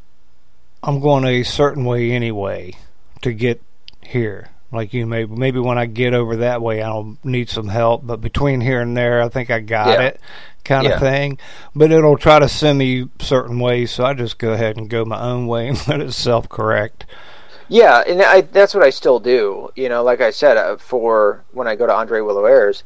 I'm 0.83 0.99
going 0.99 1.25
a 1.25 1.45
certain 1.45 1.85
way 1.85 2.11
anyway 2.11 2.75
to 3.21 3.33
get 3.33 3.63
here. 4.01 4.49
Like 4.73 4.95
you 4.95 5.07
maybe 5.07 5.35
maybe 5.35 5.61
when 5.61 5.79
I 5.79 5.87
get 5.87 6.15
over 6.15 6.37
that 6.37 6.63
way 6.63 6.83
I'll 6.83 7.17
need 7.23 7.51
some 7.51 7.69
help, 7.69 8.07
but 8.07 8.21
between 8.21 8.61
here 8.61 8.81
and 8.81 8.97
there 8.97 9.23
I 9.23 9.29
think 9.29 9.51
I 9.51 9.61
got 9.61 9.89
yeah. 9.89 10.07
it 10.07 10.21
kind 10.65 10.85
yeah. 10.85 10.95
of 10.95 11.01
thing. 11.01 11.39
But 11.75 11.93
it'll 11.93 12.17
try 12.17 12.39
to 12.39 12.49
send 12.49 12.79
me 12.79 13.09
certain 13.21 13.59
ways, 13.59 13.91
so 13.91 14.05
I 14.05 14.15
just 14.15 14.39
go 14.39 14.53
ahead 14.53 14.77
and 14.77 14.89
go 14.89 15.05
my 15.05 15.21
own 15.21 15.47
way 15.47 15.69
and 15.69 15.89
let 15.89 16.01
it 16.01 16.13
self 16.13 16.49
correct. 16.49 17.07
Yeah, 17.69 18.03
and 18.07 18.21
I, 18.21 18.43
that's 18.43 18.75
what 18.75 18.85
I 18.85 18.91
still 18.91 19.19
do. 19.19 19.71
You 19.77 19.89
know, 19.89 20.03
like 20.03 20.21
I 20.21 20.31
said, 20.31 20.57
uh, 20.57 20.77
for 20.77 21.43
when 21.53 21.67
I 21.67 21.77
go 21.77 21.87
to 21.87 21.95
Andre 21.95 22.21
Willawares, 22.21 22.83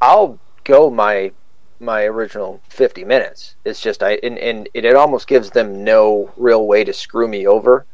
I'll 0.00 0.38
go 0.64 0.90
my 0.90 1.32
my 1.78 2.04
original 2.04 2.60
50 2.68 3.04
minutes. 3.04 3.54
It's 3.64 3.80
just 3.80 4.02
I 4.02 4.18
and, 4.22 4.38
and 4.38 4.68
it, 4.74 4.84
it 4.84 4.94
almost 4.94 5.26
gives 5.26 5.50
them 5.50 5.84
no 5.84 6.32
real 6.36 6.66
way 6.66 6.84
to 6.84 6.92
screw 6.92 7.28
me 7.28 7.46
over. 7.46 7.86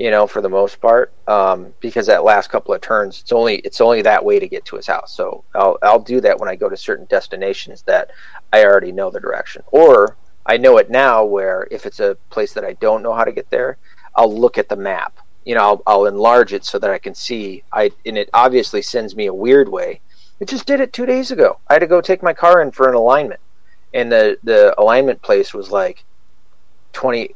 You 0.00 0.10
know, 0.10 0.26
for 0.26 0.40
the 0.40 0.48
most 0.48 0.80
part, 0.80 1.12
um, 1.28 1.74
because 1.80 2.06
that 2.06 2.24
last 2.24 2.48
couple 2.48 2.72
of 2.72 2.80
turns, 2.80 3.20
it's 3.20 3.32
only 3.32 3.56
it's 3.56 3.82
only 3.82 4.00
that 4.00 4.24
way 4.24 4.38
to 4.38 4.48
get 4.48 4.64
to 4.64 4.76
his 4.76 4.86
house. 4.86 5.14
So 5.14 5.44
I'll 5.54 5.76
I'll 5.82 6.00
do 6.00 6.22
that 6.22 6.40
when 6.40 6.48
I 6.48 6.56
go 6.56 6.70
to 6.70 6.76
certain 6.76 7.04
destinations 7.10 7.82
that 7.82 8.10
I 8.50 8.64
already 8.64 8.92
know 8.92 9.10
the 9.10 9.20
direction, 9.20 9.62
or 9.72 10.16
I 10.46 10.56
know 10.56 10.78
it 10.78 10.88
now. 10.88 11.26
Where 11.26 11.68
if 11.70 11.84
it's 11.84 12.00
a 12.00 12.16
place 12.30 12.54
that 12.54 12.64
I 12.64 12.72
don't 12.74 13.02
know 13.02 13.12
how 13.12 13.24
to 13.24 13.30
get 13.30 13.50
there, 13.50 13.76
I'll 14.16 14.34
look 14.34 14.56
at 14.56 14.70
the 14.70 14.76
map. 14.76 15.18
You 15.44 15.54
know, 15.54 15.60
I'll, 15.60 15.82
I'll 15.86 16.06
enlarge 16.06 16.54
it 16.54 16.64
so 16.64 16.78
that 16.78 16.90
I 16.90 16.96
can 16.96 17.14
see. 17.14 17.62
I 17.70 17.90
and 18.06 18.16
it 18.16 18.30
obviously 18.32 18.80
sends 18.80 19.14
me 19.14 19.26
a 19.26 19.34
weird 19.34 19.68
way. 19.68 20.00
It 20.40 20.48
just 20.48 20.64
did 20.64 20.80
it 20.80 20.94
two 20.94 21.04
days 21.04 21.30
ago. 21.30 21.58
I 21.68 21.74
had 21.74 21.80
to 21.80 21.86
go 21.86 22.00
take 22.00 22.22
my 22.22 22.32
car 22.32 22.62
in 22.62 22.70
for 22.70 22.88
an 22.88 22.94
alignment, 22.94 23.40
and 23.92 24.10
the 24.10 24.38
the 24.44 24.74
alignment 24.80 25.20
place 25.20 25.52
was 25.52 25.70
like 25.70 26.04
20 26.94 27.34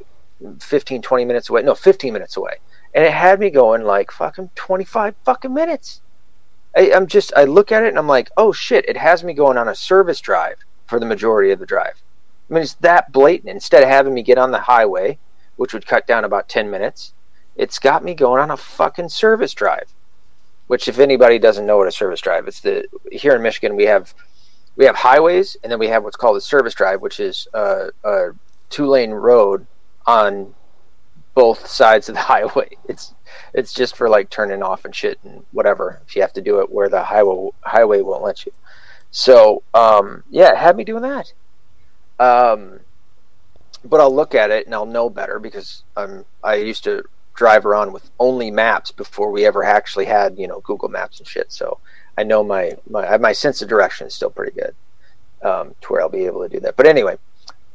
15 0.59 1.01
20 1.01 1.25
minutes 1.25 1.49
away. 1.49 1.61
No 1.61 1.75
15 1.75 2.13
minutes 2.13 2.37
away. 2.37 2.55
And 2.93 3.03
it 3.05 3.11
had 3.11 3.39
me 3.39 3.49
going 3.49 3.83
like 3.83 4.11
fucking 4.11 4.51
25 4.55 5.15
fucking 5.23 5.53
minutes. 5.53 6.01
I, 6.77 6.91
i'm 6.93 7.07
just 7.07 7.31
i 7.37 7.45
look 7.45 7.71
at 7.71 7.83
it 7.83 7.89
and 7.89 7.97
i'm 7.97 8.07
like 8.07 8.29
oh 8.35 8.51
shit 8.51 8.83
it 8.89 8.97
has 8.97 9.23
me 9.23 9.33
going 9.33 9.57
on 9.57 9.69
a 9.69 9.75
service 9.75 10.19
drive 10.19 10.57
for 10.87 10.99
the 10.99 11.05
majority 11.05 11.51
of 11.51 11.59
the 11.59 11.65
drive. 11.65 12.01
I 12.49 12.53
mean 12.53 12.63
it's 12.63 12.73
that 12.75 13.11
blatant. 13.11 13.49
Instead 13.49 13.83
of 13.83 13.89
having 13.89 14.13
me 14.13 14.23
get 14.23 14.37
on 14.37 14.51
the 14.51 14.59
highway 14.59 15.17
which 15.55 15.73
would 15.73 15.87
cut 15.87 16.05
down 16.05 16.25
about 16.25 16.49
10 16.49 16.69
minutes 16.69 17.13
it's 17.55 17.79
got 17.79 18.03
me 18.03 18.13
going 18.13 18.41
on 18.41 18.51
a 18.51 18.57
fucking 18.57 19.09
service 19.09 19.53
drive 19.53 19.93
which 20.67 20.87
if 20.87 20.99
anybody 20.99 21.39
doesn't 21.39 21.65
know 21.65 21.77
what 21.77 21.87
a 21.87 21.91
service 21.91 22.21
drive 22.21 22.47
it's 22.47 22.59
the 22.59 22.85
here 23.11 23.35
in 23.35 23.41
michigan 23.41 23.75
we 23.75 23.85
have 23.85 24.13
we 24.75 24.85
have 24.85 24.95
highways 24.95 25.55
and 25.63 25.71
then 25.71 25.79
we 25.79 25.87
have 25.87 26.03
what's 26.03 26.17
called 26.17 26.37
a 26.37 26.41
service 26.41 26.73
drive 26.73 27.01
which 27.01 27.19
is 27.19 27.47
uh, 27.53 27.87
a, 28.03 28.09
a 28.09 28.31
two 28.69 28.87
lane 28.87 29.11
road 29.11 29.65
on 30.05 30.53
both 31.33 31.67
sides 31.67 32.09
of 32.09 32.15
the 32.15 32.21
highway. 32.33 32.69
It's 32.87 33.13
it's 33.53 33.73
just 33.73 33.95
for 33.95 34.09
like 34.09 34.29
turning 34.29 34.63
off 34.63 34.85
and 34.85 34.95
shit 34.95 35.19
and 35.23 35.45
whatever. 35.51 36.01
If 36.07 36.15
you 36.15 36.21
have 36.21 36.33
to 36.33 36.41
do 36.41 36.59
it 36.61 36.71
where 36.71 36.89
the 36.89 37.03
highway 37.03 37.49
highway 37.61 38.01
won't 38.01 38.23
let 38.23 38.45
you. 38.45 38.51
So 39.11 39.63
um, 39.73 40.23
yeah, 40.29 40.51
it 40.51 40.57
had 40.57 40.75
me 40.75 40.83
doing 40.83 41.03
that. 41.03 41.31
Um, 42.19 42.79
but 43.83 43.99
I'll 43.99 44.13
look 44.13 44.33
at 44.35 44.51
it 44.51 44.65
and 44.65 44.73
I'll 44.73 44.85
know 44.85 45.09
better 45.09 45.39
because 45.39 45.83
I'm 45.95 46.25
I 46.43 46.55
used 46.55 46.83
to 46.85 47.03
drive 47.35 47.65
around 47.65 47.91
with 47.91 48.09
only 48.19 48.49
maps 48.49 48.91
before 48.91 49.29
we 49.29 49.45
ever 49.45 49.63
actually 49.63 50.05
had 50.05 50.39
you 50.39 50.47
know 50.47 50.61
Google 50.61 50.89
Maps 50.89 51.19
and 51.19 51.27
shit. 51.27 51.51
So 51.51 51.79
I 52.17 52.23
know 52.23 52.43
my 52.43 52.77
my 52.89 53.17
my 53.17 53.33
sense 53.33 53.61
of 53.61 53.69
direction 53.69 54.07
is 54.07 54.13
still 54.13 54.29
pretty 54.29 54.59
good 54.59 54.75
um, 55.47 55.75
to 55.81 55.87
where 55.89 56.01
I'll 56.01 56.09
be 56.09 56.25
able 56.25 56.43
to 56.43 56.49
do 56.49 56.59
that. 56.61 56.75
But 56.75 56.87
anyway, 56.87 57.17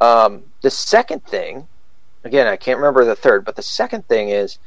um, 0.00 0.44
the 0.62 0.70
second 0.70 1.24
thing 1.24 1.68
again, 2.24 2.46
I 2.46 2.56
can't 2.56 2.78
remember 2.78 3.04
the 3.04 3.16
third, 3.16 3.44
but 3.44 3.56
the 3.56 3.62
second 3.62 4.06
thing 4.08 4.28
is 4.28 4.58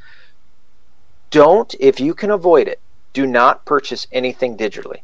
don't, 1.30 1.74
if 1.80 2.00
you 2.00 2.14
can 2.14 2.30
avoid 2.30 2.68
it, 2.68 2.80
do 3.12 3.26
not 3.26 3.64
purchase 3.64 4.06
anything 4.12 4.56
digitally. 4.56 5.00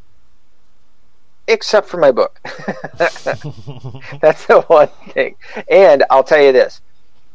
Except 1.48 1.89
for 1.89 1.97
my 1.97 2.12
book. 2.12 2.40
That's 2.97 3.24
the 3.24 4.64
one 4.68 4.89
thing. 5.12 5.36
And 5.68 6.05
I'll 6.10 6.24
tell 6.24 6.43
you 6.43 6.52
this. 6.52 6.81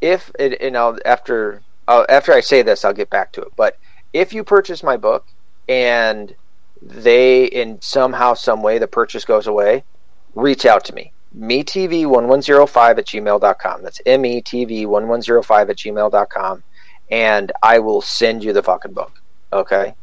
If 0.02 0.32
it, 0.40 0.62
and 0.62 0.78
I'll 0.78 0.98
after 1.06 1.62
I'll, 1.88 2.06
after 2.08 2.32
I 2.34 2.42
say 2.42 2.62
this, 2.62 2.86
I'll 2.86 2.94
get 2.94 3.10
back 3.10 3.32
to 3.34 3.42
it. 3.42 3.54
But 3.56 3.78
if 4.14 4.34
you 4.34 4.44
purchase 4.44 4.84
my 4.84 4.98
book 4.98 5.26
and 5.68 6.36
they 6.82 7.46
in 7.46 7.82
somehow 7.82 8.34
some 8.34 8.62
way 8.62 8.78
the 8.78 8.88
purchase 8.88 9.26
goes 9.26 9.48
away, 9.48 9.84
reach 10.36 10.66
out 10.66 10.86
to 10.86 10.94
me 10.94 11.12
metv1105 11.38 12.98
at 12.98 13.06
gmail.com. 13.06 13.84
That's 13.84 14.02
metv1105 14.02 15.70
at 15.70 15.78
gmail.com. 15.78 16.64
And 17.12 17.52
I 17.62 17.80
will 17.80 18.02
send 18.02 18.44
you 18.44 18.53
the 18.53 18.64
fucking 18.64 18.94
book. 18.94 19.22
Okay? 19.53 19.94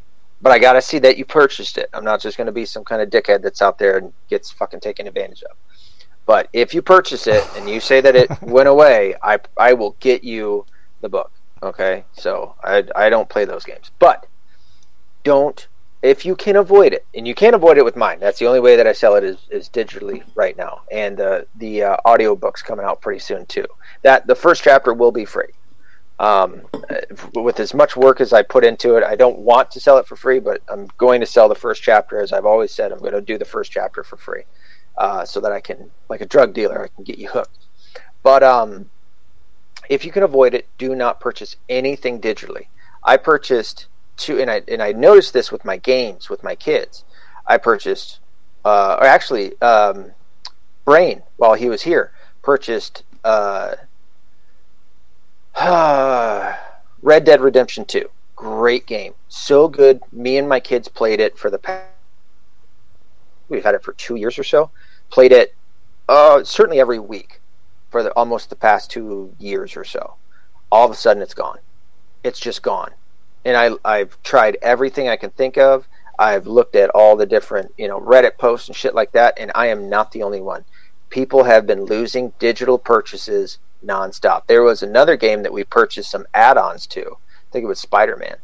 But 0.40 0.52
I 0.52 0.58
got 0.58 0.74
to 0.74 0.82
see 0.82 0.98
that 1.00 1.18
you 1.18 1.24
purchased 1.24 1.78
it. 1.78 1.88
I'm 1.92 2.04
not 2.04 2.20
just 2.20 2.36
going 2.36 2.46
to 2.46 2.52
be 2.52 2.64
some 2.64 2.84
kind 2.84 3.00
of 3.00 3.10
dickhead 3.10 3.42
that's 3.42 3.62
out 3.62 3.78
there 3.78 3.98
and 3.98 4.12
gets 4.28 4.50
fucking 4.50 4.80
taken 4.80 5.06
advantage 5.06 5.42
of. 5.44 5.56
But 6.26 6.48
if 6.52 6.74
you 6.74 6.82
purchase 6.82 7.26
it 7.26 7.44
and 7.56 7.68
you 7.68 7.80
say 7.80 8.00
that 8.00 8.14
it 8.14 8.30
went 8.42 8.68
away, 8.68 9.14
I, 9.22 9.38
I 9.56 9.72
will 9.72 9.96
get 10.00 10.24
you 10.24 10.66
the 11.00 11.08
book. 11.08 11.32
Okay? 11.62 12.04
So 12.12 12.54
I, 12.62 12.84
I 12.94 13.08
don't 13.08 13.28
play 13.28 13.44
those 13.44 13.64
games. 13.64 13.90
But 13.98 14.26
don't 15.24 15.66
if 16.02 16.26
you 16.26 16.34
can 16.34 16.56
avoid 16.56 16.92
it, 16.92 17.06
and 17.14 17.26
you 17.26 17.34
can't 17.34 17.54
avoid 17.54 17.78
it 17.78 17.84
with 17.84 17.96
mine. 17.96 18.18
That's 18.18 18.38
the 18.38 18.46
only 18.46 18.60
way 18.60 18.76
that 18.76 18.86
I 18.86 18.92
sell 18.92 19.14
it 19.14 19.24
is, 19.24 19.38
is 19.50 19.68
digitally 19.68 20.24
right 20.34 20.56
now, 20.56 20.82
and 20.90 21.20
uh, 21.20 21.42
the 21.56 21.84
uh, 21.84 21.96
audio 22.04 22.34
book's 22.34 22.62
coming 22.62 22.84
out 22.84 23.00
pretty 23.00 23.20
soon 23.20 23.46
too. 23.46 23.66
That 24.02 24.26
the 24.26 24.34
first 24.34 24.64
chapter 24.64 24.92
will 24.92 25.12
be 25.12 25.24
free. 25.24 25.52
Um, 26.18 26.62
with 27.34 27.58
as 27.58 27.74
much 27.74 27.96
work 27.96 28.20
as 28.20 28.32
I 28.32 28.42
put 28.42 28.64
into 28.64 28.96
it, 28.96 29.02
I 29.02 29.16
don't 29.16 29.38
want 29.38 29.70
to 29.72 29.80
sell 29.80 29.98
it 29.98 30.06
for 30.06 30.14
free, 30.14 30.38
but 30.38 30.62
I'm 30.68 30.88
going 30.98 31.20
to 31.20 31.26
sell 31.26 31.48
the 31.48 31.54
first 31.54 31.82
chapter. 31.82 32.20
As 32.20 32.32
I've 32.32 32.46
always 32.46 32.72
said, 32.72 32.92
I'm 32.92 33.00
going 33.00 33.12
to 33.12 33.20
do 33.20 33.38
the 33.38 33.44
first 33.44 33.72
chapter 33.72 34.04
for 34.04 34.16
free, 34.16 34.42
uh, 34.98 35.24
so 35.24 35.40
that 35.40 35.52
I 35.52 35.60
can, 35.60 35.90
like 36.08 36.20
a 36.20 36.26
drug 36.26 36.52
dealer, 36.52 36.84
I 36.84 36.88
can 36.88 37.04
get 37.04 37.18
you 37.18 37.28
hooked. 37.28 37.58
But 38.22 38.42
um, 38.42 38.90
if 39.88 40.04
you 40.04 40.12
can 40.12 40.22
avoid 40.22 40.54
it, 40.54 40.68
do 40.78 40.94
not 40.94 41.20
purchase 41.20 41.56
anything 41.68 42.20
digitally. 42.20 42.66
I 43.02 43.16
purchased 43.16 43.86
two, 44.16 44.40
and 44.40 44.50
I 44.50 44.62
and 44.68 44.82
I 44.82 44.92
noticed 44.92 45.32
this 45.32 45.50
with 45.50 45.64
my 45.64 45.76
games 45.76 46.28
with 46.28 46.42
my 46.42 46.54
kids. 46.54 47.04
I 47.46 47.58
purchased, 47.58 48.20
uh, 48.64 48.96
or 49.00 49.06
actually, 49.06 49.60
um, 49.60 50.12
Brain 50.84 51.22
while 51.36 51.54
he 51.54 51.68
was 51.68 51.82
here 51.82 52.12
purchased 52.42 53.04
uh, 53.24 53.74
Red 57.02 57.24
Dead 57.24 57.40
Redemption 57.40 57.84
Two. 57.84 58.08
Great 58.36 58.86
game, 58.86 59.14
so 59.28 59.68
good. 59.68 60.00
Me 60.10 60.36
and 60.36 60.48
my 60.48 60.60
kids 60.60 60.88
played 60.88 61.20
it 61.20 61.38
for 61.38 61.50
the 61.50 61.58
past. 61.58 61.86
We've 63.48 63.62
had 63.62 63.74
it 63.74 63.84
for 63.84 63.92
two 63.92 64.16
years 64.16 64.38
or 64.38 64.44
so. 64.44 64.70
Played 65.10 65.32
it 65.32 65.54
uh, 66.08 66.42
certainly 66.42 66.80
every 66.80 66.98
week 66.98 67.40
for 67.90 68.02
the, 68.02 68.10
almost 68.12 68.50
the 68.50 68.56
past 68.56 68.90
two 68.90 69.32
years 69.38 69.76
or 69.76 69.84
so. 69.84 70.14
All 70.72 70.86
of 70.86 70.90
a 70.90 70.94
sudden, 70.94 71.22
it's 71.22 71.34
gone. 71.34 71.58
It's 72.24 72.40
just 72.40 72.62
gone 72.62 72.92
and 73.44 73.56
I 73.56 73.70
I've 73.84 74.22
tried 74.22 74.58
everything 74.62 75.08
I 75.08 75.16
can 75.16 75.30
think 75.30 75.56
of. 75.58 75.86
I've 76.18 76.46
looked 76.46 76.76
at 76.76 76.90
all 76.90 77.16
the 77.16 77.26
different, 77.26 77.72
you 77.76 77.88
know, 77.88 78.00
Reddit 78.00 78.38
posts 78.38 78.68
and 78.68 78.76
shit 78.76 78.94
like 78.94 79.12
that, 79.12 79.34
and 79.38 79.50
I 79.54 79.66
am 79.66 79.88
not 79.88 80.12
the 80.12 80.22
only 80.22 80.40
one. 80.40 80.64
People 81.10 81.44
have 81.44 81.66
been 81.66 81.84
losing 81.84 82.32
digital 82.38 82.78
purchases 82.78 83.58
nonstop. 83.84 84.46
There 84.46 84.62
was 84.62 84.82
another 84.82 85.16
game 85.16 85.42
that 85.42 85.52
we 85.52 85.64
purchased 85.64 86.10
some 86.10 86.26
add-ons 86.34 86.86
to. 86.88 87.02
I 87.02 87.52
think 87.52 87.64
it 87.64 87.68
was 87.68 87.80
Spider-Man, 87.80 88.36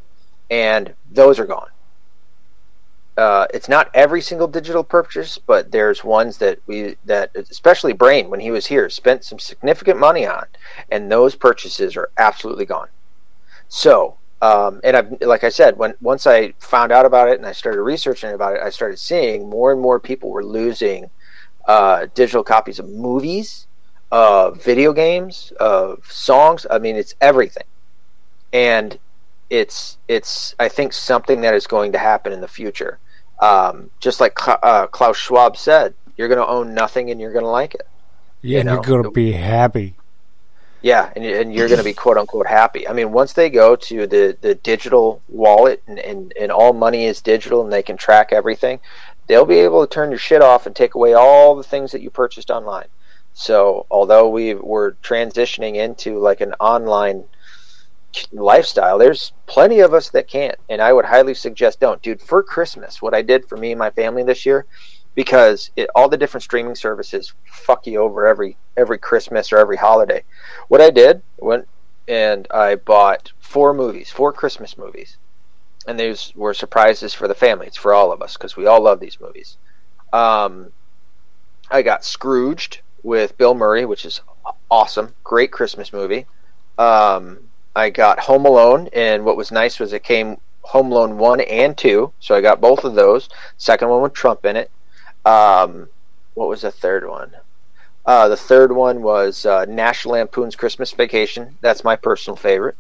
and 0.51 0.95
those 1.11 1.39
are 1.39 1.47
gone. 1.47 1.71
Uh, 3.17 3.47
it's 3.53 3.69
not 3.69 3.91
every 3.95 4.21
single 4.21 4.47
digital 4.47 4.85
purchase, 4.85 5.39
but 5.39 5.73
there's 5.73 6.05
ones 6.05 6.39
that 6.39 6.61
we 6.67 6.97
that 7.05 7.31
especially 7.35 7.93
Brain 7.93 8.31
when 8.31 8.39
he 8.39 8.53
was 8.53 8.67
here 8.67 8.89
spent 8.89 9.25
some 9.25 9.41
significant 9.41 9.99
money 9.99 10.25
on, 10.25 10.47
and 10.91 11.11
those 11.11 11.35
purchases 11.35 11.97
are 11.97 12.11
absolutely 12.17 12.65
gone. 12.65 12.89
So 13.69 14.17
um, 14.41 14.81
and 14.85 14.97
I've, 14.97 15.21
like 15.21 15.43
I 15.43 15.49
said, 15.49 15.77
when 15.79 15.95
once 16.01 16.27
I 16.27 16.53
found 16.61 16.93
out 16.93 17.05
about 17.05 17.29
it 17.29 17.39
and 17.39 17.47
I 17.47 17.53
started 17.53 17.83
researching 17.83 18.33
about 18.33 18.55
it, 18.55 18.63
I 18.63 18.71
started 18.71 18.99
seeing 18.99 19.49
more 19.49 19.73
and 19.73 19.81
more 19.81 19.99
people 19.99 20.31
were 20.31 20.45
losing 20.45 21.11
uh, 21.67 22.07
digital 22.15 22.45
copies 22.45 22.79
of 22.79 22.89
movies, 22.89 23.67
of 24.13 24.63
video 24.63 24.93
games, 24.93 25.53
of 25.59 26.05
songs. 26.09 26.67
I 26.71 26.79
mean, 26.79 26.97
it's 26.97 27.15
everything, 27.21 27.67
and 28.53 28.97
it's 29.51 29.99
it's 30.07 30.55
I 30.61 30.69
think 30.69 30.93
something 30.93 31.41
that 31.41 31.55
is 31.55 31.67
going 31.67 31.93
to 31.93 31.99
happen 31.99 32.33
in 32.33 32.41
the 32.41 32.49
future. 32.49 32.99
Um, 33.41 33.91
just 34.01 34.21
like 34.21 34.37
uh, 34.47 34.87
Klaus 34.89 35.17
Schwab 35.17 35.57
said, 35.57 35.95
you're 36.17 36.29
going 36.29 36.41
to 36.41 36.47
own 36.47 36.75
nothing 36.75 37.11
and 37.11 37.21
you're 37.21 37.33
going 37.33 37.45
to 37.45 37.51
like 37.51 37.75
it. 37.75 37.87
Yeah, 38.43 38.55
you 38.55 38.61
and 38.61 38.71
you're 38.71 38.83
going 38.83 39.05
to 39.05 39.11
be 39.11 39.33
happy. 39.33 39.95
Yeah, 40.81 41.13
and, 41.17 41.25
and 41.25 41.53
you're 41.53 41.67
going 41.67 41.79
to 41.79 41.85
be 41.85 41.93
quote 41.93 42.17
unquote 42.17 42.47
happy. 42.47 42.87
I 42.87 42.93
mean, 42.93 43.11
once 43.11 43.33
they 43.33 43.51
go 43.51 43.75
to 43.75 44.07
the, 44.07 44.37
the 44.41 44.55
digital 44.55 45.21
wallet 45.29 45.83
and, 45.89 45.99
and, 45.99 46.33
and 46.41 46.53
all 46.53 46.73
money 46.73 47.07
is 47.07 47.21
digital 47.21 47.63
and 47.63 47.73
they 47.73 47.83
can 47.83 47.97
track 47.97 48.33
everything, 48.33 48.79
they'll 49.27 49.45
be 49.45 49.59
able 49.59 49.85
to 49.85 49.93
turn 49.93 50.11
your 50.11 50.19
shit 50.19 50.41
off 50.41 50.67
and 50.67 50.77
take 50.77 50.95
away 50.95 51.15
all 51.15 51.57
the 51.57 51.65
things 51.65 51.91
that 51.93 52.03
you 52.03 52.11
purchased 52.11 52.51
online. 52.51 52.87
So, 53.35 53.87
although 53.91 54.29
we 54.29 54.55
were 54.55 54.97
transitioning 55.03 55.77
into 55.77 56.19
like 56.19 56.41
an 56.41 56.55
online 56.55 57.25
lifestyle, 58.33 58.99
there's 58.99 59.33
plenty 59.47 59.81
of 59.81 59.95
us 59.95 60.11
that 60.11 60.29
can't. 60.29 60.59
And 60.69 60.81
I 60.81 60.93
would 60.93 61.05
highly 61.05 61.35
suggest 61.35 61.81
don't. 61.81 62.03
Dude, 62.03 62.23
for 62.23 62.43
Christmas, 62.43 63.03
what 63.03 63.15
I 63.15 63.23
did 63.23 63.49
for 63.49 63.57
me 63.57 63.73
and 63.73 63.79
my 63.79 63.91
family 63.91 64.23
this 64.23 64.47
year, 64.47 64.67
because 65.19 65.73
it, 65.75 65.91
all 65.97 66.09
the 66.09 66.17
different 66.17 66.45
streaming 66.45 66.77
services 66.77 67.35
fuck 67.45 67.89
you 67.89 67.99
over 67.99 68.25
every 68.25 68.57
every 68.77 68.99
Christmas 68.99 69.53
or 69.53 69.59
every 69.59 69.77
holiday. 69.77 70.23
What 70.69 70.81
I 70.81 70.91
did 70.91 71.23
went 71.39 71.67
and 72.07 72.47
I 72.53 72.77
bought 72.77 73.33
four 73.41 73.75
movies, 73.75 74.11
four 74.11 74.33
Christmas 74.33 74.79
movies, 74.79 75.17
and 75.89 75.99
these 75.99 76.33
were 76.37 76.55
surprises 76.55 77.15
for 77.15 77.27
the 77.27 77.35
family. 77.35 77.67
It's 77.67 77.77
for 77.77 77.93
all 77.93 78.13
of 78.13 78.23
us 78.23 78.35
because 78.35 78.57
we 78.57 78.67
all 78.67 78.81
love 78.81 79.01
these 79.01 79.19
movies. 79.21 79.57
Um, 80.13 80.71
I 81.69 81.83
got 81.83 82.05
Scrooged 82.05 82.83
with 83.03 83.37
Bill 83.37 83.55
Murray, 83.55 83.87
which 83.87 84.05
is 84.05 84.21
awesome, 84.71 85.17
great 85.25 85.51
Christmas 85.51 85.93
movie. 85.93 86.27
Um, 86.79 87.41
I 87.75 87.91
got 87.91 88.21
Home 88.21 88.47
Alone, 88.47 88.89
and 88.93 89.25
what 89.25 89.37
was 89.37 89.51
nice 89.51 89.81
was 89.81 89.93
it 89.93 90.05
came 90.05 90.37
Home 90.63 90.93
Alone 90.93 91.19
one 91.19 91.41
and 91.41 91.77
two, 91.77 92.13
so 92.21 92.37
I 92.37 92.41
got 92.41 92.61
both 92.61 92.85
of 92.85 92.95
those. 92.95 93.29
Second 93.57 93.89
one 93.89 94.03
with 94.03 94.13
Trump 94.13 94.47
in 94.47 94.55
it. 94.55 94.71
Um, 95.29 95.89
what 96.35 96.49
was 96.49 96.63
the 96.63 96.71
third 96.71 97.07
one? 97.07 97.33
Uh, 98.07 98.29
the 98.29 98.37
third 98.37 98.73
one 98.73 99.03
was 99.03 99.45
uh, 99.45 99.67
National 99.67 100.15
Lampoon's 100.15 100.57
Christmas 100.57 100.93
Vacation. 100.93 101.59
That's 101.61 101.85
my 101.85 101.97
personal 101.97 102.37
favorite. 102.37 102.77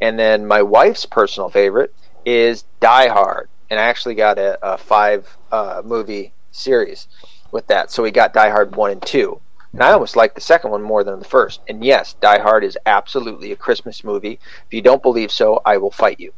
And 0.00 0.18
then 0.18 0.46
my 0.46 0.62
wife's 0.62 1.04
personal 1.04 1.50
favorite 1.50 1.94
is 2.24 2.64
Die 2.80 3.08
Hard, 3.08 3.48
and 3.68 3.78
I 3.78 3.84
actually 3.84 4.14
got 4.14 4.38
a, 4.38 4.58
a 4.62 4.78
five 4.78 5.36
uh, 5.50 5.82
movie 5.84 6.32
series 6.52 7.08
with 7.50 7.66
that. 7.66 7.90
So 7.90 8.02
we 8.02 8.10
got 8.10 8.32
Die 8.32 8.50
Hard 8.50 8.74
one 8.74 8.92
and 8.92 9.02
two. 9.02 9.40
And 9.74 9.82
I 9.82 9.92
almost 9.92 10.16
like 10.16 10.34
the 10.34 10.40
second 10.40 10.70
one 10.70 10.82
more 10.82 11.04
than 11.04 11.18
the 11.18 11.24
first. 11.24 11.60
And 11.68 11.84
yes, 11.84 12.14
Die 12.20 12.40
Hard 12.40 12.64
is 12.64 12.78
absolutely 12.86 13.52
a 13.52 13.56
Christmas 13.56 14.02
movie. 14.04 14.38
If 14.66 14.72
you 14.72 14.80
don't 14.80 15.02
believe 15.02 15.30
so, 15.30 15.60
I 15.64 15.76
will 15.76 15.90
fight 15.90 16.18
you. 16.18 16.32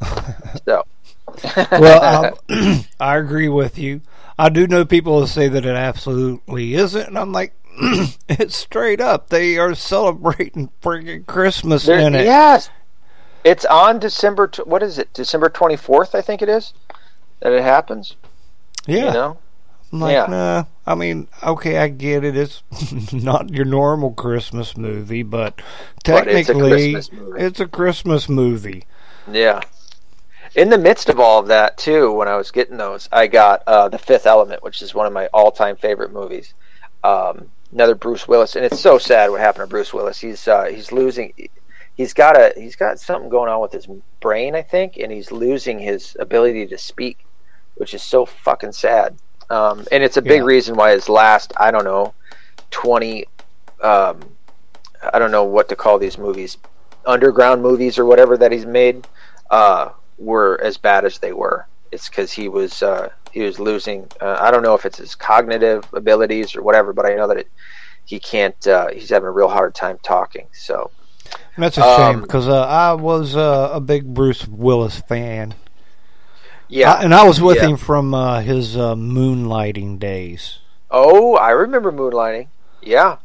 so. 0.64 0.84
well, 1.72 2.34
I, 2.48 2.86
I 3.00 3.16
agree 3.16 3.48
with 3.48 3.78
you. 3.78 4.02
I 4.38 4.48
do 4.50 4.66
know 4.66 4.84
people 4.84 5.20
who 5.20 5.26
say 5.26 5.48
that 5.48 5.66
it 5.66 5.74
absolutely 5.76 6.74
isn't, 6.74 7.06
and 7.08 7.18
I'm 7.18 7.32
like, 7.32 7.54
it's 8.28 8.56
straight 8.56 9.00
up. 9.00 9.28
They 9.30 9.58
are 9.58 9.74
celebrating 9.74 10.70
freaking 10.82 11.26
Christmas 11.26 11.84
There- 11.86 11.98
in 11.98 12.14
it. 12.14 12.24
Yes, 12.24 12.70
it's 13.44 13.64
on 13.64 13.98
December. 13.98 14.48
T- 14.48 14.62
what 14.62 14.82
is 14.82 14.98
it? 14.98 15.12
December 15.12 15.48
twenty 15.48 15.76
fourth, 15.76 16.14
I 16.14 16.20
think 16.22 16.42
it 16.42 16.48
is. 16.48 16.72
That 17.40 17.52
it 17.52 17.62
happens. 17.62 18.16
Yeah. 18.86 19.06
You 19.06 19.12
know. 19.12 19.38
I'm 19.92 20.00
like, 20.00 20.12
Yeah. 20.12 20.26
nah. 20.26 20.64
I 20.86 20.94
mean, 20.94 21.28
okay, 21.42 21.78
I 21.78 21.88
get 21.88 22.24
it. 22.24 22.36
It's 22.36 22.62
not 23.12 23.50
your 23.50 23.64
normal 23.64 24.12
Christmas 24.12 24.76
movie, 24.76 25.22
but 25.22 25.62
But 26.04 26.26
it's 26.28 26.48
a 26.48 26.52
technically, 26.52 26.92
Christmas 26.92 27.12
movie. 27.12 27.40
it's 27.42 27.60
a 27.60 27.66
Christmas 27.68 28.28
movie. 28.28 28.84
Yeah. 29.30 29.60
In 30.54 30.70
the 30.70 30.78
midst 30.78 31.08
of 31.08 31.20
all 31.20 31.38
of 31.38 31.46
that, 31.48 31.76
too, 31.76 32.12
when 32.12 32.28
I 32.28 32.36
was 32.36 32.50
getting 32.50 32.76
those, 32.76 33.08
I 33.12 33.26
got 33.26 33.62
uh, 33.66 33.88
The 33.88 33.98
Fifth 33.98 34.26
Element, 34.26 34.62
which 34.62 34.82
is 34.82 34.94
one 34.94 35.06
of 35.06 35.12
my 35.12 35.26
all 35.28 35.50
time 35.50 35.76
favorite 35.76 36.12
movies. 36.12 36.54
Um, 37.04 37.50
another 37.72 37.94
Bruce 37.94 38.26
Willis, 38.26 38.56
and 38.56 38.64
it's 38.64 38.80
so 38.80 38.98
sad 38.98 39.30
what 39.30 39.40
happened 39.40 39.64
to 39.64 39.68
Bruce 39.70 39.92
Willis. 39.92 40.18
He's 40.20 40.48
uh, 40.48 40.64
he's 40.64 40.90
losing. 40.92 41.32
He's 41.94 42.12
got 42.14 42.36
a 42.36 42.52
he's 42.56 42.76
got 42.76 42.98
something 42.98 43.28
going 43.28 43.50
on 43.50 43.60
with 43.60 43.72
his 43.72 43.86
brain, 44.20 44.54
I 44.54 44.62
think, 44.62 44.96
and 44.96 45.12
he's 45.12 45.30
losing 45.30 45.78
his 45.78 46.16
ability 46.18 46.66
to 46.68 46.78
speak, 46.78 47.24
which 47.76 47.94
is 47.94 48.02
so 48.02 48.24
fucking 48.26 48.72
sad. 48.72 49.16
Um, 49.50 49.86
and 49.92 50.02
it's 50.02 50.16
a 50.16 50.22
big 50.22 50.40
Yeah. 50.40 50.46
reason 50.46 50.76
why 50.76 50.90
his 50.92 51.08
last 51.08 51.52
I 51.56 51.70
don't 51.70 51.84
know 51.84 52.14
twenty 52.70 53.26
um, 53.80 54.20
I 55.12 55.18
don't 55.18 55.30
know 55.30 55.44
what 55.44 55.68
to 55.68 55.76
call 55.76 55.98
these 55.98 56.18
movies 56.18 56.58
underground 57.06 57.62
movies 57.62 57.98
or 57.98 58.04
whatever 58.04 58.36
that 58.36 58.52
he's 58.52 58.66
made 58.66 59.06
uh, 59.50 59.90
were 60.18 60.60
as 60.62 60.76
bad 60.76 61.04
as 61.04 61.18
they 61.18 61.32
were. 61.32 61.66
It's 61.92 62.08
because 62.08 62.32
he 62.32 62.48
was 62.48 62.82
uh, 62.82 63.08
he 63.32 63.42
was 63.42 63.58
losing. 63.58 64.08
Uh, 64.20 64.36
I 64.40 64.50
don't 64.50 64.62
know 64.62 64.74
if 64.74 64.84
it's 64.84 64.98
his 64.98 65.14
cognitive 65.14 65.84
abilities 65.94 66.54
or 66.56 66.62
whatever, 66.62 66.92
but 66.92 67.06
I 67.06 67.14
know 67.14 67.28
that 67.28 67.38
it, 67.38 67.48
he 68.04 68.18
can't. 68.20 68.66
Uh, 68.66 68.88
he's 68.88 69.10
having 69.10 69.26
a 69.28 69.30
real 69.32 69.48
hard 69.48 69.74
time 69.74 69.98
talking. 70.02 70.48
So 70.52 70.90
And 71.56 71.62
that's 71.64 71.78
a 71.78 71.82
shame 71.82 72.16
Um, 72.16 72.20
because 72.22 72.48
uh, 72.48 72.62
I 72.66 72.92
was 72.94 73.36
uh, 73.36 73.70
a 73.72 73.80
big 73.80 74.12
Bruce 74.12 74.46
Willis 74.46 75.00
fan. 75.00 75.54
yeah. 76.68 76.92
I- 76.94 77.02
and 77.04 77.14
I 77.14 77.24
was 77.24 77.40
with 77.40 77.56
Yeah. 77.56 77.68
him 77.68 77.76
from 77.76 78.14
uh, 78.14 78.40
his 78.40 78.76
uh, 78.76 78.94
moonlighting 78.94 79.98
days. 79.98 80.58
oh, 80.90 81.36
I 81.36 81.50
remember 81.50 81.92
Moonlighting. 81.92 82.48
Yeah, 82.82 83.16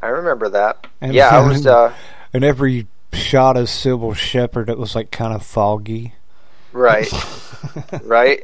I 0.00 0.08
remember 0.08 0.48
that. 0.50 0.86
And 1.00 1.14
yeah, 1.14 1.28
I 1.30 1.40
was. 1.48 1.66
Uh, 1.66 1.92
and 2.32 2.44
every 2.44 2.86
shot 3.12 3.56
of 3.56 3.66
Cybill 3.66 4.14
Shepherd, 4.14 4.68
it 4.68 4.78
was 4.78 4.94
like 4.94 5.10
kind 5.10 5.34
of 5.34 5.44
foggy. 5.44 6.14
right. 6.72 7.10
right? 8.02 8.42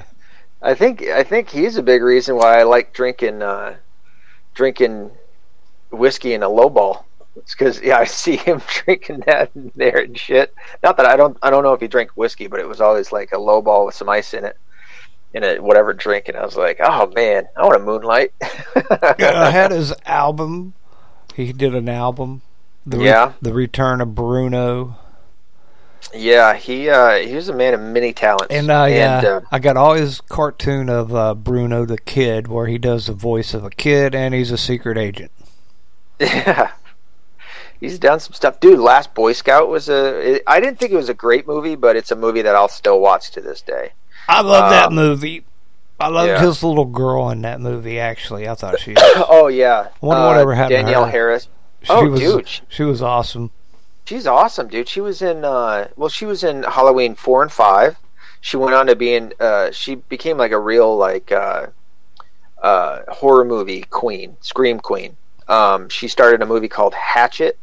I 0.63 0.75
think 0.75 1.03
I 1.03 1.25
think 1.25 1.51
he's 1.51 1.77
a 1.77 1.83
big 1.83 2.03
reason 2.03 2.37
why 2.37 2.61
I 2.61 2.63
like 2.63 2.93
drinking 2.93 3.43
uh, 3.43 3.77
drinking 4.55 5.11
whiskey 5.91 6.35
in 6.35 6.43
a 6.43 6.49
lowball. 6.49 7.05
It's 7.37 7.53
because 7.53 7.81
yeah, 7.81 7.99
I 7.99 8.05
see 8.05 8.37
him 8.37 8.63
drinking 8.85 9.25
that 9.27 9.51
in 9.55 9.73
there 9.75 9.99
and 9.99 10.17
shit. 10.17 10.55
Not 10.83 10.97
that 10.99 11.07
I 11.07 11.17
don't 11.17 11.37
I 11.43 11.51
don't 11.51 11.65
know 11.65 11.73
if 11.73 11.81
he 11.81 11.89
drank 11.89 12.11
whiskey, 12.13 12.47
but 12.47 12.61
it 12.61 12.69
was 12.69 12.81
always 12.81 13.11
like 13.11 13.33
a 13.33 13.37
lowball 13.37 13.87
with 13.87 13.97
some 13.97 14.09
ice 14.09 14.35
in 14.35 14.45
it, 14.45 14.57
in 15.35 15.43
a 15.43 15.59
whatever 15.59 15.93
drink, 15.93 16.29
and 16.29 16.37
I 16.37 16.45
was 16.45 16.57
like, 16.57 16.79
oh 16.81 17.11
man, 17.15 17.49
I 17.57 17.65
want 17.65 17.77
a 17.77 17.85
moonlight. 17.85 18.33
I 18.41 19.51
had 19.51 19.73
his 19.73 19.93
album. 20.07 20.75
He 21.35 21.53
did 21.53 21.75
an 21.75 21.89
album. 21.89 22.43
The 22.87 22.99
Re- 22.99 23.05
Yeah. 23.07 23.33
the 23.41 23.53
Return 23.53 24.01
of 24.01 24.15
Bruno. 24.15 24.97
yeah, 26.15 26.55
he 26.55 26.89
uh, 26.91 27.17
he 27.19 27.35
was 27.35 27.49
a 27.49 27.53
man 27.55 27.75
of 27.75 27.81
many 27.81 28.13
talents, 28.13 28.49
And 28.55 28.71
uh, 28.71 28.87
yeah, 28.89 29.19
uh, 29.25 29.41
I 29.53 29.59
got 29.61 29.77
all 29.77 29.95
his 29.95 30.21
cartoon 30.21 30.89
of 30.89 31.15
uh, 31.15 31.35
Bruno 31.35 31.85
the 31.87 31.99
Kid, 31.99 32.49
where 32.49 32.67
he 32.67 32.79
does 32.79 33.07
the 33.07 33.13
voice 33.13 33.55
of 33.55 33.65
a 33.65 33.71
kid, 33.71 34.15
and 34.15 34.35
he's 34.35 34.51
a 34.51 34.59
secret 34.59 34.99
agent. 34.99 35.31
Yeah. 36.21 36.73
He's 37.81 37.99
done 37.99 38.21
some 38.21 38.33
stuff. 38.33 38.61
Dude, 38.61 38.79
Last 38.79 39.13
Boy 39.13 39.33
Scout 39.33 39.69
was 39.69 39.89
a. 39.89 40.41
I 40.47 40.61
didn't 40.61 40.79
think 40.79 40.93
it 40.93 40.97
was 40.97 41.09
a 41.09 41.15
great 41.15 41.49
movie, 41.49 41.75
but 41.75 41.97
it's 41.97 42.13
a 42.13 42.17
movie 42.17 42.43
that 42.43 42.55
I'll 42.55 42.69
still 42.69 43.01
watch 43.01 43.33
to 43.33 43.41
this 43.41 43.61
day. 43.61 43.91
I 44.29 44.41
love 44.41 44.71
that 44.71 44.87
Um, 44.89 44.95
movie. 44.95 45.45
I 45.99 46.07
loved 46.07 46.29
yeah. 46.29 46.41
his 46.41 46.63
little 46.63 46.85
girl 46.85 47.31
in 47.31 47.43
that 47.43 47.61
movie. 47.61 47.99
Actually, 47.99 48.49
I 48.49 48.55
thought 48.55 48.79
she 48.79 48.95
oh, 48.99 49.49
yeah. 49.49 49.89
Wonder 50.01 50.29
whatever 50.29 50.55
happened 50.55 50.77
to 50.79 50.83
Danielle. 50.83 51.07
Harris. 51.07 51.49
She 51.85 51.93
Oh, 51.93 52.09
was 52.09 52.21
dude. 52.21 52.49
she- 52.69 52.83
was 52.85 53.03
awesome. 53.03 53.51
She's 54.05 54.27
awesome, 54.27 54.69
dude. 54.69 54.89
She 54.89 55.01
was 55.01 55.23
in. 55.23 55.45
Uh, 55.45 55.89
well, 55.97 56.09
she 56.09 56.27
was 56.27 56.43
in 56.45 56.65
Halloween 56.65 57.15
4 57.15 57.43
and 57.43 57.53
5. 57.53 57.97
She 58.41 58.57
went 58.57 58.75
on 58.75 58.87
to 58.87 58.97
be 58.97 59.15
in. 59.15 59.33
Uh, 59.39 59.71
she 59.71 59.95
became 59.95 60.37
like 60.37 60.51
a 60.53 60.59
real, 60.59 60.97
like, 60.97 61.31
uh, 61.31 61.67
uh, 62.63 63.01
horror 63.09 63.45
movie 63.45 63.83
queen, 63.83 64.37
Scream 64.41 64.81
Queen. 64.81 65.17
Um, 65.49 65.89
she 65.89 66.09
started 66.09 66.43
a 66.43 66.47
movie 66.47 66.69
called 66.69 66.95
Hatchet. 66.95 67.59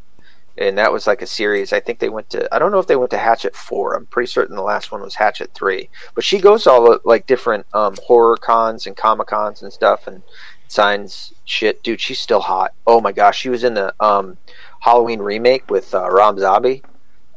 and 0.58 0.76
that 0.76 0.92
was 0.92 1.06
like 1.06 1.22
a 1.22 1.26
series. 1.26 1.72
I 1.72 1.80
think 1.80 1.98
they 2.00 2.08
went 2.10 2.28
to. 2.30 2.52
I 2.54 2.58
don't 2.58 2.70
know 2.72 2.78
if 2.80 2.86
they 2.86 2.96
went 2.96 3.10
to 3.12 3.18
Hatchet 3.18 3.54
four. 3.56 3.94
I'm 3.94 4.06
pretty 4.06 4.26
certain 4.26 4.56
the 4.56 4.62
last 4.62 4.92
one 4.92 5.00
was 5.00 5.14
Hatchet 5.14 5.52
three. 5.54 5.88
But 6.14 6.24
she 6.24 6.38
goes 6.38 6.64
to 6.64 6.70
all 6.70 6.84
the, 6.84 7.00
like 7.04 7.26
different 7.26 7.64
um, 7.72 7.96
horror 8.04 8.36
cons 8.36 8.86
and 8.86 8.96
comic 8.96 9.28
cons 9.28 9.62
and 9.62 9.72
stuff 9.72 10.06
and 10.06 10.22
signs 10.70 11.32
shit. 11.44 11.82
Dude, 11.82 12.00
she's 12.00 12.18
still 12.20 12.40
hot. 12.40 12.72
Oh 12.86 13.00
my 13.00 13.12
gosh, 13.12 13.38
she 13.38 13.48
was 13.48 13.64
in 13.64 13.74
the 13.74 13.94
um, 14.00 14.36
Halloween 14.80 15.20
remake 15.20 15.70
with 15.70 15.94
uh, 15.94 16.08
Rob 16.10 16.38
Zombie. 16.38 16.82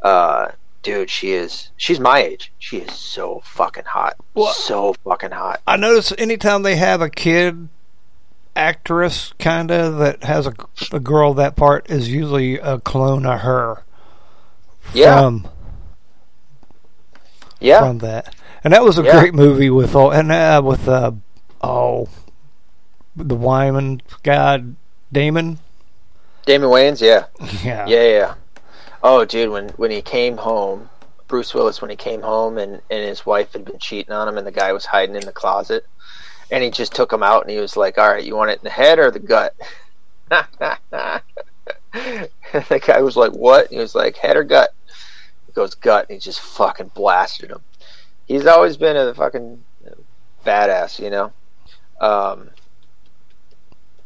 Uh, 0.01 0.51
dude, 0.81 1.09
she 1.09 1.31
is. 1.31 1.69
She's 1.77 1.99
my 1.99 2.21
age. 2.21 2.51
She 2.59 2.77
is 2.77 2.93
so 2.93 3.41
fucking 3.45 3.85
hot. 3.85 4.15
Well- 4.33 4.53
so 4.53 4.93
fucking 5.03 5.31
hot. 5.31 5.61
I 5.65 5.77
notice 5.77 6.13
anytime 6.17 6.63
they 6.63 6.75
have 6.75 7.01
a 7.01 7.09
kid 7.09 7.69
actress 8.55 9.33
kind 9.39 9.71
of 9.71 9.97
that 9.97 10.23
has 10.23 10.45
a, 10.45 10.53
a 10.91 10.99
girl 10.99 11.33
that 11.33 11.55
part 11.55 11.89
is 11.89 12.07
usually 12.09 12.59
a 12.59 12.77
clone 12.79 13.25
of 13.25 13.39
her 13.39 13.83
Yeah, 14.93 15.19
from 15.21 15.47
yeah. 17.59 17.79
from 17.79 17.97
that 17.99 18.35
and 18.63 18.73
that 18.73 18.83
was 18.83 18.99
a 18.99 19.03
Yeah. 19.03 19.19
great 19.19 19.33
movie 19.33 19.71
with 19.71 19.95
all 19.95 20.11
and 20.11 20.31
uh, 20.31 20.61
with 20.63 20.87
uh 20.87 21.13
oh 21.63 22.07
the 23.15 23.35
Wyman 23.35 24.01
guy 24.23 24.63
Damon 25.11 25.59
Damon 26.45 26.69
Wayans. 26.69 27.01
Yeah. 27.01 27.25
yeah 27.63 27.85
Yeah, 27.87 28.03
yeah. 28.03 28.33
Oh, 29.01 29.25
dude, 29.25 29.51
when 29.51 29.69
when 29.69 29.91
he 29.91 30.01
came 30.01 30.37
home, 30.37 30.89
Bruce 31.27 31.53
Willis, 31.53 31.81
when 31.81 31.89
he 31.89 31.95
came 31.95 32.21
home 32.21 32.57
and 32.57 32.81
and 32.89 33.07
his 33.07 33.25
wife 33.25 33.53
had 33.53 33.65
been 33.65 33.79
cheating 33.79 34.13
on 34.13 34.27
him, 34.27 34.37
and 34.37 34.47
the 34.47 34.51
guy 34.51 34.71
was 34.73 34.85
hiding 34.85 35.15
in 35.15 35.25
the 35.25 35.31
closet, 35.31 35.85
and 36.51 36.63
he 36.63 36.69
just 36.69 36.93
took 36.93 37.11
him 37.11 37.23
out, 37.23 37.41
and 37.41 37.51
he 37.51 37.59
was 37.59 37.77
like, 37.77 37.97
"All 37.97 38.09
right, 38.09 38.23
you 38.23 38.35
want 38.35 38.51
it 38.51 38.59
in 38.59 38.63
the 38.63 38.69
head 38.69 38.99
or 38.99 39.11
the 39.11 39.19
gut?" 39.19 39.55
the 40.29 41.21
guy 42.85 43.01
was 43.01 43.17
like, 43.17 43.31
"What?" 43.31 43.69
He 43.69 43.77
was 43.77 43.95
like, 43.95 44.17
"Head 44.17 44.37
or 44.37 44.43
gut?" 44.43 44.73
He 45.47 45.53
goes, 45.53 45.75
"Gut," 45.75 46.07
and 46.09 46.15
he 46.15 46.19
just 46.19 46.39
fucking 46.39 46.91
blasted 46.93 47.51
him. 47.51 47.61
He's 48.25 48.45
always 48.45 48.77
been 48.77 48.95
a 48.95 49.13
fucking 49.13 49.63
badass, 50.45 50.99
you 50.99 51.09
know. 51.09 51.33
Um, 51.99 52.49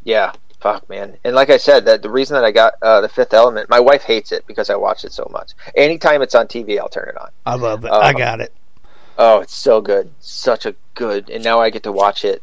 yeah, 0.08 0.32
fuck, 0.62 0.88
man. 0.90 1.18
And 1.26 1.36
like 1.36 1.50
I 1.50 1.58
said, 1.58 1.84
that 1.86 2.02
the 2.02 2.10
reason 2.10 2.36
that 2.36 2.46
I 2.46 2.52
got 2.52 2.76
uh, 2.82 3.02
the 3.02 3.10
Fifth 3.10 3.34
Element, 3.34 3.70
my 3.70 3.82
wife 3.82 4.04
hates 4.04 4.32
it 4.32 4.48
because 4.48 4.70
I 4.70 4.76
watch 4.76 5.04
it 5.04 5.12
so 5.12 5.28
much. 5.32 5.52
Anytime 5.76 6.22
it's 6.22 6.34
on 6.34 6.48
TV, 6.48 6.80
I'll 6.80 6.88
turn 6.88 7.10
it 7.10 7.18
on. 7.20 7.30
I 7.46 7.56
love 7.56 7.84
it 7.84 7.92
Uh, 7.92 8.00
I 8.00 8.14
got 8.14 8.40
it 8.40 8.54
Oh, 9.18 9.40
it's 9.42 9.54
so 9.56 9.82
good, 9.82 10.12
such 10.20 10.66
a 10.66 10.76
good. 10.94 11.30
And 11.30 11.44
now 11.44 11.60
I 11.60 11.72
get 11.72 11.84
to 11.84 11.92
watch 11.92 12.24
it 12.24 12.42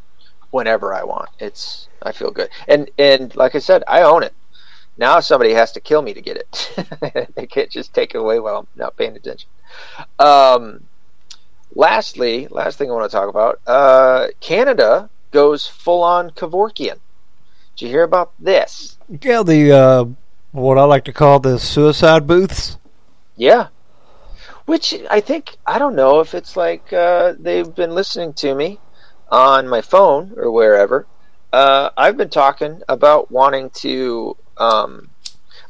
whenever 0.51 0.93
I 0.93 1.05
want. 1.05 1.31
It's 1.39 1.89
I 2.03 2.13
feel 2.13 2.31
good. 2.31 2.51
And 2.69 2.91
and 2.99 3.35
like 3.35 3.55
I 3.55 3.61
said, 3.61 3.83
I 3.89 4.03
own 4.03 4.23
it. 4.23 4.35
Now 4.99 5.21
somebody 5.21 5.55
has 5.55 5.73
to 5.73 5.81
kill 5.81 6.03
me 6.03 6.13
to 6.13 6.21
get 6.21 6.37
it. 6.37 7.31
they 7.35 7.47
can't 7.47 7.71
just 7.71 7.95
take 7.95 8.15
it 8.15 8.19
away 8.19 8.41
while 8.41 8.59
I'm 8.59 8.67
not 8.77 8.97
paying 8.99 9.17
attention. 9.17 9.49
Um, 10.19 10.85
lastly, 11.75 12.47
last 12.51 12.77
thing 12.77 12.91
I 12.91 12.95
want 12.95 13.11
to 13.11 13.17
talk 13.17 13.31
about, 13.31 13.61
uh, 13.67 14.27
Canada 14.41 15.09
goes 15.31 15.67
full 15.67 16.03
on 16.03 16.31
Kevorkian. 16.31 16.99
Did 17.77 17.87
you 17.87 17.91
hear 17.91 18.03
about 18.05 18.33
this? 18.39 18.99
yeah 19.21 19.43
the 19.43 19.73
uh 19.73 20.05
what 20.53 20.79
I 20.79 20.85
like 20.85 21.05
to 21.05 21.13
call 21.13 21.41
the 21.41 21.59
suicide 21.59 22.27
booths 22.27 22.79
Yeah. 23.37 23.69
Which 24.67 24.95
I 25.11 25.21
think 25.21 25.57
I 25.67 25.79
don't 25.79 25.95
know 25.97 26.21
if 26.21 26.33
it's 26.35 26.57
like 26.57 26.91
uh, 26.93 27.35
they've 27.39 27.75
been 27.75 27.91
listening 27.95 28.33
to 28.35 28.55
me 28.55 28.79
on 29.31 29.69
my 29.69 29.83
phone 29.83 30.33
or 30.37 30.51
wherever. 30.51 31.07
Uh, 31.53 31.91
I've 31.97 32.17
been 32.17 32.31
talking 32.31 32.81
about 32.89 33.31
wanting 33.31 33.71
to. 33.71 34.37
Um, 34.57 35.11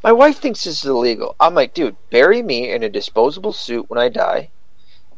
my 0.04 0.12
wife 0.12 0.38
thinks 0.38 0.62
this 0.62 0.84
is 0.84 0.88
illegal. 0.88 1.34
I'm 1.40 1.54
like, 1.54 1.74
dude, 1.74 1.96
bury 2.10 2.40
me 2.42 2.70
in 2.70 2.84
a 2.84 2.88
disposable 2.88 3.52
suit 3.52 3.90
when 3.90 3.98
I 3.98 4.08
die, 4.10 4.50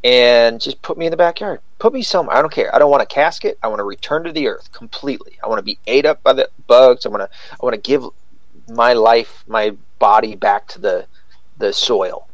and 0.02 0.58
just 0.60 0.80
put 0.80 0.96
me 0.96 1.06
in 1.06 1.10
the 1.10 1.16
backyard. 1.16 1.60
Put 1.78 1.92
me 1.92 2.02
somewhere. 2.02 2.36
I 2.36 2.40
don't 2.40 2.52
care. 2.52 2.74
I 2.74 2.78
don't 2.78 2.90
want 2.90 3.02
a 3.02 3.06
casket. 3.06 3.58
I 3.62 3.68
want 3.68 3.80
to 3.80 3.84
return 3.84 4.24
to 4.24 4.32
the 4.32 4.48
earth 4.48 4.72
completely. 4.72 5.38
I 5.44 5.48
want 5.48 5.58
to 5.58 5.62
be 5.62 5.78
ate 5.86 6.06
up 6.06 6.22
by 6.22 6.32
the 6.32 6.48
bugs. 6.66 7.04
I 7.04 7.10
want 7.10 7.22
to. 7.22 7.28
I 7.52 7.56
want 7.64 7.74
to 7.74 7.80
give 7.80 8.04
my 8.68 8.94
life, 8.94 9.44
my 9.46 9.74
body 9.98 10.34
back 10.36 10.66
to 10.68 10.80
the 10.80 11.06
the 11.58 11.72
soil. 11.72 12.28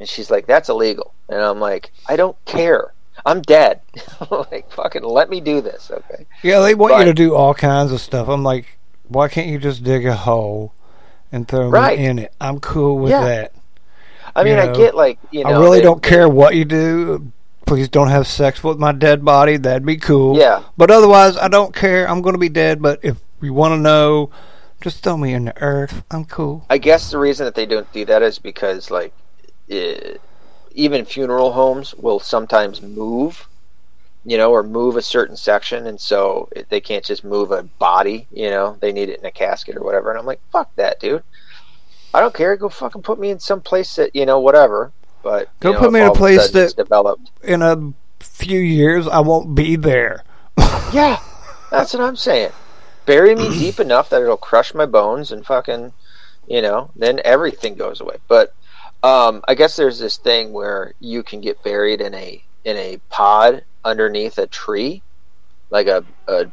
And 0.00 0.08
she's 0.08 0.30
like, 0.30 0.46
that's 0.46 0.68
illegal. 0.68 1.14
And 1.28 1.40
I'm 1.40 1.60
like, 1.60 1.90
I 2.08 2.16
don't 2.16 2.36
care. 2.44 2.92
I'm 3.24 3.40
dead. 3.42 3.80
like, 4.30 4.70
fucking 4.72 5.02
let 5.02 5.30
me 5.30 5.40
do 5.40 5.60
this, 5.62 5.90
okay? 5.90 6.26
Yeah, 6.42 6.60
they 6.60 6.74
want 6.74 6.92
But- 6.92 6.98
you 7.00 7.04
to 7.06 7.14
do 7.14 7.34
all 7.34 7.54
kinds 7.54 7.92
of 7.92 8.00
stuff. 8.00 8.28
I'm 8.28 8.42
like, 8.44 8.78
why 9.08 9.28
can't 9.28 9.46
you 9.48 9.58
just 9.58 9.82
dig 9.84 10.06
a 10.06 10.14
hole 10.14 10.72
and 11.32 11.48
throw 11.48 11.68
Right. 11.68 11.98
me 11.98 12.04
in 12.06 12.18
it? 12.18 12.34
I'm 12.40 12.60
cool 12.60 12.98
with 12.98 13.10
Yeah. 13.12 13.24
that. 13.24 13.52
I 14.34 14.44
mean, 14.44 14.56
You 14.56 14.60
I 14.64 14.66
get 14.74 14.94
like, 14.94 15.18
you 15.30 15.44
know, 15.44 15.50
I 15.50 15.58
really 15.60 15.78
they- 15.78 15.84
don't 15.84 16.02
care 16.02 16.28
what 16.28 16.54
you 16.54 16.64
do. 16.66 17.32
Please 17.66 17.88
don't 17.88 18.08
have 18.08 18.26
sex 18.26 18.62
with 18.62 18.78
my 18.78 18.92
dead 18.92 19.24
body. 19.24 19.56
That'd 19.56 19.84
be 19.84 19.96
cool. 19.96 20.38
Yeah. 20.38 20.62
But 20.76 20.90
otherwise, 20.90 21.36
I 21.36 21.48
don't 21.48 21.74
care. 21.74 22.08
I'm 22.08 22.22
going 22.22 22.34
to 22.34 22.38
be 22.38 22.48
dead. 22.48 22.80
But 22.80 23.00
if 23.02 23.18
you 23.42 23.52
want 23.52 23.72
to 23.72 23.78
know, 23.78 24.30
just 24.80 25.02
throw 25.02 25.16
me 25.16 25.34
in 25.34 25.46
the 25.46 25.62
earth. 25.62 26.04
I'm 26.10 26.24
cool. 26.24 26.64
I 26.70 26.78
guess 26.78 27.10
the 27.10 27.18
reason 27.18 27.44
that 27.44 27.56
they 27.56 27.66
don't 27.66 27.92
do 27.92 28.04
that 28.04 28.22
is 28.22 28.38
because, 28.38 28.90
like, 28.90 29.12
eh, 29.68 30.14
even 30.72 31.04
funeral 31.04 31.52
homes 31.52 31.92
will 31.94 32.20
sometimes 32.20 32.82
move, 32.82 33.48
you 34.24 34.38
know, 34.38 34.52
or 34.52 34.62
move 34.62 34.96
a 34.96 35.02
certain 35.02 35.36
section, 35.36 35.86
and 35.86 36.00
so 36.00 36.48
it- 36.52 36.68
they 36.68 36.80
can't 36.80 37.04
just 37.04 37.24
move 37.24 37.50
a 37.50 37.64
body, 37.64 38.28
you 38.30 38.50
know, 38.50 38.76
they 38.80 38.92
need 38.92 39.08
it 39.08 39.18
in 39.18 39.26
a 39.26 39.30
casket 39.30 39.76
or 39.76 39.82
whatever. 39.82 40.10
And 40.10 40.18
I'm 40.18 40.26
like, 40.26 40.40
fuck 40.52 40.70
that, 40.76 41.00
dude. 41.00 41.22
I 42.14 42.20
don't 42.20 42.34
care. 42.34 42.54
Go 42.56 42.68
fucking 42.68 43.02
put 43.02 43.18
me 43.18 43.30
in 43.30 43.40
some 43.40 43.60
place 43.60 43.96
that, 43.96 44.14
you 44.14 44.24
know, 44.24 44.38
whatever. 44.38 44.92
But 45.26 45.48
Go 45.58 45.72
know, 45.72 45.80
put 45.80 45.92
me 45.92 46.00
in 46.02 46.06
a 46.06 46.14
place 46.14 46.50
that- 46.52 46.76
developed. 46.76 47.32
In 47.42 47.60
a 47.60 47.92
few 48.20 48.60
years, 48.60 49.08
I 49.08 49.18
won't 49.18 49.56
be 49.56 49.74
there. 49.74 50.22
Yeah, 50.92 51.18
that's 51.68 51.92
what 51.92 52.00
I'm 52.04 52.14
saying. 52.14 52.52
Bury 53.06 53.34
me 53.34 53.50
deep 53.50 53.80
enough 53.86 54.10
that 54.10 54.22
it'll 54.22 54.36
crush 54.36 54.72
my 54.72 54.86
bones 54.86 55.32
and 55.32 55.44
fucking, 55.44 55.92
you 56.46 56.62
know, 56.62 56.92
then 56.94 57.20
everything 57.24 57.74
goes 57.74 58.00
away. 58.00 58.18
But 58.28 58.54
um, 59.02 59.42
I 59.48 59.56
guess 59.56 59.74
there's 59.74 59.98
this 59.98 60.16
thing 60.16 60.52
where 60.52 60.94
you 61.00 61.24
can 61.24 61.40
get 61.40 61.60
buried 61.64 62.00
in 62.00 62.14
a 62.14 62.40
in 62.64 62.76
a 62.76 62.98
pod 63.10 63.64
underneath 63.84 64.38
a 64.38 64.46
tree, 64.46 65.02
like 65.70 65.88
a, 65.88 66.04
a 66.28 66.46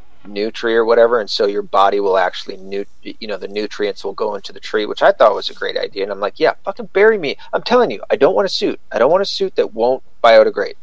tree 0.52 0.76
or 0.76 0.86
whatever, 0.86 1.20
and 1.20 1.30
so 1.30 1.46
your 1.46 1.62
body 1.62 2.00
will 2.00 2.18
actually 2.18 2.58
nu- 2.58 2.86
you 3.02 3.28
know 3.28 3.38
the 3.38 3.48
nutrients 3.48 4.04
will 4.04 4.14
go 4.14 4.36
into 4.36 4.54
the 4.54 4.60
tree, 4.60 4.86
which 4.86 5.02
I 5.02 5.12
thought 5.12 5.36
was 5.36 5.50
a 5.50 5.54
great 5.54 5.78
idea. 5.78 6.04
And 6.04 6.12
I'm 6.12 6.20
like, 6.20 6.40
yeah, 6.40 6.54
fucking 6.64 6.90
bury 6.94 7.18
me. 7.18 7.38
I'm 7.54 7.64
telling 7.64 7.92
you, 7.92 8.02
I 8.10 8.16
don't 8.16 8.36
want 8.36 8.46
a 8.46 8.50
suit. 8.50 8.80
I 8.92 9.00
don't 9.00 9.12
want 9.12 9.22
a 9.22 9.26
suit 9.26 9.56
that 9.56 9.74
won't 9.74 10.04
biodegrade. 10.24 10.76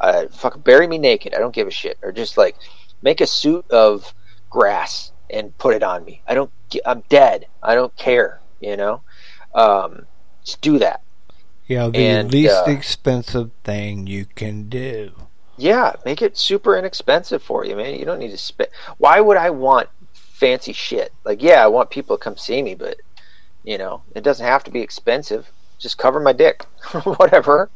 Uh, 0.00 0.26
fucking 0.28 0.62
bury 0.62 0.86
me 0.86 0.98
naked. 0.98 1.34
I 1.34 1.38
don't 1.38 1.54
give 1.54 1.68
a 1.68 1.70
shit. 1.70 1.98
Or 2.02 2.12
just 2.12 2.36
like 2.36 2.56
make 3.02 3.20
a 3.20 3.26
suit 3.26 3.68
of 3.70 4.12
grass 4.50 5.12
and 5.30 5.56
put 5.58 5.74
it 5.74 5.82
on 5.82 6.04
me. 6.04 6.22
I 6.26 6.34
don't. 6.34 6.50
I'm 6.84 7.02
dead. 7.08 7.46
I 7.62 7.74
don't 7.74 7.94
care. 7.96 8.40
You 8.60 8.76
know. 8.76 9.02
Um, 9.54 10.06
just 10.44 10.60
do 10.60 10.78
that. 10.78 11.00
Yeah, 11.66 11.88
the 11.88 11.98
And, 11.98 12.30
least 12.30 12.68
uh, 12.68 12.70
expensive 12.70 13.50
thing 13.62 14.06
you 14.06 14.26
can 14.26 14.68
do. 14.68 15.12
Yeah, 15.56 15.92
make 16.04 16.22
it 16.22 16.36
super 16.36 16.76
inexpensive 16.76 17.42
for 17.42 17.64
you, 17.64 17.76
man. 17.76 17.98
You 17.98 18.04
don't 18.04 18.18
need 18.18 18.30
to 18.30 18.38
spend. 18.38 18.70
Why 18.98 19.20
would 19.20 19.36
I 19.36 19.50
want 19.50 19.88
fancy 20.12 20.72
shit? 20.72 21.12
Like, 21.24 21.42
yeah, 21.42 21.62
I 21.62 21.68
want 21.68 21.90
people 21.90 22.16
to 22.16 22.22
come 22.22 22.36
see 22.36 22.62
me, 22.62 22.74
but 22.74 22.96
you 23.62 23.78
know, 23.78 24.02
it 24.14 24.22
doesn't 24.22 24.44
have 24.44 24.64
to 24.64 24.70
be 24.70 24.80
expensive. 24.80 25.50
Just 25.78 25.98
cover 25.98 26.20
my 26.20 26.32
dick, 26.32 26.64
whatever. 27.04 27.70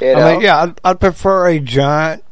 You 0.00 0.14
know? 0.14 0.20
I 0.20 0.32
mean, 0.32 0.40
yeah, 0.42 0.62
I'd, 0.62 0.80
I'd 0.84 1.00
prefer 1.00 1.48
a 1.48 1.60
giant, 1.60 2.24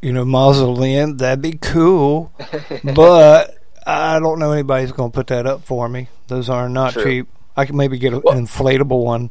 you 0.00 0.12
know, 0.12 0.24
mausoleum. 0.24 1.18
That'd 1.18 1.42
be 1.42 1.52
cool. 1.52 2.32
but 2.94 3.56
I 3.86 4.18
don't 4.20 4.38
know 4.38 4.52
anybody's 4.52 4.92
going 4.92 5.10
to 5.10 5.14
put 5.14 5.26
that 5.28 5.46
up 5.46 5.64
for 5.64 5.88
me. 5.88 6.08
Those 6.28 6.48
are 6.48 6.68
not 6.68 6.94
True. 6.94 7.04
cheap. 7.04 7.28
I 7.56 7.66
can 7.66 7.76
maybe 7.76 7.98
get 7.98 8.12
a, 8.12 8.20
Well- 8.20 8.36
an 8.36 8.46
inflatable 8.46 9.04
one. 9.04 9.30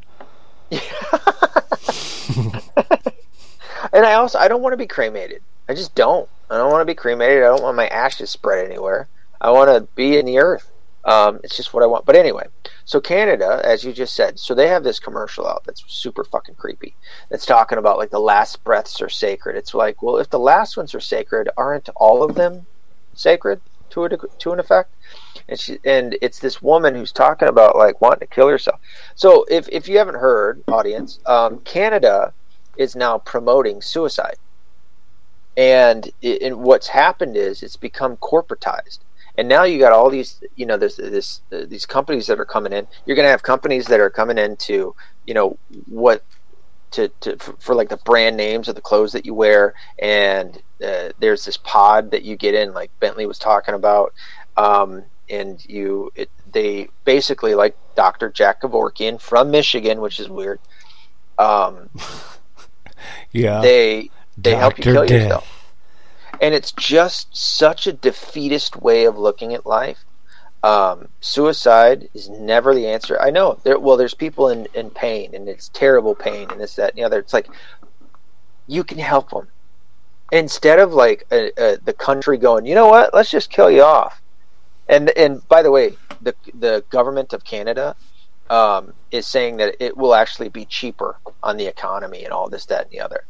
And 3.93 4.05
I 4.05 4.13
also 4.13 4.39
I 4.39 4.47
don't 4.47 4.61
want 4.61 4.73
to 4.73 4.77
be 4.77 4.87
cremated. 4.87 5.41
I 5.69 5.73
just 5.73 5.95
don't. 5.95 6.27
I 6.49 6.57
don't 6.57 6.71
want 6.71 6.81
to 6.81 6.91
be 6.91 6.95
cremated. 6.95 7.43
I 7.43 7.47
don't 7.47 7.63
want 7.63 7.77
my 7.77 7.87
ashes 7.87 8.29
spread 8.29 8.65
anywhere. 8.65 9.07
I 9.39 9.51
want 9.51 9.69
to 9.69 9.87
be 9.95 10.17
in 10.17 10.25
the 10.25 10.39
earth. 10.39 10.69
Um, 11.05 11.39
it's 11.43 11.57
just 11.57 11.73
what 11.73 11.83
I 11.83 11.85
want. 11.85 12.05
But 12.05 12.15
anyway, 12.15 12.47
so 12.85 13.01
Canada, 13.01 13.61
as 13.63 13.83
you 13.83 13.91
just 13.91 14.15
said, 14.15 14.39
so 14.39 14.55
they 14.55 14.67
have 14.67 14.83
this 14.83 14.99
commercial 14.99 15.45
out 15.45 15.63
that's 15.65 15.83
super 15.87 16.23
fucking 16.23 16.55
creepy. 16.55 16.95
That's 17.29 17.45
talking 17.45 17.77
about 17.77 17.97
like 17.97 18.09
the 18.09 18.19
last 18.19 18.63
breaths 18.63 19.01
are 19.01 19.09
sacred. 19.09 19.57
It's 19.57 19.73
like, 19.73 20.01
well, 20.01 20.17
if 20.17 20.29
the 20.29 20.39
last 20.39 20.77
ones 20.77 20.95
are 20.95 21.01
sacred, 21.01 21.49
aren't 21.57 21.89
all 21.95 22.23
of 22.23 22.35
them 22.35 22.65
sacred 23.15 23.59
to 23.91 24.05
a 24.05 24.17
to 24.17 24.51
an 24.51 24.59
effect? 24.59 24.91
And 25.49 25.59
she 25.59 25.79
and 25.83 26.17
it's 26.21 26.39
this 26.39 26.61
woman 26.61 26.95
who's 26.95 27.11
talking 27.11 27.49
about 27.49 27.75
like 27.75 27.99
wanting 27.99 28.27
to 28.27 28.33
kill 28.33 28.47
herself. 28.47 28.79
So 29.15 29.45
if 29.49 29.67
if 29.69 29.89
you 29.89 29.97
haven't 29.97 30.15
heard, 30.15 30.63
audience, 30.69 31.19
um, 31.25 31.59
Canada 31.59 32.33
is 32.77 32.95
now 32.95 33.17
promoting 33.19 33.81
suicide. 33.81 34.37
And, 35.55 36.09
it, 36.21 36.41
and 36.41 36.57
what's 36.59 36.87
happened 36.87 37.37
is 37.37 37.61
it's 37.61 37.75
become 37.75 38.17
corporatized. 38.17 38.99
And 39.37 39.47
now 39.47 39.63
you 39.63 39.79
got 39.79 39.93
all 39.93 40.09
these, 40.09 40.43
you 40.55 40.65
know, 40.65 40.77
there's 40.77 40.97
this, 40.97 41.41
these 41.49 41.85
companies 41.85 42.27
that 42.27 42.39
are 42.39 42.45
coming 42.45 42.71
in. 42.71 42.87
You're 43.05 43.15
going 43.15 43.25
to 43.25 43.31
have 43.31 43.43
companies 43.43 43.87
that 43.87 43.99
are 43.99 44.09
coming 44.09 44.37
into, 44.37 44.95
you 45.25 45.33
know, 45.33 45.57
what 45.87 46.23
to, 46.91 47.07
to 47.21 47.37
for, 47.37 47.53
for 47.59 47.75
like 47.75 47.89
the 47.89 47.97
brand 47.97 48.37
names 48.37 48.67
of 48.67 48.75
the 48.75 48.81
clothes 48.81 49.11
that 49.13 49.25
you 49.25 49.33
wear. 49.33 49.73
And 49.99 50.61
uh, 50.83 51.09
there's 51.19 51.45
this 51.45 51.57
pod 51.57 52.11
that 52.11 52.23
you 52.23 52.35
get 52.35 52.53
in, 52.53 52.73
like 52.73 52.91
Bentley 52.99 53.25
was 53.25 53.39
talking 53.39 53.73
about. 53.73 54.13
Um, 54.55 55.03
and 55.29 55.63
you, 55.67 56.11
it, 56.15 56.29
they 56.51 56.89
basically 57.03 57.55
like 57.55 57.75
Dr. 57.95 58.29
Jack 58.29 58.61
Kevorkian 58.61 59.19
from 59.19 59.49
Michigan, 59.49 59.99
which 59.99 60.19
is 60.19 60.29
weird. 60.29 60.59
Um, 61.39 61.89
Yeah. 63.31 63.61
they 63.61 64.09
they 64.37 64.55
help 64.55 64.77
you 64.77 64.83
Dr. 64.83 64.93
kill 64.93 65.05
Death. 65.05 65.21
yourself 65.23 65.63
and 66.41 66.53
it's 66.53 66.71
just 66.71 67.35
such 67.35 67.87
a 67.87 67.93
defeatist 67.93 68.81
way 68.81 69.05
of 69.05 69.17
looking 69.17 69.53
at 69.53 69.65
life 69.65 70.03
um, 70.63 71.09
suicide 71.19 72.07
is 72.13 72.29
never 72.29 72.73
the 72.73 72.87
answer 72.87 73.19
i 73.19 73.29
know 73.29 73.59
there 73.63 73.77
well 73.77 73.97
there's 73.97 74.13
people 74.13 74.49
in, 74.49 74.65
in 74.73 74.89
pain 74.89 75.35
and 75.35 75.49
it's 75.49 75.69
terrible 75.69 76.15
pain 76.15 76.49
and 76.51 76.59
this 76.61 76.75
that 76.75 76.91
and 76.91 76.97
the 76.97 77.03
other 77.03 77.19
it's 77.19 77.33
like 77.33 77.47
you 78.67 78.83
can 78.83 78.97
help 78.97 79.29
them 79.29 79.47
instead 80.31 80.79
of 80.79 80.93
like 80.93 81.25
uh 81.31 81.47
uh 81.57 81.75
the 81.83 81.93
country 81.93 82.37
going 82.37 82.65
you 82.65 82.73
know 82.75 82.87
what 82.87 83.13
let's 83.13 83.29
just 83.29 83.49
kill 83.49 83.69
you 83.69 83.83
off 83.83 84.21
and 84.87 85.09
and 85.17 85.45
by 85.49 85.61
the 85.61 85.69
way 85.71 85.95
the 86.21 86.33
the 86.59 86.83
government 86.89 87.33
of 87.33 87.43
canada 87.43 87.95
um, 88.53 88.93
is 89.11 89.27
saying 89.27 89.57
that 89.57 89.75
it 89.79 89.97
will 89.97 90.15
actually 90.15 90.49
be 90.49 90.65
cheaper 90.65 91.17
on 91.41 91.57
the 91.57 91.67
economy 91.67 92.23
and 92.23 92.33
all 92.33 92.49
this 92.49 92.65
that 92.67 92.83
and 92.83 92.91
the 92.91 92.99
other 92.99 93.23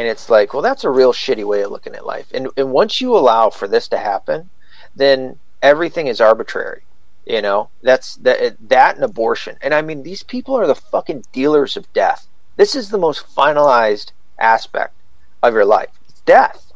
and 0.00 0.08
it's 0.08 0.30
like, 0.30 0.54
well, 0.54 0.62
that's 0.62 0.84
a 0.84 0.90
real 0.90 1.12
shitty 1.12 1.44
way 1.44 1.62
of 1.62 1.70
looking 1.70 1.94
at 1.94 2.06
life. 2.06 2.26
And 2.32 2.48
and 2.56 2.72
once 2.72 3.02
you 3.02 3.16
allow 3.16 3.50
for 3.50 3.68
this 3.68 3.88
to 3.88 3.98
happen, 3.98 4.48
then 4.96 5.38
everything 5.60 6.06
is 6.06 6.22
arbitrary. 6.22 6.82
You 7.26 7.42
know, 7.42 7.70
that's 7.82 8.14
that 8.16 8.56
that 8.70 8.94
and 8.94 9.04
abortion. 9.04 9.58
And 9.60 9.74
I 9.74 9.82
mean, 9.82 10.02
these 10.02 10.22
people 10.22 10.56
are 10.56 10.66
the 10.66 10.74
fucking 10.74 11.24
dealers 11.32 11.76
of 11.76 11.92
death. 11.92 12.26
This 12.56 12.74
is 12.74 12.88
the 12.88 12.98
most 12.98 13.26
finalized 13.36 14.12
aspect 14.38 14.94
of 15.42 15.52
your 15.52 15.66
life. 15.66 15.90
It's 16.08 16.22
death. 16.22 16.72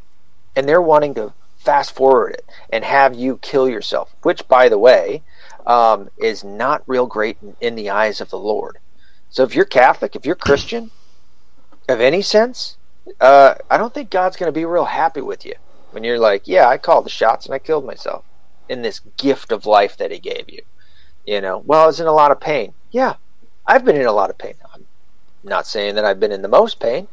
And 0.55 0.69
they're 0.69 0.82
wanting 0.82 1.15
to 1.15 1.32
fast 1.56 1.93
forward 1.93 2.35
it 2.35 2.44
and 2.70 2.85
have 2.85 3.15
you 3.15 3.39
kill 3.39 3.69
yourself, 3.69 4.15
which, 4.23 4.47
by 4.48 4.69
the 4.69 4.78
way, 4.78 5.23
um, 5.66 6.11
is 6.19 6.45
not 6.45 6.82
real 6.86 7.07
great 7.07 7.39
in, 7.43 7.57
in 7.61 7.74
the 7.74 7.91
eyes 7.91 8.20
of 8.20 8.31
the 8.31 8.39
Lord. 8.39 8.78
So 9.31 9.43
if 9.43 9.55
you're 9.55 9.65
Catholic, 9.65 10.15
if 10.15 10.27
you're 10.27 10.36
Christian, 10.36 10.91
of 11.89 12.01
any 12.01 12.23
sense, 12.23 12.77
uh, 13.20 13.55
I 13.70 13.77
don't 13.77 13.93
think 13.93 14.11
God's 14.11 14.36
going 14.36 14.49
to 14.49 14.53
be 14.53 14.65
real 14.65 14.85
happy 14.85 15.20
with 15.20 15.45
you 15.45 15.55
when 15.91 16.05
you're 16.05 16.19
like, 16.19 16.47
yeah, 16.47 16.69
I 16.69 16.78
called 16.78 17.05
the 17.05 17.11
shots 17.11 17.47
and 17.47 17.55
I 17.55 17.59
killed 17.59 17.85
myself 17.85 18.24
in 18.69 18.82
this 18.82 19.01
gift 19.16 19.53
of 19.53 19.66
life 19.66 19.97
that 19.99 20.11
He 20.11 20.19
gave 20.19 20.49
you. 20.49 20.62
You 21.27 21.41
know, 21.41 21.59
well, 21.59 21.82
I 21.82 21.86
was 21.86 22.01
in 22.01 22.07
a 22.07 22.12
lot 22.12 22.31
of 22.31 22.41
pain. 22.41 22.74
Yeah, 22.91 23.15
I've 23.66 23.85
been 23.85 23.97
in 23.97 24.07
a 24.07 24.12
lot 24.12 24.31
of 24.31 24.39
pain. 24.39 24.55
I'm 24.74 24.85
not 25.43 25.66
saying 25.66 25.95
that 25.95 26.05
I've 26.05 26.20
been 26.20 26.32
in 26.32 26.43
the 26.43 26.49
most 26.49 26.81
pain, 26.81 27.09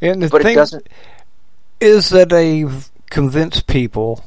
and 0.00 0.22
the 0.22 0.28
but 0.28 0.44
it 0.44 0.54
doesn't. 0.54 0.88
is 1.80 2.10
that 2.10 2.30
they've 2.30 2.90
convinced 3.10 3.66
people 3.66 4.24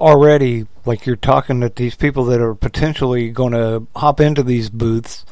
already, 0.00 0.66
like 0.84 1.06
you're 1.06 1.16
talking 1.16 1.60
that 1.60 1.76
these 1.76 1.94
people 1.94 2.24
that 2.26 2.40
are 2.40 2.54
potentially 2.54 3.30
going 3.30 3.52
to 3.52 3.86
hop 3.96 4.20
into 4.20 4.42
these 4.42 4.70
booths 4.70 5.24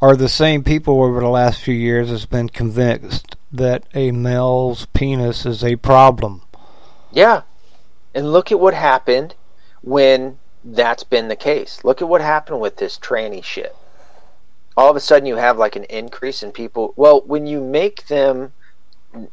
are 0.00 0.16
the 0.16 0.28
same 0.28 0.62
people 0.62 1.02
over 1.02 1.20
the 1.20 1.28
last 1.28 1.60
few 1.60 1.74
years 1.74 2.10
has 2.10 2.26
been 2.26 2.48
convinced 2.48 3.36
that 3.50 3.84
a 3.94 4.10
male's 4.10 4.86
penis 4.86 5.46
is 5.46 5.64
a 5.64 5.76
problem. 5.76 6.42
Yeah. 7.12 7.42
And 8.14 8.32
look 8.32 8.52
at 8.52 8.60
what 8.60 8.74
happened 8.74 9.34
when 9.82 10.38
that's 10.64 11.04
been 11.04 11.28
the 11.28 11.36
case. 11.36 11.84
Look 11.84 12.02
at 12.02 12.08
what 12.08 12.20
happened 12.20 12.60
with 12.60 12.76
this 12.76 12.98
tranny 12.98 13.42
shit. 13.42 13.74
All 14.76 14.90
of 14.90 14.96
a 14.96 15.00
sudden, 15.00 15.26
you 15.26 15.36
have 15.36 15.56
like 15.56 15.76
an 15.76 15.84
increase 15.84 16.42
in 16.42 16.52
people. 16.52 16.92
Well, 16.96 17.22
when 17.22 17.46
you 17.46 17.62
make 17.62 18.08
them, 18.08 18.52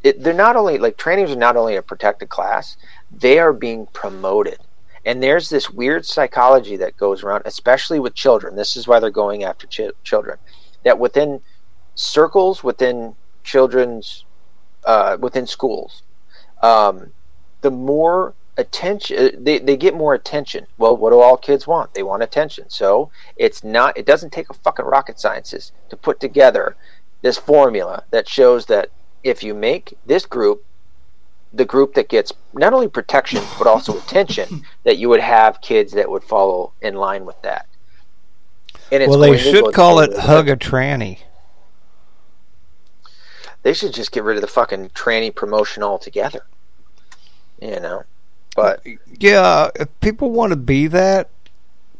it, 0.03 0.23
they're 0.23 0.33
not 0.33 0.55
only 0.55 0.77
like 0.77 0.95
trannies 0.95 1.29
are 1.29 1.35
not 1.35 1.57
only 1.57 1.75
a 1.75 1.81
protected 1.81 2.29
class, 2.29 2.77
they 3.11 3.39
are 3.39 3.51
being 3.51 3.87
promoted. 3.87 4.59
And 5.05 5.21
there's 5.21 5.49
this 5.49 5.69
weird 5.69 6.05
psychology 6.05 6.77
that 6.77 6.97
goes 6.97 7.23
around, 7.23 7.43
especially 7.45 7.99
with 7.99 8.15
children. 8.15 8.55
This 8.55 8.75
is 8.75 8.87
why 8.87 8.99
they're 8.99 9.09
going 9.09 9.43
after 9.43 9.67
ch- 9.67 9.93
children. 10.03 10.37
That 10.83 10.99
within 10.99 11.41
circles, 11.95 12.63
within 12.63 13.15
children's, 13.43 14.25
uh, 14.85 15.17
within 15.19 15.45
schools, 15.45 16.03
um, 16.61 17.11
the 17.61 17.71
more 17.71 18.33
attention 18.57 19.43
they, 19.43 19.57
they 19.57 19.75
get 19.75 19.95
more 19.95 20.13
attention 20.13 20.67
well 20.77 20.95
what 20.95 21.09
do 21.09 21.19
all 21.19 21.35
kids 21.37 21.65
want 21.65 21.91
they 21.95 22.03
want 22.03 22.21
attention 22.21 22.69
so 22.69 23.09
it's 23.35 23.63
not 23.63 23.97
it 23.97 24.05
doesn't 24.05 24.31
take 24.31 24.47
a 24.51 24.53
fucking 24.53 24.85
rocket 24.85 25.19
scientist 25.19 25.73
to 25.89 25.97
put 25.97 26.19
together 26.19 26.75
this 27.23 27.37
formula 27.37 28.03
that 28.11 28.29
shows 28.29 28.67
that 28.67 28.89
if 29.23 29.41
you 29.41 29.55
make 29.55 29.97
this 30.05 30.25
group 30.25 30.63
the 31.53 31.65
group 31.65 31.93
that 31.93 32.09
gets 32.09 32.33
not 32.53 32.73
only 32.73 32.87
protection 32.87 33.41
but 33.57 33.67
also 33.67 33.97
attention 34.03 34.63
that 34.83 34.97
you 34.97 35.09
would 35.09 35.19
have 35.19 35.61
kids 35.61 35.93
that 35.93 36.09
would 36.09 36.23
follow 36.23 36.73
in 36.81 36.95
line 36.95 37.25
with 37.25 37.39
that 37.41 37.67
and 38.91 39.07
well 39.07 39.19
they 39.19 39.37
should 39.37 39.73
call 39.73 39.99
it 39.99 40.17
hug 40.17 40.49
a 40.49 40.55
tranny 40.55 41.19
they 43.61 43.73
should 43.73 43.93
just 43.93 44.11
get 44.11 44.23
rid 44.23 44.35
of 44.35 44.41
the 44.41 44.47
fucking 44.47 44.89
tranny 44.89 45.33
promotion 45.33 45.83
altogether 45.83 46.45
you 47.61 47.79
know 47.79 48.03
but 48.55 48.85
yeah, 49.19 49.69
if 49.75 49.87
people 49.99 50.31
want 50.31 50.51
to 50.51 50.57
be 50.57 50.87
that, 50.87 51.29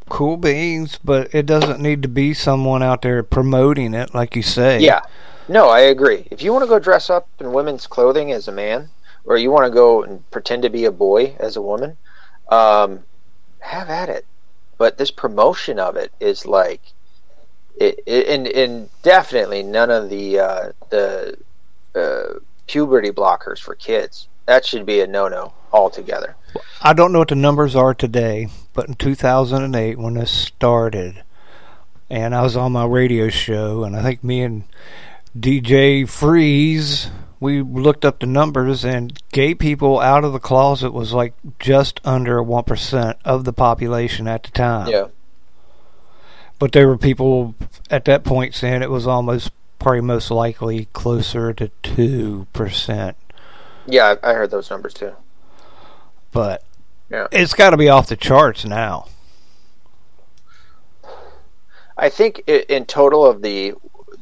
cool 0.10 0.38
beings, 0.38 1.00
but 1.04 1.34
it 1.34 1.46
doesn't 1.46 1.80
need 1.80 2.02
to 2.04 2.08
be 2.08 2.34
someone 2.34 2.84
out 2.84 3.02
there 3.02 3.24
promoting 3.24 3.94
it, 3.94 4.14
like 4.14 4.36
you 4.36 4.44
say. 4.44 4.80
Yeah, 4.80 5.02
no, 5.48 5.70
I 5.70 5.82
agree. 5.82 6.28
If 6.30 6.42
you 6.42 6.52
want 6.52 6.64
to 6.64 6.70
go 6.70 6.80
dress 6.80 7.10
up 7.10 7.28
in 7.40 7.54
women's 7.54 7.88
clothing 7.88 8.32
as 8.32 8.48
a 8.48 8.52
man, 8.52 8.90
or 9.26 9.38
you 9.38 9.52
want 9.52 9.66
to 9.66 9.72
go 9.72 10.04
and 10.04 10.30
pretend 10.32 10.64
to 10.64 10.70
be 10.70 10.86
a 10.86 10.92
boy 10.92 11.36
as 11.40 11.56
a 11.56 11.62
woman, 11.62 11.98
um, 12.50 13.04
have 13.60 13.90
at 13.90 14.10
it. 14.10 14.26
But 14.78 14.98
this 14.98 15.12
promotion 15.12 15.80
of 15.80 15.96
it 15.96 16.12
is 16.20 16.46
like, 16.46 16.82
it, 17.78 18.00
it 18.06 18.28
and 18.28 18.48
and 18.48 18.90
definitely 19.02 19.64
none 19.64 19.90
of 19.90 20.10
the 20.10 20.40
uh, 20.40 20.72
the 20.90 21.38
uh, 21.96 22.40
puberty 22.68 23.12
blockers 23.12 23.60
for 23.60 23.76
kids. 23.76 24.28
That 24.46 24.66
should 24.66 24.86
be 24.86 25.00
a 25.00 25.08
no 25.08 25.28
no 25.28 25.54
altogether. 25.72 26.36
I 26.82 26.94
don't 26.94 27.12
know 27.12 27.20
what 27.20 27.30
the 27.30 27.36
numbers 27.36 27.76
are 27.76 27.94
today, 27.94 28.50
but 28.74 28.88
in 28.88 28.96
2008 28.96 29.98
when 29.98 30.16
this 30.16 30.32
started, 30.32 31.24
and 32.10 32.36
I 32.36 32.42
was 32.42 32.56
on 32.56 32.74
my 32.74 32.86
radio 32.86 33.30
show, 33.30 33.84
and 33.84 33.96
I 33.96 34.04
think 34.04 34.24
me 34.24 34.44
and 34.44 34.66
DJ 35.38 36.08
Freeze 36.08 37.10
we 37.44 37.62
looked 37.62 38.04
up 38.04 38.20
the 38.20 38.26
numbers, 38.26 38.84
and 38.84 39.18
gay 39.32 39.54
people 39.54 40.00
out 40.00 40.24
of 40.24 40.34
the 40.34 40.40
closet 40.40 40.92
was 40.92 41.14
like 41.14 41.34
just 41.60 42.00
under 42.04 42.42
one 42.42 42.64
percent 42.64 43.18
of 43.24 43.44
the 43.44 43.54
population 43.54 44.28
at 44.28 44.44
the 44.44 44.52
time. 44.52 44.88
Yeah. 44.88 45.08
But 46.58 46.72
there 46.72 46.88
were 46.88 46.98
people 46.98 47.54
at 47.92 48.06
that 48.06 48.24
point 48.24 48.56
saying 48.56 48.82
it 48.82 48.90
was 48.90 49.06
almost 49.06 49.52
probably 49.78 50.02
most 50.02 50.32
likely 50.32 50.86
closer 50.94 51.54
to 51.54 51.70
two 51.84 52.48
percent. 52.54 53.18
Yeah, 53.86 54.16
I 54.24 54.34
heard 54.34 54.50
those 54.50 54.72
numbers 54.72 54.94
too 54.94 55.14
but 56.34 56.64
yeah. 57.10 57.28
it's 57.32 57.54
got 57.54 57.70
to 57.70 57.78
be 57.78 57.88
off 57.88 58.08
the 58.08 58.18
charts 58.18 58.66
now. 58.66 59.08
I 61.96 62.10
think 62.10 62.44
in 62.50 62.86
total 62.86 63.26
of 63.26 63.42
the 63.42 63.76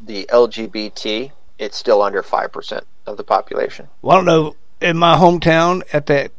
the 0.06 0.28
LGBT, 0.32 1.32
it's 1.58 1.78
still 1.78 2.02
under 2.04 2.22
five 2.22 2.52
percent 2.52 2.86
of 3.12 3.18
the 3.18 3.24
population. 3.24 3.88
Well, 4.02 4.16
I 4.16 4.20
don't 4.20 4.26
know. 4.26 4.56
In 4.82 4.98
my 4.98 5.16
hometown, 5.16 5.84
at 5.94 6.08
that 6.08 6.32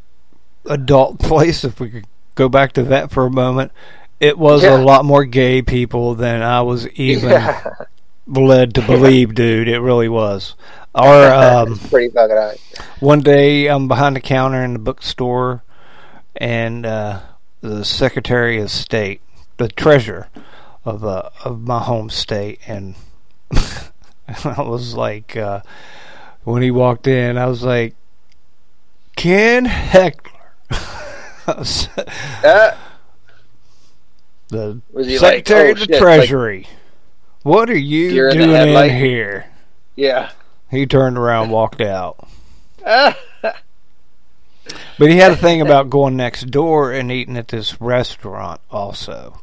adult 0.65 1.19
place, 1.21 1.65
if 1.65 1.79
we 1.79 1.91
could 1.91 2.07
go 2.35 2.49
back 2.49 2.73
to 2.73 2.85
that 2.85 3.11
for 3.11 3.27
a 3.27 3.31
moment, 3.31 3.73
it 4.19 4.39
was 4.39 4.63
yeah. 4.63 4.77
a 4.77 4.79
lot 4.79 5.05
more 5.05 5.25
gay 5.25 5.63
people 5.63 6.15
than 6.15 6.43
I 6.43 6.63
was 6.63 6.89
even 6.91 7.31
yeah. 7.31 7.75
led 8.27 8.75
to 8.77 8.83
believe, 8.83 9.35
dude. 9.35 9.69
It 9.69 9.81
really 9.81 10.09
was. 10.09 10.55
Our 10.95 11.33
um, 11.67 11.79
pretty 11.79 12.11
fucking 12.11 12.37
high. 12.37 12.57
One 13.01 13.21
day, 13.21 13.67
I'm 13.67 13.89
behind 13.89 14.17
the 14.17 14.21
counter 14.21 14.63
in 14.63 14.75
the 14.75 14.79
bookstore, 14.79 15.63
and 16.37 16.87
uh, 16.87 17.21
the 17.61 17.85
Secretary 17.85 18.61
of 18.61 18.71
State, 18.71 19.21
the 19.57 19.69
treasurer 19.69 20.29
of 20.85 21.05
uh, 21.05 21.31
of 21.45 21.63
my 21.63 21.81
home 21.81 22.11
state, 22.11 22.61
and 22.67 22.95
I 24.45 24.63
was 24.63 24.95
like, 24.95 25.37
uh, 25.37 25.61
when 26.45 26.63
he 26.63 26.71
walked 26.71 27.07
in, 27.07 27.39
I 27.39 27.47
was 27.47 27.63
like, 27.63 27.95
Ken 29.17 29.67
Hechler. 29.67 30.31
uh, 31.47 32.75
the 34.49 34.81
Secretary 35.19 35.19
like, 35.19 35.51
oh, 35.51 35.71
of 35.73 35.79
the 35.79 35.87
shit, 35.87 35.99
Treasury. 36.01 36.59
Like, 36.61 36.69
what 37.43 37.71
are 37.71 37.77
you 37.77 38.31
doing 38.31 38.51
in, 38.51 38.69
in 38.69 38.97
here? 38.97 39.47
Yeah. 39.97 40.31
He 40.71 40.87
turned 40.87 41.19
around, 41.19 41.51
walked 41.51 41.81
out. 41.81 42.29
but 42.85 43.17
he 44.99 45.17
had 45.17 45.33
a 45.33 45.37
thing 45.37 45.61
about 45.61 45.91
going 45.91 46.17
next 46.17 46.51
door 46.51 46.93
and 46.93 47.11
eating 47.11 47.37
at 47.37 47.49
this 47.49 47.81
restaurant 47.81 48.61
also. 48.71 49.41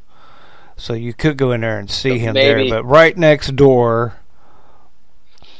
So 0.77 0.93
you 0.93 1.13
could 1.13 1.37
go 1.37 1.51
in 1.51 1.61
there 1.61 1.77
and 1.77 1.89
see 1.89 2.19
him 2.19 2.33
Maybe. 2.33 2.69
there, 2.69 2.81
but 2.81 2.85
right 2.85 3.17
next 3.17 3.55
door 3.55 4.18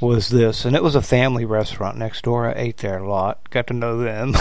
was 0.02 0.30
this, 0.30 0.66
and 0.66 0.76
it 0.76 0.84
was 0.84 0.96
a 0.96 1.02
family 1.02 1.46
restaurant 1.46 1.98
next 1.98 2.24
door. 2.24 2.48
I 2.48 2.54
ate 2.56 2.78
there 2.78 3.00
a 3.00 3.10
lot, 3.10 3.50
got 3.50 3.68
to 3.68 3.74
know 3.74 3.98
them. 4.00 4.34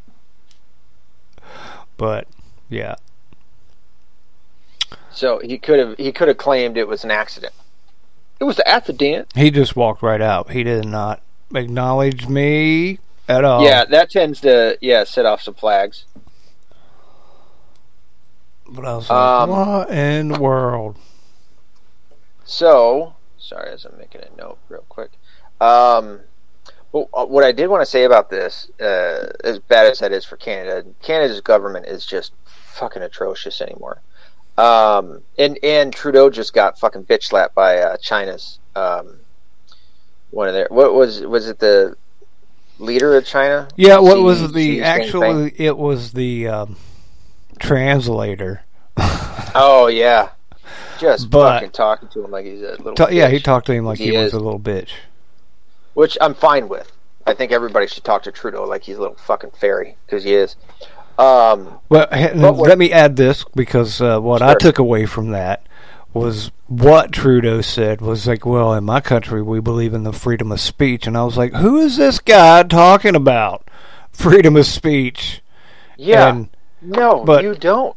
but 1.96 2.26
yeah. 2.68 2.96
So 5.10 5.40
he 5.42 5.58
could 5.58 5.78
have 5.78 5.96
he 5.96 6.12
could 6.12 6.28
have 6.28 6.36
claimed 6.36 6.76
it 6.76 6.88
was 6.88 7.04
an 7.04 7.10
accident. 7.10 7.54
It 8.38 8.44
was 8.44 8.56
the 8.56 8.68
accident. 8.68 9.32
He 9.34 9.50
just 9.50 9.76
walked 9.76 10.02
right 10.02 10.20
out. 10.20 10.50
He 10.50 10.62
did 10.62 10.84
not 10.84 11.22
acknowledge 11.54 12.28
me 12.28 12.98
at 13.28 13.44
all. 13.44 13.64
Yeah, 13.64 13.84
that 13.86 14.10
tends 14.10 14.40
to 14.42 14.76
yeah 14.80 15.04
set 15.04 15.24
off 15.26 15.42
some 15.42 15.54
flags. 15.54 16.04
But 18.68 18.84
I 18.84 18.96
was 18.96 19.08
like, 19.08 19.18
um, 19.18 19.50
what 19.50 19.90
in 19.90 20.28
the 20.28 20.40
world? 20.40 20.96
So, 22.44 23.15
sorry, 23.46 23.70
as 23.70 23.84
I'm 23.84 23.96
making 23.98 24.22
a 24.22 24.36
note 24.36 24.58
real 24.68 24.84
quick. 24.88 25.10
Um, 25.60 26.20
well, 26.92 27.08
uh, 27.12 27.26
what 27.26 27.44
I 27.44 27.52
did 27.52 27.68
want 27.68 27.82
to 27.82 27.86
say 27.86 28.04
about 28.04 28.30
this, 28.30 28.70
uh, 28.80 29.32
as 29.44 29.58
bad 29.58 29.90
as 29.90 30.00
that 30.00 30.12
is 30.12 30.24
for 30.24 30.36
Canada, 30.36 30.88
Canada's 31.02 31.40
government 31.40 31.86
is 31.86 32.06
just 32.06 32.32
fucking 32.44 33.02
atrocious 33.02 33.60
anymore. 33.60 34.00
Um, 34.58 35.22
and 35.38 35.58
and 35.62 35.92
Trudeau 35.92 36.30
just 36.30 36.54
got 36.54 36.78
fucking 36.78 37.04
bitch 37.04 37.24
slapped 37.24 37.54
by 37.54 37.78
uh, 37.78 37.96
China's 37.98 38.58
um, 38.74 39.18
one 40.30 40.48
of 40.48 40.54
their 40.54 40.68
what 40.70 40.94
was 40.94 41.20
was 41.20 41.48
it 41.48 41.58
the 41.58 41.96
leader 42.78 43.16
of 43.16 43.26
China? 43.26 43.68
Yeah, 43.76 43.98
what 43.98 44.22
was 44.22 44.52
the 44.52 44.82
actually? 44.82 45.52
It 45.56 45.76
was 45.76 46.12
the 46.12 46.48
um, 46.48 46.76
translator. 47.58 48.62
oh 49.54 49.88
yeah, 49.92 50.30
just 50.98 51.30
but, 51.30 51.54
fucking 51.54 51.70
talking 51.70 52.08
to 52.08 52.24
him 52.24 52.30
like 52.30 52.44
he's 52.44 52.60
a 52.60 52.76
little. 52.76 52.94
Ta- 52.94 53.08
yeah, 53.08 53.28
he 53.28 53.40
talked 53.40 53.66
to 53.66 53.72
him 53.72 53.84
like 53.84 53.98
he, 53.98 54.12
he 54.12 54.16
was 54.16 54.32
a 54.32 54.38
little 54.38 54.60
bitch. 54.60 54.90
Which 55.94 56.18
I'm 56.20 56.34
fine 56.34 56.68
with. 56.68 56.92
I 57.26 57.34
think 57.34 57.52
everybody 57.52 57.86
should 57.86 58.04
talk 58.04 58.22
to 58.24 58.32
Trudeau 58.32 58.64
like 58.64 58.84
he's 58.84 58.96
a 58.96 59.00
little 59.00 59.16
fucking 59.16 59.50
fairy 59.52 59.96
because 60.06 60.24
he 60.24 60.34
is. 60.34 60.56
Um, 61.18 61.80
well, 61.88 62.06
let 62.10 62.78
me 62.78 62.92
add 62.92 63.16
this 63.16 63.44
because 63.54 64.00
uh, 64.00 64.20
what 64.20 64.40
sure. 64.40 64.48
I 64.48 64.54
took 64.54 64.78
away 64.78 65.06
from 65.06 65.30
that 65.30 65.66
was 66.12 66.50
what 66.66 67.12
Trudeau 67.12 67.60
said 67.60 68.00
was 68.00 68.26
like, 68.26 68.44
well, 68.44 68.74
in 68.74 68.84
my 68.84 69.00
country, 69.00 69.42
we 69.42 69.60
believe 69.60 69.94
in 69.94 70.04
the 70.04 70.12
freedom 70.12 70.50
of 70.52 70.60
speech. 70.60 71.06
And 71.06 71.16
I 71.16 71.24
was 71.24 71.36
like, 71.36 71.52
who 71.54 71.78
is 71.78 71.96
this 71.96 72.18
guy 72.18 72.62
talking 72.62 73.14
about? 73.14 73.68
Freedom 74.12 74.56
of 74.56 74.66
speech. 74.66 75.42
Yeah. 75.96 76.28
And, 76.28 76.48
no, 76.80 77.24
but, 77.24 77.44
you 77.44 77.54
don't. 77.54 77.96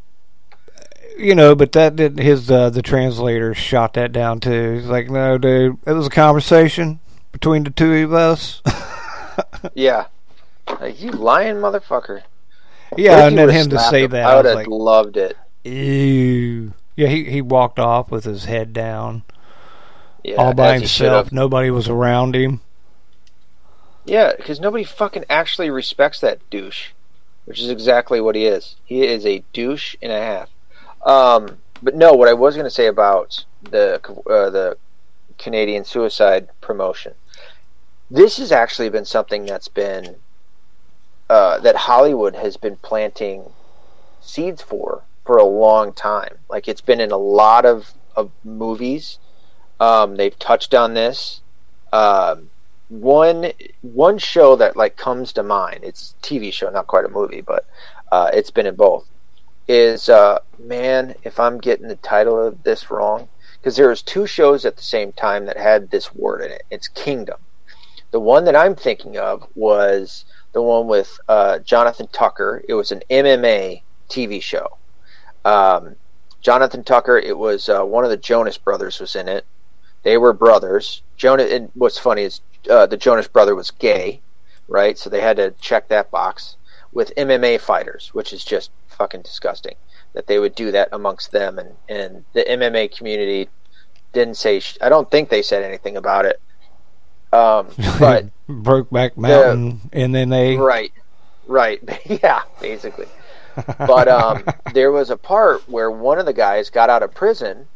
You 1.19 1.35
know, 1.35 1.53
but 1.53 1.73
that 1.73 1.97
did 1.97 2.17
his 2.17 2.49
uh, 2.49 2.69
the 2.69 2.81
translator 2.81 3.53
shot 3.53 3.93
that 3.95 4.13
down 4.13 4.39
too. 4.39 4.75
He's 4.75 4.85
like, 4.85 5.09
no, 5.09 5.37
dude, 5.37 5.77
it 5.85 5.91
was 5.91 6.07
a 6.07 6.09
conversation 6.09 7.01
between 7.33 7.65
the 7.65 7.71
two 7.71 8.05
of 8.05 8.13
us. 8.13 8.61
yeah, 9.73 10.05
like 10.79 11.01
you 11.01 11.11
lying 11.11 11.55
motherfucker. 11.55 12.21
Yeah, 12.95 13.27
and 13.27 13.37
then 13.37 13.49
him 13.49 13.69
to 13.69 13.79
say 13.79 14.03
him? 14.03 14.11
that, 14.11 14.25
I 14.25 14.37
would 14.37 14.45
have 14.45 14.55
like, 14.55 14.67
loved 14.67 15.17
it. 15.17 15.35
Ew. 15.65 16.73
Yeah, 16.95 17.07
he 17.07 17.25
he 17.25 17.41
walked 17.41 17.79
off 17.79 18.11
with 18.11 18.23
his 18.23 18.45
head 18.45 18.71
down. 18.71 19.23
Yeah, 20.23 20.35
all 20.35 20.53
by 20.53 20.75
as 20.75 20.81
he 20.81 20.87
should 20.87 21.05
himself. 21.05 21.31
Nobody 21.33 21.69
was 21.69 21.89
around 21.89 22.33
him. 22.33 22.61
Yeah, 24.05 24.33
because 24.37 24.61
nobody 24.61 24.85
fucking 24.85 25.25
actually 25.29 25.69
respects 25.69 26.21
that 26.21 26.49
douche, 26.49 26.91
which 27.43 27.59
is 27.59 27.69
exactly 27.69 28.21
what 28.21 28.35
he 28.35 28.45
is. 28.45 28.77
He 28.85 29.05
is 29.05 29.25
a 29.25 29.43
douche 29.51 29.97
and 30.01 30.13
a 30.13 30.19
half. 30.19 30.49
Um, 31.05 31.57
but 31.81 31.95
no, 31.95 32.13
what 32.13 32.27
I 32.27 32.33
was 32.33 32.55
going 32.55 32.65
to 32.65 32.71
say 32.71 32.87
about 32.87 33.43
the 33.63 34.01
uh, 34.29 34.49
the 34.49 34.77
Canadian 35.37 35.85
suicide 35.85 36.49
promotion, 36.61 37.13
this 38.11 38.37
has 38.37 38.51
actually 38.51 38.89
been 38.89 39.05
something 39.05 39.45
that's 39.45 39.67
been 39.67 40.15
uh, 41.29 41.59
that 41.59 41.75
Hollywood 41.75 42.35
has 42.35 42.57
been 42.57 42.75
planting 42.77 43.43
seeds 44.21 44.61
for 44.61 45.03
for 45.25 45.37
a 45.37 45.45
long 45.45 45.93
time. 45.93 46.37
Like 46.49 46.67
it's 46.67 46.81
been 46.81 46.99
in 46.99 47.11
a 47.11 47.17
lot 47.17 47.65
of 47.65 47.93
of 48.15 48.31
movies. 48.43 49.19
Um, 49.79 50.17
they've 50.17 50.37
touched 50.37 50.73
on 50.73 50.93
this. 50.93 51.41
Um, 51.93 52.49
one 52.89 53.51
one 53.81 54.17
show 54.17 54.55
that 54.57 54.75
like 54.75 54.97
comes 54.97 55.31
to 55.33 55.43
mind. 55.43 55.81
It's 55.83 56.15
TV 56.21 56.51
show, 56.51 56.69
not 56.69 56.87
quite 56.87 57.05
a 57.05 57.09
movie, 57.09 57.41
but 57.41 57.65
uh, 58.11 58.31
it's 58.33 58.51
been 58.51 58.65
in 58.65 58.75
both. 58.75 59.07
Is 59.69 60.09
uh, 60.09 60.39
man, 60.57 61.13
if 61.23 61.39
I'm 61.39 61.59
getting 61.59 61.87
the 61.87 61.95
title 61.97 62.43
of 62.43 62.63
this 62.63 62.89
wrong, 62.89 63.29
because 63.61 63.75
there 63.75 63.89
was 63.89 64.01
two 64.01 64.25
shows 64.25 64.65
at 64.65 64.75
the 64.75 64.83
same 64.83 65.11
time 65.11 65.45
that 65.45 65.57
had 65.57 65.91
this 65.91 66.13
word 66.15 66.41
in 66.41 66.51
it. 66.51 66.63
It's 66.71 66.87
Kingdom. 66.87 67.37
The 68.09 68.19
one 68.19 68.45
that 68.45 68.55
I'm 68.55 68.75
thinking 68.75 69.17
of 69.17 69.45
was 69.53 70.25
the 70.53 70.61
one 70.63 70.87
with 70.87 71.19
uh, 71.27 71.59
Jonathan 71.59 72.07
Tucker. 72.11 72.63
It 72.67 72.73
was 72.73 72.91
an 72.91 73.03
MMA 73.11 73.83
TV 74.09 74.41
show. 74.41 74.67
Um, 75.45 75.95
Jonathan 76.41 76.83
Tucker. 76.83 77.19
It 77.19 77.37
was 77.37 77.69
uh, 77.69 77.83
one 77.83 78.03
of 78.03 78.09
the 78.09 78.17
Jonas 78.17 78.57
Brothers 78.57 78.99
was 78.99 79.15
in 79.15 79.27
it. 79.27 79.45
They 80.01 80.17
were 80.17 80.33
brothers. 80.33 81.03
Jonah. 81.15 81.43
And 81.43 81.69
what's 81.75 81.99
funny 81.99 82.23
is 82.23 82.41
uh, 82.71 82.87
the 82.87 82.97
Jonas 82.97 83.27
brother 83.27 83.53
was 83.53 83.69
gay, 83.69 84.21
right? 84.67 84.97
So 84.97 85.11
they 85.11 85.21
had 85.21 85.37
to 85.37 85.51
check 85.61 85.89
that 85.89 86.09
box 86.09 86.57
with 86.91 87.13
MMA 87.15 87.59
fighters, 87.59 88.09
which 88.13 88.33
is 88.33 88.43
just 88.43 88.71
fucking 88.99 89.23
disgusting 89.23 89.75
that 90.13 90.27
they 90.27 90.37
would 90.37 90.53
do 90.53 90.71
that 90.71 90.89
amongst 90.91 91.31
them. 91.31 91.57
And 91.57 91.71
and 91.87 92.25
the 92.33 92.43
MMA 92.43 92.95
community 92.95 93.49
didn't 94.13 94.37
say. 94.37 94.59
Sh- 94.59 94.77
I 94.81 94.89
don't 94.89 95.09
think 95.09 95.29
they 95.29 95.41
said 95.41 95.63
anything 95.63 95.97
about 95.97 96.25
it. 96.25 96.39
Um, 97.33 97.67
but 97.99 98.25
Brokeback 98.47 99.17
Mountain, 99.17 99.81
and 99.91 100.13
then 100.13 100.29
they 100.29 100.57
right, 100.57 100.91
right, 101.47 101.81
yeah, 102.05 102.41
basically. 102.61 103.07
But 103.77 104.07
um, 104.07 104.43
there 104.73 104.91
was 104.91 105.09
a 105.09 105.17
part 105.17 105.67
where 105.67 105.89
one 105.89 106.19
of 106.19 106.27
the 106.27 106.33
guys 106.33 106.69
got 106.69 106.91
out 106.91 107.01
of 107.01 107.15
prison. 107.15 107.67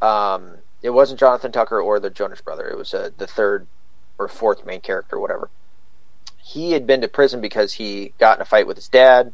Um, 0.00 0.56
it 0.82 0.90
wasn't 0.90 1.20
Jonathan 1.20 1.52
Tucker 1.52 1.80
or 1.80 2.00
the 2.00 2.10
Jonas 2.10 2.40
brother. 2.40 2.68
It 2.68 2.76
was 2.76 2.92
uh, 2.92 3.10
the 3.16 3.26
third 3.26 3.68
or 4.18 4.26
fourth 4.26 4.66
main 4.66 4.80
character, 4.80 5.18
whatever. 5.18 5.48
He 6.38 6.72
had 6.72 6.88
been 6.88 7.02
to 7.02 7.08
prison 7.08 7.40
because 7.40 7.72
he 7.72 8.12
got 8.18 8.38
in 8.38 8.42
a 8.42 8.44
fight 8.44 8.66
with 8.66 8.76
his 8.76 8.88
dad 8.88 9.32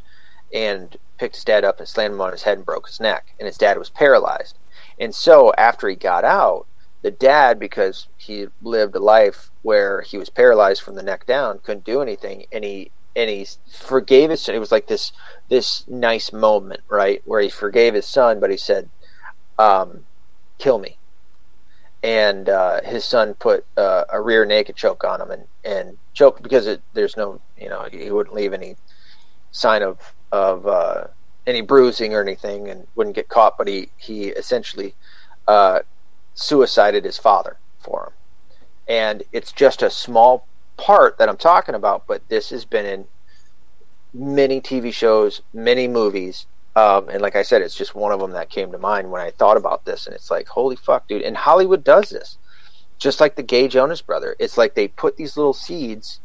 and 0.52 0.94
picked 1.19 1.36
his 1.36 1.45
dad 1.45 1.65
up 1.65 1.78
and 1.78 1.89
slammed 1.89 2.15
him 2.15 2.20
on 2.20 2.32
his 2.32 2.43
head 2.43 2.59
and 2.59 2.66
broke 2.66 2.86
his 2.86 3.01
neck. 3.01 3.27
And 3.39 3.47
his 3.47 3.59
dad 3.59 3.78
was 3.78 3.90
paralyzed. 3.90 4.57
And 4.99 5.15
so 5.15 5.53
after 5.57 5.89
he 5.89 5.97
got 5.97 6.24
out, 6.24 6.66
the 7.03 7.11
dad, 7.11 7.59
because 7.59 8.09
he 8.16 8.47
lived 8.62 8.95
a 8.97 9.01
life 9.01 9.51
where 9.62 10.03
he 10.03 10.19
was 10.19 10.31
paralyzed 10.31 10.82
from 10.82 10.97
the 10.97 11.03
neck 11.03 11.27
down, 11.27 11.61
couldn't 11.61 11.85
do 11.85 12.03
anything, 12.03 12.47
and 12.53 12.65
he 12.65 12.90
and 13.15 13.31
he 13.31 13.47
forgave 13.70 14.31
his 14.31 14.43
son. 14.43 14.55
It 14.55 14.59
was 14.61 14.73
like 14.73 14.89
this 14.89 15.12
this 15.49 15.86
nice 15.89 16.32
moment, 16.32 16.81
right, 16.89 17.23
where 17.24 17.40
he 17.40 17.51
forgave 17.51 17.95
his 17.95 18.07
son, 18.07 18.40
but 18.40 18.51
he 18.51 18.57
said, 18.57 18.90
um, 19.59 20.05
"Kill 20.59 20.78
me." 20.78 20.99
And 22.03 22.49
uh, 22.49 22.81
his 22.82 23.05
son 23.05 23.35
put 23.35 23.65
uh, 23.77 24.05
a 24.12 24.20
rear 24.20 24.45
naked 24.45 24.77
choke 24.77 25.05
on 25.05 25.20
him 25.20 25.31
and 25.31 25.45
and 25.65 25.99
choked 26.15 26.43
because 26.43 26.66
it, 26.66 26.82
there's 26.95 27.16
no, 27.16 27.40
you 27.57 27.69
know, 27.69 27.86
he 27.90 28.11
wouldn't 28.11 28.35
leave 28.35 28.53
any 28.53 28.77
sign 29.53 29.82
of 29.82 30.15
of 30.33 30.67
uh, 30.67 31.05
any 31.47 31.61
bruising 31.61 32.15
or 32.15 32.23
anything, 32.23 32.69
and 32.69 32.87
wouldn't 32.95 33.17
get 33.17 33.29
caught. 33.29 33.59
But 33.59 33.69
he 33.69 33.91
he 33.97 34.29
essentially 34.29 34.95
uh, 35.47 35.81
suicided 36.35 37.05
his 37.05 37.19
father 37.19 37.57
for 37.81 38.05
him. 38.07 38.13
And 38.89 39.23
it's 39.33 39.53
just 39.53 39.83
a 39.83 39.91
small 39.91 40.47
part 40.77 41.19
that 41.19 41.29
I'm 41.29 41.37
talking 41.37 41.75
about, 41.75 42.07
but 42.07 42.27
this 42.29 42.51
has 42.51 42.65
been 42.65 42.87
in 42.87 43.05
many 44.15 44.61
TV 44.61 44.93
shows, 44.93 45.43
many 45.53 45.89
movies. 45.89 46.47
Um, 46.77 47.09
and 47.09 47.21
like 47.21 47.37
I 47.37 47.43
said, 47.43 47.61
it's 47.61 47.75
just 47.75 47.95
one 47.95 48.13
of 48.13 48.21
them 48.21 48.31
that 48.33 48.51
came 48.51 48.73
to 48.73 48.79
mind 48.79 49.11
when 49.11 49.21
I 49.21 49.31
thought 49.33 49.57
about 49.57 49.85
this. 49.85 50.07
And 50.07 50.15
it's 50.15 50.31
like, 50.31 50.49
holy 50.49 50.77
fuck, 50.77 51.09
dude. 51.09 51.23
And 51.23 51.37
Hollywood 51.37 51.85
does 51.85 52.09
this. 52.11 52.39
Just 52.99 53.21
like 53.21 53.37
the 53.37 53.43
gay 53.43 53.69
Jonas 53.69 54.01
brother. 54.01 54.35
It's 54.39 54.57
like 54.57 54.75
they 54.75 54.89
put 54.89 55.17
these 55.17 55.37
little 55.37 55.53
seeds 55.53 56.21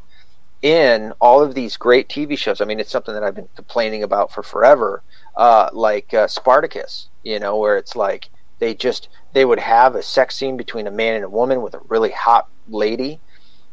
in 0.64 1.12
all 1.20 1.44
of 1.44 1.54
these 1.54 1.78
great 1.78 2.08
TV 2.08 2.38
shows. 2.38 2.62
I 2.62 2.66
mean, 2.66 2.80
it's 2.80 2.90
something 2.90 3.14
that 3.14 3.24
I've 3.24 3.36
been 3.36 3.50
complaining 3.56 4.02
about 4.02 4.32
for 4.32 4.42
forever. 4.42 5.04
Uh, 5.36 5.70
like 5.74 6.14
uh, 6.14 6.28
Spartacus, 6.28 7.10
you 7.24 7.40
know, 7.40 7.58
where 7.58 7.78
it's 7.78 7.96
like 7.96 8.30
they 8.60 8.74
just 8.74 9.10
they 9.34 9.46
would 9.46 9.60
have 9.60 9.96
a 9.96 10.02
sex 10.02 10.36
scene 10.36 10.58
between 10.58 10.88
a 10.88 10.92
man 10.92 11.16
and 11.16 11.26
a 11.26 11.30
woman 11.30 11.62
with 11.62 11.74
a 11.74 11.82
really 11.90 12.12
hot 12.12 12.48
lady, 12.70 13.20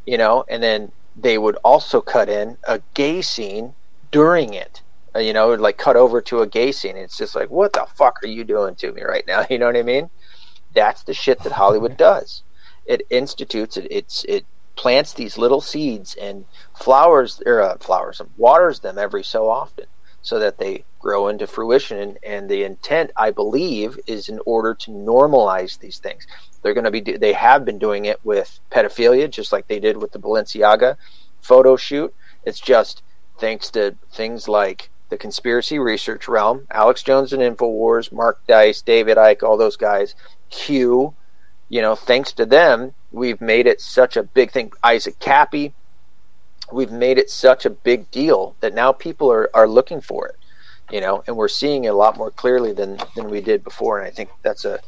you 0.05 0.19
know, 0.19 0.45
and 0.49 0.63
then 0.63 0.91
they 1.17 1.39
would 1.39 1.57
also 1.65 2.01
cut 2.01 2.29
in 2.29 2.57
a 2.65 2.83
gay 2.95 3.23
scene 3.23 3.73
during 4.11 4.55
it. 4.55 4.83
Uh, 5.15 5.21
you 5.21 5.33
know, 5.33 5.55
like 5.55 5.79
cut 5.79 5.97
over 5.97 6.21
to 6.21 6.41
a 6.41 6.47
gay 6.47 6.73
scene. 6.73 6.97
It's 6.97 7.17
just 7.19 7.35
like, 7.35 7.51
what 7.51 7.73
the 7.73 7.87
fuck 7.95 8.17
are 8.25 8.29
you 8.29 8.43
doing 8.43 8.75
to 8.77 8.93
me 8.93 9.03
right 9.03 9.25
now? 9.27 9.47
You 9.51 9.59
know 9.59 9.67
what 9.67 9.77
I 9.77 9.83
mean? 9.83 10.11
That's 10.75 11.05
the 11.05 11.15
shit 11.15 11.41
that 11.43 11.53
Hollywood 11.53 11.97
does. 12.09 12.43
It 12.87 13.03
institutes 13.11 13.77
it. 13.77 13.87
It's 13.91 14.25
it 14.25 14.45
plants 14.81 15.13
these 15.13 15.37
little 15.37 15.61
seeds 15.61 16.15
and 16.15 16.47
flowers 16.75 17.43
or 17.45 17.61
uh, 17.61 17.77
flowers 17.81 18.23
waters 18.39 18.81
them 18.81 18.97
every 18.97 19.23
so 19.23 19.47
often 19.47 19.85
so 20.23 20.39
that 20.39 20.57
they 20.57 20.83
grow 20.99 21.29
into 21.29 21.47
fruition. 21.47 21.99
And, 21.99 22.19
and 22.23 22.49
the 22.49 22.65
intent, 22.65 23.11
I 23.15 23.31
believe, 23.31 23.99
is 24.07 24.31
in 24.31 24.41
order 24.47 24.73
to 24.75 24.91
normalize 24.91 25.79
these 25.79 25.99
things. 25.99 26.27
They're 26.63 26.73
going 26.73 26.91
to 26.91 26.91
be, 26.91 27.03
they 27.03 27.35
have 27.35 27.67
been 27.67 27.79
doing 27.79 28.07
it 28.07 28.25
with 28.25 28.59
pedophilia, 28.71 29.31
just 29.31 29.53
like 29.53 29.69
they 29.69 29.81
did 29.81 29.99
with 29.99 30.13
the 30.13 30.19
Balenciaga 30.19 30.97
photo 31.43 31.77
shoot. 31.77 32.15
It's 32.45 32.61
just 32.61 33.03
thanks 33.39 33.69
to 33.73 33.95
things 34.13 34.49
like 34.49 34.89
the 35.11 35.19
conspiracy 35.19 35.79
research 35.79 36.27
realm, 36.27 36.67
Alex 36.71 37.03
Jones 37.03 37.35
and 37.35 37.43
Infowars, 37.43 38.11
Mark 38.13 38.41
Dice, 38.47 38.81
David 38.81 39.19
Icke, 39.19 39.43
all 39.43 39.59
those 39.59 39.77
guys, 39.77 40.15
Q. 40.49 41.15
You 41.71 41.81
know, 41.81 41.95
thanks 41.95 42.33
to 42.33 42.45
them, 42.45 42.93
we've 43.13 43.41
made 43.41 43.67
it 43.67 43.81
such 43.81 44.19
a 44.19 44.23
big 44.23 44.51
thing. 44.51 44.73
Isaac 44.85 45.19
Kappy, 45.19 45.73
we've 46.71 46.91
made 46.93 47.17
it 47.17 47.31
such 47.31 47.65
a 47.65 47.71
big 47.71 48.11
deal 48.11 48.55
that 48.61 48.75
now 48.75 48.93
people 48.93 49.33
are, 49.33 49.49
are 49.55 49.67
looking 49.69 50.01
for 50.03 50.27
it 50.29 50.37
you 50.93 51.01
know 51.01 51.23
and 51.27 51.37
we're 51.37 51.49
seeing 51.49 51.85
it 51.85 51.89
a 51.89 51.95
lot 51.95 52.17
more 52.17 52.31
clearly 52.33 52.73
than 52.73 52.99
than 53.15 53.31
we 53.31 53.41
did 53.41 53.63
before 53.63 53.99
and 53.99 54.07
i 54.07 54.11
think 54.11 54.29
that's 54.43 54.65
a 54.65 54.79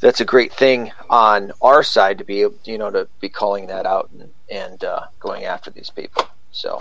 that's 0.00 0.20
a 0.20 0.24
great 0.24 0.52
thing 0.52 0.90
on 1.10 1.52
our 1.62 1.82
side 1.82 2.18
to 2.18 2.24
be 2.24 2.46
you 2.64 2.78
know 2.78 2.90
to 2.90 3.06
be 3.20 3.28
calling 3.28 3.66
that 3.66 3.86
out 3.86 4.08
and, 4.12 4.30
and 4.50 4.84
uh, 4.84 5.00
going 5.20 5.44
after 5.44 5.70
these 5.70 5.90
people 5.90 6.26
so 6.52 6.80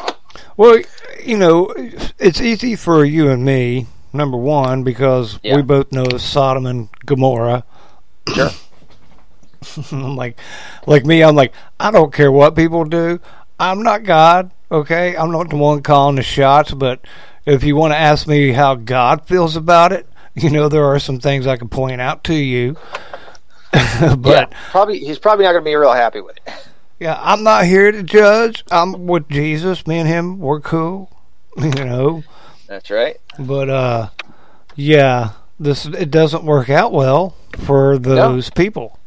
Well, 0.58 0.80
you 1.24 1.38
know, 1.38 1.74
it's 2.20 2.40
easy 2.42 2.76
for 2.76 3.04
you 3.04 3.30
and 3.30 3.44
me, 3.44 3.88
number 4.14 4.38
one, 4.38 4.84
because 4.84 5.40
Yeah. 5.44 5.56
we 5.56 5.62
both 5.64 5.92
know 5.92 6.06
Sodom 6.18 6.66
and 6.68 6.90
Gomorrah. 7.06 7.64
Sure. 8.34 8.50
I'm 9.92 10.16
like, 10.16 10.40
like 10.86 11.06
me, 11.06 11.24
I'm 11.24 11.36
like, 11.36 11.54
I 11.80 11.92
don't 11.92 12.14
care 12.14 12.32
what 12.32 12.56
people 12.56 12.86
do. 12.86 13.20
I'm 13.60 13.84
not 13.84 14.04
God, 14.04 14.52
okay? 14.72 15.16
I'm 15.16 15.32
not 15.32 15.50
the 15.50 15.58
one 15.58 15.82
calling 15.82 16.16
the 16.16 16.24
shots, 16.24 16.72
but 16.72 17.06
if 17.46 17.64
you 17.64 17.76
want 17.76 17.94
to 17.94 17.98
ask 17.98 18.28
me 18.28 18.52
how 18.52 18.76
God 18.76 19.26
feels 19.28 19.56
about 19.56 19.92
it, 19.92 20.08
you 20.36 20.50
know, 20.50 20.70
there 20.70 20.86
are 20.86 21.00
some 21.00 21.20
things 21.20 21.48
I 21.48 21.58
can 21.58 21.70
point 21.70 22.02
out 22.02 22.24
to 22.26 22.34
you. 22.34 22.78
but 24.18 24.20
yeah 24.24 24.46
probably 24.70 25.00
he's 25.00 25.18
probably 25.18 25.46
not 25.46 25.52
going 25.54 25.64
to 25.64 25.68
be 25.68 25.74
real 25.74 25.94
happy 25.94 26.22
with 26.22 26.38
it 26.46 26.54
Yeah, 27.00 27.20
I'm 27.20 27.42
not 27.42 27.66
here 27.66 27.92
to 27.92 28.04
judge. 28.04 28.64
I'm 28.70 29.08
with 29.08 29.28
Jesus. 29.30 29.88
Me 29.88 29.98
and 29.98 30.08
him, 30.08 30.38
we're 30.38 30.60
cool. 30.60 31.10
You 31.58 31.72
know, 31.72 32.24
that's 32.68 32.92
right 32.92 33.18
but 33.40 33.70
uh, 33.70 34.10
yeah, 34.76 35.32
this 35.60 35.86
it 35.86 36.12
doesn't 36.12 36.44
work 36.44 36.70
out 36.70 36.92
well 36.92 37.36
for 37.58 37.98
those 37.98 38.50
people. 38.50 39.00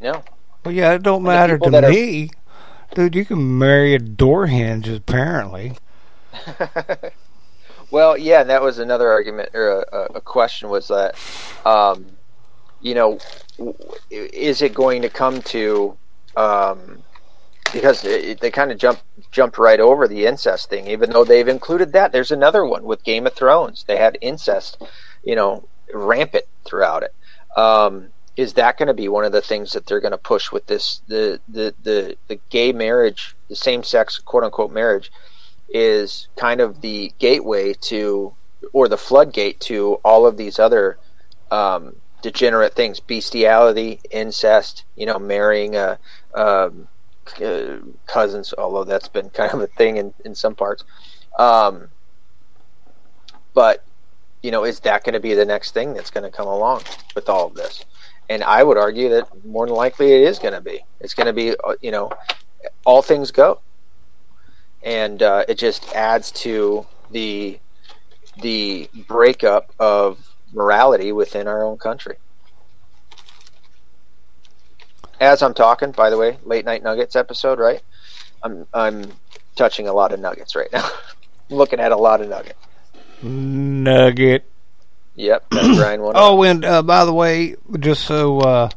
No 0.00 0.22
Well, 0.64 0.74
yeah, 0.74 0.92
it 0.94 1.02
don't 1.02 1.22
the 1.22 1.28
matter 1.28 1.58
to 1.58 1.70
that 1.70 1.84
are- 1.84 1.90
me, 1.90 2.30
dude. 2.94 3.14
You 3.14 3.24
can 3.24 3.58
marry 3.58 3.94
a 3.94 3.98
door 3.98 4.46
hinge, 4.46 4.88
apparently. 4.88 5.76
well 7.90 8.16
yeah 8.16 8.40
and 8.40 8.50
that 8.50 8.62
was 8.62 8.78
another 8.78 9.10
argument 9.10 9.48
or 9.54 9.82
a, 9.92 10.06
a 10.16 10.20
question 10.20 10.68
was 10.68 10.88
that 10.88 11.16
um, 11.66 12.06
you 12.80 12.94
know 12.94 13.18
is 14.10 14.62
it 14.62 14.72
going 14.74 15.02
to 15.02 15.08
come 15.08 15.42
to 15.42 15.96
um, 16.36 17.02
because 17.72 18.04
it, 18.04 18.40
they 18.40 18.50
kind 18.50 18.70
of 18.70 18.78
jump 18.78 19.00
jumped 19.32 19.58
right 19.58 19.80
over 19.80 20.06
the 20.06 20.26
incest 20.26 20.70
thing 20.70 20.86
even 20.86 21.10
though 21.10 21.24
they've 21.24 21.48
included 21.48 21.92
that 21.92 22.12
there's 22.12 22.30
another 22.30 22.64
one 22.64 22.84
with 22.84 23.02
game 23.04 23.26
of 23.26 23.34
thrones 23.34 23.84
they 23.88 23.96
had 23.96 24.16
incest 24.20 24.80
you 25.24 25.34
know 25.34 25.68
rampant 25.92 26.44
throughout 26.64 27.02
it 27.02 27.14
um, 27.56 28.08
is 28.40 28.54
that 28.54 28.78
going 28.78 28.86
to 28.86 28.94
be 28.94 29.08
one 29.08 29.24
of 29.26 29.32
the 29.32 29.42
things 29.42 29.72
that 29.72 29.84
they're 29.84 30.00
going 30.00 30.12
to 30.12 30.18
push 30.18 30.50
with 30.50 30.66
this 30.66 31.02
the 31.08 31.38
the 31.48 31.74
the, 31.82 32.16
the 32.28 32.40
gay 32.48 32.72
marriage 32.72 33.36
the 33.50 33.56
same 33.56 33.82
sex 33.82 34.18
quote 34.18 34.42
unquote 34.42 34.72
marriage 34.72 35.12
is 35.68 36.28
kind 36.36 36.60
of 36.60 36.80
the 36.80 37.12
gateway 37.18 37.74
to 37.74 38.34
or 38.72 38.88
the 38.88 38.96
floodgate 38.96 39.60
to 39.60 39.94
all 40.04 40.26
of 40.26 40.38
these 40.38 40.58
other 40.58 40.98
um, 41.50 41.94
degenerate 42.22 42.74
things 42.74 42.98
bestiality 42.98 44.00
incest 44.10 44.84
you 44.96 45.04
know 45.04 45.18
marrying 45.18 45.76
a, 45.76 45.98
um, 46.34 46.88
uh, 47.44 47.76
cousins 48.06 48.54
although 48.56 48.84
that's 48.84 49.08
been 49.08 49.28
kind 49.40 49.52
of 49.52 49.60
a 49.60 49.66
thing 49.66 49.98
in, 49.98 50.14
in 50.24 50.34
some 50.34 50.54
parts. 50.54 50.82
Um, 51.38 51.88
but 53.52 53.84
you 54.42 54.50
know 54.50 54.64
is 54.64 54.80
that 54.80 55.04
going 55.04 55.12
to 55.12 55.20
be 55.20 55.34
the 55.34 55.44
next 55.44 55.72
thing 55.72 55.92
that's 55.92 56.10
going 56.10 56.24
to 56.24 56.34
come 56.34 56.48
along 56.48 56.82
with 57.14 57.28
all 57.28 57.46
of 57.46 57.54
this 57.54 57.84
and 58.30 58.44
I 58.44 58.62
would 58.62 58.78
argue 58.78 59.08
that 59.10 59.28
more 59.44 59.66
than 59.66 59.74
likely 59.74 60.12
it 60.12 60.22
is 60.22 60.38
going 60.38 60.54
to 60.54 60.60
be. 60.60 60.80
It's 61.00 61.14
going 61.14 61.26
to 61.26 61.32
be, 61.32 61.50
uh, 61.50 61.74
you 61.82 61.90
know, 61.90 62.10
all 62.86 63.02
things 63.02 63.32
go, 63.32 63.60
and 64.82 65.20
uh, 65.22 65.44
it 65.48 65.58
just 65.58 65.92
adds 65.94 66.30
to 66.44 66.86
the 67.10 67.58
the 68.40 68.88
breakup 69.08 69.74
of 69.80 70.24
morality 70.54 71.12
within 71.12 71.48
our 71.48 71.64
own 71.64 71.76
country. 71.76 72.16
As 75.20 75.42
I'm 75.42 75.52
talking, 75.52 75.90
by 75.90 76.08
the 76.08 76.16
way, 76.16 76.38
late 76.44 76.64
night 76.64 76.84
nuggets 76.84 77.16
episode, 77.16 77.58
right? 77.58 77.82
I'm 78.44 78.64
I'm 78.72 79.10
touching 79.56 79.88
a 79.88 79.92
lot 79.92 80.12
of 80.12 80.20
nuggets 80.20 80.54
right 80.54 80.72
now. 80.72 80.88
looking 81.50 81.80
at 81.80 81.90
a 81.90 81.96
lot 81.96 82.20
of 82.20 82.28
nugget. 82.28 82.56
Nugget. 83.22 84.44
Yep, 85.16 85.46
that's 85.50 85.68
Brian 85.78 86.00
one. 86.02 86.12
Oh, 86.16 86.42
and 86.42 86.64
uh, 86.64 86.82
by 86.82 87.04
the 87.04 87.12
way, 87.12 87.56
just 87.78 88.04
so 88.04 88.40
uh, 88.40 88.68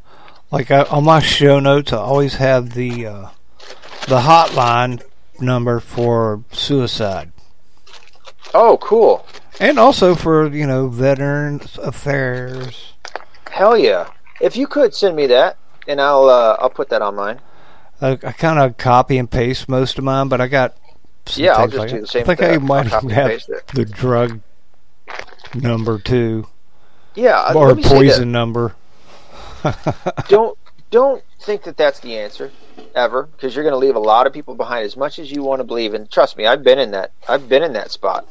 like 0.51 0.71
I, 0.71 0.83
on 0.83 1.03
my 1.05 1.19
show 1.19 1.59
notes, 1.59 1.93
I 1.93 1.97
always 1.97 2.35
have 2.35 2.73
the 2.73 3.05
uh, 3.07 3.29
the 4.07 4.19
hotline 4.19 5.01
number 5.39 5.79
for 5.79 6.43
suicide, 6.51 7.31
Oh, 8.53 8.77
cool. 8.81 9.25
and 9.59 9.79
also 9.79 10.15
for 10.15 10.47
you 10.53 10.67
know 10.67 10.87
Veterans 10.87 11.77
Affairs. 11.77 12.93
Hell 13.49 13.77
yeah! 13.77 14.09
If 14.41 14.57
you 14.57 14.67
could 14.67 14.93
send 14.93 15.15
me 15.15 15.27
that, 15.27 15.57
and 15.87 16.01
I'll 16.01 16.27
uh, 16.29 16.57
I'll 16.59 16.69
put 16.69 16.89
that 16.89 17.01
on 17.01 17.15
mine. 17.15 17.39
I, 18.01 18.11
I 18.23 18.31
kind 18.33 18.59
of 18.59 18.75
copy 18.77 19.17
and 19.17 19.29
paste 19.29 19.69
most 19.69 19.97
of 19.97 20.03
mine, 20.03 20.27
but 20.27 20.41
I 20.41 20.47
got 20.47 20.75
some 21.25 21.45
Yeah, 21.45 21.53
I'll 21.53 21.67
just 21.67 21.77
like 21.77 21.89
do 21.91 22.01
the 22.01 22.07
same 22.07 22.23
I 22.23 22.35
think. 22.35 22.41
I 22.41 22.57
might 22.57 22.87
copy 22.87 23.05
even 23.07 23.19
and 23.19 23.31
have 23.31 23.41
the 23.73 23.85
drug 23.85 24.41
number 25.55 25.99
too, 25.99 26.47
Yeah, 27.15 27.53
or 27.53 27.67
let 27.67 27.77
me 27.77 27.83
say 27.83 27.89
poison 27.89 28.31
number. 28.31 28.75
Don't 30.27 30.57
don't 30.93 31.23
think 31.41 31.63
that 31.63 31.75
that's 31.75 31.99
the 32.01 32.17
answer 32.17 32.51
ever, 32.93 33.23
because 33.23 33.55
you're 33.55 33.63
going 33.63 33.73
to 33.73 33.79
leave 33.79 33.95
a 33.95 33.99
lot 33.99 34.27
of 34.27 34.33
people 34.33 34.53
behind. 34.53 34.85
As 34.85 34.95
much 34.95 35.17
as 35.17 35.31
you 35.31 35.41
want 35.41 35.59
to 35.59 35.63
believe, 35.63 35.95
and 35.95 36.09
trust 36.09 36.37
me, 36.37 36.45
I've 36.45 36.63
been 36.63 36.77
in 36.77 36.91
that. 36.91 37.11
I've 37.27 37.49
been 37.49 37.63
in 37.63 37.73
that 37.73 37.91
spot. 37.91 38.27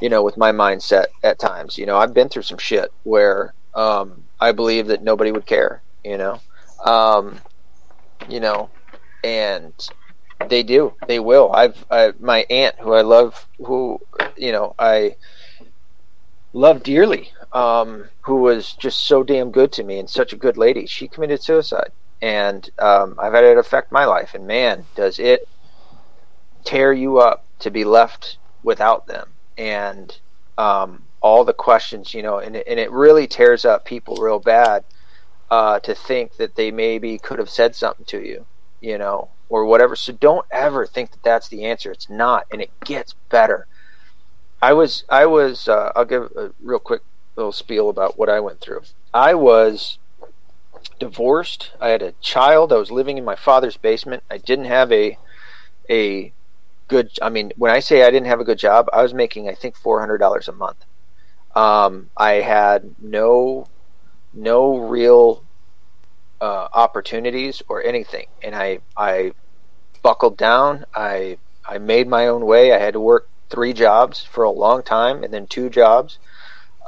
You 0.00 0.08
know, 0.08 0.22
with 0.22 0.36
my 0.36 0.52
mindset 0.52 1.06
at 1.24 1.40
times. 1.40 1.76
You 1.76 1.86
know, 1.86 1.98
I've 1.98 2.14
been 2.14 2.28
through 2.28 2.42
some 2.42 2.58
shit 2.58 2.92
where 3.02 3.54
um, 3.74 4.22
I 4.38 4.52
believe 4.52 4.86
that 4.86 5.02
nobody 5.02 5.32
would 5.32 5.46
care. 5.46 5.82
You 6.04 6.16
know, 6.16 6.40
um, 6.84 7.40
you 8.28 8.38
know, 8.38 8.70
and 9.24 9.72
they 10.48 10.62
do. 10.62 10.94
They 11.08 11.18
will. 11.18 11.50
I've 11.52 11.84
I, 11.90 12.12
my 12.20 12.46
aunt, 12.48 12.76
who 12.78 12.92
I 12.92 13.02
love, 13.02 13.46
who 13.58 13.98
you 14.36 14.52
know, 14.52 14.74
I 14.78 15.16
love 16.52 16.82
dearly, 16.82 17.30
um, 17.52 18.08
who 18.24 18.36
was 18.36 18.74
just 18.74 19.06
so 19.06 19.22
damn 19.22 19.50
good 19.50 19.72
to 19.72 19.84
me 19.84 19.98
and 19.98 20.10
such 20.10 20.32
a 20.32 20.38
good 20.38 20.56
lady. 20.56 20.86
She 20.86 21.08
committed 21.08 21.42
suicide, 21.42 21.92
and 22.22 22.68
um, 22.78 23.16
I've 23.20 23.34
had 23.34 23.44
it 23.44 23.58
affect 23.58 23.92
my 23.92 24.04
life. 24.04 24.34
And 24.34 24.46
man, 24.46 24.86
does 24.96 25.18
it 25.18 25.42
tear 26.64 26.92
you 26.92 27.18
up 27.18 27.44
to 27.60 27.70
be 27.70 27.84
left 27.84 28.38
without 28.62 29.06
them 29.06 29.34
and 29.56 30.14
um, 30.58 31.04
all 31.22 31.44
the 31.44 31.52
questions, 31.54 32.14
you 32.14 32.22
know, 32.22 32.38
and 32.38 32.56
it, 32.56 32.66
and 32.68 32.78
it 32.78 32.90
really 32.90 33.26
tears 33.26 33.64
up 33.64 33.84
people 33.84 34.16
real 34.16 34.38
bad 34.38 34.84
uh, 35.50 35.80
to 35.80 35.94
think 35.94 36.36
that 36.36 36.54
they 36.56 36.70
maybe 36.70 37.18
could 37.18 37.38
have 37.38 37.50
said 37.50 37.74
something 37.74 38.04
to 38.06 38.22
you, 38.26 38.46
you 38.80 38.98
know, 38.98 39.32
or 39.48 39.64
whatever. 39.66 39.96
So 39.96 40.12
don't 40.12 40.46
ever 40.52 40.86
think 40.86 41.12
that 41.12 41.22
that's 41.22 41.48
the 41.48 41.66
answer. 41.66 41.90
It's 41.92 42.10
not, 42.10 42.44
and 42.52 42.60
it 42.60 42.70
gets 42.84 43.14
better. 43.30 43.66
I 44.62 44.72
was, 44.74 45.04
I 45.08 45.26
was, 45.26 45.68
uh, 45.68 45.92
I'll 45.96 46.04
give 46.04 46.24
a 46.36 46.52
real 46.62 46.78
quick 46.78 47.02
little 47.36 47.52
spiel 47.52 47.88
about 47.88 48.18
what 48.18 48.28
I 48.28 48.40
went 48.40 48.60
through. 48.60 48.82
I 49.14 49.34
was 49.34 49.98
divorced. 50.98 51.72
I 51.80 51.88
had 51.88 52.02
a 52.02 52.12
child. 52.20 52.72
I 52.72 52.76
was 52.76 52.90
living 52.90 53.18
in 53.18 53.24
my 53.24 53.36
father's 53.36 53.76
basement. 53.76 54.22
I 54.30 54.38
didn't 54.38 54.66
have 54.66 54.92
a, 54.92 55.16
a 55.90 56.32
good. 56.88 57.10
I 57.22 57.30
mean, 57.30 57.52
when 57.56 57.72
I 57.72 57.80
say 57.80 58.02
I 58.02 58.10
didn't 58.10 58.26
have 58.28 58.40
a 58.40 58.44
good 58.44 58.58
job, 58.58 58.88
I 58.92 59.02
was 59.02 59.14
making 59.14 59.48
I 59.48 59.54
think 59.54 59.76
four 59.76 60.00
hundred 60.00 60.18
dollars 60.18 60.48
a 60.48 60.52
month. 60.52 60.84
Um, 61.56 62.10
I 62.16 62.34
had 62.34 62.94
no, 63.00 63.66
no 64.34 64.78
real 64.78 65.44
uh, 66.40 66.68
opportunities 66.72 67.62
or 67.68 67.82
anything, 67.82 68.26
and 68.42 68.54
I 68.54 68.80
I 68.96 69.32
buckled 70.02 70.36
down. 70.36 70.84
I 70.94 71.38
I 71.66 71.78
made 71.78 72.08
my 72.08 72.28
own 72.28 72.46
way. 72.46 72.72
I 72.72 72.78
had 72.78 72.94
to 72.94 73.00
work 73.00 73.29
three 73.50 73.72
jobs 73.72 74.24
for 74.24 74.44
a 74.44 74.50
long 74.50 74.82
time, 74.82 75.22
and 75.24 75.34
then 75.34 75.46
two 75.46 75.68
jobs. 75.68 76.18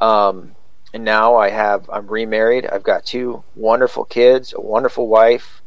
Um, 0.00 0.54
and 0.94 1.04
now 1.04 1.36
I 1.36 1.50
have 1.50 1.88
I'm 1.90 2.06
remarried. 2.06 2.66
I've 2.66 2.82
got 2.82 3.04
two 3.04 3.42
wonderful 3.54 4.04
kids, 4.04 4.54
a 4.56 4.60
wonderful 4.60 5.08
wife, 5.08 5.62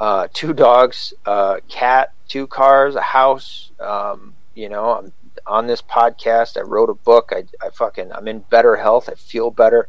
uh, 0.00 0.28
two 0.32 0.52
dogs, 0.52 1.14
a 1.26 1.60
cat, 1.68 2.12
two 2.28 2.46
cars, 2.46 2.94
a 2.94 3.00
house. 3.00 3.70
Um, 3.80 4.34
you 4.54 4.68
know, 4.68 4.98
I'm 4.98 5.12
on 5.46 5.66
this 5.66 5.82
podcast. 5.82 6.56
I 6.56 6.62
wrote 6.62 6.90
a 6.90 6.94
book. 6.94 7.32
I, 7.32 7.44
I 7.64 7.70
fucking 7.70 8.12
I'm 8.12 8.28
in 8.28 8.40
better 8.40 8.76
health. 8.76 9.08
I 9.08 9.14
feel 9.14 9.50
better. 9.50 9.88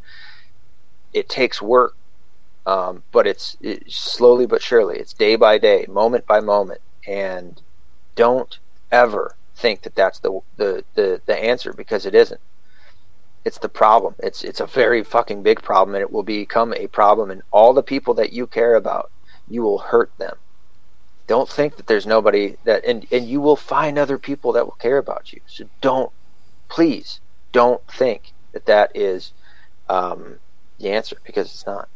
It 1.14 1.30
takes 1.30 1.62
work, 1.62 1.96
um, 2.66 3.04
but 3.12 3.26
it's, 3.26 3.56
it's 3.62 3.96
slowly 3.96 4.46
but 4.46 4.62
surely. 4.62 4.98
It's 4.98 5.14
day 5.14 5.38
by 5.38 5.58
day, 5.58 5.86
moment 5.88 6.28
by 6.28 6.42
moment, 6.42 6.82
and 7.08 7.62
don't 8.16 8.60
ever 8.92 9.36
think 9.56 9.82
that 9.84 9.96
that's 9.96 10.20
the 10.20 10.40
the 10.58 10.84
the, 10.94 11.22
the 11.26 11.38
answer 11.38 11.74
because 11.74 12.06
it 12.06 12.16
isn't. 12.16 12.42
It's 13.44 13.60
the 13.60 13.70
problem. 13.70 14.16
It's 14.20 14.44
it's 14.44 14.60
a 14.60 14.66
very 14.66 15.04
fucking 15.04 15.44
big 15.44 15.62
problem, 15.62 15.96
and 15.96 16.02
it 16.02 16.12
will 16.12 16.24
become 16.24 16.74
a 16.74 16.88
problem. 16.88 17.32
And 17.32 17.42
all 17.52 17.74
the 17.74 17.84
people 17.84 18.16
that 18.16 18.34
you 18.34 18.48
care 18.48 18.76
about, 18.76 19.12
you 19.48 19.62
will 19.62 19.78
hurt 19.78 20.12
them. 20.18 20.36
Don't 21.28 21.50
think 21.50 21.78
that 21.78 21.88
there's 21.88 22.06
nobody 22.06 22.56
that, 22.66 22.86
and 22.86 23.06
and 23.12 23.28
you 23.28 23.42
will 23.42 23.56
find 23.56 23.98
other 23.98 24.18
people 24.18 24.54
that 24.54 24.66
will 24.66 24.78
care 24.80 24.98
about 24.98 25.32
you. 25.32 25.42
So 25.48 25.66
don't, 25.82 26.12
please, 26.70 27.20
don't 27.52 27.86
think 27.88 28.34
that 28.54 28.66
that 28.66 28.92
is 28.96 29.32
um, 29.90 30.38
the 30.80 30.90
answer 30.92 31.18
because 31.26 31.48
it's 31.48 31.66
not. 31.66 31.88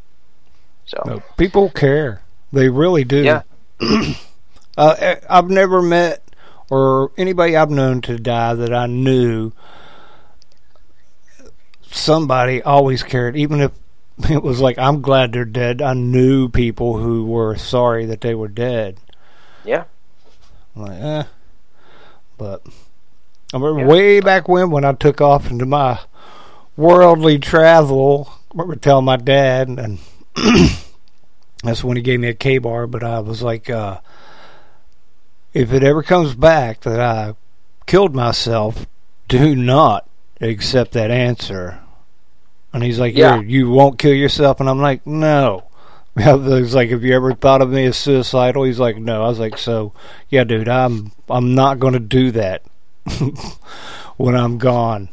So 0.86 1.02
No, 1.04 1.22
people 1.36 1.70
care. 1.70 2.22
They 2.52 2.68
really 2.68 3.04
do. 3.04 3.22
Yeah. 3.22 3.42
uh, 4.76 5.16
I've 5.28 5.50
never 5.50 5.82
met 5.82 6.22
or 6.70 7.10
anybody 7.16 7.56
I've 7.56 7.70
known 7.70 8.00
to 8.02 8.16
die 8.18 8.54
that 8.54 8.72
I 8.72 8.86
knew 8.86 9.52
somebody 11.90 12.62
always 12.62 13.02
cared, 13.02 13.36
even 13.36 13.60
if 13.60 13.72
it 14.30 14.42
was 14.42 14.60
like, 14.60 14.78
I'm 14.78 15.02
glad 15.02 15.32
they're 15.32 15.44
dead. 15.44 15.82
I 15.82 15.94
knew 15.94 16.48
people 16.48 16.98
who 16.98 17.24
were 17.26 17.56
sorry 17.56 18.06
that 18.06 18.20
they 18.20 18.34
were 18.34 18.48
dead. 18.48 18.98
Yeah. 19.64 19.84
I'm 20.76 20.82
like, 20.82 21.00
eh. 21.02 21.24
But 22.38 22.62
I 23.52 23.56
remember 23.58 23.80
Yeah. 23.80 23.86
way 23.86 24.20
back 24.20 24.48
when, 24.48 24.70
when 24.70 24.84
I 24.84 24.92
took 24.92 25.20
off 25.20 25.50
into 25.50 25.66
my 25.66 25.98
worldly 26.76 27.38
travel, 27.38 28.28
I 28.30 28.54
remember 28.54 28.76
telling 28.76 29.04
my 29.04 29.16
dad, 29.16 29.68
and 29.68 29.98
that's 31.62 31.84
when 31.84 31.96
he 31.96 32.02
gave 32.02 32.20
me 32.20 32.28
a 32.28 32.34
K 32.34 32.58
bar. 32.58 32.86
But 32.86 33.02
I 33.04 33.20
was 33.20 33.42
like, 33.42 33.68
uh, 33.68 34.00
if 35.52 35.72
it 35.72 35.82
ever 35.82 36.02
comes 36.02 36.34
back 36.34 36.80
that 36.80 37.00
I 37.00 37.34
killed 37.86 38.14
myself, 38.14 38.86
do 39.28 39.54
not 39.56 40.08
accept 40.40 40.92
that 40.92 41.10
answer. 41.10 41.80
And 42.72 42.82
he's 42.82 42.98
like, 43.00 43.16
Yeah. 43.16 43.40
"You're- 43.40 43.70
won't 43.70 43.98
kill 43.98 44.14
yourself. 44.14 44.60
And 44.60 44.68
I'm 44.68 44.80
like, 44.80 45.06
no. 45.06 45.64
He's 46.16 46.74
like, 46.74 46.90
have 46.90 47.04
you 47.04 47.14
ever 47.14 47.32
thought 47.34 47.62
of 47.62 47.70
me 47.70 47.86
as 47.86 47.96
suicidal? 47.96 48.64
He's 48.64 48.80
like, 48.80 48.96
no. 48.96 49.24
I 49.24 49.28
was 49.28 49.38
like, 49.38 49.56
so 49.56 49.92
yeah, 50.28 50.42
dude, 50.44 50.68
I'm 50.68 51.12
I'm 51.28 51.54
not 51.54 51.78
going 51.78 51.92
to 51.94 52.00
do 52.00 52.32
that 52.32 52.62
when 54.16 54.34
I'm 54.36 54.58
gone. 54.58 55.08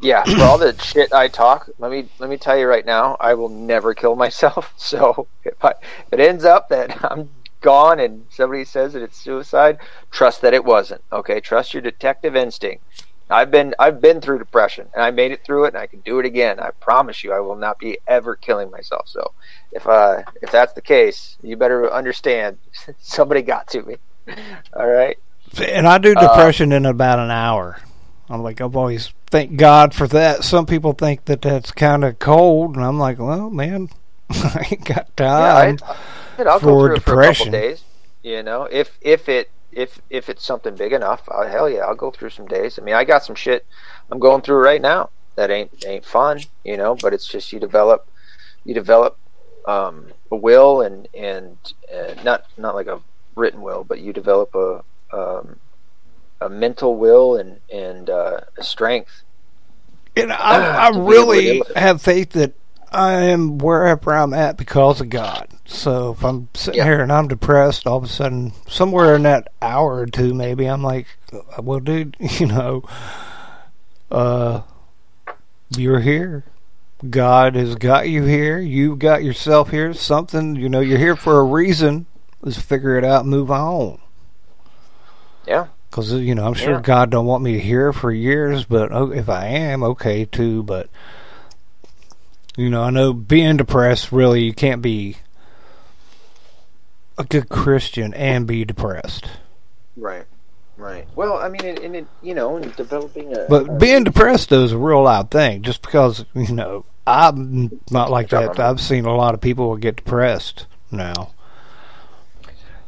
Yeah, 0.00 0.24
for 0.24 0.42
all 0.42 0.58
the 0.58 0.76
shit 0.82 1.12
I 1.12 1.28
talk, 1.28 1.70
let 1.78 1.90
me 1.92 2.08
let 2.18 2.28
me 2.28 2.36
tell 2.36 2.58
you 2.58 2.66
right 2.66 2.84
now, 2.84 3.16
I 3.20 3.34
will 3.34 3.48
never 3.48 3.94
kill 3.94 4.16
myself. 4.16 4.72
So 4.76 5.28
if, 5.44 5.64
I, 5.64 5.70
if 5.70 6.12
it 6.12 6.20
ends 6.20 6.44
up 6.44 6.68
that 6.70 6.98
I'm 7.10 7.30
gone 7.62 8.00
and 8.00 8.26
somebody 8.30 8.64
says 8.64 8.94
that 8.94 9.02
it's 9.02 9.18
suicide, 9.18 9.78
trust 10.10 10.42
that 10.42 10.54
it 10.54 10.64
wasn't. 10.64 11.02
Okay, 11.12 11.40
trust 11.40 11.74
your 11.74 11.82
detective 11.82 12.36
instinct. 12.36 12.84
I've 13.30 13.50
been 13.50 13.74
I've 13.78 14.00
been 14.02 14.20
through 14.20 14.40
depression 14.40 14.88
and 14.94 15.02
I 15.02 15.10
made 15.10 15.32
it 15.32 15.44
through 15.44 15.66
it 15.66 15.68
and 15.68 15.78
I 15.78 15.86
can 15.86 16.00
do 16.02 16.20
it 16.20 16.26
again. 16.26 16.60
I 16.60 16.70
promise 16.80 17.24
you 17.24 17.32
I 17.32 17.40
will 17.40 17.56
not 17.56 17.78
be 17.78 17.98
ever 18.08 18.36
killing 18.36 18.70
myself. 18.70 19.08
So 19.08 19.32
if 19.72 19.86
uh 19.86 20.22
if 20.42 20.50
that's 20.52 20.74
the 20.74 20.82
case, 20.82 21.38
you 21.42 21.56
better 21.56 21.92
understand 21.92 22.58
somebody 23.00 23.42
got 23.42 23.68
to 23.68 23.82
me. 23.82 23.96
All 24.76 24.88
right. 24.88 25.18
And 25.62 25.88
I 25.88 25.98
do 25.98 26.14
Uh, 26.14 26.16
depression 26.16 26.72
in 26.72 26.86
about 26.86 27.18
an 27.18 27.30
hour. 27.30 27.78
I'm 28.28 28.42
like, 28.42 28.60
I've 28.60 28.76
always 28.76 29.12
thank 29.28 29.56
God 29.56 29.94
for 29.94 30.06
that. 30.08 30.44
Some 30.44 30.66
people 30.66 30.94
think 30.94 31.26
that 31.26 31.42
that's 31.42 31.72
kind 31.72 32.04
of 32.04 32.18
cold, 32.18 32.76
and 32.76 32.84
I'm 32.84 32.98
like, 32.98 33.18
well, 33.18 33.50
man, 33.50 33.90
I 34.30 34.68
ain't 34.70 34.84
got 34.84 35.14
Yeah, 35.36 35.54
I, 35.54 35.74
I'll 36.38 36.60
for 36.60 36.60
go 36.60 36.76
through 36.76 36.96
it 36.96 37.02
for 37.02 37.14
a 37.14 37.16
depression. 37.16 37.46
couple 37.46 37.46
days. 37.46 37.84
You 38.22 38.42
know, 38.42 38.64
if 38.64 38.98
if 39.00 39.28
it 39.28 39.50
if 39.72 40.00
if 40.10 40.28
it's 40.28 40.44
something 40.44 40.76
big 40.76 40.92
enough, 40.92 41.22
uh, 41.30 41.46
hell 41.46 41.68
yeah, 41.68 41.80
I'll 41.80 41.94
go 41.94 42.10
through 42.10 42.30
some 42.30 42.46
days. 42.46 42.78
I 42.78 42.82
mean, 42.82 42.94
I 42.94 43.04
got 43.04 43.24
some 43.24 43.36
shit 43.36 43.66
I'm 44.10 44.18
going 44.20 44.42
through 44.42 44.58
right 44.64 44.80
now 44.82 45.10
that 45.36 45.50
ain't 45.50 45.84
ain't 45.86 46.04
fun, 46.04 46.40
you 46.64 46.76
know. 46.76 46.94
But 46.94 47.14
it's 47.14 47.26
just 47.26 47.52
you 47.52 47.60
develop 47.60 48.06
you 48.64 48.74
develop 48.74 49.18
um, 49.66 50.12
a 50.30 50.36
will 50.36 50.82
and 50.82 51.08
and 51.14 51.58
uh, 51.94 52.14
not 52.22 52.44
not 52.56 52.74
like 52.74 52.86
a 52.86 53.00
written 53.36 53.62
will, 53.62 53.84
but 53.84 54.00
you 54.00 54.12
develop 54.12 54.54
a 54.54 54.84
um, 55.12 55.58
a 56.40 56.48
mental 56.48 56.96
will 56.96 57.36
and 57.36 57.60
and 57.72 58.10
uh, 58.10 58.40
a 58.58 58.64
strength. 58.64 59.22
And 60.16 60.32
I, 60.32 60.86
I 60.88 60.90
To 60.92 61.00
be 61.00 61.14
able 61.16 61.28
to 61.28 61.36
really 61.36 61.40
deal 61.40 61.58
with 61.58 61.70
it. 61.70 61.78
have 61.78 62.02
faith 62.02 62.30
that 62.32 62.54
I 62.92 63.22
am 63.24 63.58
wherever 63.58 64.12
I'm 64.14 64.34
at 64.34 64.56
because 64.58 65.00
of 65.00 65.08
God. 65.08 65.48
So 65.72 66.12
if 66.12 66.24
I'm 66.24 66.48
sitting 66.54 66.78
Yeah. 66.78 66.84
here 66.84 67.00
and 67.02 67.10
I'm 67.12 67.28
depressed, 67.28 67.86
all 67.86 67.96
of 67.98 68.04
a 68.04 68.08
sudden, 68.08 68.52
somewhere 68.68 69.14
in 69.16 69.22
that 69.22 69.48
hour 69.62 69.96
or 69.96 70.06
two, 70.06 70.34
maybe 70.34 70.66
I'm 70.66 70.82
like, 70.82 71.06
well, 71.58 71.80
dude, 71.80 72.16
you 72.20 72.46
know, 72.46 72.84
uh, 74.10 74.60
you're 75.76 76.00
here. 76.00 76.44
God 77.08 77.56
has 77.56 77.74
got 77.74 78.08
you 78.08 78.24
here. 78.24 78.58
You've 78.58 78.98
got 78.98 79.24
yourself 79.24 79.70
here. 79.70 79.92
Something, 79.94 80.54
you 80.56 80.68
know, 80.68 80.80
you're 80.80 80.98
here 80.98 81.16
for 81.16 81.40
a 81.40 81.44
reason. 81.44 82.06
Let's 82.42 82.60
figure 82.60 82.96
it 82.96 83.04
out 83.04 83.22
and 83.22 83.30
move 83.30 83.50
on. 83.50 83.98
Yeah. 85.46 85.66
Because 85.90 86.12
you 86.12 86.34
know, 86.34 86.46
I'm 86.46 86.54
sure 86.54 86.74
Yeah. 86.74 86.80
God 86.80 87.10
don't 87.10 87.26
want 87.26 87.42
me 87.42 87.58
here 87.58 87.92
for 87.92 88.12
years, 88.12 88.64
but 88.64 88.92
oh, 88.92 89.10
if 89.10 89.28
I 89.28 89.46
am, 89.46 89.82
okay 89.82 90.24
too. 90.26 90.62
But 90.62 90.88
you 92.56 92.70
know, 92.70 92.82
I 92.82 92.90
know 92.90 93.12
being 93.12 93.56
depressed 93.56 94.12
really 94.12 94.42
you 94.44 94.52
can't 94.52 94.80
be 94.82 95.16
a 97.18 97.24
good 97.24 97.48
Christian 97.48 98.14
and 98.14 98.46
be 98.46 98.64
depressed. 98.64 99.26
Right. 99.96 100.24
Right. 100.76 101.06
Well, 101.14 101.34
I 101.34 101.48
mean, 101.48 101.64
and, 101.64 101.94
it, 101.96 102.06
you 102.22 102.34
know, 102.34 102.56
and 102.56 102.74
developing 102.76 103.36
a. 103.36 103.46
But 103.48 103.68
a- 103.68 103.72
being 103.74 104.04
depressed 104.04 104.48
though 104.48 104.64
is 104.64 104.72
a 104.72 104.78
real 104.78 105.02
loud 105.02 105.30
thing. 105.30 105.62
Just 105.62 105.82
because 105.82 106.24
you 106.34 106.52
know, 106.54 106.84
I'm 107.06 107.80
not 107.90 108.10
like 108.10 108.30
that. 108.30 108.58
I've 108.58 108.80
seen 108.80 109.04
a 109.04 109.14
lot 109.14 109.34
of 109.34 109.40
people 109.40 109.76
get 109.76 109.96
depressed 109.96 110.66
now. 110.90 111.32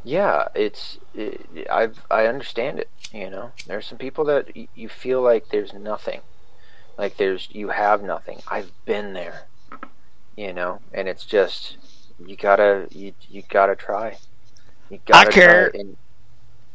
Yeah, 0.02 0.48
it's 0.54 0.98
it, 1.14 1.46
I've 1.70 1.98
I 2.10 2.26
understand 2.26 2.78
it. 2.78 2.90
You 3.12 3.30
know, 3.30 3.52
there's 3.66 3.86
some 3.86 3.98
people 3.98 4.24
that 4.24 4.54
y- 4.56 4.68
you 4.74 4.88
feel 4.88 5.22
like 5.22 5.48
there's 5.50 5.72
nothing, 5.72 6.20
like 6.98 7.16
there's 7.16 7.48
you 7.52 7.68
have 7.68 8.02
nothing. 8.02 8.40
I've 8.48 8.70
been 8.86 9.12
there, 9.14 9.44
you 10.36 10.52
know, 10.52 10.80
and 10.92 11.08
it's 11.08 11.24
just 11.24 11.76
you 12.24 12.36
gotta 12.36 12.86
you 12.90 13.12
you 13.28 13.42
gotta 13.48 13.76
try. 13.76 14.16
You 14.90 14.98
gotta 15.06 15.30
care. 15.30 15.70
Try 15.70 15.80
and, 15.80 15.96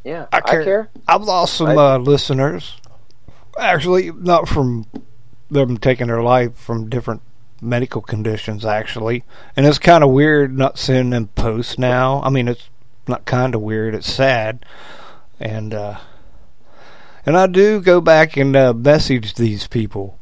yeah, 0.04 0.26
I 0.32 0.38
I 0.38 0.40
care. 0.40 0.64
care. 0.64 0.90
I've 1.06 1.22
lost 1.22 1.54
some 1.54 1.68
I- 1.68 1.94
uh, 1.94 1.98
listeners. 1.98 2.76
Actually, 3.58 4.10
not 4.12 4.48
from 4.48 4.86
them 5.50 5.76
taking 5.76 6.06
their 6.06 6.22
life 6.22 6.54
from 6.56 6.88
different 6.88 7.22
medical 7.60 8.00
conditions, 8.00 8.64
actually. 8.64 9.24
And 9.56 9.66
it's 9.66 9.78
kind 9.78 10.04
of 10.04 10.10
weird 10.10 10.56
not 10.56 10.78
seeing 10.78 11.10
them 11.10 11.26
post 11.28 11.78
now. 11.78 12.22
I 12.22 12.30
mean, 12.30 12.48
it's 12.48 12.70
not 13.08 13.24
kind 13.26 13.54
of 13.54 13.60
weird. 13.60 13.94
It's 13.94 14.10
sad. 14.10 14.64
And, 15.40 15.74
uh, 15.74 15.98
and 17.26 17.36
I 17.36 17.48
do 17.48 17.80
go 17.80 18.00
back 18.00 18.36
and 18.36 18.54
uh, 18.56 18.72
message 18.72 19.34
these 19.34 19.66
people 19.66 20.18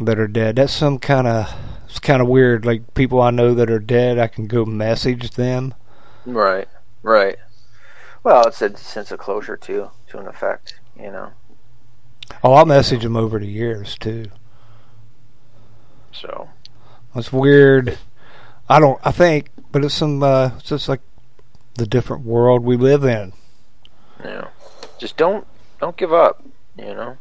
that 0.00 0.18
are 0.18 0.28
dead. 0.28 0.56
That's 0.56 0.72
some 0.72 0.98
kind 0.98 1.26
of, 1.26 1.54
it's 1.94 2.00
kind 2.00 2.20
of 2.20 2.26
weird. 2.26 2.66
Like 2.66 2.92
people 2.94 3.22
I 3.22 3.30
know 3.30 3.54
that 3.54 3.70
are 3.70 3.78
dead, 3.78 4.18
I 4.18 4.26
can 4.26 4.48
go 4.48 4.64
message 4.64 5.30
them. 5.30 5.74
Right, 6.26 6.66
right. 7.04 7.36
Well, 8.24 8.48
it's 8.48 8.60
a 8.62 8.76
sense 8.76 9.12
of 9.12 9.20
closure 9.20 9.56
too, 9.56 9.90
to 10.08 10.18
an 10.18 10.26
effect. 10.26 10.80
You 10.96 11.12
know, 11.12 11.30
Oh, 12.42 12.54
I'll 12.54 12.66
message 12.66 13.04
them 13.04 13.16
over 13.16 13.38
the 13.38 13.46
years 13.46 13.96
too. 13.96 14.26
so 16.12 16.48
It's 17.14 17.32
weird. 17.32 17.96
I 18.68 18.80
don't. 18.80 18.98
I 19.04 19.12
think, 19.12 19.50
but 19.70 19.84
it's 19.84 19.94
some. 19.94 20.20
Uh, 20.24 20.50
it's 20.56 20.68
just 20.68 20.88
like 20.88 21.00
the 21.74 21.86
different 21.86 22.24
world 22.24 22.64
we 22.64 22.76
live 22.76 23.04
in. 23.04 23.32
Yeah. 24.24 24.48
just 24.98 25.16
don't 25.16 25.46
don't 25.80 25.96
give 25.96 26.12
up. 26.12 26.42
You 26.76 26.86
know, 26.94 27.18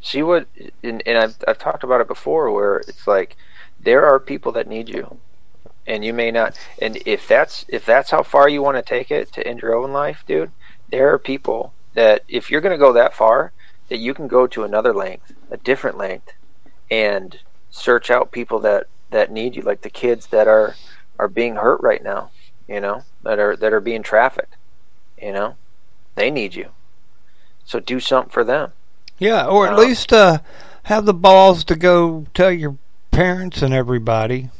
see 0.00 0.24
what 0.24 0.48
and, 0.82 1.02
and 1.06 1.18
I've 1.18 1.36
I've 1.46 1.58
talked 1.58 1.84
about 1.84 2.00
it 2.00 2.08
before, 2.08 2.50
where 2.50 2.78
it's 2.78 3.06
like 3.06 3.36
there 3.82 4.06
are 4.06 4.18
people 4.20 4.52
that 4.52 4.68
need 4.68 4.88
you, 4.88 5.18
and 5.86 6.04
you 6.04 6.12
may 6.12 6.30
not. 6.30 6.56
And 6.80 6.98
if 7.06 7.26
that's 7.28 7.64
if 7.68 7.84
that's 7.84 8.10
how 8.10 8.22
far 8.22 8.48
you 8.48 8.62
want 8.62 8.76
to 8.76 8.82
take 8.82 9.10
it 9.10 9.32
to 9.32 9.46
end 9.46 9.60
your 9.62 9.74
own 9.74 9.92
life, 9.92 10.24
dude, 10.26 10.52
there 10.90 11.12
are 11.12 11.18
people 11.18 11.74
that 11.94 12.22
if 12.28 12.50
you're 12.50 12.60
going 12.60 12.72
to 12.78 12.78
go 12.86 12.92
that 12.92 13.14
far, 13.14 13.52
that 13.88 13.98
you 13.98 14.14
can 14.14 14.28
go 14.28 14.46
to 14.46 14.64
another 14.64 14.94
length, 14.94 15.32
a 15.50 15.56
different 15.58 15.96
length, 15.98 16.32
and 16.90 17.38
search 17.70 18.10
out 18.10 18.32
people 18.32 18.60
that 18.60 18.86
that 19.10 19.30
need 19.30 19.56
you, 19.56 19.62
like 19.62 19.82
the 19.82 19.90
kids 19.90 20.26
that 20.28 20.48
are 20.48 20.78
are 21.18 21.28
being 21.28 21.56
hurt 21.56 21.80
right 21.82 22.02
now. 22.02 22.30
You 22.68 22.80
know, 22.80 23.04
that 23.22 23.38
are 23.38 23.56
that 23.56 23.72
are 23.72 23.80
being 23.80 24.02
trafficked. 24.02 24.56
You 25.20 25.32
know, 25.32 25.56
they 26.14 26.30
need 26.30 26.54
you. 26.54 26.70
So 27.64 27.80
do 27.80 28.00
something 28.00 28.30
for 28.30 28.44
them. 28.44 28.72
Yeah, 29.18 29.46
or 29.46 29.66
at 29.66 29.72
Uh, 29.72 29.76
least 29.76 30.12
uh, 30.12 30.38
have 30.84 31.04
the 31.06 31.14
balls 31.14 31.64
to 31.64 31.76
go 31.76 32.26
tell 32.34 32.50
your 32.50 32.76
parents 33.10 33.62
and 33.62 33.74
everybody. 33.74 34.50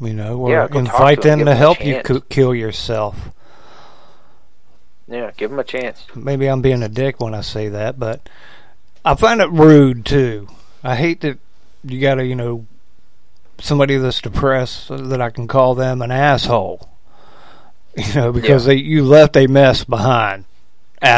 You 0.00 0.14
know, 0.14 0.38
or 0.38 0.50
Yeah, 0.52 0.68
invite 0.72 1.22
to 1.22 1.30
'em, 1.30 1.40
them 1.40 1.46
to 1.46 1.54
help 1.56 1.84
you 1.84 2.00
kill 2.28 2.54
yourself. 2.54 3.30
Yeah, 5.08 5.30
give 5.36 5.50
them 5.50 5.58
a 5.58 5.64
chance. 5.64 6.06
Maybe 6.14 6.46
I'm 6.46 6.60
being 6.62 6.82
a 6.82 6.88
dick 6.88 7.18
when 7.20 7.34
I 7.34 7.40
say 7.40 7.68
that, 7.68 7.98
but 7.98 8.28
I 9.04 9.14
find 9.14 9.40
it 9.40 9.50
rude 9.50 10.04
too. 10.04 10.48
I 10.84 10.94
hate 10.96 11.22
that 11.22 11.38
you 11.82 12.00
got 12.00 12.16
to, 12.16 12.24
you 12.26 12.36
know, 12.36 12.66
somebody 13.60 13.96
that's 13.96 14.20
depressed 14.20 14.86
so 14.86 14.96
that 14.96 15.20
I 15.20 15.30
can 15.30 15.48
call 15.48 15.74
them 15.74 16.02
an 16.02 16.10
asshole. 16.10 16.88
You 17.96 18.14
know, 18.14 18.32
because 18.32 18.64
they 18.66 18.76
you 18.76 19.04
left 19.04 19.36
a 19.36 19.48
mess 19.48 19.82
behind. 19.82 20.44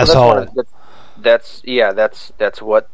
Well, 0.06 0.16
that's, 0.34 0.38
Asshole. 0.38 0.38
of- 0.38 0.54
that's, 0.54 0.72
that's 1.18 1.62
yeah, 1.64 1.92
that's 1.92 2.32
that's 2.38 2.62
what 2.62 2.88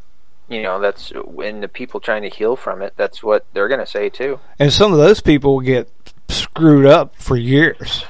you 0.49 0.61
know. 0.61 0.79
That's 0.79 1.09
when 1.09 1.61
the 1.61 1.67
people 1.67 1.99
trying 1.99 2.23
to 2.23 2.29
heal 2.29 2.55
from 2.55 2.81
it. 2.81 2.93
That's 2.97 3.21
what 3.23 3.45
they're 3.53 3.67
gonna 3.67 3.85
say 3.85 4.09
too. 4.09 4.39
and 4.59 4.71
some 4.71 4.91
of 4.93 4.99
those 4.99 5.21
people 5.21 5.59
get 5.59 5.89
screwed 6.29 6.85
up 6.85 7.15
for 7.15 7.35
years 7.37 8.03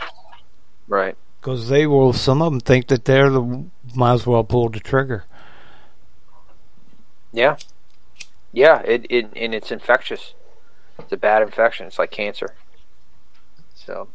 Right. 0.88 1.16
because 1.40 1.70
they 1.70 1.86
will. 1.88 2.14
Some 2.14 2.42
of 2.42 2.52
them 2.52 2.60
think 2.60 2.88
that 2.88 3.06
they're 3.06 3.30
the 3.30 3.66
might 3.96 4.14
as 4.14 4.26
well 4.28 4.44
pull 4.44 4.70
the 4.70 4.80
trigger. 4.80 5.26
Yeah. 7.32 7.58
Yeah. 8.52 8.80
It, 8.82 9.06
it 9.10 9.32
and 9.36 9.54
it's 9.54 9.72
infectious. 9.72 10.34
It's 11.00 11.12
a 11.12 11.18
bad 11.18 11.44
infection. 11.44 11.86
It's 11.88 12.00
like 12.00 12.12
cancer. 12.12 12.56
So 13.76 14.08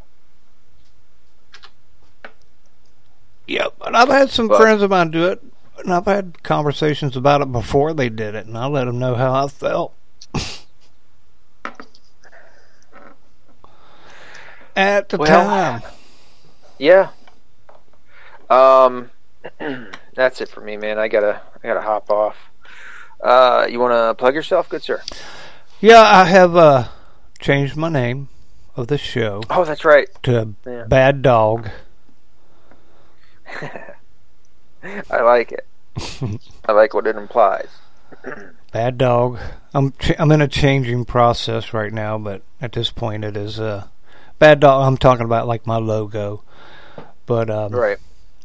Yep, 3.46 3.74
and 3.84 3.96
I've 3.96 4.08
had 4.08 4.30
some 4.30 4.48
But- 4.48 4.58
friends 4.60 4.82
of 4.82 4.90
mine 4.90 5.10
do 5.10 5.26
it, 5.26 5.42
and 5.78 5.92
I've 5.92 6.04
had 6.06 6.42
conversations 6.42 7.16
about 7.16 7.40
it 7.42 7.50
before 7.52 7.92
they 7.94 8.08
did 8.08 8.34
it, 8.34 8.46
and 8.46 8.56
I 8.56 8.66
let 8.66 8.84
them 8.84 8.98
know 8.98 9.14
how 9.14 9.32
I 9.44 9.48
felt. 9.48 9.94
At 14.74 15.10
the 15.10 15.18
Well, 15.18 15.28
time, 15.28 15.82
yeah. 16.78 17.10
Um, 18.48 19.10
that's 20.14 20.40
it 20.40 20.48
for 20.48 20.60
me, 20.62 20.76
man. 20.78 20.98
I 20.98 21.08
gotta 21.08 21.42
I 21.62 21.66
gotta 21.68 21.82
hop 21.82 22.10
off. 22.10 22.36
Uh, 23.22 23.66
you 23.70 23.78
want 23.78 23.92
to 23.92 24.14
plug 24.18 24.34
yourself, 24.34 24.68
good 24.68 24.82
sir? 24.82 25.02
yeah, 25.80 26.00
I 26.02 26.24
have 26.24 26.56
uh, 26.56 26.88
changed 27.38 27.76
my 27.76 27.88
name 27.88 28.28
of 28.74 28.88
the 28.88 28.98
show 28.98 29.42
Oh, 29.50 29.64
that's 29.64 29.84
right. 29.84 30.08
to 30.22 30.54
Yeah. 30.66 30.86
Bad 30.86 31.22
Dog. 31.22 31.68
I 34.82 35.22
like 35.22 35.52
it. 35.52 35.66
I 36.64 36.72
like 36.72 36.94
what 36.94 37.06
it 37.06 37.16
implies. 37.16 37.68
Bad 38.72 38.98
Dog. 38.98 39.38
I'm 39.74 39.92
ch- 39.92 40.18
I'm 40.18 40.32
in 40.32 40.40
a 40.42 40.48
changing 40.48 41.04
process 41.04 41.72
right 41.72 41.92
now, 41.92 42.18
but 42.18 42.42
at 42.60 42.72
this 42.72 42.90
point, 42.90 43.24
it 43.24 43.36
is 43.36 43.60
uh, 43.60 43.86
Bad 44.38 44.60
Dog. 44.60 44.86
I'm 44.86 44.96
talking 44.96 45.24
about 45.24 45.46
like 45.46 45.66
my 45.66 45.76
logo, 45.76 46.42
but 47.26 47.50
um, 47.50 47.72
Right. 47.72 47.98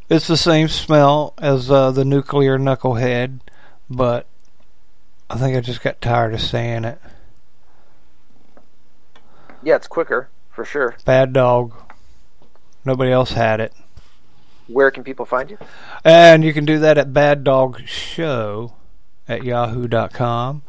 It's 0.09 0.27
the 0.27 0.37
same 0.37 0.69
smell 0.69 1.33
as 1.37 1.69
uh, 1.69 1.91
the 1.91 2.05
nuclear 2.05 2.57
knucklehead, 2.57 3.39
but 3.89 4.25
I 5.29 5.37
think 5.37 5.57
I 5.57 5.59
just 5.59 5.81
got 5.83 5.99
tired 5.99 6.33
of 6.33 6.41
saying 6.41 6.85
it. 6.85 7.01
Yeah, 9.63 9.75
it's 9.75 9.87
quicker 9.87 10.29
for 10.51 10.63
sure. 10.63 10.95
Bad 11.03 11.33
dog. 11.33 11.73
Nobody 12.85 13.11
else 13.11 13.31
had 13.31 13.59
it. 13.59 13.73
Where 14.67 14.91
can 14.91 15.03
people 15.03 15.25
find 15.25 15.49
you? 15.49 15.57
And 16.03 16.43
you 16.43 16.53
can 16.53 16.65
do 16.65 16.79
that 16.79 16.97
at 16.97 17.13
Bad 17.13 17.43
Dog 17.43 17.81
Show 17.87 18.73
at 19.27 19.43
yahoo.com. 19.43 20.61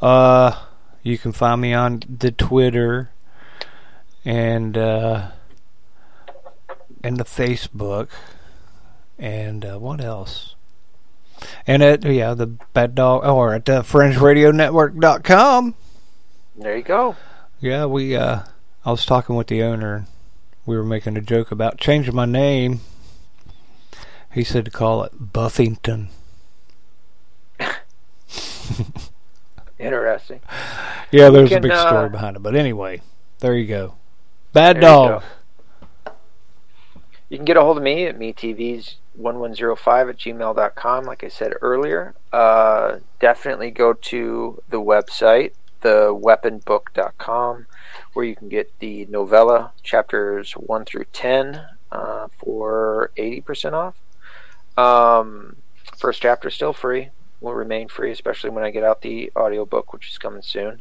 Uh, 0.00 0.60
you 1.02 1.18
can 1.18 1.32
find 1.32 1.60
me 1.60 1.72
on 1.72 2.02
the 2.08 2.32
Twitter 2.32 3.10
and 4.24 4.76
uh, 4.76 5.30
and 7.02 7.16
the 7.16 7.24
Facebook 7.24 8.08
and 9.18 9.64
uh, 9.64 9.78
what 9.78 10.02
else? 10.02 10.54
And 11.66 11.82
at 11.82 12.04
yeah, 12.04 12.34
the 12.34 12.46
Bad 12.46 12.94
Dog 12.94 13.24
or 13.24 13.54
at 13.54 13.64
the 13.64 13.82
FringeRadioNetwork.com. 13.82 15.74
There 16.56 16.76
you 16.76 16.82
go. 16.82 17.16
Yeah, 17.60 17.86
we. 17.86 18.16
Uh, 18.16 18.40
I 18.84 18.90
was 18.90 19.06
talking 19.06 19.36
with 19.36 19.48
the 19.48 19.62
owner. 19.62 20.06
We 20.64 20.76
were 20.76 20.84
making 20.84 21.16
a 21.16 21.20
joke 21.20 21.50
about 21.50 21.78
changing 21.78 22.14
my 22.14 22.24
name. 22.24 22.80
He 24.36 24.44
said 24.44 24.66
to 24.66 24.70
call 24.70 25.02
it 25.02 25.12
Buffington. 25.32 26.10
Interesting. 29.78 30.40
Yeah, 31.10 31.30
there's 31.30 31.48
can, 31.48 31.56
a 31.56 31.62
big 31.62 31.70
uh, 31.70 31.88
story 31.88 32.10
behind 32.10 32.36
it. 32.36 32.40
But 32.40 32.54
anyway, 32.54 33.00
there 33.38 33.54
you 33.54 33.66
go. 33.66 33.94
Bad 34.52 34.76
There 34.76 34.82
you 34.82 34.88
dog. 34.88 35.22
go. 36.04 36.12
You 37.30 37.38
can 37.38 37.46
get 37.46 37.56
a 37.56 37.62
hold 37.62 37.78
of 37.78 37.82
me 37.82 38.04
at 38.04 38.18
metvs1105 38.18 40.10
at 40.10 40.18
gmail.com, 40.18 41.04
like 41.06 41.24
I 41.24 41.28
said 41.28 41.54
earlier. 41.62 42.14
Uh, 42.30 42.98
definitely 43.18 43.70
go 43.70 43.94
to 43.94 44.62
the 44.68 44.82
website, 44.82 45.52
theweaponbook.com, 45.80 47.66
where 48.12 48.26
you 48.26 48.36
can 48.36 48.50
get 48.50 48.70
the 48.80 49.06
novella 49.06 49.72
chapters 49.82 50.52
1 50.52 50.84
through 50.84 51.06
10 51.14 51.62
uh, 51.90 52.28
for 52.38 53.12
80% 53.16 53.72
off. 53.72 53.94
Um, 54.76 55.56
first 55.96 56.22
chapter 56.22 56.50
still 56.50 56.72
free, 56.72 57.10
will 57.40 57.54
remain 57.54 57.88
free, 57.88 58.12
especially 58.12 58.50
when 58.50 58.64
I 58.64 58.70
get 58.70 58.84
out 58.84 59.02
the 59.02 59.32
audiobook, 59.36 59.92
which 59.92 60.10
is 60.10 60.18
coming 60.18 60.42
soon. 60.42 60.80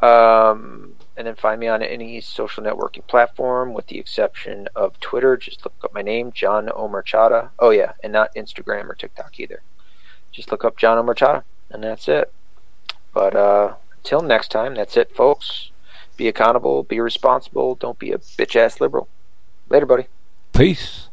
Um, 0.00 0.94
and 1.16 1.26
then 1.26 1.34
find 1.34 1.58
me 1.58 1.66
on 1.66 1.82
any 1.82 2.20
social 2.20 2.62
networking 2.62 3.06
platform, 3.06 3.74
with 3.74 3.88
the 3.88 3.98
exception 3.98 4.68
of 4.76 4.98
Twitter. 5.00 5.36
Just 5.36 5.64
look 5.64 5.74
up 5.82 5.92
my 5.92 6.02
name, 6.02 6.30
John 6.32 6.68
Omerchada. 6.68 7.50
Oh 7.58 7.70
yeah, 7.70 7.92
and 8.04 8.12
not 8.12 8.34
Instagram 8.36 8.88
or 8.88 8.94
TikTok 8.94 9.40
either. 9.40 9.60
Just 10.30 10.52
look 10.52 10.64
up 10.64 10.76
John 10.76 11.04
Omerchada, 11.04 11.42
and 11.70 11.82
that's 11.82 12.06
it. 12.06 12.32
But 13.12 13.34
uh, 13.34 13.74
until 13.96 14.20
next 14.20 14.52
time, 14.52 14.76
that's 14.76 14.96
it, 14.96 15.14
folks. 15.16 15.72
Be 16.16 16.28
accountable, 16.28 16.84
be 16.84 17.00
responsible, 17.00 17.74
don't 17.74 17.98
be 17.98 18.12
a 18.12 18.18
bitch 18.18 18.56
ass 18.56 18.80
liberal. 18.80 19.08
Later, 19.68 19.86
buddy. 19.86 20.06
Peace. 20.52 21.07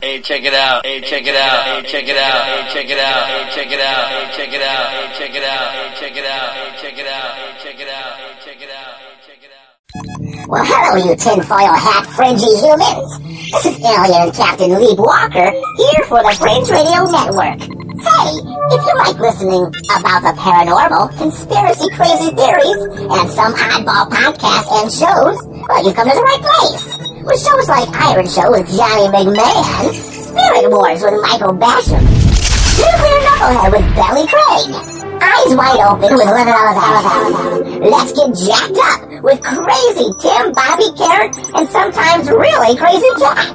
Hey, 0.00 0.22
check 0.22 0.42
it 0.44 0.54
out. 0.54 0.86
Hey, 0.86 1.02
check 1.02 1.26
it 1.26 1.36
out. 1.36 1.64
Hey, 1.66 1.82
check 1.84 2.08
it 2.08 2.16
out. 2.16 2.40
Hey, 2.48 2.72
check 2.72 2.88
it 2.88 2.98
out. 2.98 3.26
Hey, 3.28 3.52
check 3.52 3.70
it 3.70 3.80
out. 3.80 4.08
Hey, 4.08 4.32
check 4.32 4.54
it 4.54 4.62
out. 4.64 4.88
Hey, 4.96 5.12
check 5.12 5.36
it 5.36 5.44
out. 5.44 5.68
Hey, 5.76 5.92
check 6.00 6.16
it 6.16 6.24
out. 6.24 6.48
Hey, 6.56 6.72
check 6.80 6.96
it 6.96 7.04
out. 7.04 7.36
Hey, 7.36 7.52
check 7.60 7.76
it 7.76 7.88
out. 7.92 8.96
Hey, 8.96 9.12
check 9.28 9.44
it 9.44 9.52
out. 9.52 10.48
Well, 10.48 10.64
hello, 10.64 11.04
you 11.04 11.16
tinfoil 11.16 11.76
hat 11.76 12.06
fringy 12.16 12.48
humans. 12.64 13.10
This 13.52 13.66
is 13.66 13.76
Alien 13.84 14.32
Captain 14.32 14.72
Lee 14.72 14.96
Walker 14.96 15.52
here 15.52 16.04
for 16.08 16.24
the 16.24 16.32
Fringe 16.32 16.70
Radio 16.72 17.04
Network. 17.04 17.60
Hey, 18.00 18.32
if 18.72 18.80
you 18.80 18.94
like 19.04 19.20
listening 19.20 19.68
about 20.00 20.24
the 20.24 20.32
paranormal, 20.40 21.12
conspiracy 21.18 21.92
crazy 21.92 22.32
theories, 22.32 23.04
and 23.04 23.28
some 23.36 23.52
oddball 23.52 24.08
podcasts 24.08 24.72
and 24.80 24.88
shows, 24.88 25.36
well, 25.68 25.84
you've 25.84 25.94
come 25.94 26.08
to 26.08 26.14
the 26.14 26.22
right 26.24 26.40
place. 26.40 26.99
Shows 27.30 27.68
like 27.68 27.88
Iron 27.94 28.26
Show 28.26 28.50
with 28.50 28.66
Johnny 28.74 29.06
McMahon, 29.06 29.94
Spirit 29.94 30.66
Wars 30.66 31.00
with 31.00 31.14
Michael 31.22 31.54
Basham, 31.54 32.02
Nuclear 32.74 33.20
Knucklehead 33.22 33.70
with 33.70 33.86
Belly 33.94 34.26
Craig, 34.26 34.66
Eyes 35.22 35.54
Wide 35.54 35.78
Open 35.78 36.10
with 36.18 36.26
Living 36.26 36.58
on 36.58 37.86
Let's 37.86 38.12
Get 38.18 38.34
Jacked 38.34 38.78
Up 38.82 39.22
with 39.22 39.40
Crazy 39.46 40.10
Tim, 40.18 40.50
Bobby 40.50 40.90
Carrot, 40.98 41.30
and 41.54 41.68
sometimes 41.70 42.28
really 42.28 42.76
Crazy 42.76 43.08
Jack. 43.22 43.46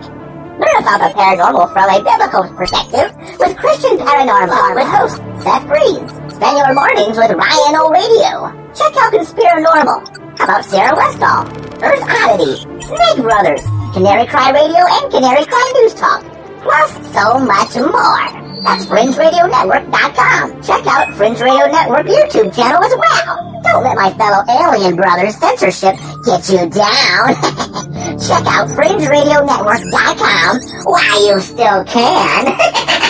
Learn 0.55 0.79
about 0.79 1.03
the 1.03 1.11
paranormal 1.11 1.67
from 1.73 1.89
a 1.91 1.99
biblical 1.99 2.47
perspective 2.55 3.11
with 3.37 3.57
Christian 3.57 3.97
Paranormal 3.97 4.75
with 4.75 4.87
host 4.87 5.19
Seth 5.43 5.67
Breeze. 5.67 6.11
Spend 6.33 6.57
your 6.57 6.73
mornings 6.73 7.17
with 7.17 7.31
Ryan 7.35 7.75
O'Radio. 7.75 8.55
Check 8.73 8.95
out 9.03 9.11
Conspiranormal. 9.11 10.39
How 10.39 10.45
about 10.45 10.63
Sarah 10.63 10.95
Westall, 10.95 11.64
Earth 11.83 12.03
Oddity, 12.03 12.55
Snake 12.81 13.21
Brothers, 13.21 13.61
Canary 13.93 14.27
Cry 14.27 14.51
Radio, 14.51 14.79
and 14.79 15.11
Canary 15.11 15.45
Cry 15.45 15.71
News 15.75 15.93
Talk. 15.93 16.23
Plus 16.61 16.91
so 17.13 17.39
much 17.39 17.75
more. 17.75 18.45
That's 18.63 18.85
FringeRadioNetwork.com. 18.87 20.63
Check 20.63 20.87
out 20.87 21.13
Fringe 21.15 21.39
Radio 21.39 21.67
Network 21.67 22.07
YouTube 22.07 22.55
channel 22.55 22.83
as 22.83 22.93
well. 22.97 23.61
Don't 23.63 23.83
let 23.83 23.95
my 23.95 24.11
fellow 24.13 24.43
alien 24.49 24.95
brothers 24.95 25.35
censorship 25.37 25.95
get 26.25 26.49
you 26.49 26.67
down. 26.69 27.35
Check 28.19 28.45
out 28.47 28.67
FringeRadioNetwork.com 28.69 30.59
while 30.85 31.27
you 31.27 31.39
still 31.41 31.83
can. 31.85 33.01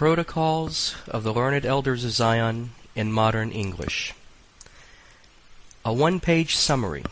Protocols 0.00 0.96
of 1.08 1.24
the 1.24 1.34
Learned 1.34 1.66
Elders 1.66 2.06
of 2.06 2.12
Zion 2.12 2.70
in 2.94 3.12
Modern 3.12 3.52
English. 3.52 4.14
A 5.84 5.92
one 5.92 6.20
page 6.20 6.56
summary. 6.56 7.04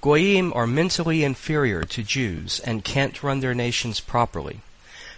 Goyim 0.00 0.50
are 0.54 0.66
mentally 0.66 1.22
inferior 1.22 1.84
to 1.84 2.02
Jews 2.02 2.58
and 2.60 2.84
can't 2.84 3.22
run 3.22 3.40
their 3.40 3.54
nations 3.54 4.00
properly. 4.00 4.62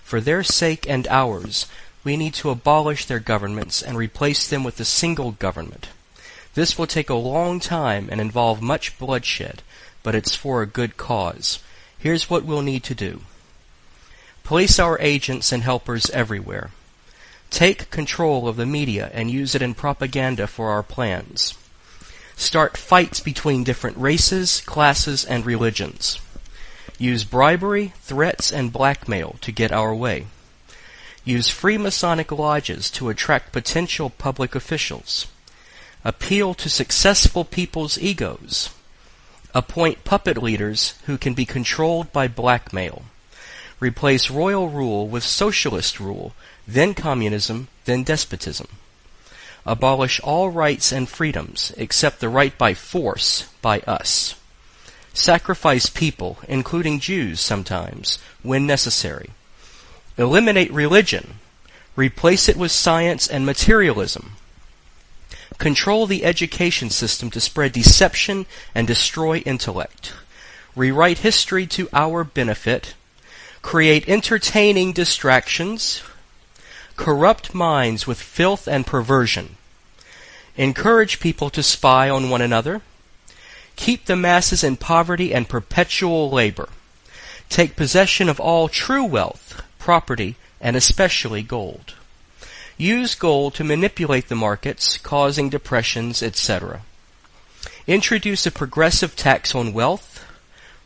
For 0.03 0.21
their 0.21 0.43
sake 0.43 0.91
and 0.91 1.07
ours, 1.07 1.67
we 2.03 2.17
need 2.17 2.35
to 2.35 2.51
abolish 2.51 3.05
their 3.05 3.21
governments 3.21 3.81
and 3.81 3.97
replace 3.97 4.49
them 4.49 4.65
with 4.65 4.81
a 4.81 4.85
single 4.85 5.31
government. 5.31 5.91
This 6.55 6.77
will 6.77 6.89
take 6.89 7.09
a 7.09 7.15
long 7.15 7.61
time 7.61 8.09
and 8.11 8.21
involve 8.21 8.61
much 8.61 8.99
bloodshed, 8.99 9.63
but 10.03 10.17
it's 10.17 10.35
for 10.35 10.63
a 10.63 10.67
good 10.67 10.97
cause. 10.97 11.61
Here's 11.97 12.29
what 12.29 12.45
we'll 12.45 12.63
need 12.63 12.83
to 12.83 12.95
do. 12.97 13.21
Place 14.47 14.79
our 14.79 14.97
agents 15.01 15.51
and 15.51 15.65
helpers 15.65 16.09
everywhere. 16.11 16.71
Take 17.51 17.91
control 17.91 18.47
of 18.47 18.55
the 18.55 18.65
media 18.65 19.11
and 19.13 19.29
use 19.29 19.57
it 19.57 19.61
in 19.61 19.75
propaganda 19.75 20.47
for 20.47 20.71
our 20.71 20.85
plans. 20.85 21.55
Start 22.37 22.77
fights 22.77 23.19
between 23.19 23.65
different 23.65 23.97
races, 23.97 24.61
classes, 24.61 25.25
and 25.25 25.45
religions. 25.45 26.21
Use 26.97 27.25
bribery, 27.25 27.93
threats, 27.97 28.53
and 28.53 28.73
blackmail 28.73 29.35
to 29.41 29.51
get 29.51 29.73
our 29.73 29.93
way. 29.93 30.27
Use 31.25 31.49
free 31.49 31.77
Masonic 31.77 32.31
lodges 32.31 32.89
to 32.93 33.09
attract 33.09 33.51
potential 33.51 34.11
public 34.11 34.55
officials. 34.55 35.27
Appeal 36.05 36.55
to 36.55 36.71
successful 36.71 37.45
people's 37.45 37.99
egos. 37.99 38.71
Appoint 39.53 40.05
puppet 40.05 40.41
leaders 40.41 40.95
who 41.07 41.19
can 41.19 41.35
be 41.35 41.45
controlled 41.45 42.13
by 42.13 42.29
blackmail. 42.29 43.03
Replace 43.79 44.31
royal 44.31 44.69
rule 44.69 45.07
with 45.07 45.23
socialist 45.23 46.01
rule, 46.01 46.35
then 46.67 46.95
communism, 46.95 47.69
then 47.85 48.03
despotism. 48.03 48.69
Abolish 49.67 50.21
all 50.21 50.51
rights 50.51 50.93
and 50.93 51.09
freedoms 51.09 51.73
except 51.77 52.21
the 52.21 52.29
right 52.29 52.57
by 52.57 52.73
force 52.73 53.49
by 53.61 53.81
us. 53.81 54.37
Sacrifice 55.13 55.89
people, 55.89 56.39
including 56.47 57.01
Jews 57.01 57.41
sometimes, 57.41 58.19
when 58.43 58.67
necessary. 58.67 59.31
Eliminate 60.17 60.73
religion. 60.73 61.35
Replace 61.97 62.49
it 62.49 62.57
with 62.57 62.71
science 62.71 63.27
and 63.27 63.45
materialism. 63.45 64.33
Control 65.59 66.07
the 66.07 66.25
education 66.25 66.91
system 66.91 67.31
to 67.31 67.41
spread 67.41 67.73
deception 67.73 68.47
and 68.75 68.87
destroy 68.87 69.39
intellect. 69.39 70.13
Rewrite 70.75 71.19
history 71.19 71.67
to 71.69 71.89
our 71.93 72.23
benefit. 72.23 72.95
Create 73.67 74.09
entertaining 74.09 74.93
distractions. 74.93 76.01
Corrupt 76.95 77.53
minds 77.53 78.07
with 78.07 78.23
filth 78.23 78.69
and 78.69 78.87
perversion. 78.87 79.57
Encourage 80.57 81.19
people 81.19 81.51
to 81.51 81.65
spy 81.65 82.09
on 82.09 82.31
one 82.31 82.41
another. 82.41 82.81
Keep 83.75 84.05
the 84.05 84.15
masses 84.15 84.63
in 84.63 84.77
poverty 84.77 85.35
and 85.35 85.49
perpetual 85.49 86.31
labor. 86.31 86.69
Take 87.49 87.75
possession 87.75 88.29
of 88.29 88.39
all 88.39 88.69
true 88.69 89.05
wealth, 89.05 89.61
property, 89.81 90.37
and 90.61 90.77
especially 90.77 91.43
gold. 91.43 91.95
Use 92.79 93.17
gold 93.17 93.55
to 93.55 93.65
manipulate 93.65 94.29
the 94.29 94.37
markets, 94.37 94.97
causing 94.97 95.49
depressions, 95.51 96.23
etc. 96.23 96.83
introduce 97.89 98.47
a 98.47 98.53
progressive 98.53 99.17
tax 99.17 99.57
on 99.57 99.73
wealth, 99.73 100.16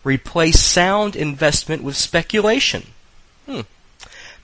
replace 0.04 0.58
sound 0.58 1.14
investment 1.14 1.82
with 1.82 1.96
speculation, 1.96 2.88
hmm. 3.46 3.60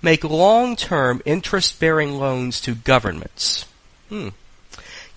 make 0.03 0.23
long-term 0.23 1.23
interest-bearing 1.25 2.19
loans 2.19 2.61
to 2.61 2.75
governments, 2.75 3.65
hmm. 4.09 4.29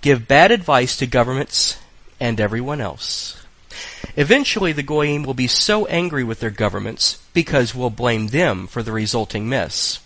give 0.02 0.28
bad 0.28 0.52
advice 0.52 0.95
to 0.98 1.06
governments 1.06 1.78
and 2.20 2.40
everyone 2.40 2.82
else. 2.82 3.36
Eventually, 4.16 4.72
the 4.72 4.84
Goyim 4.84 5.24
will 5.24 5.34
be 5.34 5.48
so 5.48 5.86
angry 5.86 6.24
with 6.24 6.40
their 6.40 6.49
governments, 6.49 7.22
because 7.34 7.76
we'll 7.76 7.90
blame 7.90 8.28
them 8.28 8.68
for 8.68 8.82
the 8.82 8.91
resulting 8.91 9.48
mess, 9.48 9.99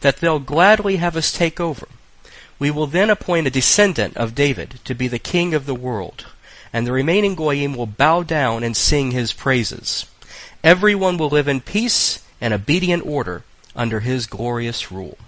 that 0.00 0.16
they'll 0.18 0.40
gladly 0.40 0.96
have 0.96 1.16
us 1.16 1.32
take 1.32 1.60
over. 1.60 1.86
We 2.58 2.70
will 2.70 2.86
then 2.86 3.10
appoint 3.10 3.46
a 3.46 3.50
descendant 3.50 4.16
of 4.16 4.34
David 4.34 4.80
to 4.84 4.94
be 4.94 5.08
the 5.08 5.18
king 5.18 5.54
of 5.54 5.66
the 5.66 5.74
world, 5.74 6.26
and 6.72 6.86
the 6.86 6.92
remaining 6.92 7.34
Goyim 7.34 7.74
will 7.74 7.86
bow 7.86 8.22
down 8.22 8.62
and 8.62 8.76
sing 8.76 9.10
his 9.10 9.32
praises. 9.32 10.06
Everyone 10.64 11.16
will 11.16 11.28
live 11.28 11.48
in 11.48 11.60
peace 11.60 12.24
and 12.40 12.54
obedient 12.54 13.04
order 13.04 13.44
under 13.74 14.00
his 14.00 14.26
glorious 14.26 14.90
rule. 14.90 15.18